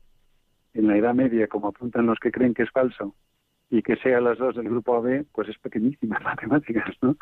en 0.74 0.88
la 0.88 0.96
Edad 0.96 1.14
Media, 1.14 1.46
como 1.46 1.68
apuntan 1.68 2.06
los 2.06 2.18
que 2.18 2.32
creen 2.32 2.54
que 2.54 2.64
es 2.64 2.70
falso, 2.70 3.14
y 3.70 3.82
que 3.82 3.96
sean 3.96 4.24
las 4.24 4.38
dos 4.38 4.56
del 4.56 4.68
grupo 4.68 4.96
AB, 4.96 5.24
pues 5.32 5.48
es 5.48 5.58
pequeñísima 5.58 6.18
en 6.18 6.24
matemáticas, 6.24 6.94
¿no? 7.00 7.16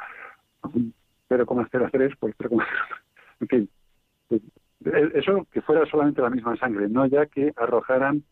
0,03 0.62 2.16
por 2.18 2.34
0,03. 2.34 2.66
En 3.40 3.48
fin, 3.48 3.68
eh, 4.30 4.40
eso 5.14 5.46
que 5.52 5.60
fuera 5.60 5.84
solamente 5.86 6.22
la 6.22 6.30
misma 6.30 6.56
sangre, 6.56 6.88
no 6.88 7.06
ya 7.06 7.26
que 7.26 7.52
arrojaran 7.56 8.22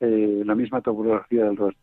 eh, 0.00 0.42
la 0.44 0.54
misma 0.54 0.80
topografía 0.80 1.44
del 1.44 1.56
rostro. 1.56 1.82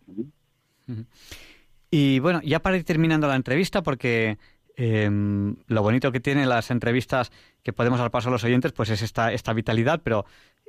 Y 1.95 2.17
bueno, 2.19 2.41
ya 2.43 2.59
para 2.59 2.75
ir 2.75 2.85
terminando 2.85 3.27
la 3.27 3.35
entrevista, 3.35 3.83
porque 3.83 4.39
Em, 4.75 5.55
lo 5.67 5.83
bonito 5.83 6.11
que 6.11 6.19
tienen 6.19 6.49
las 6.49 6.71
entrevistas 6.71 7.31
que 7.61 7.73
podemos 7.73 7.99
dar 7.99 8.11
paso 8.11 8.29
a 8.29 8.31
los 8.31 8.43
oyentes, 8.43 8.71
pues 8.71 8.89
es 8.89 9.01
esta, 9.01 9.31
esta 9.31 9.53
vitalidad, 9.53 10.01
pero 10.03 10.25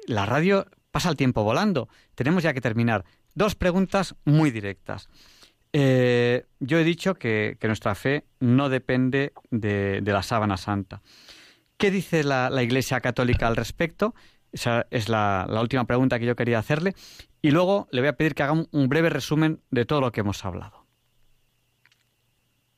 la 0.06 0.26
radio 0.26 0.66
pasa 0.90 1.08
el 1.08 1.16
tiempo 1.16 1.42
volando. 1.42 1.88
Tenemos 2.14 2.42
ya 2.42 2.52
que 2.52 2.60
terminar. 2.60 3.04
Dos 3.34 3.54
preguntas 3.54 4.14
muy 4.24 4.50
directas. 4.50 5.08
Eh, 5.72 6.44
yo 6.60 6.78
he 6.78 6.84
dicho 6.84 7.14
que, 7.14 7.56
nuestra 7.62 7.94
fe 7.94 8.24
no 8.40 8.68
depende 8.68 9.32
de, 9.50 10.02
la 10.04 10.22
sábana 10.22 10.56
santa. 10.56 11.02
¿Qué 11.76 11.90
dice 11.90 12.22
la, 12.22 12.62
Iglesia 12.62 13.00
Católica 13.00 13.48
al 13.48 13.56
respecto? 13.56 14.14
Esa 14.52 14.86
es 14.90 15.08
la, 15.08 15.46
última 15.60 15.84
pregunta 15.86 16.18
que 16.18 16.26
yo 16.26 16.36
quería 16.36 16.58
hacerle. 16.58 16.94
Y 17.42 17.50
luego 17.50 17.88
le 17.90 18.02
voy 18.02 18.08
a 18.08 18.16
pedir 18.16 18.34
que 18.34 18.44
haga 18.44 18.52
un 18.52 18.88
breve 18.88 19.10
resumen 19.10 19.60
de 19.70 19.84
todo 19.84 20.00
lo 20.00 20.12
que 20.12 20.20
hemos 20.20 20.44
hablado. 20.44 20.83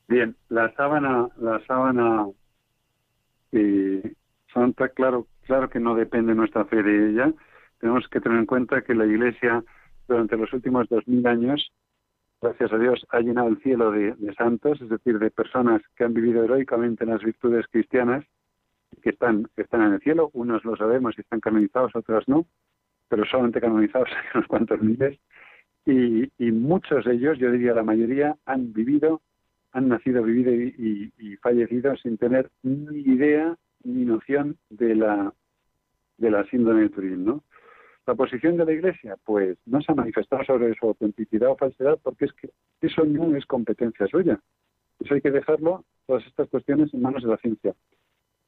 Bien, 0.08 0.36
la 0.48 0.72
sábana, 0.74 1.28
la 1.36 1.58
sábana 1.66 2.26
eh, 3.52 4.14
santa, 4.52 4.88
claro, 4.90 5.26
claro 5.42 5.68
que 5.68 5.80
no 5.80 5.96
depende 5.96 6.34
nuestra 6.34 6.64
fe 6.66 6.82
de 6.82 7.10
ella. 7.10 7.32
Tenemos 7.80 8.06
que 8.08 8.20
tener 8.20 8.38
en 8.38 8.46
cuenta 8.46 8.82
que 8.82 8.94
la 8.94 9.04
Iglesia 9.04 9.64
durante 10.06 10.36
los 10.36 10.52
últimos 10.52 10.88
dos 10.88 11.06
mil 11.08 11.26
años, 11.26 11.72
gracias 12.40 12.72
a 12.72 12.78
Dios, 12.78 13.04
ha 13.10 13.18
llenado 13.18 13.48
el 13.48 13.60
cielo 13.62 13.90
de, 13.90 14.14
santos, 14.38 14.80
es 14.80 14.88
decir, 14.88 15.18
de 15.18 15.30
personas 15.32 15.82
que 15.96 16.04
han 16.04 16.14
vivido 16.14 16.44
heroicamente 16.44 17.02
en 17.02 17.10
las 17.10 17.22
virtudes 17.24 17.66
cristianas, 17.66 18.24
que 19.02 19.10
están, 19.10 19.48
que 19.56 19.62
están 19.62 19.82
en 19.82 19.94
el 19.94 20.00
cielo. 20.00 20.30
Unos 20.34 20.64
lo 20.64 20.76
sabemos 20.76 21.14
y 21.18 21.22
están 21.22 21.40
canonizados, 21.40 21.96
otros 21.96 22.28
no, 22.28 22.46
pero 23.08 23.24
solamente 23.24 23.60
canonizados 23.60 24.08
hay 24.12 24.24
unos 24.34 24.46
cuantos 24.46 24.80
miles. 24.80 25.18
Y, 25.84 26.30
y 26.38 26.52
muchos 26.52 27.04
de 27.04 27.14
ellos, 27.14 27.38
yo 27.38 27.50
diría 27.50 27.74
la 27.74 27.82
mayoría, 27.82 28.36
han 28.44 28.72
vivido 28.72 29.20
han 29.76 29.88
nacido, 29.88 30.22
vivido 30.22 30.52
y, 30.52 31.36
fallecido 31.42 31.94
sin 31.96 32.16
tener 32.16 32.50
ni 32.62 33.00
idea 33.00 33.56
ni 33.84 34.06
noción 34.06 34.56
de 34.70 34.94
la 34.94 35.34
de 36.16 36.30
la 36.30 36.44
síndrome 36.44 36.82
de 36.82 36.88
Turín, 36.88 37.26
¿no? 37.26 37.44
La 38.06 38.14
posición 38.14 38.56
de 38.56 38.64
la 38.64 38.72
Iglesia, 38.72 39.16
pues 39.22 39.58
no 39.66 39.82
se 39.82 39.92
ha 39.92 39.94
manifestado 39.94 40.42
sobre 40.44 40.74
su 40.76 40.86
autenticidad 40.86 41.50
o 41.50 41.56
falsedad 41.56 41.98
porque 42.02 42.24
es 42.24 42.32
que 42.32 42.48
eso 42.80 43.04
no 43.04 43.36
es 43.36 43.44
competencia 43.44 44.06
suya. 44.06 44.40
Eso 44.98 45.12
hay 45.12 45.20
que 45.20 45.30
dejarlo, 45.30 45.84
todas 46.06 46.24
estas 46.26 46.48
cuestiones, 46.48 46.94
en 46.94 47.02
manos 47.02 47.22
de 47.22 47.28
la 47.28 47.36
ciencia. 47.36 47.74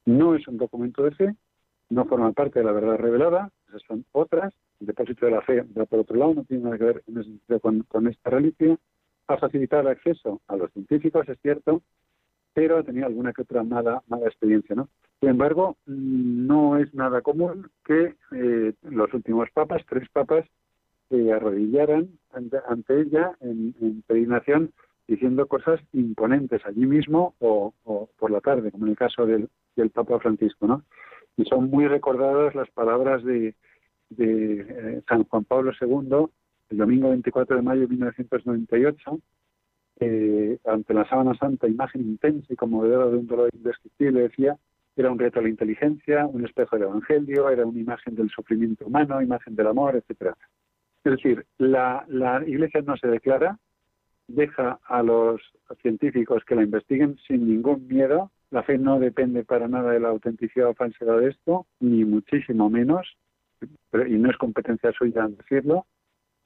No 0.07 0.35
es 0.35 0.49
un 0.49 0.57
documento 0.57 1.03
de 1.03 1.11
fe, 1.11 1.35
no 1.91 2.07
forma 2.07 2.33
parte 2.33 2.61
de 2.61 2.65
la 2.65 2.73
verdad 2.73 2.97
revelada, 2.97 3.51
esas 3.69 3.83
son 3.83 4.07
otras. 4.13 4.55
El 4.81 4.87
depósito 4.87 5.27
de 5.27 5.33
la 5.33 5.43
fe, 5.43 5.63
por 5.63 5.99
otro 5.99 6.17
lado, 6.17 6.35
no 6.35 6.45
tiene 6.45 6.65
nada 6.65 6.79
que 6.79 6.85
ver 6.85 7.03
en 7.07 7.19
ese 7.19 7.29
sentido 7.29 7.61
con, 7.61 7.83
con 7.83 8.07
esta 8.07 8.31
reliquia. 8.31 8.79
Ha 9.29 9.37
facilitado 9.37 9.83
el 9.83 9.89
acceso 9.89 10.41
a 10.49 10.57
los 10.57 10.73
científicos, 10.73 11.29
es 11.29 11.39
cierto, 11.41 11.83
pero 12.55 12.79
ha 12.79 12.83
tenido 12.83 13.07
alguna 13.07 13.33
que 13.33 13.43
otra 13.43 13.63
mala, 13.63 14.03
mala 14.09 14.27
experiencia, 14.27 14.75
¿no? 14.75 14.89
Sin 15.21 15.29
embargo, 15.31 15.77
no 15.87 16.77
es 16.77 16.93
nada 16.95 17.21
común 17.23 17.71
que 17.85 18.15
eh, 18.33 18.73
los 18.83 19.13
últimos 19.15 19.51
papas, 19.51 19.83
tres 19.89 20.09
papas, 20.11 20.45
se 21.09 21.33
arrodillaran 21.33 22.09
ante, 22.33 23.01
ella 23.01 23.33
en, 23.41 23.75
en, 23.81 24.03
peregrinación 24.03 24.73
diciendo 25.07 25.47
cosas 25.47 25.81
imponentes 25.93 26.65
allí 26.67 26.85
mismo 26.85 27.35
o, 27.39 27.73
por 28.19 28.31
la 28.31 28.41
tarde, 28.41 28.71
como 28.71 28.85
en 28.85 28.91
el 28.91 28.97
caso 28.97 29.25
del, 29.25 29.49
del 29.75 29.91
Papa 29.91 30.19
Francisco, 30.21 30.67
¿no? 30.67 30.83
Y 31.37 31.45
son 31.45 31.71
muy 31.71 31.87
recordadas 31.87 32.55
las 32.55 32.69
palabras 32.71 33.25
de, 33.25 33.55
de 34.11 34.61
eh, 34.69 35.03
San 35.09 35.25
Juan 35.25 35.45
Pablo 35.45 35.73
II 35.81 36.27
el 36.71 36.77
domingo 36.77 37.11
24 37.11 37.57
de 37.57 37.63
mayo 37.63 37.81
de 37.83 37.89
1998, 37.89 39.19
eh, 40.01 40.59
ante 40.65 40.95
la 40.95 41.09
sábana 41.09 41.35
santa, 41.35 41.67
imagen 41.67 42.03
intensa 42.03 42.53
y 42.53 42.57
conmovedora 42.57 43.07
de 43.07 43.17
un 43.17 43.27
dolor 43.27 43.51
indescriptible, 43.53 44.23
decía, 44.23 44.57
era 44.97 45.11
un 45.11 45.19
reto 45.19 45.39
a 45.39 45.43
la 45.43 45.49
inteligencia, 45.49 46.27
un 46.27 46.45
espejo 46.45 46.77
del 46.77 46.89
Evangelio, 46.89 47.49
era 47.51 47.65
una 47.65 47.79
imagen 47.79 48.15
del 48.15 48.31
sufrimiento 48.31 48.87
humano, 48.87 49.23
imagen 49.23 49.55
del 49.55 49.69
amor, 49.69 49.97
etcétera. 49.97 50.37
Es 51.05 51.13
decir, 51.13 51.47
la, 51.59 52.05
la 52.09 52.43
Iglesia 52.47 52.83
no 52.83 52.97
se 52.97 53.07
declara, 53.07 53.59
deja 54.27 54.79
a 54.85 55.03
los 55.03 55.41
científicos 55.83 56.45
que 56.45 56.55
la 56.55 56.63
investiguen 56.63 57.17
sin 57.27 57.49
ningún 57.49 57.87
miedo. 57.89 58.31
La 58.51 58.63
fe 58.63 58.79
no 58.79 58.99
depende 58.99 59.45
para 59.45 59.69
nada 59.69 59.93
de 59.93 60.01
la 60.01 60.09
autenticidad 60.09 60.69
o 60.69 60.75
falsedad 60.75 61.19
de 61.19 61.31
esto, 61.31 61.67
ni 61.81 62.05
muchísimo 62.05 62.71
menos, 62.71 63.17
y 63.93 64.15
no 64.17 64.31
es 64.31 64.37
competencia 64.37 64.93
suya 64.93 65.29
decirlo. 65.29 65.87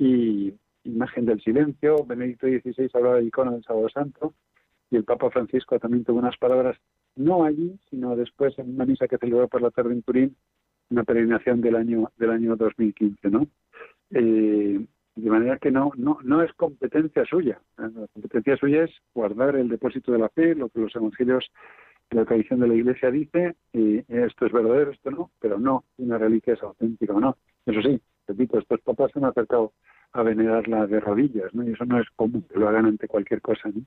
Y, 0.04 0.54
imagen 0.84 1.26
del 1.26 1.40
silencio. 1.40 2.04
Benedicto 2.04 2.46
XVI 2.46 2.90
hablaba 2.94 3.16
de 3.16 3.24
icono 3.24 3.52
del 3.52 3.64
Sábado 3.64 3.88
Santo 3.88 4.34
y 4.90 4.96
el 4.96 5.04
Papa 5.04 5.30
Francisco 5.30 5.78
también 5.78 6.04
tuvo 6.04 6.18
unas 6.18 6.36
palabras, 6.36 6.76
no 7.16 7.44
allí, 7.44 7.78
sino 7.88 8.16
después 8.16 8.58
en 8.58 8.74
una 8.74 8.84
misa 8.84 9.08
que 9.08 9.18
celebró 9.18 9.48
por 9.48 9.62
la 9.62 9.70
tarde 9.70 9.92
en 9.92 10.02
Turín, 10.02 10.36
una 10.90 11.04
peregrinación 11.04 11.60
del 11.60 11.76
año 11.76 12.10
del 12.18 12.30
año 12.30 12.56
2015, 12.56 13.30
¿no? 13.30 13.46
Eh, 14.10 14.84
de 15.14 15.30
manera 15.30 15.58
que 15.58 15.70
no, 15.70 15.92
no, 15.96 16.18
no 16.22 16.42
es 16.42 16.52
competencia 16.54 17.24
suya. 17.24 17.60
La 17.76 17.90
competencia 18.12 18.56
suya 18.56 18.84
es 18.84 18.90
guardar 19.14 19.56
el 19.56 19.68
depósito 19.68 20.12
de 20.12 20.18
la 20.18 20.28
fe, 20.30 20.54
lo 20.54 20.68
que 20.68 20.80
los 20.80 20.94
evangelios 20.96 21.50
la 22.10 22.26
tradición 22.26 22.60
de 22.60 22.68
la 22.68 22.74
Iglesia 22.74 23.10
dice, 23.10 23.56
y 23.72 24.04
esto 24.08 24.44
es 24.44 24.52
verdadero, 24.52 24.90
esto 24.90 25.10
no, 25.10 25.30
pero 25.40 25.58
no, 25.58 25.84
una 25.96 26.18
reliquia 26.18 26.52
es 26.52 26.62
auténtica 26.62 27.14
o 27.14 27.20
no. 27.20 27.38
Eso 27.64 27.80
sí, 27.80 27.98
repito, 28.26 28.58
estos 28.58 28.80
papas 28.80 29.10
se 29.12 29.18
han 29.18 29.26
acercado 29.26 29.72
a 30.12 30.22
venerarla 30.22 30.86
de 30.86 31.00
rodillas, 31.00 31.54
¿no? 31.54 31.66
Y 31.66 31.72
eso 31.72 31.84
no 31.84 32.00
es 32.00 32.06
común 32.16 32.44
que 32.52 32.58
lo 32.58 32.68
hagan 32.68 32.86
ante 32.86 33.08
cualquier 33.08 33.40
cosa, 33.40 33.68
¿no? 33.74 33.82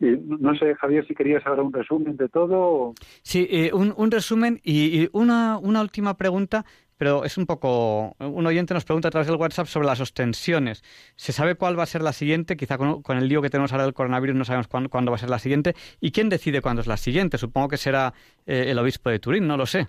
Y 0.00 0.16
no 0.16 0.54
sé, 0.54 0.74
Javier, 0.76 1.06
si 1.06 1.14
querías 1.14 1.46
ahora 1.46 1.62
un 1.62 1.72
resumen 1.72 2.16
de 2.16 2.28
todo. 2.28 2.94
Sí, 3.22 3.46
eh, 3.50 3.70
un, 3.74 3.92
un, 3.94 4.10
resumen 4.10 4.58
y, 4.64 5.08
una, 5.12 5.58
una 5.58 5.82
última 5.82 6.16
pregunta, 6.16 6.64
pero 6.96 7.24
es 7.24 7.36
un 7.36 7.44
poco... 7.44 8.16
Un 8.18 8.46
oyente 8.46 8.72
nos 8.72 8.86
pregunta 8.86 9.08
a 9.08 9.10
través 9.10 9.26
del 9.26 9.36
WhatsApp 9.36 9.66
sobre 9.66 9.86
las 9.86 10.00
ostensiones. 10.00 10.82
¿Se 11.16 11.32
sabe 11.32 11.54
cuál 11.54 11.78
va 11.78 11.82
a 11.82 11.86
ser 11.86 12.00
la 12.00 12.14
siguiente? 12.14 12.56
Quizá 12.56 12.78
con, 12.78 13.02
el 13.18 13.28
lío 13.28 13.42
que 13.42 13.50
tenemos 13.50 13.72
ahora 13.72 13.84
del 13.84 13.92
coronavirus 13.92 14.36
no 14.36 14.44
sabemos 14.46 14.68
cuándo, 14.68 14.88
cuándo, 14.88 15.10
va 15.10 15.16
a 15.16 15.18
ser 15.18 15.28
la 15.28 15.38
siguiente. 15.38 15.74
¿Y 16.00 16.12
quién 16.12 16.30
decide 16.30 16.62
cuándo 16.62 16.80
es 16.80 16.86
la 16.86 16.96
siguiente? 16.96 17.36
Supongo 17.36 17.68
que 17.68 17.76
será 17.76 18.14
eh, 18.46 18.66
el 18.68 18.78
obispo 18.78 19.10
de 19.10 19.18
Turín, 19.18 19.46
no 19.46 19.58
lo 19.58 19.66
sé. 19.66 19.88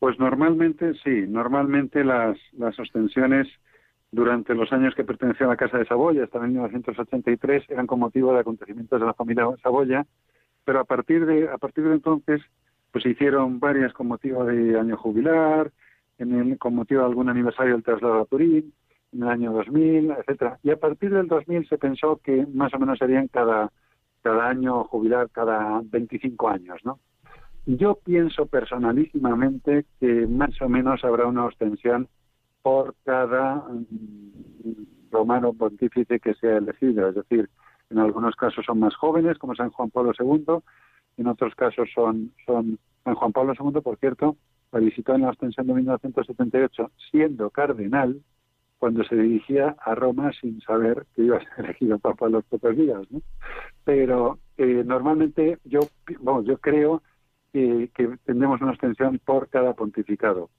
Pues 0.00 0.18
normalmente 0.18 0.94
sí, 1.04 1.26
normalmente 1.28 2.02
las, 2.02 2.36
las 2.54 2.76
ostensiones 2.80 3.46
durante 4.10 4.54
los 4.54 4.72
años 4.72 4.94
que 4.94 5.04
pertenecía 5.04 5.46
a 5.46 5.50
la 5.50 5.56
Casa 5.56 5.78
de 5.78 5.84
Saboya, 5.84 6.24
hasta 6.24 6.40
1983, 6.40 7.68
eran 7.68 7.86
con 7.86 8.00
motivo 8.00 8.32
de 8.32 8.40
acontecimientos 8.40 8.98
de 8.98 9.06
la 9.06 9.14
familia 9.14 9.46
Saboya, 9.62 10.06
pero 10.64 10.80
a 10.80 10.84
partir 10.84 11.26
de, 11.26 11.48
a 11.48 11.58
partir 11.58 11.84
de 11.84 11.94
entonces 11.94 12.40
pues 12.90 13.04
se 13.04 13.10
hicieron 13.10 13.60
varias 13.60 13.92
con 13.92 14.08
motivo 14.08 14.44
de 14.44 14.78
año 14.78 14.96
jubilar, 14.96 15.70
en 16.18 16.34
el, 16.34 16.58
con 16.58 16.74
motivo 16.74 17.02
de 17.02 17.06
algún 17.06 17.28
aniversario 17.28 17.74
del 17.74 17.84
traslado 17.84 18.22
a 18.22 18.24
Turín, 18.24 18.72
en 19.12 19.22
el 19.22 19.28
año 19.28 19.52
2000, 19.52 20.12
etcétera. 20.12 20.58
Y 20.62 20.70
a 20.70 20.80
partir 20.80 21.12
del 21.12 21.28
2000 21.28 21.68
se 21.68 21.78
pensó 21.78 22.20
que 22.24 22.46
más 22.52 22.72
o 22.74 22.78
menos 22.78 22.98
serían 22.98 23.28
cada, 23.28 23.70
cada 24.22 24.48
año 24.48 24.82
jubilar, 24.84 25.28
cada 25.30 25.82
25 25.84 26.48
años, 26.48 26.80
¿no? 26.84 26.98
Yo 27.78 27.94
pienso 27.94 28.46
personalísimamente 28.46 29.86
que 30.00 30.26
más 30.26 30.60
o 30.60 30.68
menos 30.68 31.04
habrá 31.04 31.26
una 31.26 31.44
ostensión 31.44 32.08
por 32.62 32.96
cada 33.04 33.56
mm, 33.68 35.12
romano 35.12 35.52
pontífice 35.52 36.18
que 36.18 36.34
sea 36.34 36.56
elegido. 36.56 37.08
Es 37.08 37.14
decir, 37.14 37.48
en 37.90 37.98
algunos 37.98 38.34
casos 38.34 38.64
son 38.64 38.80
más 38.80 38.96
jóvenes, 38.96 39.38
como 39.38 39.54
San 39.54 39.70
Juan 39.70 39.90
Pablo 39.90 40.12
II, 40.18 40.58
en 41.16 41.26
otros 41.28 41.54
casos 41.54 41.88
son, 41.94 42.32
son 42.44 42.80
San 43.04 43.14
Juan 43.14 43.32
Pablo 43.32 43.52
II, 43.56 43.80
por 43.80 43.96
cierto, 43.98 44.36
la 44.72 44.80
visitó 44.80 45.14
en 45.14 45.22
la 45.22 45.28
extensión 45.28 45.68
de 45.68 45.74
1978, 45.74 46.90
siendo 47.12 47.50
cardenal, 47.50 48.20
cuando 48.80 49.04
se 49.04 49.14
dirigía 49.14 49.76
a 49.78 49.94
Roma 49.94 50.32
sin 50.40 50.60
saber 50.62 51.06
que 51.14 51.22
iba 51.22 51.36
a 51.36 51.40
ser 51.40 51.50
elegido 51.66 52.00
Papa 52.00 52.28
los 52.28 52.44
pocos 52.46 52.76
días. 52.76 53.00
¿no? 53.10 53.20
Pero 53.84 54.40
eh, 54.56 54.82
normalmente 54.84 55.58
yo, 55.64 55.80
bueno, 56.20 56.42
yo 56.42 56.58
creo 56.58 57.02
que, 57.52 57.90
que 57.94 58.16
tendremos 58.24 58.60
una 58.60 58.72
extensión 58.72 59.20
por 59.24 59.48
cada 59.48 59.74
pontificado 59.74 60.50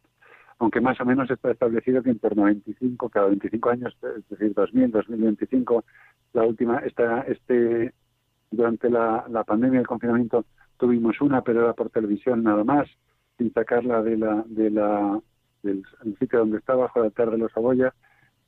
aunque 0.62 0.80
más 0.80 1.02
o 1.02 1.06
menos 1.06 1.30
está 1.32 1.50
establecido 1.50 2.04
que 2.04 2.12
en 2.12 2.20
torno 2.20 2.44
a 2.44 2.46
25, 2.46 3.10
cada 3.10 3.26
25 3.30 3.70
años, 3.72 3.98
es 4.16 4.30
decir, 4.30 4.54
2000, 4.54 4.92
2025, 4.92 5.84
la 6.34 6.44
última, 6.44 6.78
esta, 6.86 7.22
este, 7.22 7.92
durante 8.52 8.88
la, 8.92 9.26
la 9.28 9.44
pandemia 9.44 9.80
del 9.80 9.88
confinamiento 9.88 10.46
tuvimos 10.78 11.20
una, 11.20 11.42
pero 11.42 11.62
era 11.62 11.74
por 11.74 11.90
televisión 11.90 12.44
nada 12.44 12.64
más, 12.64 12.88
sin 13.40 13.52
sacarla 13.54 14.04
de 14.04 14.18
la, 14.18 14.44
de 14.46 14.70
la, 14.70 15.20
del 15.64 15.84
sitio 16.20 16.40
donde 16.40 16.60
está, 16.60 16.76
bajo 16.76 17.02
la 17.02 17.10
tarde 17.10 17.32
de 17.32 17.38
los 17.40 17.52
Saboya. 17.54 17.94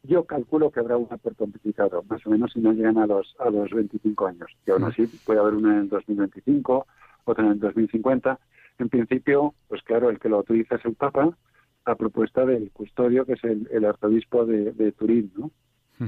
Yo 0.03 0.25
calculo 0.25 0.69
que 0.69 0.81
habrá 0.81 0.97
una 0.97 1.17
por 1.17 1.35
complicado, 1.35 2.03
más 2.07 2.23
o 2.27 2.29
menos 2.29 2.51
si 2.53 2.59
no 2.59 2.73
llegan 2.73 2.99
a 2.99 3.07
los, 3.07 3.35
a 3.39 3.49
los 3.49 3.71
25 3.71 4.27
años. 4.27 4.51
Y 4.67 4.71
aún 4.71 4.83
así 4.83 5.07
puede 5.25 5.39
haber 5.39 5.55
una 5.55 5.77
en 5.77 5.79
el 5.81 5.89
2025, 5.89 6.85
otra 7.25 7.45
en 7.45 7.51
el 7.51 7.59
2050. 7.59 8.39
En 8.79 8.89
principio, 8.89 9.53
pues 9.67 9.81
claro, 9.83 10.09
el 10.09 10.19
que 10.19 10.29
lo 10.29 10.37
autoriza 10.37 10.75
es 10.75 10.85
el 10.85 10.95
Papa, 10.95 11.37
a 11.85 11.95
propuesta 11.95 12.45
del 12.45 12.71
custodio, 12.71 13.25
que 13.25 13.33
es 13.33 13.43
el, 13.43 13.85
arzobispo 13.85 14.45
de, 14.45 14.91
Turín, 14.93 15.31
¿no? 15.37 15.51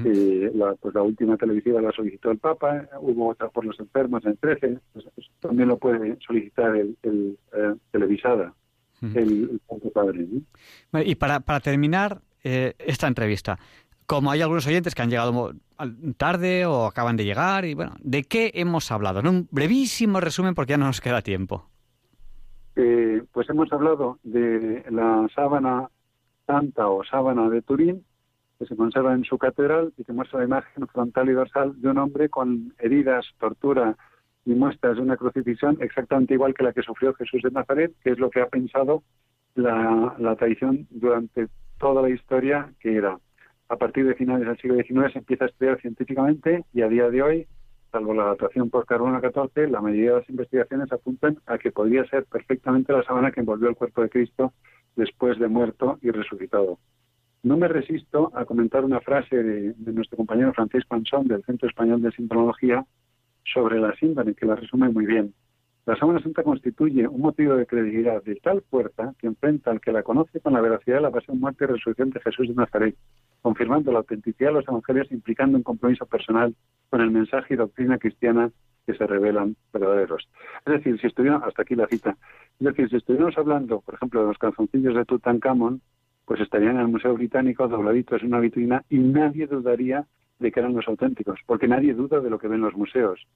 Eh, 0.04 0.52
la, 0.54 0.74
pues 0.76 0.94
la 0.94 1.04
última 1.04 1.38
televisiva 1.38 1.80
la 1.80 1.92
solicitó 1.92 2.32
el 2.32 2.38
Papa, 2.38 2.90
hubo 3.00 3.30
otra 3.30 3.50
por 3.50 3.66
los 3.66 3.80
enfermos 3.80 4.26
en 4.26 4.36
13, 4.36 4.80
pues, 4.92 5.06
pues, 5.16 5.28
también 5.40 5.70
lo 5.70 5.78
puede 5.78 6.18
solicitar 6.26 6.76
el, 6.76 6.98
el 7.04 7.38
eh, 7.54 7.76
televisada, 7.92 8.54
el, 9.14 9.62
Padre. 9.94 10.28
y 11.06 11.16
para, 11.16 11.40
para 11.40 11.60
terminar 11.60 12.20
eh, 12.44 12.74
esta 12.80 13.08
entrevista, 13.08 13.58
como 14.06 14.32
hay 14.32 14.42
algunos 14.42 14.68
oyentes 14.68 14.94
que 14.96 15.02
han 15.02 15.10
llegado 15.10 15.54
tarde 16.18 16.66
o 16.66 16.86
acaban 16.86 17.18
de 17.18 17.26
llegar, 17.26 17.66
y 17.66 17.74
bueno, 17.74 17.94
¿de 18.00 18.24
qué 18.24 18.52
hemos 18.54 18.92
hablado? 18.92 19.20
En 19.20 19.28
un 19.28 19.48
brevísimo 19.52 20.20
resumen 20.20 20.56
porque 20.56 20.72
ya 20.72 20.78
no 20.78 20.86
nos 20.86 21.02
queda 21.02 21.22
tiempo. 21.22 21.68
Eh, 22.76 23.24
pues 23.32 23.50
hemos 23.50 23.72
hablado 23.72 24.20
de 24.24 24.84
la 24.90 25.28
sábana 25.34 25.90
santa 26.46 26.88
o 26.90 27.04
sábana 27.04 27.50
de 27.50 27.62
Turín, 27.62 28.06
que 28.60 28.66
se 28.66 28.76
conserva 28.76 29.14
en 29.14 29.24
su 29.24 29.38
catedral 29.38 29.94
y 29.98 30.04
que 30.04 30.14
muestra 30.14 30.40
la 30.40 30.46
imagen 30.46 30.88
frontal 30.88 31.30
y 31.30 31.34
dorsal 31.34 31.82
de 31.82 31.90
un 31.90 31.98
hombre 31.98 32.30
con 32.30 32.74
heridas, 32.80 33.26
tortura 33.40 33.98
y 34.46 34.54
muestras 34.54 34.98
de 34.98 35.02
una 35.02 35.18
crucifixión 35.18 35.78
exactamente 35.82 36.36
igual 36.36 36.54
que 36.54 36.64
la 36.64 36.74
que 36.74 36.82
sufrió 36.82 37.14
Jesús 37.16 37.42
de 37.42 37.52
Nazaret, 37.52 37.94
que 38.04 38.12
es 38.12 38.20
lo 38.20 38.30
que 38.30 38.42
ha 38.42 38.48
pensado 38.48 39.04
la, 39.56 40.16
la 40.20 40.36
tradición 40.36 40.88
durante 40.90 41.48
toda 41.80 42.02
la 42.02 42.10
historia, 42.10 42.72
que 42.80 42.96
era 42.96 43.18
a 43.70 43.78
partir 43.78 44.06
de 44.06 44.16
finales 44.16 44.48
del 44.48 44.58
siglo 44.58 44.76
XIX 44.76 45.12
se 45.14 45.20
empieza 45.20 45.46
a 45.46 45.48
estudiar 45.48 45.80
científicamente 45.82 46.64
y 46.74 46.82
a 46.82 46.88
día 46.88 47.10
de 47.10 47.22
hoy 47.22 47.48
salvo 47.92 48.14
la 48.14 48.26
datación 48.26 48.70
por 48.70 48.86
carbono 48.86 49.22
14, 49.22 49.68
la 49.70 49.80
mayoría 49.80 50.12
de 50.12 50.20
las 50.20 50.30
investigaciones 50.30 50.92
apuntan 50.92 51.38
a 51.46 51.58
que 51.58 51.72
podría 51.72 52.06
ser 52.08 52.26
perfectamente 52.26 52.92
la 52.92 53.04
sábana 53.04 53.32
que 53.32 53.40
envolvió 53.40 53.70
el 53.70 53.76
cuerpo 53.76 54.02
de 54.02 54.10
Cristo 54.10 54.52
después 54.98 55.40
de 55.40 55.48
muerto 55.48 55.98
y 56.02 56.12
resucitado. 56.12 56.78
No 57.44 57.56
me 57.58 57.70
resisto 57.70 58.32
a 58.36 58.44
comentar 58.44 58.84
una 58.84 59.00
frase 59.00 59.42
de, 59.42 59.94
nuestro 59.94 60.18
compañero 60.18 60.52
Francisco 60.52 60.96
Ansón 60.96 61.28
del 61.28 61.44
Centro 61.44 61.70
Español 61.70 62.02
de 62.02 62.12
Sintonología 62.12 62.86
sobre 63.46 63.80
la 63.80 63.96
síndrome, 63.96 64.34
que 64.34 64.46
la 64.46 64.56
resume 64.56 64.90
muy 64.90 65.06
bien. 65.06 65.34
La 65.86 65.96
sábana 65.96 66.20
santa 66.20 66.44
constituye 66.44 67.08
un 67.08 67.22
motivo 67.22 67.56
de 67.56 67.66
credibilidad 67.66 68.22
de 68.24 68.36
tal 68.38 68.62
fuerza 68.64 69.14
que 69.20 69.28
enfrenta 69.28 69.72
al 69.72 69.80
que 69.80 69.92
la 69.92 70.04
conoce 70.04 70.42
con 70.42 70.54
la 70.54 70.62
veracidad 70.62 70.98
de 70.98 71.04
la 71.04 71.12
pasión, 71.12 71.40
muerte 71.40 71.64
y 71.64 71.68
resurrección 71.68 72.10
de 72.10 72.20
Jesús 72.20 72.48
de 72.48 72.56
Nazaret, 72.56 72.96
confirmando 73.46 73.92
la 73.92 74.00
autenticidad 74.00 74.50
de 74.50 74.54
los 74.56 74.68
evangelios, 74.68 75.12
implicando 75.12 75.56
un 75.56 75.62
compromiso 75.62 76.08
personal 76.08 76.56
con 76.90 77.00
el 77.00 77.12
mensaje 77.12 77.54
y 77.54 77.58
doctrina 77.58 78.00
cristiana 78.00 78.50
que 78.88 78.96
se 78.96 79.06
revelan 79.06 79.56
verdaderos. 79.72 80.28
Es 80.66 80.74
decir, 80.74 81.00
si 81.00 81.06
estuviéramos, 81.06 81.48
hasta 81.48 81.62
aquí 81.62 81.76
la 81.76 81.86
cita, 81.86 82.18
es 82.60 82.66
decir, 82.66 82.90
si 82.90 82.96
estuviéramos 82.96 83.38
hablando, 83.38 83.82
por 83.82 83.94
ejemplo, 83.94 84.22
de 84.22 84.28
los 84.30 84.40
calzoncillos 84.40 84.96
de 84.96 85.06
Tutankamón, 85.06 85.82
pues 86.26 86.42
estarían 86.42 86.78
en 86.78 86.82
el 86.82 86.88
Museo 86.88 87.14
Británico 87.14 87.68
dobladitos 87.68 88.24
en 88.24 88.30
una 88.30 88.40
vitrina 88.40 88.84
y 88.90 88.98
nadie 88.98 89.46
dudaría 89.46 90.08
de 90.40 90.52
que 90.52 90.60
eran 90.60 90.74
los 90.74 90.88
auténticos, 90.88 91.40
porque 91.46 91.68
nadie 91.68 91.94
duda 91.94 92.22
de 92.22 92.32
lo 92.32 92.40
que 92.40 92.48
ven 92.48 92.62
los 92.62 92.76
museos. 92.76 93.28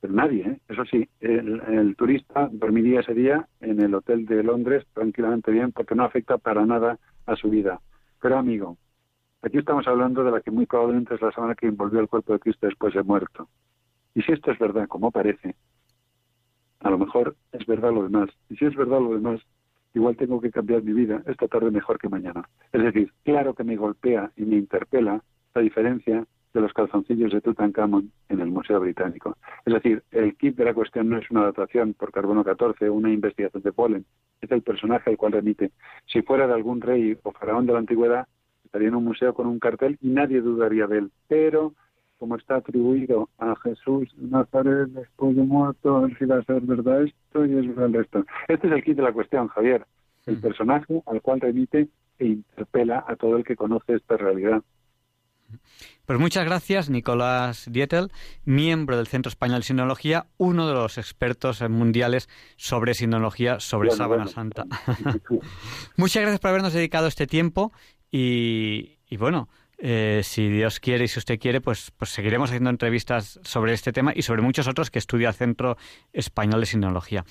Pero 0.00 0.14
nadie, 0.14 0.48
¿eh? 0.48 0.58
eso 0.68 0.84
sí, 0.84 1.08
el, 1.20 1.94
turista 1.96 2.48
dormiría 2.50 3.02
ese 3.02 3.14
día 3.14 3.46
en 3.60 3.80
el 3.80 3.94
hotel 3.94 4.26
de 4.26 4.42
Londres 4.42 4.84
tranquilamente 4.92 5.52
bien 5.52 5.70
porque 5.70 5.94
no 5.94 6.02
afecta 6.02 6.38
para 6.38 6.66
nada 6.66 6.98
a 7.24 7.36
su 7.36 7.48
vida. 7.48 7.78
Pero 8.20 8.36
amigo, 8.36 8.76
aquí 9.42 9.58
estamos 9.58 9.86
hablando 9.86 10.24
de 10.24 10.30
la 10.30 10.40
que 10.40 10.50
muy 10.50 10.66
probablemente 10.66 11.14
es 11.14 11.22
la 11.22 11.32
semana 11.32 11.54
que 11.54 11.66
envolvió 11.66 12.00
el 12.00 12.08
cuerpo 12.08 12.32
de 12.32 12.40
Cristo 12.40 12.66
después 12.66 12.94
de 12.94 13.02
muerto. 13.02 13.48
Y 14.14 14.22
si 14.22 14.32
esto 14.32 14.50
es 14.50 14.58
verdad, 14.58 14.88
como 14.88 15.10
parece, 15.10 15.54
a 16.80 16.90
lo 16.90 16.98
mejor 16.98 17.36
es 17.52 17.66
verdad 17.66 17.92
lo 17.92 18.04
demás. 18.04 18.30
Y 18.48 18.56
si 18.56 18.64
es 18.64 18.74
verdad 18.74 19.00
lo 19.00 19.14
demás, 19.14 19.40
igual 19.94 20.16
tengo 20.16 20.40
que 20.40 20.50
cambiar 20.50 20.82
mi 20.82 20.92
vida 20.92 21.22
esta 21.26 21.48
tarde 21.48 21.70
mejor 21.70 21.98
que 21.98 22.08
mañana. 22.08 22.48
Es 22.72 22.82
decir, 22.82 23.12
claro 23.24 23.54
que 23.54 23.64
me 23.64 23.76
golpea 23.76 24.32
y 24.36 24.44
me 24.44 24.56
interpela 24.56 25.22
la 25.54 25.62
diferencia 25.62 26.26
de 26.54 26.60
los 26.60 26.72
calzoncillos 26.72 27.32
de 27.32 27.40
Tutankamón 27.40 28.10
en 28.28 28.40
el 28.40 28.50
Museo 28.50 28.80
Británico. 28.80 29.36
Es 29.64 29.74
decir, 29.74 30.02
el 30.10 30.36
kit 30.36 30.56
de 30.56 30.64
la 30.64 30.74
cuestión 30.74 31.08
no 31.08 31.18
es 31.18 31.30
una 31.30 31.44
datación 31.44 31.94
por 31.94 32.10
carbono 32.10 32.42
14 32.42 32.88
o 32.88 32.94
una 32.94 33.12
investigación 33.12 33.62
de 33.62 33.72
polen, 33.72 34.06
es 34.40 34.50
el 34.50 34.62
personaje 34.62 35.10
al 35.10 35.16
cual 35.16 35.32
remite. 35.32 35.72
Si 36.06 36.22
fuera 36.22 36.46
de 36.46 36.54
algún 36.54 36.80
rey 36.80 37.18
o 37.22 37.32
faraón 37.32 37.66
de 37.66 37.72
la 37.74 37.80
antigüedad, 37.80 38.26
estaría 38.68 38.88
en 38.88 38.94
un 38.94 39.04
museo 39.04 39.32
con 39.32 39.46
un 39.46 39.58
cartel 39.58 39.98
y 40.02 40.08
nadie 40.08 40.42
dudaría 40.42 40.86
de 40.86 40.98
él. 40.98 41.10
Pero, 41.26 41.72
como 42.18 42.36
está 42.36 42.56
atribuido 42.56 43.30
a 43.38 43.56
Jesús 43.56 44.08
Nazaret 44.18 44.88
después 44.90 45.34
de 45.34 45.42
muerto, 45.42 45.96
a 45.96 46.00
ver 46.02 46.18
si 46.18 46.26
va 46.26 46.36
a 46.36 46.44
ser 46.44 46.60
verdad 46.60 47.02
esto 47.02 47.46
y 47.46 47.56
es 47.56 47.66
verdad 47.68 47.86
el 47.86 47.94
resto. 47.94 48.24
Este 48.46 48.66
es 48.66 48.72
el 48.74 48.84
kit 48.84 48.96
de 48.96 49.02
la 49.02 49.12
cuestión, 49.12 49.48
Javier. 49.48 49.86
El 50.26 50.36
mm. 50.36 50.40
personaje 50.40 51.02
al 51.06 51.22
cual 51.22 51.40
remite 51.40 51.88
e 52.18 52.26
interpela 52.26 53.04
a 53.08 53.16
todo 53.16 53.38
el 53.38 53.44
que 53.44 53.56
conoce 53.56 53.94
esta 53.94 54.18
realidad. 54.18 54.62
Pues 56.04 56.18
muchas 56.18 56.44
gracias, 56.44 56.90
Nicolás 56.90 57.68
Dietel, 57.70 58.10
miembro 58.44 58.96
del 58.96 59.06
Centro 59.06 59.28
Español 59.28 59.60
de 59.60 59.64
Sinología, 59.64 60.26
uno 60.38 60.66
de 60.66 60.74
los 60.74 60.98
expertos 60.98 61.62
mundiales 61.68 62.28
sobre 62.56 62.94
sinología, 62.94 63.60
sobre 63.60 63.90
Sábana 63.90 64.26
Santa. 64.26 64.64
muchas 65.96 66.22
gracias 66.22 66.40
por 66.40 66.50
habernos 66.50 66.72
dedicado 66.72 67.06
este 67.06 67.26
tiempo 67.26 67.72
y, 68.10 69.16
bueno, 69.16 69.48
eh, 69.80 70.22
si 70.24 70.48
Dios 70.48 70.80
quiere 70.80 71.04
y 71.04 71.08
si 71.08 71.20
usted 71.20 71.38
quiere, 71.38 71.60
pues, 71.60 71.92
pues 71.96 72.10
seguiremos 72.10 72.50
haciendo 72.50 72.70
entrevistas 72.70 73.38
sobre 73.44 73.74
este 73.74 73.92
tema 73.92 74.12
y 74.14 74.22
sobre 74.22 74.42
muchos 74.42 74.66
otros 74.66 74.90
que 74.90 74.98
estudia 74.98 75.28
el 75.28 75.34
Centro 75.34 75.76
Español 76.12 76.60
de 76.60 76.66
Sinología. 76.66 77.24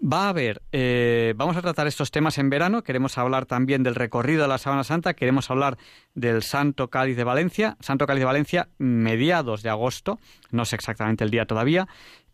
Va 0.00 0.26
a 0.26 0.28
haber, 0.28 0.62
eh, 0.70 1.34
vamos 1.36 1.56
a 1.56 1.62
tratar 1.62 1.88
estos 1.88 2.12
temas 2.12 2.38
en 2.38 2.50
verano, 2.50 2.82
queremos 2.82 3.18
hablar 3.18 3.46
también 3.46 3.82
del 3.82 3.96
recorrido 3.96 4.42
de 4.42 4.48
la 4.48 4.58
Sábana 4.58 4.84
Santa, 4.84 5.14
queremos 5.14 5.50
hablar 5.50 5.76
del 6.14 6.42
Santo 6.44 6.88
Cáliz 6.88 7.16
de 7.16 7.24
Valencia, 7.24 7.76
Santo 7.80 8.06
Cáliz 8.06 8.20
de 8.20 8.26
Valencia, 8.26 8.68
mediados 8.78 9.62
de 9.62 9.70
agosto, 9.70 10.20
no 10.52 10.64
sé 10.66 10.76
exactamente 10.76 11.24
el 11.24 11.30
día 11.30 11.46
todavía, 11.46 11.88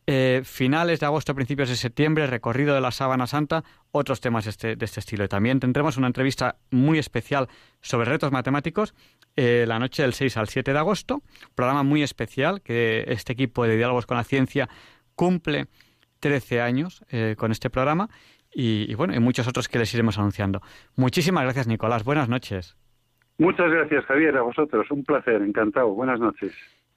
eh, 0.06 0.42
finales 0.44 1.00
de 1.00 1.06
agosto, 1.06 1.34
principios 1.34 1.70
de 1.70 1.76
septiembre, 1.76 2.26
recorrido 2.26 2.74
de 2.74 2.80
la 2.80 2.90
Sábana 2.90 3.26
Santa, 3.26 3.64
otros 3.90 4.20
temas 4.20 4.46
este, 4.46 4.76
de 4.76 4.84
este 4.84 5.00
estilo. 5.00 5.24
Y 5.24 5.28
también 5.28 5.60
tendremos 5.60 5.96
una 5.96 6.08
entrevista 6.08 6.56
muy 6.70 6.98
especial 6.98 7.48
sobre 7.80 8.10
retos 8.10 8.30
matemáticos 8.30 8.94
eh, 9.36 9.64
la 9.66 9.78
noche 9.78 10.02
del 10.02 10.12
6 10.12 10.36
al 10.36 10.48
7 10.48 10.72
de 10.72 10.78
agosto, 10.78 11.22
programa 11.54 11.82
muy 11.82 12.02
especial 12.02 12.60
que 12.62 13.04
este 13.08 13.32
equipo 13.32 13.64
de 13.64 13.76
Diálogos 13.76 14.06
con 14.06 14.16
la 14.16 14.24
Ciencia 14.24 14.68
cumple 15.14 15.66
13 16.20 16.60
años 16.60 17.04
eh, 17.10 17.34
con 17.36 17.50
este 17.50 17.70
programa 17.70 18.08
y, 18.54 18.94
bueno, 18.94 19.14
y 19.14 19.20
muchos 19.20 19.48
otros 19.48 19.68
que 19.68 19.78
les 19.78 19.92
iremos 19.94 20.18
anunciando. 20.18 20.60
Muchísimas 20.96 21.42
gracias, 21.44 21.66
Nicolás. 21.66 22.04
Buenas 22.04 22.28
noches. 22.28 22.76
Muchas 23.38 23.68
gracias, 23.70 24.04
Javier, 24.04 24.36
a 24.36 24.42
vosotros. 24.42 24.88
Un 24.90 25.02
placer, 25.02 25.42
encantado. 25.42 25.88
Buenas 25.88 26.20
noches. 26.20 26.52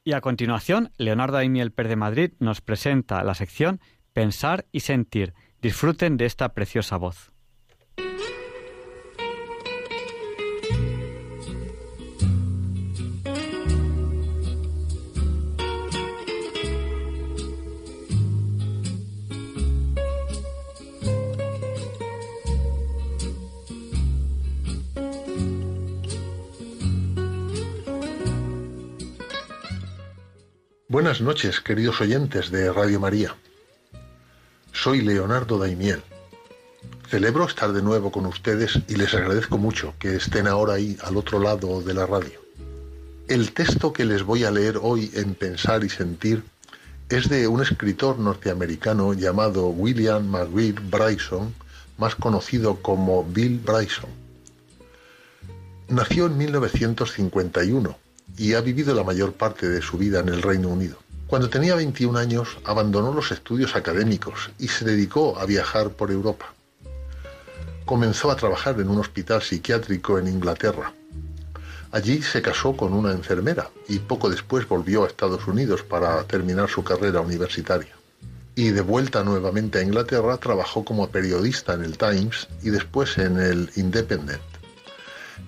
Y 0.08 0.14
a 0.14 0.22
continuación, 0.22 0.94
Leonardo 0.96 1.36
Aimiel 1.36 1.74
Per 1.74 1.90
de 1.90 1.98
Madrid 1.98 2.32
nos 2.40 2.62
presenta 2.62 3.26
la 3.26 3.34
sección 3.34 3.82
Pensar 4.14 4.66
y 4.72 4.80
Sentir. 4.80 5.34
Disfruten 5.62 6.16
de 6.16 6.26
esta 6.26 6.54
preciosa 6.54 6.96
voz. 6.96 7.34
Buenas 30.90 31.20
noches, 31.20 31.60
queridos 31.60 32.00
oyentes 32.00 32.50
de 32.50 32.72
Radio 32.72 33.02
María. 33.02 33.36
Soy 34.72 35.02
Leonardo 35.02 35.60
Daimiel. 35.60 36.02
Celebro 37.10 37.46
estar 37.46 37.74
de 37.74 37.82
nuevo 37.82 38.10
con 38.10 38.26
ustedes 38.26 38.80
y 38.88 38.96
les 38.96 39.14
agradezco 39.14 39.58
mucho 39.58 39.96
que 40.00 40.16
estén 40.16 40.48
ahora 40.48 40.76
ahí 40.76 40.96
al 41.04 41.18
otro 41.18 41.42
lado 41.42 41.82
de 41.82 41.94
la 41.94 42.06
radio. 42.06 42.40
El 43.28 43.52
texto 43.52 43.92
que 43.92 44.06
les 44.06 44.24
voy 44.24 44.46
a 44.46 44.52
leer 44.52 44.80
hoy 44.82 45.12
en 45.14 45.36
Pensar 45.36 45.84
y 45.84 45.90
Sentir 45.90 46.42
es 47.10 47.28
de 47.28 47.50
un 47.50 47.62
escritor 47.62 48.18
norteamericano 48.18 49.14
llamado 49.14 49.68
William 49.68 50.26
McGuire 50.26 50.82
Bryson, 50.90 51.54
más 51.98 52.16
conocido 52.16 52.82
como 52.82 53.26
Bill 53.26 53.60
Bryson. 53.60 54.10
Nació 55.90 56.28
en 56.28 56.38
1951 56.38 58.07
y 58.36 58.54
ha 58.54 58.62
vivido 58.62 58.94
la 58.94 59.04
mayor 59.04 59.34
parte 59.34 59.70
de 59.70 59.82
su 59.82 59.98
vida 59.98 60.20
en 60.20 60.30
el 60.30 60.42
Reino 60.42 60.70
Unido. 60.70 60.98
Cuando 61.28 61.50
tenía 61.50 61.76
21 61.76 62.18
años 62.18 62.58
abandonó 62.64 63.14
los 63.14 63.32
estudios 63.32 63.76
académicos 63.76 64.50
y 64.60 64.70
se 64.70 64.86
dedicó 64.86 65.38
a 65.38 65.46
viajar 65.46 65.90
por 65.90 66.10
Europa. 66.10 66.54
Comenzó 67.86 68.32
a 68.32 68.36
trabajar 68.36 68.80
en 68.80 68.90
un 68.90 69.00
hospital 69.00 69.42
psiquiátrico 69.42 70.20
en 70.20 70.28
Inglaterra. 70.28 70.94
Allí 71.92 72.22
se 72.22 72.42
casó 72.42 72.76
con 72.76 72.94
una 72.94 73.12
enfermera 73.12 73.70
y 73.88 74.00
poco 74.00 74.30
después 74.30 74.68
volvió 74.68 75.04
a 75.04 75.08
Estados 75.08 75.48
Unidos 75.48 75.84
para 75.84 76.24
terminar 76.24 76.70
su 76.70 76.84
carrera 76.84 77.22
universitaria. 77.22 77.94
Y 78.56 78.70
de 78.70 78.82
vuelta 78.82 79.24
nuevamente 79.24 79.80
a 79.80 79.84
Inglaterra 79.84 80.38
trabajó 80.38 80.84
como 80.84 81.10
periodista 81.10 81.74
en 81.74 81.84
el 81.84 81.98
Times 81.98 82.48
y 82.64 82.70
después 82.70 83.18
en 83.18 83.40
el 83.40 83.70
Independent. 83.76 84.57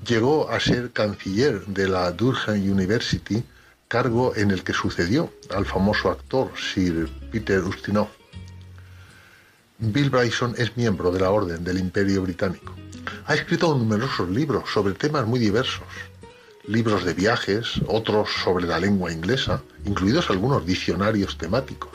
Llegó 0.06 0.50
a 0.50 0.60
ser 0.60 0.92
canciller 0.92 1.66
de 1.68 1.88
la 1.88 2.12
Durham 2.12 2.56
University, 2.56 3.44
cargo 3.88 4.34
en 4.36 4.50
el 4.52 4.64
que 4.64 4.74
sucedió 4.74 5.32
al 5.54 5.66
famoso 5.66 6.10
actor 6.10 6.52
Sir 6.58 7.10
Peter 7.32 7.60
Ustinov. 7.60 8.08
Bill 9.78 10.10
Bryson 10.10 10.56
es 10.58 10.76
miembro 10.78 11.12
de 11.12 11.20
la 11.20 11.32
Orden 11.32 11.64
del 11.64 11.80
Imperio 11.80 12.22
Británico. 12.22 12.74
Ha 13.26 13.36
escrito 13.36 13.78
numerosos 13.78 14.30
libros 14.30 14.70
sobre 14.70 14.94
temas 14.94 15.26
muy 15.26 15.40
diversos. 15.40 15.88
Libros 16.66 17.04
de 17.04 17.14
viajes, 17.14 17.82
otros 17.88 18.30
sobre 18.44 18.68
la 18.68 18.80
lengua 18.80 19.12
inglesa, 19.12 19.62
incluidos 19.86 20.30
algunos 20.30 20.66
diccionarios 20.66 21.38
temáticos. 21.38 21.92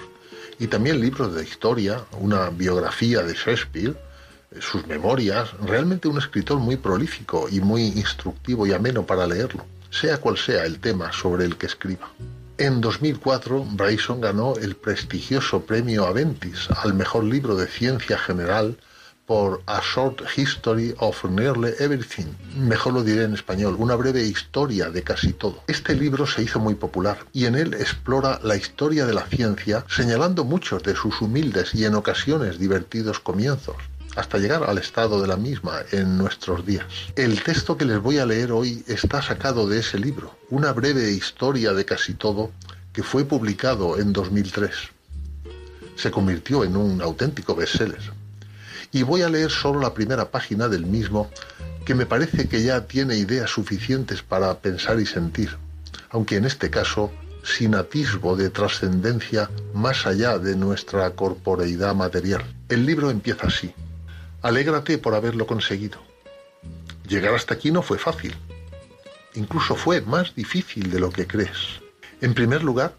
Y 0.58 0.66
también 0.66 1.00
libros 1.00 1.34
de 1.34 1.42
historia, 1.42 2.04
una 2.20 2.50
biografía 2.50 3.22
de 3.22 3.34
Shakespeare, 3.34 3.96
sus 4.60 4.86
memorias, 4.86 5.50
realmente 5.60 6.08
un 6.08 6.18
escritor 6.18 6.58
muy 6.58 6.76
prolífico 6.76 7.48
y 7.50 7.60
muy 7.60 7.82
instructivo 7.82 8.66
y 8.66 8.72
ameno 8.72 9.04
para 9.04 9.26
leerlo, 9.26 9.64
sea 9.90 10.18
cual 10.18 10.36
sea 10.36 10.64
el 10.64 10.78
tema 10.78 11.12
sobre 11.12 11.44
el 11.44 11.56
que 11.56 11.66
escriba. 11.66 12.10
En 12.56 12.80
2004, 12.80 13.64
Bryson 13.72 14.20
ganó 14.20 14.54
el 14.56 14.76
prestigioso 14.76 15.62
premio 15.62 16.06
Aventis 16.06 16.68
al 16.70 16.94
mejor 16.94 17.24
libro 17.24 17.56
de 17.56 17.66
ciencia 17.66 18.16
general 18.16 18.76
por 19.26 19.62
A 19.66 19.80
Short 19.80 20.20
History 20.36 20.94
of 20.98 21.24
Nearly 21.24 21.72
Everything. 21.78 22.26
Mejor 22.56 22.92
lo 22.92 23.02
diré 23.02 23.24
en 23.24 23.34
español, 23.34 23.74
una 23.78 23.96
breve 23.96 24.22
historia 24.22 24.90
de 24.90 25.02
casi 25.02 25.32
todo. 25.32 25.64
Este 25.66 25.94
libro 25.94 26.26
se 26.26 26.42
hizo 26.42 26.60
muy 26.60 26.74
popular 26.74 27.18
y 27.32 27.46
en 27.46 27.54
él 27.54 27.74
explora 27.74 28.38
la 28.42 28.54
historia 28.54 29.06
de 29.06 29.14
la 29.14 29.26
ciencia 29.26 29.84
señalando 29.88 30.44
muchos 30.44 30.82
de 30.82 30.94
sus 30.94 31.20
humildes 31.22 31.74
y 31.74 31.86
en 31.86 31.94
ocasiones 31.94 32.58
divertidos 32.58 33.18
comienzos 33.18 33.76
hasta 34.16 34.38
llegar 34.38 34.64
al 34.64 34.78
estado 34.78 35.20
de 35.20 35.28
la 35.28 35.36
misma 35.36 35.80
en 35.92 36.16
nuestros 36.16 36.64
días. 36.64 36.86
El 37.16 37.42
texto 37.42 37.76
que 37.76 37.84
les 37.84 38.00
voy 38.00 38.18
a 38.18 38.26
leer 38.26 38.52
hoy 38.52 38.84
está 38.86 39.22
sacado 39.22 39.68
de 39.68 39.80
ese 39.80 39.98
libro, 39.98 40.36
una 40.50 40.72
breve 40.72 41.10
historia 41.10 41.72
de 41.72 41.84
casi 41.84 42.14
todo, 42.14 42.50
que 42.92 43.02
fue 43.02 43.24
publicado 43.24 43.98
en 43.98 44.12
2003. 44.12 44.70
Se 45.96 46.10
convirtió 46.10 46.64
en 46.64 46.76
un 46.76 47.02
auténtico 47.02 47.54
bestseller. 47.54 48.12
Y 48.92 49.02
voy 49.02 49.22
a 49.22 49.28
leer 49.28 49.50
solo 49.50 49.80
la 49.80 49.94
primera 49.94 50.30
página 50.30 50.68
del 50.68 50.86
mismo, 50.86 51.30
que 51.84 51.94
me 51.94 52.06
parece 52.06 52.48
que 52.48 52.62
ya 52.62 52.86
tiene 52.86 53.16
ideas 53.16 53.50
suficientes 53.50 54.22
para 54.22 54.58
pensar 54.60 55.00
y 55.00 55.06
sentir, 55.06 55.56
aunque 56.10 56.36
en 56.36 56.44
este 56.44 56.70
caso 56.70 57.12
sin 57.44 57.74
atisbo 57.74 58.36
de 58.36 58.48
trascendencia 58.50 59.50
más 59.74 60.06
allá 60.06 60.38
de 60.38 60.56
nuestra 60.56 61.10
corporeidad 61.10 61.94
material. 61.94 62.42
El 62.68 62.86
libro 62.86 63.10
empieza 63.10 63.48
así. 63.48 63.74
Alégrate 64.44 64.98
por 64.98 65.14
haberlo 65.14 65.46
conseguido. 65.46 65.98
Llegar 67.08 67.34
hasta 67.34 67.54
aquí 67.54 67.70
no 67.70 67.80
fue 67.80 67.96
fácil. 67.96 68.36
Incluso 69.32 69.74
fue 69.74 70.02
más 70.02 70.34
difícil 70.34 70.90
de 70.90 71.00
lo 71.00 71.08
que 71.10 71.26
crees. 71.26 71.80
En 72.20 72.34
primer 72.34 72.62
lugar, 72.62 72.94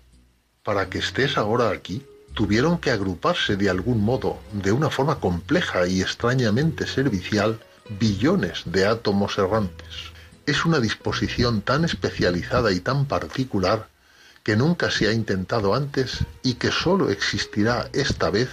para 0.64 0.90
que 0.90 0.98
estés 0.98 1.38
ahora 1.38 1.70
aquí, 1.70 2.04
tuvieron 2.34 2.80
que 2.80 2.90
agruparse 2.90 3.58
de 3.58 3.70
algún 3.70 4.04
modo, 4.04 4.40
de 4.54 4.72
una 4.72 4.90
forma 4.90 5.20
compleja 5.20 5.86
y 5.86 6.02
extrañamente 6.02 6.88
servicial, 6.88 7.60
billones 8.00 8.64
de 8.66 8.88
átomos 8.88 9.38
errantes. 9.38 10.14
Es 10.48 10.66
una 10.66 10.80
disposición 10.80 11.62
tan 11.62 11.86
especializada 11.86 12.72
y 12.72 12.80
tan 12.80 13.06
particular 13.06 13.88
que 14.42 14.56
nunca 14.56 14.90
se 14.90 15.10
ha 15.10 15.14
intentado 15.14 15.76
antes 15.76 16.26
y 16.42 16.56
que 16.56 16.72
sólo 16.72 17.12
existirá 17.12 17.88
esta 17.94 18.32
vez 18.32 18.50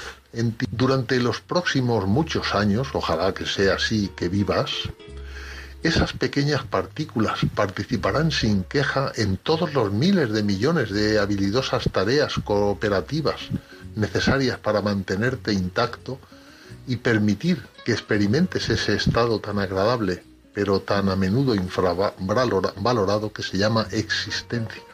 Durante 0.71 1.21
los 1.21 1.41
próximos 1.41 2.07
muchos 2.07 2.55
años, 2.55 2.89
ojalá 2.95 3.35
que 3.35 3.45
sea 3.45 3.75
así 3.75 4.09
que 4.17 4.29
vivas, 4.29 4.71
esas 5.83 6.13
pequeñas 6.13 6.65
partículas 6.65 7.41
participarán 7.55 8.31
sin 8.31 8.63
queja 8.63 9.13
en 9.17 9.37
todos 9.37 9.75
los 9.75 9.93
miles 9.93 10.31
de 10.31 10.43
millones 10.43 10.91
de 10.91 11.19
habilidosas 11.19 11.85
tareas 11.91 12.35
cooperativas 12.45 13.41
necesarias 13.97 14.59
para 14.59 14.81
mantenerte 14.81 15.53
intacto 15.53 16.19
y 16.87 16.97
permitir 16.97 17.63
que 17.85 17.93
experimentes 17.93 18.71
ese 18.71 18.95
estado 18.95 19.41
tan 19.41 19.59
agradable, 19.59 20.23
pero 20.55 20.81
tan 20.81 21.09
a 21.09 21.17
menudo 21.17 21.55
infravalorado 21.55 23.33
que 23.33 23.43
se 23.43 23.59
llama 23.59 23.87
existencia. 23.91 24.92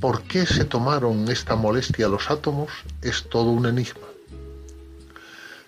¿Por 0.00 0.22
qué 0.22 0.46
se 0.46 0.64
tomaron 0.64 1.30
esta 1.30 1.56
molestia 1.56 2.08
los 2.08 2.30
átomos? 2.30 2.70
Es 3.02 3.28
todo 3.28 3.50
un 3.50 3.66
enigma. 3.66 4.06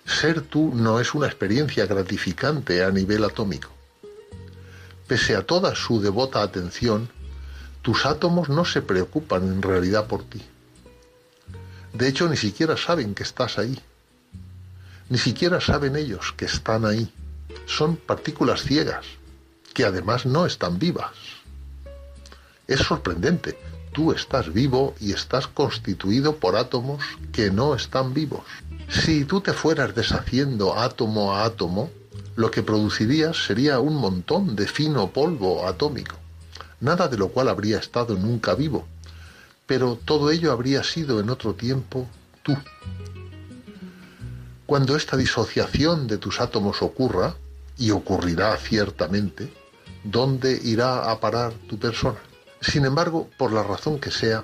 Ser 0.05 0.41
tú 0.41 0.71
no 0.73 0.99
es 0.99 1.13
una 1.13 1.27
experiencia 1.27 1.85
gratificante 1.85 2.83
a 2.83 2.89
nivel 2.89 3.23
atómico. 3.23 3.69
Pese 5.07 5.35
a 5.35 5.45
toda 5.45 5.75
su 5.75 6.01
devota 6.01 6.41
atención, 6.41 7.09
tus 7.83 8.07
átomos 8.07 8.49
no 8.49 8.65
se 8.65 8.81
preocupan 8.81 9.43
en 9.43 9.61
realidad 9.61 10.07
por 10.07 10.23
ti. 10.23 10.41
De 11.93 12.07
hecho, 12.07 12.27
ni 12.27 12.37
siquiera 12.37 12.75
saben 12.75 13.13
que 13.13 13.21
estás 13.21 13.59
ahí. 13.59 13.79
Ni 15.09 15.19
siquiera 15.19 15.61
saben 15.61 15.95
ellos 15.95 16.33
que 16.35 16.45
están 16.45 16.85
ahí. 16.85 17.13
Son 17.67 17.97
partículas 17.97 18.63
ciegas, 18.63 19.05
que 19.75 19.85
además 19.85 20.25
no 20.25 20.47
están 20.47 20.79
vivas. 20.79 21.11
Es 22.67 22.79
sorprendente. 22.79 23.59
Tú 23.93 24.11
estás 24.11 24.51
vivo 24.51 24.95
y 24.99 25.13
estás 25.13 25.47
constituido 25.47 26.35
por 26.35 26.55
átomos 26.55 27.03
que 27.31 27.51
no 27.51 27.75
están 27.75 28.13
vivos. 28.13 28.41
Si 28.89 29.23
tú 29.25 29.41
te 29.41 29.53
fueras 29.53 29.95
deshaciendo 29.95 30.77
átomo 30.77 31.33
a 31.33 31.45
átomo, 31.45 31.89
lo 32.35 32.51
que 32.51 32.63
producirías 32.63 33.45
sería 33.45 33.79
un 33.79 33.95
montón 33.95 34.55
de 34.55 34.67
fino 34.67 35.11
polvo 35.11 35.67
atómico, 35.67 36.15
nada 36.81 37.07
de 37.07 37.17
lo 37.17 37.29
cual 37.29 37.47
habría 37.47 37.77
estado 37.77 38.15
nunca 38.15 38.55
vivo, 38.55 38.87
pero 39.67 39.97
todo 40.03 40.31
ello 40.31 40.51
habría 40.51 40.83
sido 40.83 41.19
en 41.19 41.29
otro 41.29 41.53
tiempo 41.53 42.07
tú. 42.41 42.57
Cuando 44.65 44.95
esta 44.95 45.15
disociación 45.15 46.07
de 46.07 46.17
tus 46.17 46.41
átomos 46.41 46.81
ocurra, 46.81 47.35
y 47.77 47.91
ocurrirá 47.91 48.55
ciertamente, 48.57 49.51
¿dónde 50.03 50.59
irá 50.63 51.11
a 51.11 51.19
parar 51.19 51.53
tu 51.67 51.77
persona? 51.77 52.19
Sin 52.63 52.85
embargo, 52.85 53.29
por 53.37 53.51
la 53.51 53.61
razón 53.61 53.99
que 53.99 54.09
sea, 54.09 54.41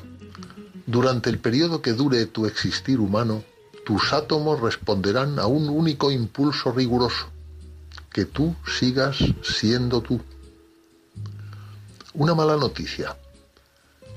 durante 0.85 1.29
el 1.29 1.39
periodo 1.39 1.81
que 1.81 1.93
dure 1.93 2.25
tu 2.25 2.45
existir 2.45 2.99
humano, 2.99 3.43
tus 3.85 4.11
átomos 4.11 4.59
responderán 4.59 5.39
a 5.39 5.45
un 5.47 5.69
único 5.69 6.11
impulso 6.11 6.71
riguroso, 6.71 7.27
que 8.11 8.25
tú 8.25 8.55
sigas 8.67 9.17
siendo 9.41 10.01
tú. 10.01 10.21
Una 12.13 12.35
mala 12.35 12.57
noticia. 12.57 13.15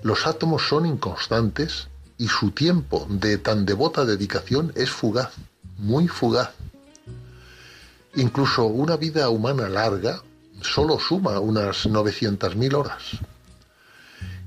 Los 0.03 0.27
átomos 0.27 0.67
son 0.69 0.85
inconstantes 0.85 1.89
y 2.19 2.27
su 2.27 2.51
tiempo 2.51 3.07
de 3.09 3.39
tan 3.39 3.65
devota 3.65 4.05
dedicación 4.05 4.73
es 4.75 4.91
fugaz, 4.91 5.33
muy 5.79 6.09
fugaz. 6.09 6.51
Incluso 8.17 8.65
una 8.65 8.97
vida 8.97 9.29
humana 9.29 9.69
larga 9.69 10.21
solo 10.61 10.99
suma 10.99 11.39
unas 11.39 11.87
900.000 11.87 12.75
horas. 12.75 13.03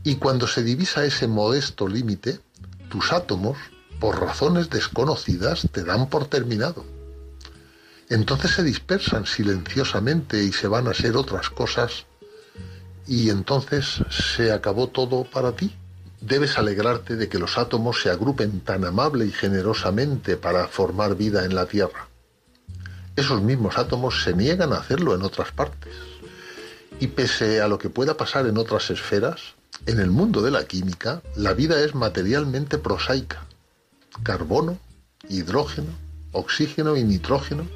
Y 0.06 0.16
cuando 0.16 0.48
se 0.48 0.64
divisa 0.64 1.04
ese 1.04 1.28
modesto 1.28 1.88
límite, 1.88 2.40
tus 2.90 3.12
átomos 3.12 3.58
por 4.00 4.22
razones 4.22 4.70
desconocidas, 4.70 5.68
te 5.72 5.84
dan 5.84 6.10
por 6.10 6.28
terminado. 6.28 6.86
Entonces 8.10 8.52
se 8.52 8.64
dispersan 8.64 9.26
silenciosamente 9.26 10.44
y 10.44 10.54
se 10.54 10.68
van 10.68 10.88
a 10.88 10.94
ser 10.94 11.18
otras 11.18 11.50
cosas 11.50 12.06
y 13.08 13.32
entonces 13.32 14.04
se 14.12 14.52
acabó 14.52 14.90
todo 14.90 15.24
para 15.24 15.54
ti. 15.54 15.76
Debes 16.22 16.60
alegrarte 16.60 17.16
de 17.16 17.28
que 17.28 17.40
los 17.40 17.58
átomos 17.58 18.00
se 18.00 18.12
agrupen 18.12 18.60
tan 18.60 18.86
amable 18.86 19.26
y 19.26 19.32
generosamente 19.32 20.38
para 20.38 20.68
formar 20.68 21.16
vida 21.16 21.46
en 21.46 21.56
la 21.56 21.66
Tierra. 21.66 22.08
Esos 23.16 23.42
mismos 23.42 23.80
átomos 23.80 24.22
se 24.24 24.36
niegan 24.36 24.72
a 24.72 24.78
hacerlo 24.78 25.16
en 25.16 25.24
otras 25.24 25.52
partes. 25.52 25.96
Y 27.00 27.08
pese 27.08 27.60
a 27.60 27.68
lo 27.68 27.80
que 27.80 27.90
pueda 27.90 28.16
pasar 28.16 28.46
en 28.46 28.60
otras 28.60 28.92
esferas, 28.92 29.55
en 29.86 30.00
el 30.00 30.10
mundo 30.12 30.42
de 30.42 30.52
la 30.52 30.66
química, 30.66 31.22
la 31.36 31.54
vida 31.54 31.82
es 31.82 31.96
materialmente 31.96 32.78
prosaica 32.78 33.46
carbono, 34.24 34.78
hidrógeno, 35.30 35.90
oxígeno 36.32 36.96
y 36.96 37.04
nitrógeno, 37.04 37.68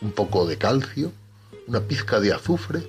un 0.00 0.12
poco 0.12 0.46
de 0.46 0.56
calcio, 0.56 1.12
una 1.66 1.80
pizca 1.80 2.20
de 2.20 2.32
azufre, 2.32 2.88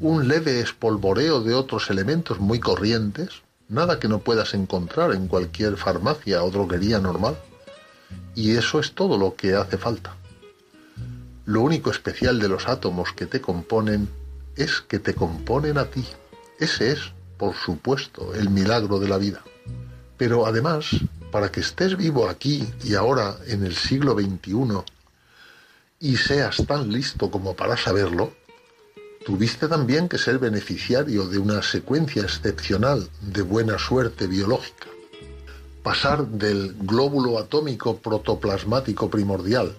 un 0.00 0.28
leve 0.28 0.60
espolvoreo 0.60 1.40
de 1.40 1.54
otros 1.54 1.90
elementos 1.90 2.38
muy 2.38 2.60
corrientes, 2.60 3.42
nada 3.68 3.98
que 3.98 4.08
no 4.08 4.18
puedas 4.18 4.54
encontrar 4.54 5.12
en 5.12 5.28
cualquier 5.28 5.76
farmacia 5.76 6.42
o 6.42 6.50
droguería 6.50 6.98
normal. 6.98 7.36
Y 8.34 8.56
eso 8.56 8.78
es 8.78 8.92
todo 8.92 9.16
lo 9.18 9.34
que 9.34 9.54
hace 9.54 9.78
falta. 9.78 10.14
Lo 11.46 11.62
único 11.62 11.90
especial 11.90 12.38
de 12.38 12.48
los 12.48 12.68
átomos 12.68 13.12
que 13.12 13.26
te 13.26 13.40
componen 13.40 14.08
es 14.56 14.80
que 14.80 14.98
te 14.98 15.14
componen 15.14 15.78
a 15.78 15.86
ti. 15.86 16.04
Ese 16.58 16.92
es, 16.92 17.12
por 17.38 17.54
supuesto, 17.54 18.34
el 18.34 18.50
milagro 18.50 18.98
de 18.98 19.08
la 19.08 19.18
vida. 19.18 19.42
Pero 20.16 20.46
además, 20.46 20.86
para 21.30 21.50
que 21.50 21.60
estés 21.60 21.96
vivo 21.96 22.28
aquí 22.28 22.66
y 22.84 22.94
ahora 22.94 23.36
en 23.46 23.64
el 23.64 23.74
siglo 23.74 24.14
XXI 24.14 24.82
y 26.00 26.16
seas 26.16 26.64
tan 26.66 26.90
listo 26.90 27.30
como 27.30 27.54
para 27.54 27.76
saberlo, 27.76 28.32
tuviste 29.24 29.68
también 29.68 30.08
que 30.08 30.18
ser 30.18 30.38
beneficiario 30.38 31.26
de 31.26 31.38
una 31.38 31.62
secuencia 31.62 32.22
excepcional 32.22 33.08
de 33.20 33.42
buena 33.42 33.78
suerte 33.78 34.26
biológica. 34.26 34.86
Pasar 35.82 36.26
del 36.26 36.74
glóbulo 36.80 37.38
atómico 37.38 37.98
protoplasmático 37.98 39.10
primordial 39.10 39.76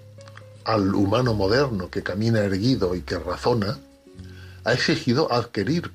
al 0.68 0.94
humano 0.94 1.34
moderno 1.34 1.90
que 1.90 2.04
camina 2.04 2.40
erguido 2.40 2.94
y 2.94 3.02
que 3.02 3.18
razona, 3.18 3.80
ha 4.66 4.74
exigido 4.74 5.32
adquirir 5.32 5.90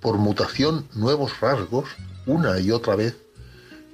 por 0.00 0.16
mutación 0.18 0.86
nuevos 0.94 1.40
rasgos 1.40 1.88
una 2.26 2.58
y 2.58 2.70
otra 2.70 2.96
vez 2.96 3.16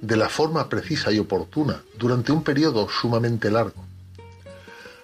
de 0.01 0.17
la 0.17 0.27
forma 0.27 0.67
precisa 0.67 1.11
y 1.11 1.19
oportuna 1.19 1.81
durante 1.97 2.31
un 2.31 2.43
periodo 2.43 2.89
sumamente 2.89 3.49
largo. 3.49 3.85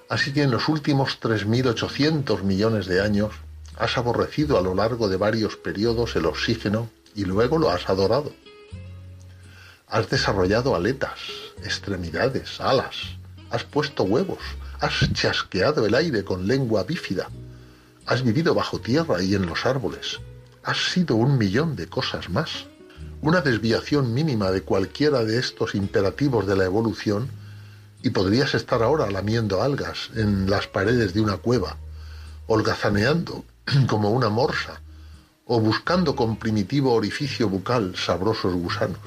Así 0.09 0.34
que 0.34 0.41
en 0.41 0.51
los 0.51 0.67
últimos 0.67 1.19
3.800 1.21 2.41
millones 2.41 2.88
de 2.88 3.01
años 3.01 3.31
has 3.77 3.97
aborrecido 3.97 4.57
a 4.57 4.61
lo 4.61 4.76
largo 4.76 5.07
de 5.07 5.17
varios 5.17 5.55
periodos 5.55 6.15
el 6.15 6.26
oxígeno 6.26 6.89
y 7.15 7.26
luego 7.26 7.57
lo 7.57 7.69
has 7.69 7.89
adorado. 7.89 8.34
Has 9.88 10.09
desarrollado 10.09 10.76
aletas, 10.76 11.19
extremidades, 11.63 12.59
alas, 12.59 12.95
has 13.51 13.63
puesto 13.63 14.03
huevos, 14.03 14.39
has 14.80 15.13
chasqueado 15.13 15.85
el 15.85 15.95
aire 15.95 16.23
con 16.23 16.47
lengua 16.47 16.84
bífida, 16.84 17.30
has 18.05 18.23
vivido 18.23 18.53
bajo 18.53 18.80
tierra 18.80 19.21
y 19.21 19.35
en 19.35 19.45
los 19.45 19.65
árboles, 19.65 20.19
has 20.64 20.91
sido 20.91 21.15
un 21.15 21.38
millón 21.38 21.76
de 21.76 21.88
cosas 21.88 22.30
más. 22.30 22.68
Una 23.22 23.41
desviación 23.41 24.14
mínima 24.14 24.52
de 24.52 24.61
cualquiera 24.61 25.23
de 25.23 25.40
estos 25.40 25.76
imperativos 25.76 26.48
de 26.48 26.56
la 26.56 26.65
evolución 26.65 27.30
y 28.02 28.11
podrías 28.11 28.56
estar 28.56 28.81
ahora 28.81 29.10
lamiendo 29.10 29.61
algas 29.61 30.10
en 30.15 30.49
las 30.49 30.68
paredes 30.68 31.14
de 31.14 31.22
una 31.22 31.38
cueva, 31.38 31.77
holgazaneando 32.48 33.44
como 33.88 34.11
una 34.11 34.30
morsa, 34.30 34.81
o 35.45 35.60
buscando 35.60 36.15
con 36.15 36.38
primitivo 36.38 36.94
orificio 36.94 37.49
bucal 37.49 37.95
sabrosos 37.95 38.53
gusanos, 38.53 38.99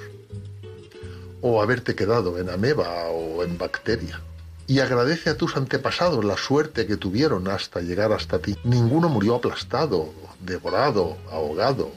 o 1.41 1.63
haberte 1.63 1.95
quedado 1.95 2.39
en 2.39 2.51
ameba 2.51 3.09
o 3.11 3.43
en 3.43 3.57
bacteria. 3.59 4.21
y 4.69 4.79
agradece 4.79 5.29
a 5.29 5.37
tus 5.37 5.57
antepasados 5.57 6.25
la 6.25 6.37
suerte 6.37 6.87
que 6.87 6.97
tuvieron 6.97 7.49
hasta 7.49 7.81
llegar 7.81 8.13
hasta 8.13 8.39
ti. 8.39 8.57
Ninguno 8.65 9.09
murió 9.09 9.35
aplastado, 9.35 10.15
devorado, 10.45 11.17
ahogado, 11.31 11.93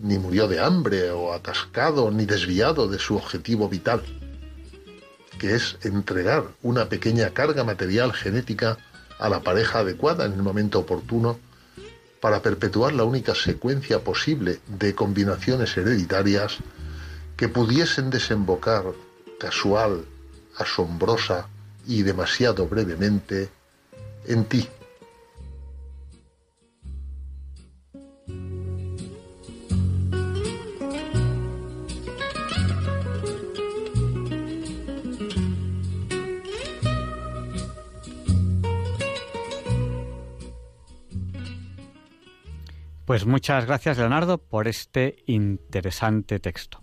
ni 0.00 0.18
murió 0.18 0.48
de 0.48 0.60
hambre 0.60 1.10
o 1.10 1.32
atascado, 1.32 2.10
ni 2.10 2.24
desviado 2.24 2.88
de 2.88 2.98
su 2.98 3.16
objetivo 3.16 3.68
vital, 3.68 4.02
que 5.38 5.54
es 5.54 5.78
entregar 5.82 6.44
una 6.62 6.88
pequeña 6.88 7.30
carga 7.30 7.64
material 7.64 8.12
genética 8.12 8.78
a 9.18 9.28
la 9.28 9.40
pareja 9.40 9.80
adecuada 9.80 10.24
en 10.24 10.32
el 10.32 10.42
momento 10.42 10.80
oportuno 10.80 11.38
para 12.20 12.42
perpetuar 12.42 12.92
la 12.92 13.04
única 13.04 13.34
secuencia 13.34 14.00
posible 14.00 14.60
de 14.66 14.94
combinaciones 14.94 15.76
hereditarias 15.76 16.58
que 17.36 17.48
pudiesen 17.48 18.10
desembocar 18.10 18.84
casual, 19.38 20.04
asombrosa 20.56 21.48
y 21.86 22.02
demasiado 22.02 22.66
brevemente 22.66 23.48
en 24.26 24.44
ti. 24.44 24.68
Pues 43.10 43.26
muchas 43.26 43.66
gracias, 43.66 43.98
Leonardo, 43.98 44.38
por 44.38 44.68
este 44.68 45.16
interesante 45.26 46.38
texto. 46.38 46.80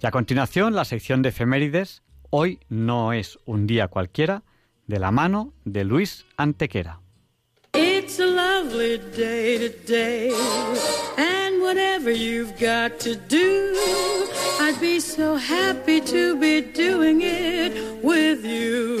Y 0.00 0.06
a 0.06 0.12
continuación, 0.12 0.76
la 0.76 0.84
sección 0.84 1.22
de 1.22 1.30
efemérides. 1.30 2.04
Hoy 2.30 2.60
no 2.68 3.12
es 3.12 3.36
un 3.46 3.66
día 3.66 3.88
cualquiera, 3.88 4.44
de 4.86 5.00
la 5.00 5.10
mano 5.10 5.52
de 5.64 5.82
Luis 5.82 6.24
Antequera. 6.36 7.00
It's 7.74 8.20
a 8.20 8.26
lovely 8.26 8.98
day 9.16 9.68
today, 9.68 10.32
and 11.18 11.60
whatever 11.60 12.12
you've 12.12 12.52
got 12.52 13.00
to 13.00 13.16
do, 13.16 13.74
I'd 14.60 14.80
be 14.80 15.00
so 15.00 15.34
happy 15.34 16.00
to 16.00 16.36
be 16.36 16.60
doing 16.60 17.22
it 17.22 18.04
with 18.04 18.44
you. 18.44 19.00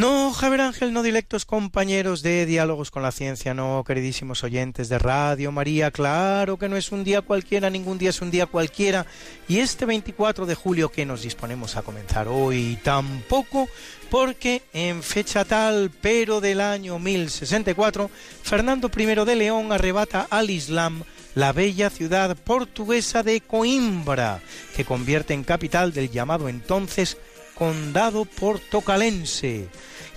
No, 0.00 0.32
Javier 0.32 0.62
Ángel, 0.62 0.94
no 0.94 1.02
directos 1.02 1.44
compañeros 1.44 2.22
de 2.22 2.46
Diálogos 2.46 2.90
con 2.90 3.02
la 3.02 3.12
Ciencia, 3.12 3.52
no, 3.52 3.84
queridísimos 3.86 4.42
oyentes 4.42 4.88
de 4.88 4.98
Radio 4.98 5.52
María, 5.52 5.90
claro 5.90 6.56
que 6.56 6.70
no 6.70 6.78
es 6.78 6.90
un 6.90 7.04
día 7.04 7.20
cualquiera, 7.20 7.68
ningún 7.68 7.98
día 7.98 8.08
es 8.08 8.22
un 8.22 8.30
día 8.30 8.46
cualquiera, 8.46 9.04
y 9.46 9.58
este 9.58 9.84
24 9.84 10.46
de 10.46 10.54
julio 10.54 10.88
que 10.90 11.04
nos 11.04 11.20
disponemos 11.20 11.76
a 11.76 11.82
comenzar 11.82 12.28
hoy 12.28 12.78
tampoco, 12.82 13.68
porque 14.10 14.62
en 14.72 15.02
fecha 15.02 15.44
tal, 15.44 15.90
pero 16.00 16.40
del 16.40 16.62
año 16.62 16.98
1064, 16.98 18.10
Fernando 18.42 18.90
I 18.96 19.04
de 19.04 19.36
León 19.36 19.70
arrebata 19.70 20.26
al 20.30 20.48
Islam 20.48 21.02
la 21.34 21.52
bella 21.52 21.90
ciudad 21.90 22.38
portuguesa 22.38 23.22
de 23.22 23.42
Coimbra, 23.42 24.40
que 24.74 24.86
convierte 24.86 25.34
en 25.34 25.44
capital 25.44 25.92
del 25.92 26.10
llamado 26.10 26.48
entonces 26.48 27.18
condado 27.60 28.24
portocalense, 28.24 29.68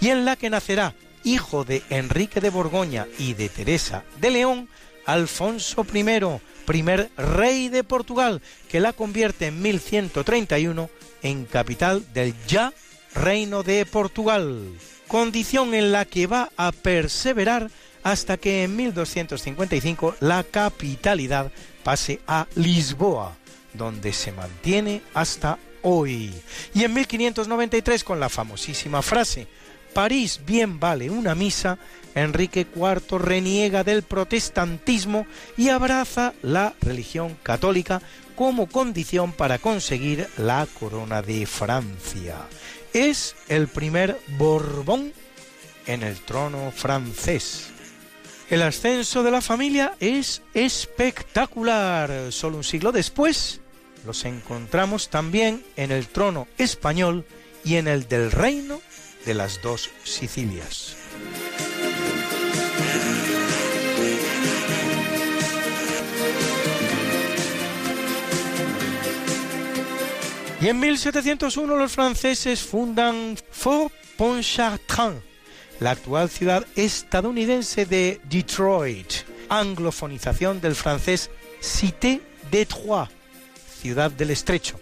y 0.03 0.09
en 0.09 0.25
la 0.25 0.35
que 0.35 0.49
nacerá, 0.49 0.95
hijo 1.23 1.63
de 1.63 1.81
Enrique 1.89 2.41
de 2.41 2.49
Borgoña 2.49 3.07
y 3.17 3.35
de 3.35 3.47
Teresa 3.47 4.03
de 4.19 4.31
León, 4.31 4.67
Alfonso 5.05 5.85
I, 5.93 6.03
primer 6.65 7.09
rey 7.15 7.69
de 7.69 7.85
Portugal, 7.85 8.41
que 8.67 8.81
la 8.81 8.91
convierte 8.91 9.47
en 9.47 9.61
1131 9.61 10.89
en 11.21 11.45
capital 11.45 12.03
del 12.13 12.35
ya 12.47 12.73
Reino 13.15 13.63
de 13.63 13.85
Portugal, 13.85 14.73
condición 15.07 15.73
en 15.73 15.93
la 15.93 16.03
que 16.03 16.27
va 16.27 16.49
a 16.57 16.73
perseverar 16.73 17.71
hasta 18.03 18.35
que 18.35 18.63
en 18.63 18.75
1255 18.75 20.17
la 20.19 20.43
capitalidad 20.43 21.49
pase 21.81 22.19
a 22.27 22.45
Lisboa, 22.55 23.37
donde 23.73 24.11
se 24.11 24.33
mantiene 24.33 25.01
hasta 25.13 25.59
hoy. 25.81 26.33
Y 26.73 26.83
en 26.83 26.93
1593, 26.93 28.03
con 28.03 28.19
la 28.19 28.27
famosísima 28.27 29.01
frase, 29.01 29.47
París 29.93 30.41
bien 30.45 30.79
vale 30.79 31.09
una 31.09 31.35
misa, 31.35 31.77
Enrique 32.15 32.67
IV 32.75 33.17
reniega 33.19 33.83
del 33.83 34.03
protestantismo 34.03 35.25
y 35.57 35.69
abraza 35.69 36.33
la 36.41 36.73
religión 36.81 37.37
católica 37.43 38.01
como 38.35 38.67
condición 38.67 39.31
para 39.31 39.59
conseguir 39.59 40.27
la 40.37 40.67
corona 40.79 41.21
de 41.21 41.45
Francia. 41.45 42.37
Es 42.93 43.35
el 43.47 43.67
primer 43.67 44.19
Borbón 44.37 45.13
en 45.85 46.03
el 46.03 46.17
trono 46.17 46.71
francés. 46.71 47.69
El 48.49 48.61
ascenso 48.61 49.23
de 49.23 49.31
la 49.31 49.41
familia 49.41 49.93
es 49.99 50.41
espectacular. 50.53 52.31
Solo 52.31 52.57
un 52.57 52.63
siglo 52.63 52.91
después, 52.91 53.61
los 54.05 54.25
encontramos 54.25 55.09
también 55.09 55.63
en 55.75 55.91
el 55.91 56.07
trono 56.07 56.47
español 56.57 57.25
y 57.63 57.75
en 57.75 57.87
el 57.87 58.07
del 58.07 58.31
reino 58.31 58.81
de 59.25 59.33
las 59.33 59.61
dos 59.61 59.89
Sicilias. 60.03 60.95
Y 70.61 70.69
en 70.69 70.79
1701 70.79 71.75
los 71.75 71.91
franceses 71.91 72.61
fundan 72.61 73.35
Fort 73.51 73.93
Pontchartrain, 74.15 75.21
la 75.81 75.91
actual 75.91 76.29
ciudad 76.29 76.65
estadounidense 76.77 77.85
de 77.85 78.21
Detroit, 78.29 79.11
anglofonización 79.49 80.61
del 80.61 80.75
francés 80.75 81.29
Cité 81.61 82.21
Detroit, 82.49 83.09
ciudad 83.81 84.09
del 84.09 84.29
estrecho. 84.29 84.79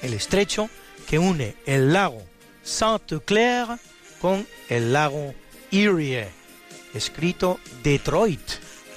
El 0.00 0.14
estrecho 0.14 0.70
que 1.06 1.18
une 1.18 1.54
el 1.66 1.92
lago 1.92 2.29
Sainte-Claire 2.62 3.78
con 4.20 4.46
el 4.68 4.92
lago 4.92 5.34
Erie, 5.70 6.28
escrito 6.94 7.58
Detroit, 7.82 8.40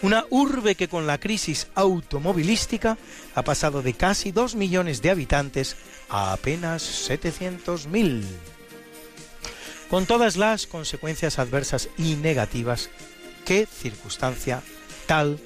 una 0.02 0.26
urbe 0.30 0.76
que 0.76 0.90
con 0.90 1.07
la 1.07 1.18
crisis 1.18 1.68
automovilística 1.76 2.98
ha 3.35 3.41
pasado 3.44 3.81
de 3.81 3.94
casi 3.94 4.31
2 4.31 4.56
millones 4.56 5.02
de 5.02 5.11
habitantes 5.11 5.77
a 6.10 6.34
apenas 6.34 7.10
700.000, 7.10 8.23
con 9.90 10.06
todas 10.06 10.35
las 10.35 10.68
consecuencias 10.68 11.40
adversas 11.40 11.90
y 11.98 12.15
negativas 12.15 12.90
que 13.45 13.65
circunstancia 13.65 14.61
tal 15.07 15.40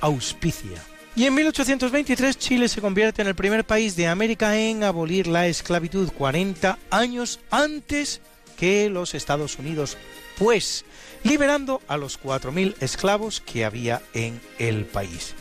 auspicia. 0.00 0.82
Y 1.18 1.26
en 1.26 1.34
1823 1.34 2.38
Chile 2.38 2.68
se 2.68 2.80
convierte 2.80 3.22
en 3.22 3.26
el 3.26 3.34
primer 3.34 3.64
país 3.64 3.96
de 3.96 4.06
América 4.06 4.56
en 4.56 4.84
abolir 4.84 5.26
la 5.26 5.48
esclavitud 5.48 6.12
40 6.12 6.78
años 6.92 7.40
antes 7.50 8.20
que 8.56 8.88
los 8.88 9.14
Estados 9.14 9.58
Unidos, 9.58 9.96
pues 10.38 10.84
liberando 11.24 11.82
a 11.88 11.96
los 11.96 12.22
4.000 12.22 12.76
esclavos 12.78 13.40
que 13.40 13.64
había 13.64 14.00
en 14.14 14.40
el 14.60 14.84
país. 14.84 15.34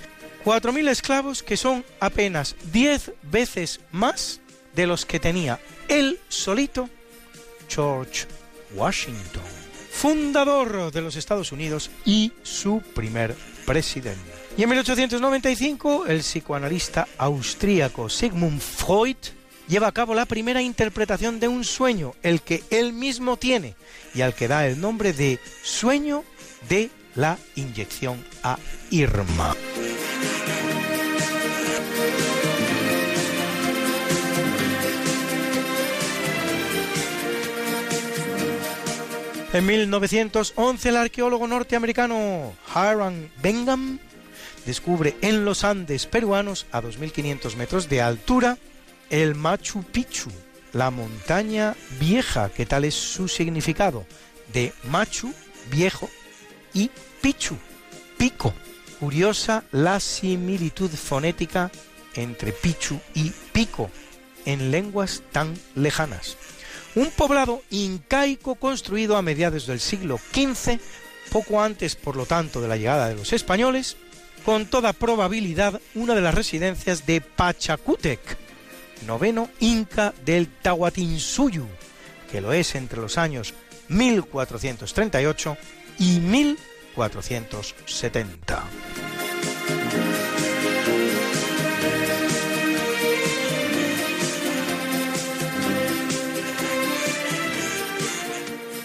4.000 0.46 0.90
esclavos 0.90 1.44
que 1.44 1.58
son 1.58 1.86
apenas 2.00 2.56
10 2.72 3.12
veces 3.22 3.80
más 3.92 4.42
de 4.76 4.88
los 4.88 5.06
que 5.06 5.20
tenía 5.20 5.60
él 5.90 6.20
solito 6.28 6.90
George 7.70 8.26
Washington, 8.74 9.44
fundador 9.92 10.92
de 10.92 11.02
los 11.04 11.16
Estados 11.16 11.52
Unidos 11.52 11.92
y 12.04 12.32
su 12.42 12.82
primer 12.96 13.36
presidente. 13.68 14.37
Y 14.58 14.64
en 14.64 14.70
1895, 14.70 16.08
el 16.08 16.22
psicoanalista 16.22 17.08
austríaco 17.20 18.10
Sigmund 18.10 18.60
Freud 18.60 19.18
lleva 19.68 19.86
a 19.86 19.92
cabo 19.92 20.16
la 20.16 20.26
primera 20.26 20.64
interpretación 20.64 21.40
de 21.40 21.48
un 21.48 21.64
sueño, 21.64 22.16
el 22.24 22.42
que 22.42 22.64
él 22.72 22.92
mismo 22.92 23.38
tiene, 23.38 23.76
y 24.16 24.22
al 24.22 24.34
que 24.34 24.48
da 24.48 24.66
el 24.66 24.82
nombre 24.82 25.14
de 25.14 25.38
sueño 25.62 26.24
de 26.68 26.90
la 27.14 27.38
inyección 27.56 28.26
a 28.42 28.58
Irma. 28.90 29.56
En 39.54 39.66
1911 39.66 40.90
el 40.90 40.98
arqueólogo 40.98 41.48
norteamericano 41.48 42.54
Hiram 42.76 43.30
Bingham 43.42 44.00
descubre 44.66 45.16
en 45.22 45.46
los 45.46 45.64
Andes 45.64 46.06
peruanos 46.06 46.66
a 46.72 46.82
2.500 46.82 47.56
metros 47.56 47.90
de 47.90 48.02
altura 48.02 48.58
el 49.10 49.36
Machu 49.36 49.84
Picchu, 49.84 50.30
la 50.74 50.92
montaña 50.92 51.76
vieja, 52.00 52.50
que 52.50 52.66
tal 52.66 52.86
es 52.86 52.96
su 52.96 53.28
significado, 53.28 54.06
de 54.54 54.74
Machu, 54.90 55.34
viejo, 55.72 56.10
y 56.74 56.92
Picchu, 57.22 57.58
pico. 58.18 58.54
Curiosa 59.00 59.64
la 59.72 60.00
similitud 60.00 60.90
fonética 60.90 61.72
entre 62.16 62.52
Pichu 62.52 63.00
y 63.14 63.32
Pico 63.52 63.92
en 64.46 64.72
lenguas 64.72 65.22
tan 65.32 65.54
lejanas. 65.76 66.38
Un 66.96 67.12
poblado 67.12 67.62
incaico 67.70 68.56
construido 68.56 69.18
a 69.18 69.22
mediados 69.22 69.68
del 69.68 69.80
siglo 69.80 70.18
XV, 70.18 70.80
poco 71.32 71.62
antes 71.62 71.96
por 71.96 72.16
lo 72.16 72.26
tanto 72.26 72.60
de 72.60 72.68
la 72.68 72.78
llegada 72.78 73.10
de 73.10 73.16
los 73.16 73.34
españoles, 73.34 73.98
con 74.48 74.66
toda 74.66 74.94
probabilidad 74.94 75.82
una 75.94 76.16
de 76.16 76.22
las 76.22 76.34
residencias 76.34 77.06
de 77.06 77.20
Pachacútec, 77.20 78.22
noveno 79.06 79.50
inca 79.60 80.14
del 80.24 80.48
Tahuatinsuyu, 80.48 81.68
que 82.32 82.40
lo 82.40 82.54
es 82.54 82.74
entre 82.76 83.02
los 83.02 83.18
años 83.18 83.54
1438 83.90 85.58
y 86.00 86.22
1470. 86.22 88.64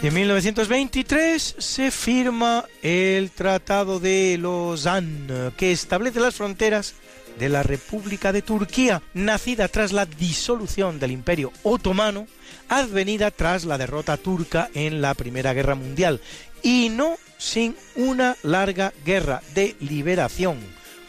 En 0.03 0.15
1923 0.15 1.55
se 1.59 1.93
firma 1.93 2.65
el 2.83 3.31
Tratado 3.31 4.01
de 4.01 4.37
Lausanne, 4.37 5.53
que 5.57 5.71
establece 5.71 6.19
las 6.19 6.35
fronteras 6.35 6.95
de 7.39 7.49
la 7.49 7.63
República 7.63 8.33
de 8.33 8.43
Turquía, 8.43 9.01
nacida 9.15 9.69
tras 9.69 9.93
la 9.93 10.05
disolución 10.05 10.99
del 10.99 11.13
Imperio 11.13 11.53
Otomano, 11.63 12.27
advenida 12.69 13.31
tras 13.31 13.65
la 13.65 13.79
derrota 13.79 14.17
turca 14.17 14.69
en 14.75 15.03
la 15.03 15.15
Primera 15.15 15.55
Guerra 15.55 15.77
Mundial, 15.77 16.21
y 16.65 16.89
no 16.89 17.17
sin 17.39 17.77
una 17.95 18.37
larga 18.43 18.93
guerra 19.05 19.41
de 19.55 19.77
liberación 19.79 20.59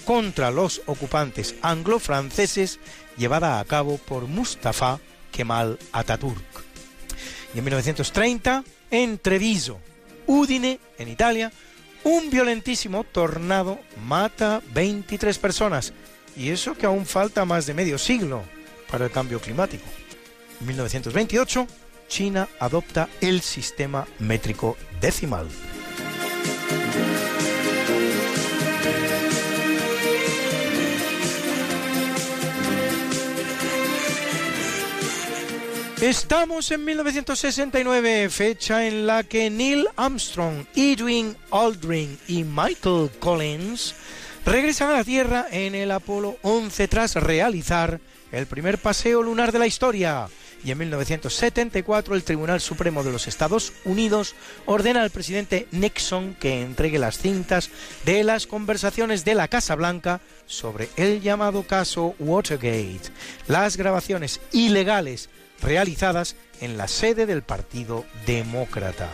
contra 0.05 0.51
los 0.51 0.83
ocupantes 0.85 1.55
anglo-franceses 1.63 2.79
llevada 3.17 3.59
a 3.59 3.65
cabo 3.65 3.97
por 3.97 4.27
Mustafa 4.27 4.99
Kemal 5.31 5.79
Atatürk. 5.93 6.43
Y 7.55 7.57
en 7.57 7.63
1930 7.63 8.63
en 8.93 9.17
Treviso, 9.17 9.79
Udine, 10.27 10.79
en 10.99 11.07
Italia, 11.07 11.51
un 12.03 12.29
violentísimo 12.29 13.03
tornado 13.03 13.79
mata 14.05 14.61
23 14.71 15.39
personas, 15.39 15.93
y 16.37 16.49
eso 16.49 16.75
que 16.75 16.85
aún 16.85 17.07
falta 17.07 17.43
más 17.43 17.65
de 17.65 17.73
medio 17.73 17.97
siglo 17.97 18.43
para 18.91 19.05
el 19.05 19.11
cambio 19.11 19.39
climático. 19.39 19.83
En 20.61 20.67
1928, 20.67 21.67
China 22.07 22.47
adopta 22.59 23.09
el 23.19 23.41
sistema 23.41 24.05
métrico 24.19 24.77
decimal. 25.01 25.47
Estamos 36.03 36.69
en 36.71 36.83
1969, 36.83 38.29
fecha 38.29 38.85
en 38.85 39.07
la 39.07 39.23
que 39.23 39.49
Neil 39.49 39.87
Armstrong, 39.95 40.65
Edwin 40.75 41.33
Aldrin 41.49 42.19
y 42.27 42.43
Michael 42.43 43.09
Collins 43.21 43.95
regresan 44.45 44.89
a 44.89 44.97
la 44.97 45.05
Tierra 45.05 45.47
en 45.49 45.75
el 45.75 45.91
Apolo 45.91 46.35
11 46.41 46.89
tras 46.89 47.15
realizar 47.15 48.01
el 48.33 48.47
primer 48.47 48.79
paseo 48.79 49.23
lunar 49.23 49.53
de 49.53 49.59
la 49.59 49.65
historia. 49.65 50.27
Y 50.65 50.71
en 50.71 50.79
1974 50.79 52.15
el 52.15 52.23
Tribunal 52.25 52.59
Supremo 52.59 53.01
de 53.05 53.11
los 53.13 53.27
Estados 53.29 53.71
Unidos 53.85 54.35
ordena 54.65 55.03
al 55.03 55.09
presidente 55.09 55.67
Nixon 55.71 56.33
que 56.33 56.63
entregue 56.63 56.99
las 56.99 57.17
cintas 57.17 57.69
de 58.03 58.25
las 58.25 58.45
conversaciones 58.45 59.23
de 59.23 59.35
la 59.35 59.47
Casa 59.47 59.75
Blanca 59.75 60.19
sobre 60.47 60.89
el 60.97 61.21
llamado 61.21 61.63
caso 61.63 62.13
Watergate, 62.19 63.09
las 63.47 63.77
grabaciones 63.77 64.41
ilegales 64.51 65.29
realizadas 65.63 66.35
en 66.61 66.77
la 66.77 66.87
sede 66.87 67.25
del 67.25 67.41
Partido 67.41 68.05
Demócrata. 68.25 69.09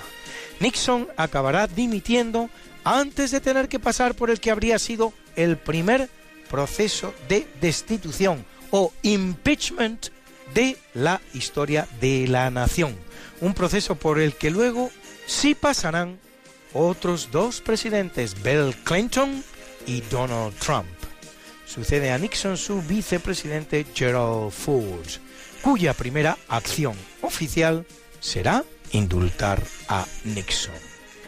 Nixon 0.59 1.07
acabará 1.15 1.67
dimitiendo 1.67 2.49
antes 2.83 3.31
de 3.31 3.39
tener 3.39 3.69
que 3.69 3.79
pasar 3.79 4.15
por 4.15 4.29
el 4.29 4.39
que 4.39 4.51
habría 4.51 4.79
sido 4.79 5.13
el 5.35 5.57
primer 5.57 6.09
proceso 6.49 7.13
de 7.27 7.47
destitución 7.61 8.45
o 8.71 8.91
impeachment 9.03 10.07
de 10.53 10.77
la 10.93 11.21
historia 11.33 11.87
de 12.01 12.27
la 12.27 12.49
nación. 12.49 12.95
Un 13.41 13.53
proceso 13.53 13.95
por 13.95 14.19
el 14.19 14.33
que 14.33 14.49
luego 14.49 14.89
sí 15.27 15.55
pasarán 15.55 16.19
otros 16.73 17.29
dos 17.31 17.61
presidentes, 17.61 18.35
Bill 18.43 18.75
Clinton 18.83 19.43
y 19.85 20.01
Donald 20.01 20.55
Trump. 20.57 20.87
Sucede 21.65 22.11
a 22.11 22.17
Nixon 22.17 22.57
su 22.57 22.81
vicepresidente 22.81 23.85
Gerald 23.93 24.51
Ford 24.51 25.28
cuya 25.61 25.93
primera 25.93 26.37
acción 26.47 26.95
oficial 27.21 27.85
será 28.19 28.63
indultar 28.91 29.61
a 29.87 30.05
Nixon. 30.23 30.75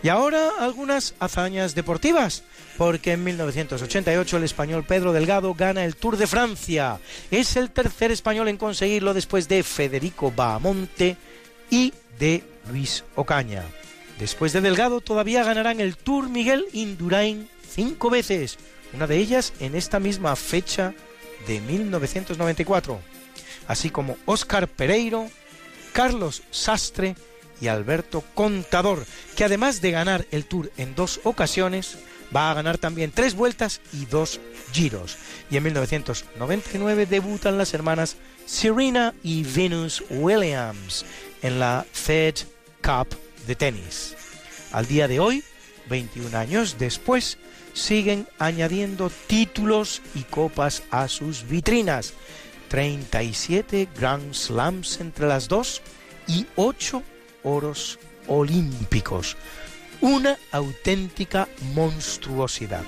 Y 0.03 0.09
ahora 0.09 0.49
algunas 0.59 1.13
hazañas 1.19 1.75
deportivas, 1.75 2.43
porque 2.77 3.13
en 3.13 3.23
1988 3.23 4.37
el 4.37 4.43
español 4.43 4.83
Pedro 4.83 5.13
Delgado 5.13 5.53
gana 5.53 5.85
el 5.85 5.95
Tour 5.95 6.17
de 6.17 6.25
Francia. 6.25 6.99
Es 7.29 7.55
el 7.55 7.69
tercer 7.69 8.11
español 8.11 8.47
en 8.47 8.57
conseguirlo 8.57 9.13
después 9.13 9.47
de 9.47 9.61
Federico 9.61 10.31
Bahamonte 10.31 11.17
y 11.69 11.93
de 12.17 12.43
Luis 12.71 13.03
Ocaña. 13.15 13.63
Después 14.19 14.53
de 14.53 14.61
Delgado 14.61 15.01
todavía 15.01 15.43
ganarán 15.43 15.79
el 15.79 15.97
Tour 15.97 16.29
Miguel 16.29 16.65
Indurain 16.73 17.47
cinco 17.67 18.09
veces, 18.09 18.57
una 18.93 19.07
de 19.07 19.17
ellas 19.17 19.53
en 19.59 19.75
esta 19.75 19.99
misma 19.99 20.35
fecha 20.35 20.93
de 21.47 21.59
1994 21.61 23.10
así 23.71 23.89
como 23.89 24.17
Óscar 24.25 24.67
Pereiro, 24.67 25.29
Carlos 25.93 26.43
Sastre 26.51 27.15
y 27.61 27.67
Alberto 27.67 28.21
Contador, 28.33 29.05
que 29.37 29.45
además 29.45 29.79
de 29.79 29.91
ganar 29.91 30.25
el 30.31 30.43
Tour 30.43 30.73
en 30.75 30.93
dos 30.93 31.21
ocasiones, 31.23 31.97
va 32.35 32.51
a 32.51 32.53
ganar 32.53 32.77
también 32.77 33.11
tres 33.11 33.33
vueltas 33.33 33.79
y 33.93 34.05
dos 34.07 34.41
giros. 34.73 35.17
Y 35.49 35.55
en 35.55 35.63
1999 35.63 37.05
debutan 37.05 37.57
las 37.57 37.73
hermanas 37.73 38.17
Serena 38.45 39.13
y 39.23 39.43
Venus 39.43 40.03
Williams 40.09 41.05
en 41.41 41.59
la 41.59 41.85
Fed 41.93 42.35
Cup 42.83 43.07
de 43.47 43.55
tenis. 43.55 44.17
Al 44.73 44.85
día 44.85 45.07
de 45.07 45.21
hoy, 45.21 45.45
21 45.89 46.37
años 46.37 46.75
después, 46.77 47.37
siguen 47.71 48.27
añadiendo 48.37 49.09
títulos 49.27 50.01
y 50.13 50.23
copas 50.23 50.83
a 50.91 51.07
sus 51.07 51.47
vitrinas. 51.47 52.13
37 52.71 53.89
Grand 53.99 54.33
Slams 54.33 55.01
entre 55.01 55.27
las 55.27 55.49
dos 55.49 55.81
y 56.25 56.47
8 56.55 57.03
oros 57.43 57.99
olímpicos. 58.27 59.35
Una 59.99 60.37
auténtica 60.53 61.49
monstruosidad. 61.73 62.85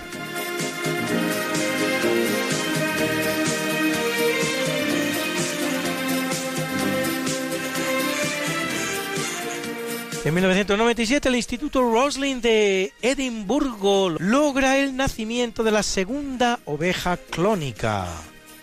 En 10.23 10.33
1997 10.33 11.27
el 11.27 11.35
Instituto 11.35 11.81
Roslin 11.81 12.39
de 12.39 12.93
Edimburgo 13.01 14.11
logra 14.11 14.77
el 14.77 14.95
nacimiento 14.95 15.61
de 15.61 15.71
la 15.71 15.83
segunda 15.83 16.61
oveja 16.63 17.17
clónica. 17.17 18.07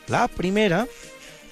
La 0.09 0.29
primera 0.29 0.87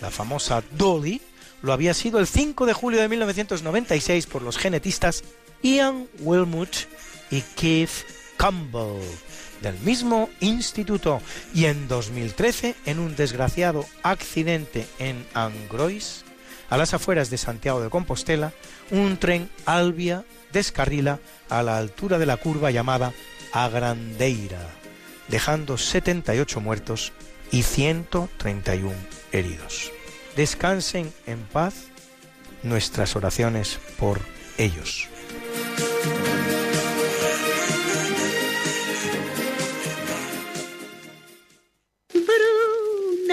la 0.00 0.10
famosa 0.10 0.62
Dolly, 0.72 1.20
lo 1.62 1.72
había 1.72 1.94
sido 1.94 2.18
el 2.20 2.26
5 2.26 2.66
de 2.66 2.72
julio 2.72 3.00
de 3.00 3.08
1996 3.08 4.26
por 4.26 4.42
los 4.42 4.58
genetistas 4.58 5.24
Ian 5.62 6.06
Wilmut 6.20 6.70
y 7.30 7.42
Keith 7.56 7.90
Campbell 8.36 9.02
del 9.60 9.78
mismo 9.80 10.30
instituto. 10.40 11.20
Y 11.52 11.64
en 11.64 11.88
2013 11.88 12.76
en 12.86 13.00
un 13.00 13.16
desgraciado 13.16 13.84
accidente 14.02 14.86
en 14.98 15.26
Angrois, 15.34 16.24
a 16.70 16.76
las 16.76 16.94
afueras 16.94 17.30
de 17.30 17.38
Santiago 17.38 17.80
de 17.80 17.90
Compostela, 17.90 18.52
un 18.90 19.16
tren 19.16 19.50
Albia 19.64 20.24
descarrila 20.52 21.18
a 21.48 21.62
la 21.62 21.78
altura 21.78 22.18
de 22.18 22.26
la 22.26 22.36
curva 22.36 22.70
llamada 22.70 23.12
Agrandeira, 23.52 24.70
dejando 25.28 25.76
78 25.76 26.60
muertos 26.60 27.12
y 27.50 27.62
131 27.62 28.94
heridos. 29.32 29.92
Descansen 30.36 31.12
en 31.26 31.40
paz 31.40 31.86
nuestras 32.62 33.16
oraciones 33.16 33.78
por 33.98 34.20
ellos. 34.56 35.08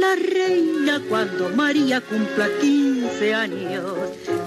la 0.00 0.16
reina 0.16 1.00
cuando 1.08 1.50
María 1.50 2.00
cumpla 2.00 2.48
15 2.60 3.34
años. 3.34 3.94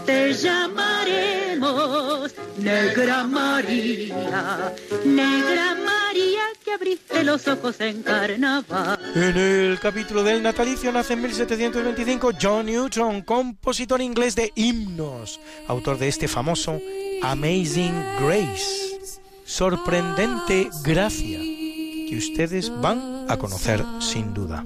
Te 0.05 0.33
llamaremos 0.33 2.33
Negra 2.57 3.23
María, 3.23 4.73
Negra 5.05 5.75
María 5.75 6.41
que 6.63 6.73
abriste 6.73 7.23
los 7.23 7.47
ojos 7.47 7.79
en 7.81 8.01
carnaval. 8.01 8.99
En 9.15 9.37
el 9.37 9.79
capítulo 9.79 10.23
del 10.23 10.41
natalicio 10.41 10.91
nace 10.91 11.13
en 11.13 11.21
1725 11.21 12.31
John 12.41 12.65
Newton, 12.65 13.21
compositor 13.21 14.01
inglés 14.01 14.35
de 14.35 14.51
himnos, 14.55 15.39
autor 15.67 15.99
de 15.99 16.07
este 16.07 16.27
famoso 16.27 16.81
Amazing 17.21 17.93
Grace, 18.19 18.99
sorprendente 19.45 20.69
gracia, 20.83 21.39
que 21.39 22.15
ustedes 22.17 22.71
van 22.81 23.27
a 23.29 23.37
conocer 23.37 23.83
sin 23.99 24.33
duda. 24.33 24.65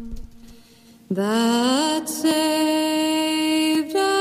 That 1.10 2.10
saved 2.10 3.96
a 3.96 4.17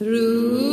through 0.00 0.69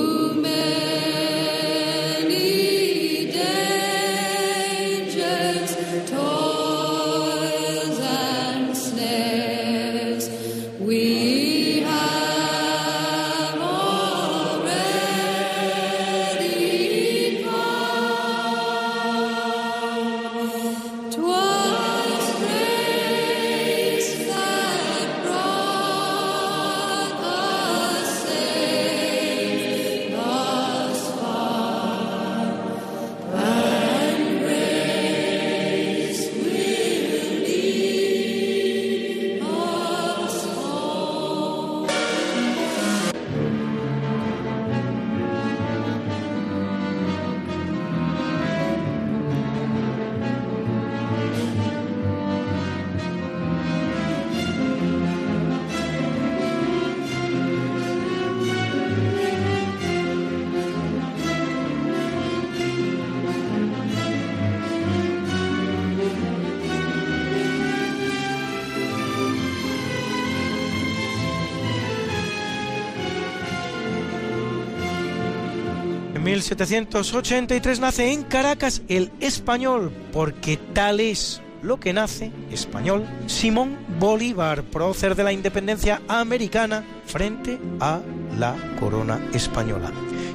1783 76.48 77.82
nace 77.82 78.14
en 78.14 78.24
Caracas 78.24 78.82
el 78.88 79.11
español, 79.19 79.91
porque 80.14 80.56
tal 80.56 81.02
es 81.02 81.41
lo 81.61 81.78
que 81.78 81.91
nace 81.91 82.32
español 82.49 83.06
Simón 83.26 83.78
Bolívar, 83.99 84.64
prócer 84.64 85.15
de 85.15 85.26
la 85.26 85.34
independencia 85.34 86.02
americana 86.07 86.86
frente 87.06 87.60
a 87.82 87.99
la 88.38 88.56
corona 88.80 89.19
española. 89.34 89.91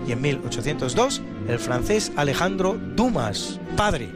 Y 0.07 0.13
en 0.13 0.21
1802 0.21 1.23
el 1.49 1.59
francés 1.59 2.13
Alejandro 2.17 2.79
Dumas, 2.79 3.59
padre, 3.75 4.11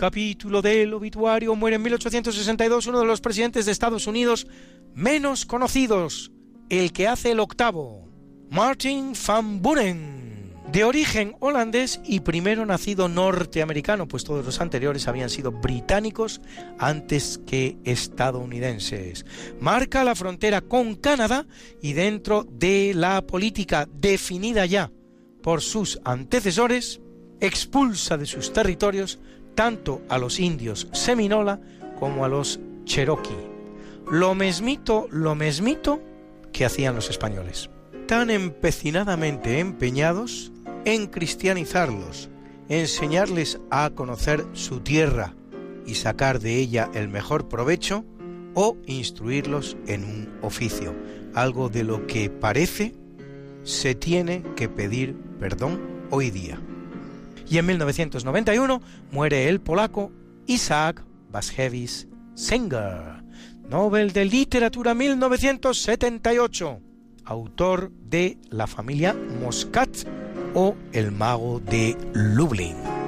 Capítulo 0.00 0.62
del 0.62 0.94
obituario 0.94 1.54
muere 1.54 1.76
en 1.76 1.82
1862 1.82 2.86
uno 2.86 3.00
de 3.00 3.04
los 3.04 3.20
presidentes 3.20 3.66
de 3.66 3.72
Estados 3.72 4.06
Unidos 4.06 4.46
menos 4.94 5.44
conocidos, 5.44 6.32
el 6.70 6.90
que 6.94 7.06
hace 7.06 7.32
el 7.32 7.38
octavo, 7.38 8.08
Martin 8.48 9.12
Van 9.26 9.60
Buren. 9.60 10.54
De 10.72 10.84
origen 10.84 11.36
holandés 11.40 12.00
y 12.02 12.20
primero 12.20 12.64
nacido 12.64 13.10
norteamericano, 13.10 14.08
pues 14.08 14.24
todos 14.24 14.42
los 14.42 14.62
anteriores 14.62 15.06
habían 15.06 15.28
sido 15.28 15.52
británicos 15.52 16.40
antes 16.78 17.38
que 17.46 17.76
estadounidenses. 17.84 19.26
Marca 19.60 20.02
la 20.02 20.14
frontera 20.14 20.62
con 20.62 20.94
Canadá 20.94 21.46
y 21.82 21.92
dentro 21.92 22.46
de 22.50 22.92
la 22.94 23.20
política 23.20 23.86
definida 23.92 24.64
ya 24.64 24.90
por 25.42 25.60
sus 25.60 26.00
antecesores, 26.04 27.02
expulsa 27.40 28.16
de 28.16 28.24
sus 28.24 28.50
territorios 28.54 29.18
tanto 29.60 30.00
a 30.08 30.16
los 30.16 30.40
indios 30.40 30.88
seminola 30.92 31.60
como 31.98 32.24
a 32.24 32.28
los 32.28 32.58
cherokee. 32.86 33.46
Lo 34.10 34.34
mesmito, 34.34 35.06
lo 35.10 35.34
mesmito 35.34 36.00
que 36.50 36.64
hacían 36.64 36.94
los 36.94 37.10
españoles. 37.10 37.68
Tan 38.08 38.30
empecinadamente 38.30 39.58
empeñados 39.58 40.50
en 40.86 41.08
cristianizarlos, 41.08 42.30
enseñarles 42.70 43.60
a 43.70 43.90
conocer 43.90 44.46
su 44.54 44.80
tierra 44.80 45.34
y 45.84 45.96
sacar 45.96 46.40
de 46.40 46.56
ella 46.56 46.90
el 46.94 47.08
mejor 47.08 47.46
provecho, 47.46 48.06
o 48.54 48.78
instruirlos 48.86 49.76
en 49.86 50.04
un 50.04 50.38
oficio, 50.40 50.94
algo 51.34 51.68
de 51.68 51.84
lo 51.84 52.06
que 52.06 52.30
parece 52.30 52.94
se 53.64 53.94
tiene 53.94 54.42
que 54.56 54.70
pedir 54.70 55.14
perdón 55.38 55.82
hoy 56.08 56.30
día 56.30 56.58
y 57.50 57.58
en 57.58 57.66
1991 57.66 58.80
muere 59.10 59.48
el 59.48 59.60
polaco 59.60 60.12
Isaac 60.46 61.04
Bashevis 61.30 62.08
Singer, 62.34 63.22
Nobel 63.68 64.12
de 64.12 64.24
Literatura 64.24 64.94
1978, 64.94 66.80
autor 67.24 67.90
de 67.92 68.38
La 68.48 68.66
familia 68.66 69.14
Moscat 69.42 69.90
o 70.54 70.76
El 70.92 71.12
mago 71.12 71.60
de 71.60 71.96
Lublin. 72.14 72.99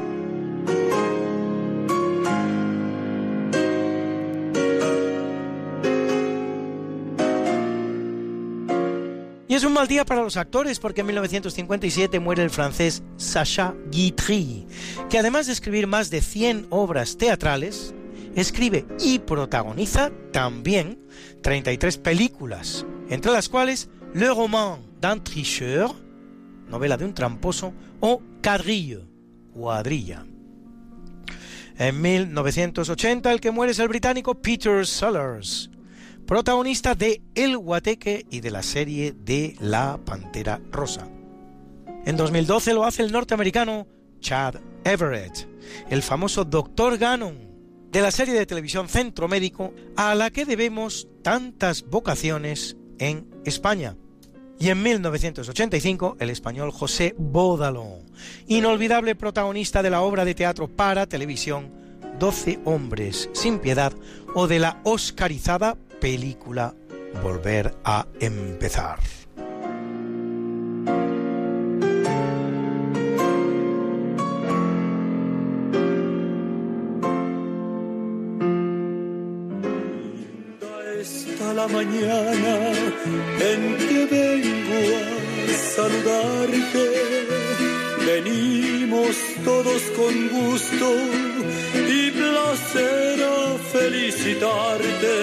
Es 9.63 9.67
un 9.67 9.75
mal 9.75 9.87
día 9.87 10.05
para 10.05 10.25
los 10.25 10.37
actores 10.37 10.81
porque 10.81 11.03
en 11.03 11.07
1957 11.07 12.19
muere 12.19 12.43
el 12.43 12.51
francés 12.51 13.05
Sacha 13.17 13.77
Guitry, 13.93 14.67
que 15.09 15.21
además 15.21 15.47
de 15.47 15.53
escribir 15.53 15.87
más 15.87 16.11
de 16.11 16.21
100 16.21 16.67
obras 16.71 17.17
teatrales, 17.17 17.95
escribe 18.35 18.85
y 18.99 19.21
protagoniza 19.21 20.11
también 20.33 20.99
33 21.43 21.97
películas, 21.99 22.85
entre 23.09 23.31
las 23.31 23.49
cuales 23.49 23.89
Le 24.15 24.35
roman 24.35 24.81
d'un 25.01 25.23
tricheur, 25.23 25.95
novela 26.69 26.97
de 26.97 27.05
un 27.05 27.15
tramposo, 27.15 27.73
o 28.01 28.21
Quadrille, 28.43 29.07
cuadrilla. 29.55 30.27
En 31.79 32.01
1980 32.01 33.33
el 33.33 33.41
que 33.41 33.53
muere 33.53 33.71
es 33.71 33.79
el 33.79 33.87
británico 33.87 34.35
Peter 34.35 34.85
Sellers, 34.85 35.71
protagonista 36.33 36.95
de 36.95 37.21
El 37.35 37.59
Guateque 37.59 38.25
y 38.31 38.41
de 38.41 38.51
la 38.51 38.63
serie 38.63 39.13
de 39.13 39.55
La 39.61 40.01
Pantera 40.03 40.63
Rosa. 40.71 41.07
En 42.07 42.17
2012 42.17 42.73
lo 42.73 42.87
hace 42.87 43.03
el 43.03 43.13
norteamericano 43.13 43.87
Chad 44.19 44.55
Everett, 44.83 45.47
el 45.91 46.03
famoso 46.03 46.47
Dr. 46.47 46.97
Gannon 46.97 47.37
de 47.91 48.01
la 48.01 48.11
serie 48.11 48.33
de 48.33 48.47
televisión 48.47 48.89
Centro 48.89 49.29
Médico 49.29 49.75
a 49.95 50.15
la 50.15 50.31
que 50.31 50.47
debemos 50.47 51.07
tantas 51.21 51.83
vocaciones 51.83 52.79
en 52.99 53.29
España. 53.45 53.99
Y 54.59 54.71
en 54.71 54.83
1985 54.83 56.17
el 56.19 56.31
español 56.31 56.71
José 56.71 57.15
Bódalo, 57.19 57.99
inolvidable 58.47 59.15
protagonista 59.17 59.83
de 59.83 59.91
la 59.91 60.01
obra 60.01 60.25
de 60.25 60.35
teatro 60.35 60.67
para 60.67 61.07
televisión 61.07 61.71
12 62.19 62.61
hombres 62.65 63.29
sin 63.35 63.59
piedad 63.59 63.93
o 64.35 64.47
de 64.47 64.61
la 64.61 64.81
oscarizada 64.85 65.77
película 66.03 66.75
Volver 67.23 67.73
a 67.85 68.05
empezar. 68.19 68.99
la 81.55 81.69
mañana 81.69 82.55
en 83.51 83.61
que 83.77 84.07
vengo 84.11 84.81
a 85.47 85.57
saludarte. 85.77 86.85
Venimos 88.07 89.15
todos 89.45 89.83
con 89.97 90.15
gusto 90.31 90.87
y 91.75 92.11
placer 92.11 93.23
a 93.23 93.59
felicitarte. 93.73 95.17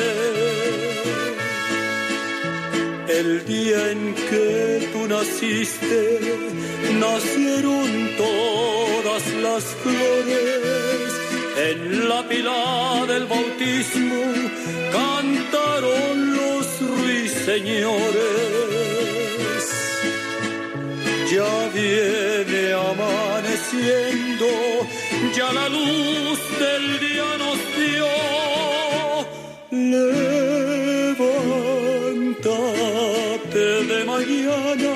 El 3.08 3.46
día 3.46 3.92
en 3.92 4.16
que 4.16 4.90
tú 4.94 5.08
naciste, 5.08 6.20
nacieron 7.00 8.12
todas 8.18 9.24
las 9.46 9.64
flores. 9.84 11.12
En 11.70 12.08
la 12.08 12.28
pila 12.28 13.06
del 13.08 13.26
bautismo 13.26 14.24
cantaron 14.92 16.36
los 16.38 16.66
ruiseñores. 16.98 18.40
Ya 21.32 21.70
viene 21.74 22.74
ya 25.36 25.52
la 25.54 25.70
luz 25.70 26.40
del 26.60 27.00
día 27.00 27.38
nos 27.38 27.60
dio. 27.78 28.08
Levántate 31.02 31.26
de 33.90 34.00
mañana, 34.06 34.94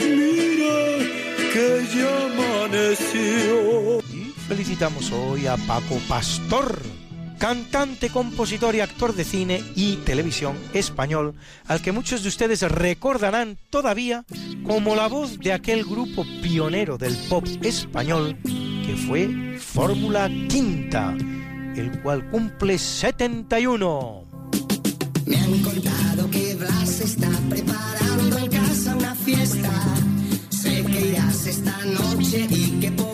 mira 0.00 0.78
que 1.52 1.68
ya 1.94 2.12
amaneció. 2.26 3.56
Felicitamos 4.48 5.12
hoy 5.12 5.46
a 5.46 5.56
Paco 5.56 5.96
Pastor, 6.08 6.80
cantante, 7.38 8.10
compositor 8.10 8.74
y 8.74 8.80
actor 8.80 9.14
de 9.14 9.24
cine 9.24 9.62
y 9.74 9.96
televisión 9.96 10.56
español, 10.72 11.34
al 11.66 11.80
que 11.80 11.92
muchos 11.92 12.22
de 12.22 12.28
ustedes 12.28 12.62
recordarán 12.62 13.56
todavía 13.70 14.24
como 14.64 14.96
la 14.96 15.06
voz 15.06 15.38
de 15.38 15.52
aquel 15.52 15.84
grupo 15.84 16.24
pionero 16.42 16.98
del 16.98 17.16
pop 17.28 17.46
español 17.62 18.36
que 18.42 18.96
fue 19.06 19.58
Fórmula 19.58 20.28
Quinta, 20.48 21.14
el 21.76 22.00
cual 22.02 22.28
cumple 22.30 22.78
71. 22.78 24.24
Me 25.26 25.36
han 25.36 25.58
contado 25.62 26.30
que 26.30 26.54
Blas 26.54 27.00
está 27.00 27.28
preparando 27.50 28.38
en 28.38 28.50
casa 28.50 28.96
una 28.96 29.14
fiesta. 29.14 29.70
Sé 30.48 30.82
que 30.84 31.18
y 32.50 32.80
que 32.80 32.90
podremos 32.92 33.07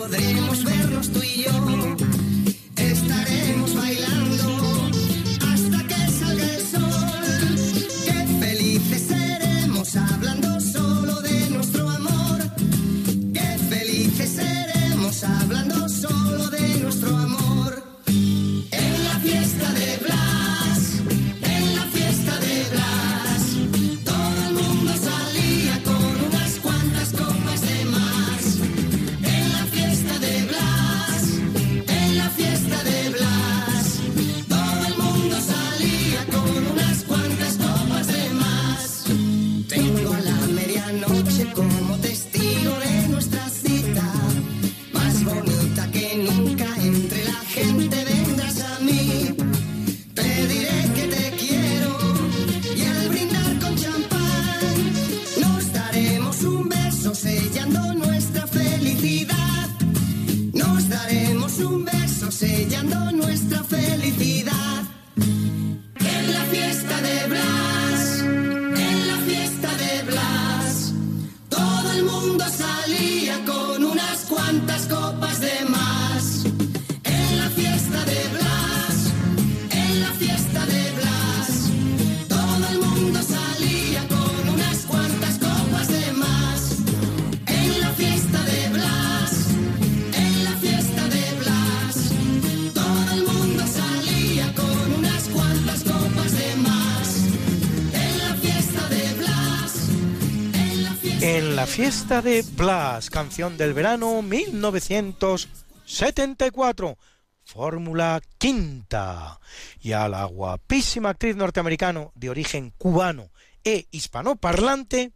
fiesta 101.75 102.21
de 102.21 102.43
Blas, 102.53 103.09
canción 103.09 103.57
del 103.57 103.73
verano 103.73 104.21
1974, 104.21 106.97
Fórmula 107.43 108.21
Quinta. 108.37 109.41
Y 109.81 109.91
a 109.91 110.07
la 110.07 110.23
guapísima 110.23 111.09
actriz 111.09 111.35
norteamericano 111.35 112.13
de 112.15 112.29
origen 112.29 112.71
cubano 112.77 113.29
e 113.65 113.87
hispanoparlante, 113.91 115.11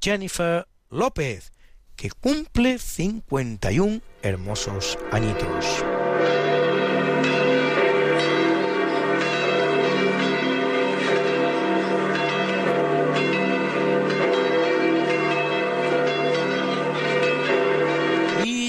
Jennifer 0.00 0.68
López, 0.90 1.50
que 1.96 2.12
cumple 2.12 2.78
51 2.78 4.00
hermosos 4.22 4.96
añitos. 5.10 5.82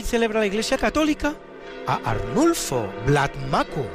Celebra 0.08 0.40
la 0.40 0.46
Iglesia 0.46 0.78
Católica 0.78 1.36
a 1.86 1.96
Arnulfo, 2.10 2.88
Blatmaco, 3.06 3.86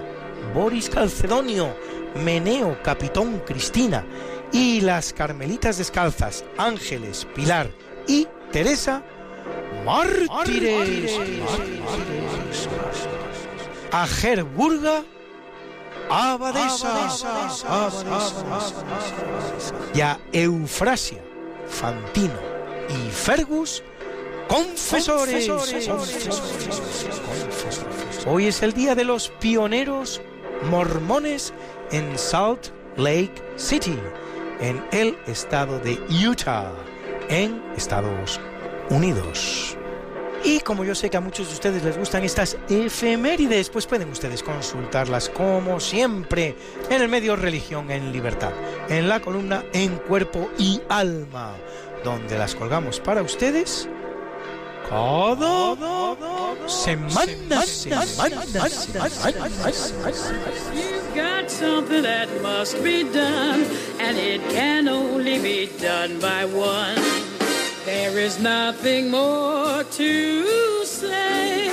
Boris 0.55 0.91
Calcedonio, 0.91 1.75
Meneo, 2.23 2.83
Capitón 2.83 3.41
Cristina 3.47 4.05
y 4.53 4.83
las 4.83 5.15
Carmelitas 5.15 5.79
Descalzas, 5.79 6.45
Ángeles, 6.59 7.27
Pilar 7.35 7.71
y 8.07 8.29
Teresa, 8.51 9.03
mártires. 9.87 11.19
A 13.91 14.07
Gerburga, 14.07 15.05
abadesa, 16.11 17.09
y 19.95 20.01
a 20.03 20.21
Eufrasia, 20.33 21.23
Fantino 21.69 22.39
y 22.91 23.11
Fergus, 23.11 23.83
confesores. 24.53 25.49
Hoy 28.27 28.49
es 28.49 28.63
el 28.63 28.75
día 28.75 28.95
de 28.95 29.05
los 29.05 29.31
pioneros 29.41 30.21
mormones 30.71 31.55
en 31.91 32.19
Salt 32.19 32.67
Lake 32.99 33.33
City, 33.57 33.99
en 34.61 34.85
el 34.93 35.17
estado 35.27 35.79
de 35.79 35.99
Utah, 36.29 36.71
en 37.31 37.63
Estados 37.79 38.39
Unidos. 38.91 39.79
Y 40.45 40.61
como 40.61 40.85
yo 40.85 40.95
sé 40.95 41.09
que 41.09 41.17
a 41.17 41.21
muchos 41.21 41.49
de 41.49 41.55
ustedes 41.55 41.83
les 41.83 41.97
gustan 41.97 42.23
estas 42.23 42.59
efemérides, 42.69 43.71
pues 43.71 43.87
pueden 43.87 44.11
ustedes 44.11 44.43
consultarlas 44.43 45.31
como 45.31 45.81
siempre 45.81 46.57
en 46.91 47.01
el 47.01 47.09
medio 47.09 47.37
Religión 47.37 47.91
en 47.91 48.13
Libertad, 48.13 48.53
en 48.91 49.09
la 49.09 49.21
columna 49.21 49.65
En 49.73 49.97
Cuerpo 49.97 50.51
y 50.59 50.83
Alma, 50.91 51.55
donde 52.05 52.37
las 52.37 52.55
colgamos 52.55 53.01
para 53.01 53.23
ustedes 53.23 53.89
cada 54.93 55.73
semana, 56.69 57.65
semana, 57.65 58.45
You've 60.77 61.15
got 61.15 61.51
something 61.51 62.03
that 62.03 62.29
must 62.43 62.77
be 62.85 63.05
done, 63.05 63.65
and 63.99 64.19
it 64.19 64.43
can 64.51 64.89
only 64.89 65.41
be 65.41 65.71
done 65.81 66.21
by 66.21 66.45
one. 66.45 67.01
There 67.87 68.19
is 68.19 68.39
nothing 68.39 69.11
more 69.11 69.83
to 69.83 70.85
say, 70.85 71.73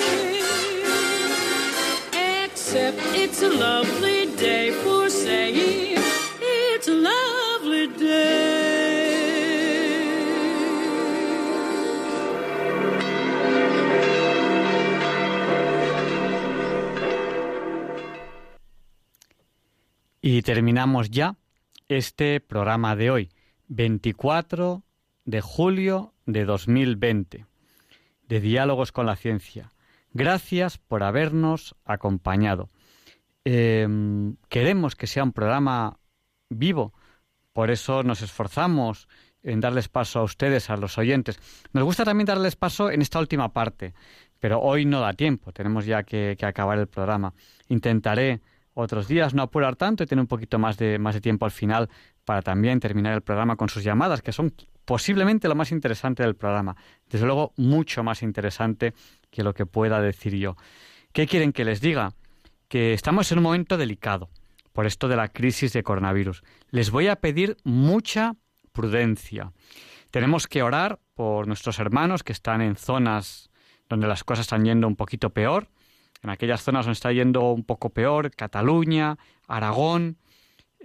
except 2.47 2.99
it's 3.19 3.43
a 3.43 3.49
lovely 3.49 4.33
day 4.37 4.71
for 4.71 4.98
Y 20.21 20.41
terminamos 20.41 21.09
ya 21.09 21.37
este 21.87 22.41
programa 22.41 22.97
de 22.97 23.09
hoy, 23.09 23.29
24 23.69 24.83
de 25.23 25.39
julio 25.39 26.13
de 26.25 26.43
2020, 26.43 27.45
de 28.27 28.39
Diálogos 28.41 28.91
con 28.91 29.05
la 29.05 29.15
Ciencia. 29.15 29.71
Gracias 30.11 30.77
por 30.77 31.03
habernos 31.03 31.73
acompañado. 31.85 32.69
Eh, 33.45 33.87
queremos 34.49 34.97
que 34.97 35.07
sea 35.07 35.23
un 35.23 35.31
programa 35.31 35.99
vivo, 36.49 36.93
por 37.53 37.71
eso 37.71 38.03
nos 38.03 38.21
esforzamos 38.21 39.07
en 39.41 39.61
darles 39.61 39.87
paso 39.87 40.19
a 40.19 40.23
ustedes, 40.23 40.69
a 40.69 40.75
los 40.75 40.97
oyentes. 40.97 41.39
Nos 41.71 41.85
gusta 41.85 42.03
también 42.03 42.25
darles 42.25 42.57
paso 42.57 42.91
en 42.91 43.01
esta 43.01 43.19
última 43.19 43.53
parte, 43.53 43.93
pero 44.37 44.59
hoy 44.59 44.83
no 44.83 44.99
da 44.99 45.13
tiempo, 45.13 45.53
tenemos 45.53 45.85
ya 45.85 46.03
que, 46.03 46.35
que 46.37 46.45
acabar 46.45 46.77
el 46.77 46.87
programa. 46.87 47.33
Intentaré 47.69 48.41
otros 48.79 49.07
días 49.07 49.33
no 49.33 49.43
apurar 49.43 49.75
tanto 49.75 50.03
y 50.03 50.07
tener 50.07 50.21
un 50.21 50.27
poquito 50.27 50.59
más 50.59 50.77
de, 50.77 50.99
más 50.99 51.15
de 51.15 51.21
tiempo 51.21 51.45
al 51.45 51.51
final 51.51 51.89
para 52.25 52.41
también 52.41 52.79
terminar 52.79 53.13
el 53.13 53.21
programa 53.21 53.55
con 53.55 53.69
sus 53.69 53.83
llamadas, 53.83 54.21
que 54.21 54.31
son 54.31 54.53
posiblemente 54.85 55.47
lo 55.47 55.55
más 55.55 55.71
interesante 55.71 56.23
del 56.23 56.35
programa. 56.35 56.75
Desde 57.09 57.25
luego, 57.25 57.53
mucho 57.57 58.03
más 58.03 58.23
interesante 58.23 58.93
que 59.29 59.43
lo 59.43 59.53
que 59.53 59.65
pueda 59.65 60.01
decir 60.01 60.35
yo. 60.35 60.55
¿Qué 61.13 61.27
quieren 61.27 61.51
que 61.51 61.65
les 61.65 61.81
diga? 61.81 62.13
Que 62.67 62.93
estamos 62.93 63.31
en 63.31 63.39
un 63.39 63.43
momento 63.43 63.77
delicado 63.77 64.29
por 64.73 64.85
esto 64.85 65.07
de 65.07 65.15
la 65.15 65.27
crisis 65.27 65.73
de 65.73 65.83
coronavirus. 65.83 66.43
Les 66.69 66.91
voy 66.91 67.07
a 67.07 67.17
pedir 67.17 67.57
mucha 67.63 68.35
prudencia. 68.71 69.51
Tenemos 70.11 70.47
que 70.47 70.63
orar 70.63 70.99
por 71.15 71.47
nuestros 71.47 71.79
hermanos 71.79 72.23
que 72.23 72.31
están 72.31 72.61
en 72.61 72.75
zonas 72.75 73.49
donde 73.89 74.07
las 74.07 74.23
cosas 74.23 74.45
están 74.45 74.63
yendo 74.63 74.87
un 74.87 74.95
poquito 74.95 75.31
peor, 75.31 75.67
en 76.21 76.29
aquellas 76.29 76.63
zonas 76.63 76.85
donde 76.85 76.93
está 76.93 77.11
yendo 77.11 77.51
un 77.51 77.63
poco 77.63 77.89
peor, 77.91 78.31
Cataluña, 78.31 79.17
Aragón, 79.47 80.17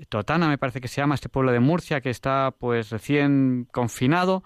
Totana 0.08 0.48
me 0.48 0.58
parece 0.58 0.80
que 0.80 0.88
se 0.88 1.00
llama 1.00 1.14
este 1.14 1.28
pueblo 1.28 1.52
de 1.52 1.60
Murcia 1.60 2.00
que 2.00 2.10
está 2.10 2.52
pues 2.58 2.90
recién 2.90 3.68
confinado, 3.70 4.42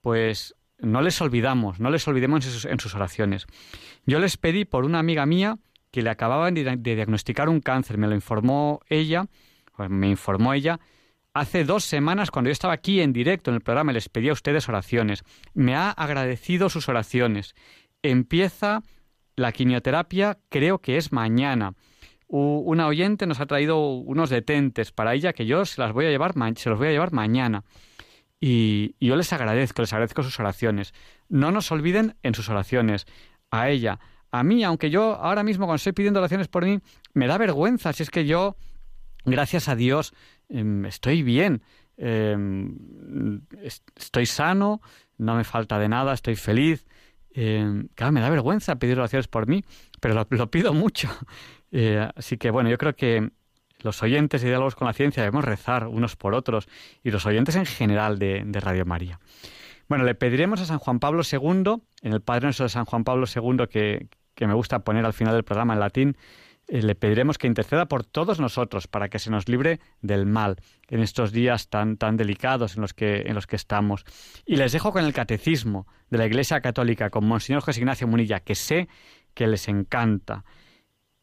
pues 0.00 0.54
no 0.78 1.02
les 1.02 1.20
olvidamos, 1.20 1.80
no 1.80 1.90
les 1.90 2.06
olvidemos 2.06 2.44
en 2.46 2.52
sus, 2.52 2.64
en 2.66 2.78
sus 2.78 2.94
oraciones. 2.94 3.46
Yo 4.04 4.18
les 4.18 4.36
pedí 4.36 4.64
por 4.64 4.84
una 4.84 4.98
amiga 4.98 5.26
mía 5.26 5.58
que 5.90 6.02
le 6.02 6.10
acababan 6.10 6.54
de, 6.54 6.76
diagnosticar 6.76 7.48
un 7.48 7.60
cáncer, 7.60 7.98
me 7.98 8.06
lo 8.06 8.14
informó 8.14 8.80
ella, 8.88 9.26
pues 9.76 9.90
me 9.90 10.08
informó 10.08 10.52
ella, 10.52 10.78
hace 11.32 11.64
dos 11.64 11.84
semanas 11.84 12.30
cuando 12.30 12.48
yo 12.48 12.52
estaba 12.52 12.74
aquí 12.74 13.00
en 13.00 13.12
directo 13.12 13.50
en 13.50 13.56
el 13.56 13.62
programa 13.62 13.92
les 13.92 14.08
pedí 14.08 14.28
a 14.28 14.34
ustedes 14.34 14.68
oraciones. 14.68 15.24
Me 15.54 15.74
ha 15.74 15.90
agradecido 15.90 16.68
sus 16.68 16.88
oraciones. 16.88 17.54
Empieza 18.02 18.82
la 19.36 19.52
quimioterapia, 19.52 20.38
creo 20.48 20.78
que 20.78 20.96
es 20.96 21.12
mañana. 21.12 21.74
Una 22.28 22.88
oyente 22.88 23.26
nos 23.26 23.38
ha 23.38 23.46
traído 23.46 23.78
unos 23.94 24.30
detentes 24.30 24.90
para 24.90 25.14
ella 25.14 25.32
que 25.32 25.46
yo 25.46 25.64
se 25.64 25.80
las 25.80 25.92
voy 25.92 26.06
a 26.06 26.10
llevar, 26.10 26.34
se 26.56 26.70
los 26.70 26.78
voy 26.78 26.88
a 26.88 26.90
llevar 26.90 27.12
mañana. 27.12 27.62
Y, 28.40 28.96
yo 29.00 29.16
les 29.16 29.32
agradezco, 29.32 29.82
les 29.82 29.92
agradezco 29.92 30.22
sus 30.22 30.40
oraciones. 30.40 30.92
No 31.28 31.52
nos 31.52 31.70
olviden 31.70 32.16
en 32.22 32.34
sus 32.34 32.48
oraciones. 32.48 33.06
A 33.50 33.70
ella, 33.70 34.00
a 34.32 34.42
mí, 34.42 34.64
aunque 34.64 34.90
yo 34.90 35.14
ahora 35.14 35.44
mismo 35.44 35.66
cuando 35.66 35.76
estoy 35.76 35.92
pidiendo 35.92 36.18
oraciones 36.18 36.48
por 36.48 36.64
mí, 36.64 36.80
me 37.14 37.28
da 37.28 37.38
vergüenza. 37.38 37.92
Si 37.92 38.02
es 38.02 38.10
que 38.10 38.26
yo, 38.26 38.56
gracias 39.24 39.68
a 39.68 39.76
Dios, 39.76 40.12
em, 40.48 40.84
estoy 40.86 41.22
bien. 41.22 41.62
em, 41.98 43.40
es- 43.62 43.82
estoy 43.96 44.26
sano, 44.26 44.82
no 45.16 45.34
me 45.34 45.44
falta 45.44 45.78
de 45.78 45.88
nada, 45.88 46.12
estoy 46.12 46.36
feliz. 46.36 46.84
Em, 47.38 47.88
claro, 47.94 48.12
me 48.12 48.22
da 48.22 48.30
vergüenza 48.30 48.76
pedir 48.76 48.98
oraciones 48.98 49.28
por 49.28 49.46
mí, 49.46 49.62
pero 50.00 50.14
lo, 50.14 50.50
pido 50.50 50.72
mucho. 50.72 51.08
Eh, 51.72 52.08
así 52.14 52.38
que 52.38 52.50
bueno, 52.52 52.70
yo 52.70 52.78
creo 52.78 52.94
que 52.94 53.32
los 53.80 54.00
oyentes 54.02 54.40
de 54.40 54.48
Diálogos 54.48 54.76
con 54.76 54.86
la 54.86 54.94
Ciencia 54.94 55.24
debemos 55.24 55.44
rezar 55.44 55.88
unos 55.88 56.14
por 56.14 56.32
otros 56.32 56.68
y 57.02 57.10
los 57.10 57.26
oyentes 57.26 57.56
en 57.56 57.66
general 57.66 58.20
de, 58.20 58.44
de 58.46 58.60
Radio 58.60 58.86
María. 58.86 59.18
Bueno, 59.88 60.04
le 60.04 60.14
pediremos 60.14 60.60
a 60.60 60.64
San 60.64 60.78
Juan 60.78 61.00
Pablo 61.00 61.22
II, 61.30 61.82
en 62.02 62.12
el 62.12 62.22
Padre 62.22 62.46
Nuestro 62.46 62.64
de 62.64 62.68
San 62.70 62.84
Juan 62.84 63.02
Pablo 63.02 63.26
II, 63.26 63.66
que, 63.68 64.06
que 64.36 64.46
me 64.46 64.54
gusta 64.54 64.78
poner 64.78 65.04
al 65.04 65.12
final 65.12 65.34
del 65.34 65.42
programa 65.42 65.74
en 65.74 65.80
latín, 65.80 66.16
eh, 66.16 66.20
le 66.68 66.94
pediremos 66.94 67.38
que 67.38 67.46
interceda 67.46 67.86
por 67.86 68.04
todos 68.04 68.40
nosotros 68.40 68.88
para 68.88 69.08
que 69.08 69.18
se 69.18 69.30
nos 69.30 69.48
libre 69.48 69.80
del 70.00 70.26
mal 70.26 70.56
en 70.88 71.00
estos 71.00 71.32
días 71.32 71.68
tan, 71.68 71.96
tan 71.96 72.16
delicados 72.16 72.74
en 72.76 72.82
los, 72.82 72.92
que, 72.92 73.22
en 73.26 73.34
los 73.34 73.46
que 73.46 73.56
estamos. 73.56 74.04
Y 74.44 74.56
les 74.56 74.72
dejo 74.72 74.92
con 74.92 75.04
el 75.04 75.12
catecismo 75.12 75.86
de 76.10 76.18
la 76.18 76.26
Iglesia 76.26 76.60
Católica, 76.60 77.10
con 77.10 77.26
Monseñor 77.26 77.62
José 77.62 77.80
Ignacio 77.80 78.08
Munilla, 78.08 78.40
que 78.40 78.54
sé 78.54 78.88
que 79.34 79.46
les 79.46 79.68
encanta. 79.68 80.44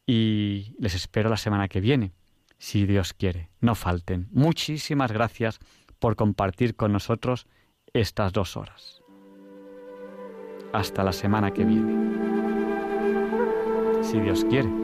Y 0.06 0.74
les 0.78 0.94
espero 0.94 1.30
la 1.30 1.36
semana 1.36 1.68
que 1.68 1.80
viene, 1.80 2.12
si 2.58 2.86
Dios 2.86 3.12
quiere. 3.12 3.50
No 3.60 3.74
falten. 3.74 4.28
Muchísimas 4.32 5.12
gracias 5.12 5.60
por 5.98 6.16
compartir 6.16 6.76
con 6.76 6.92
nosotros 6.92 7.46
estas 7.92 8.32
dos 8.32 8.56
horas. 8.56 9.02
Hasta 10.72 11.04
la 11.04 11.12
semana 11.12 11.52
que 11.52 11.64
viene. 11.64 12.04
Si 14.02 14.20
Dios 14.20 14.44
quiere. 14.44 14.83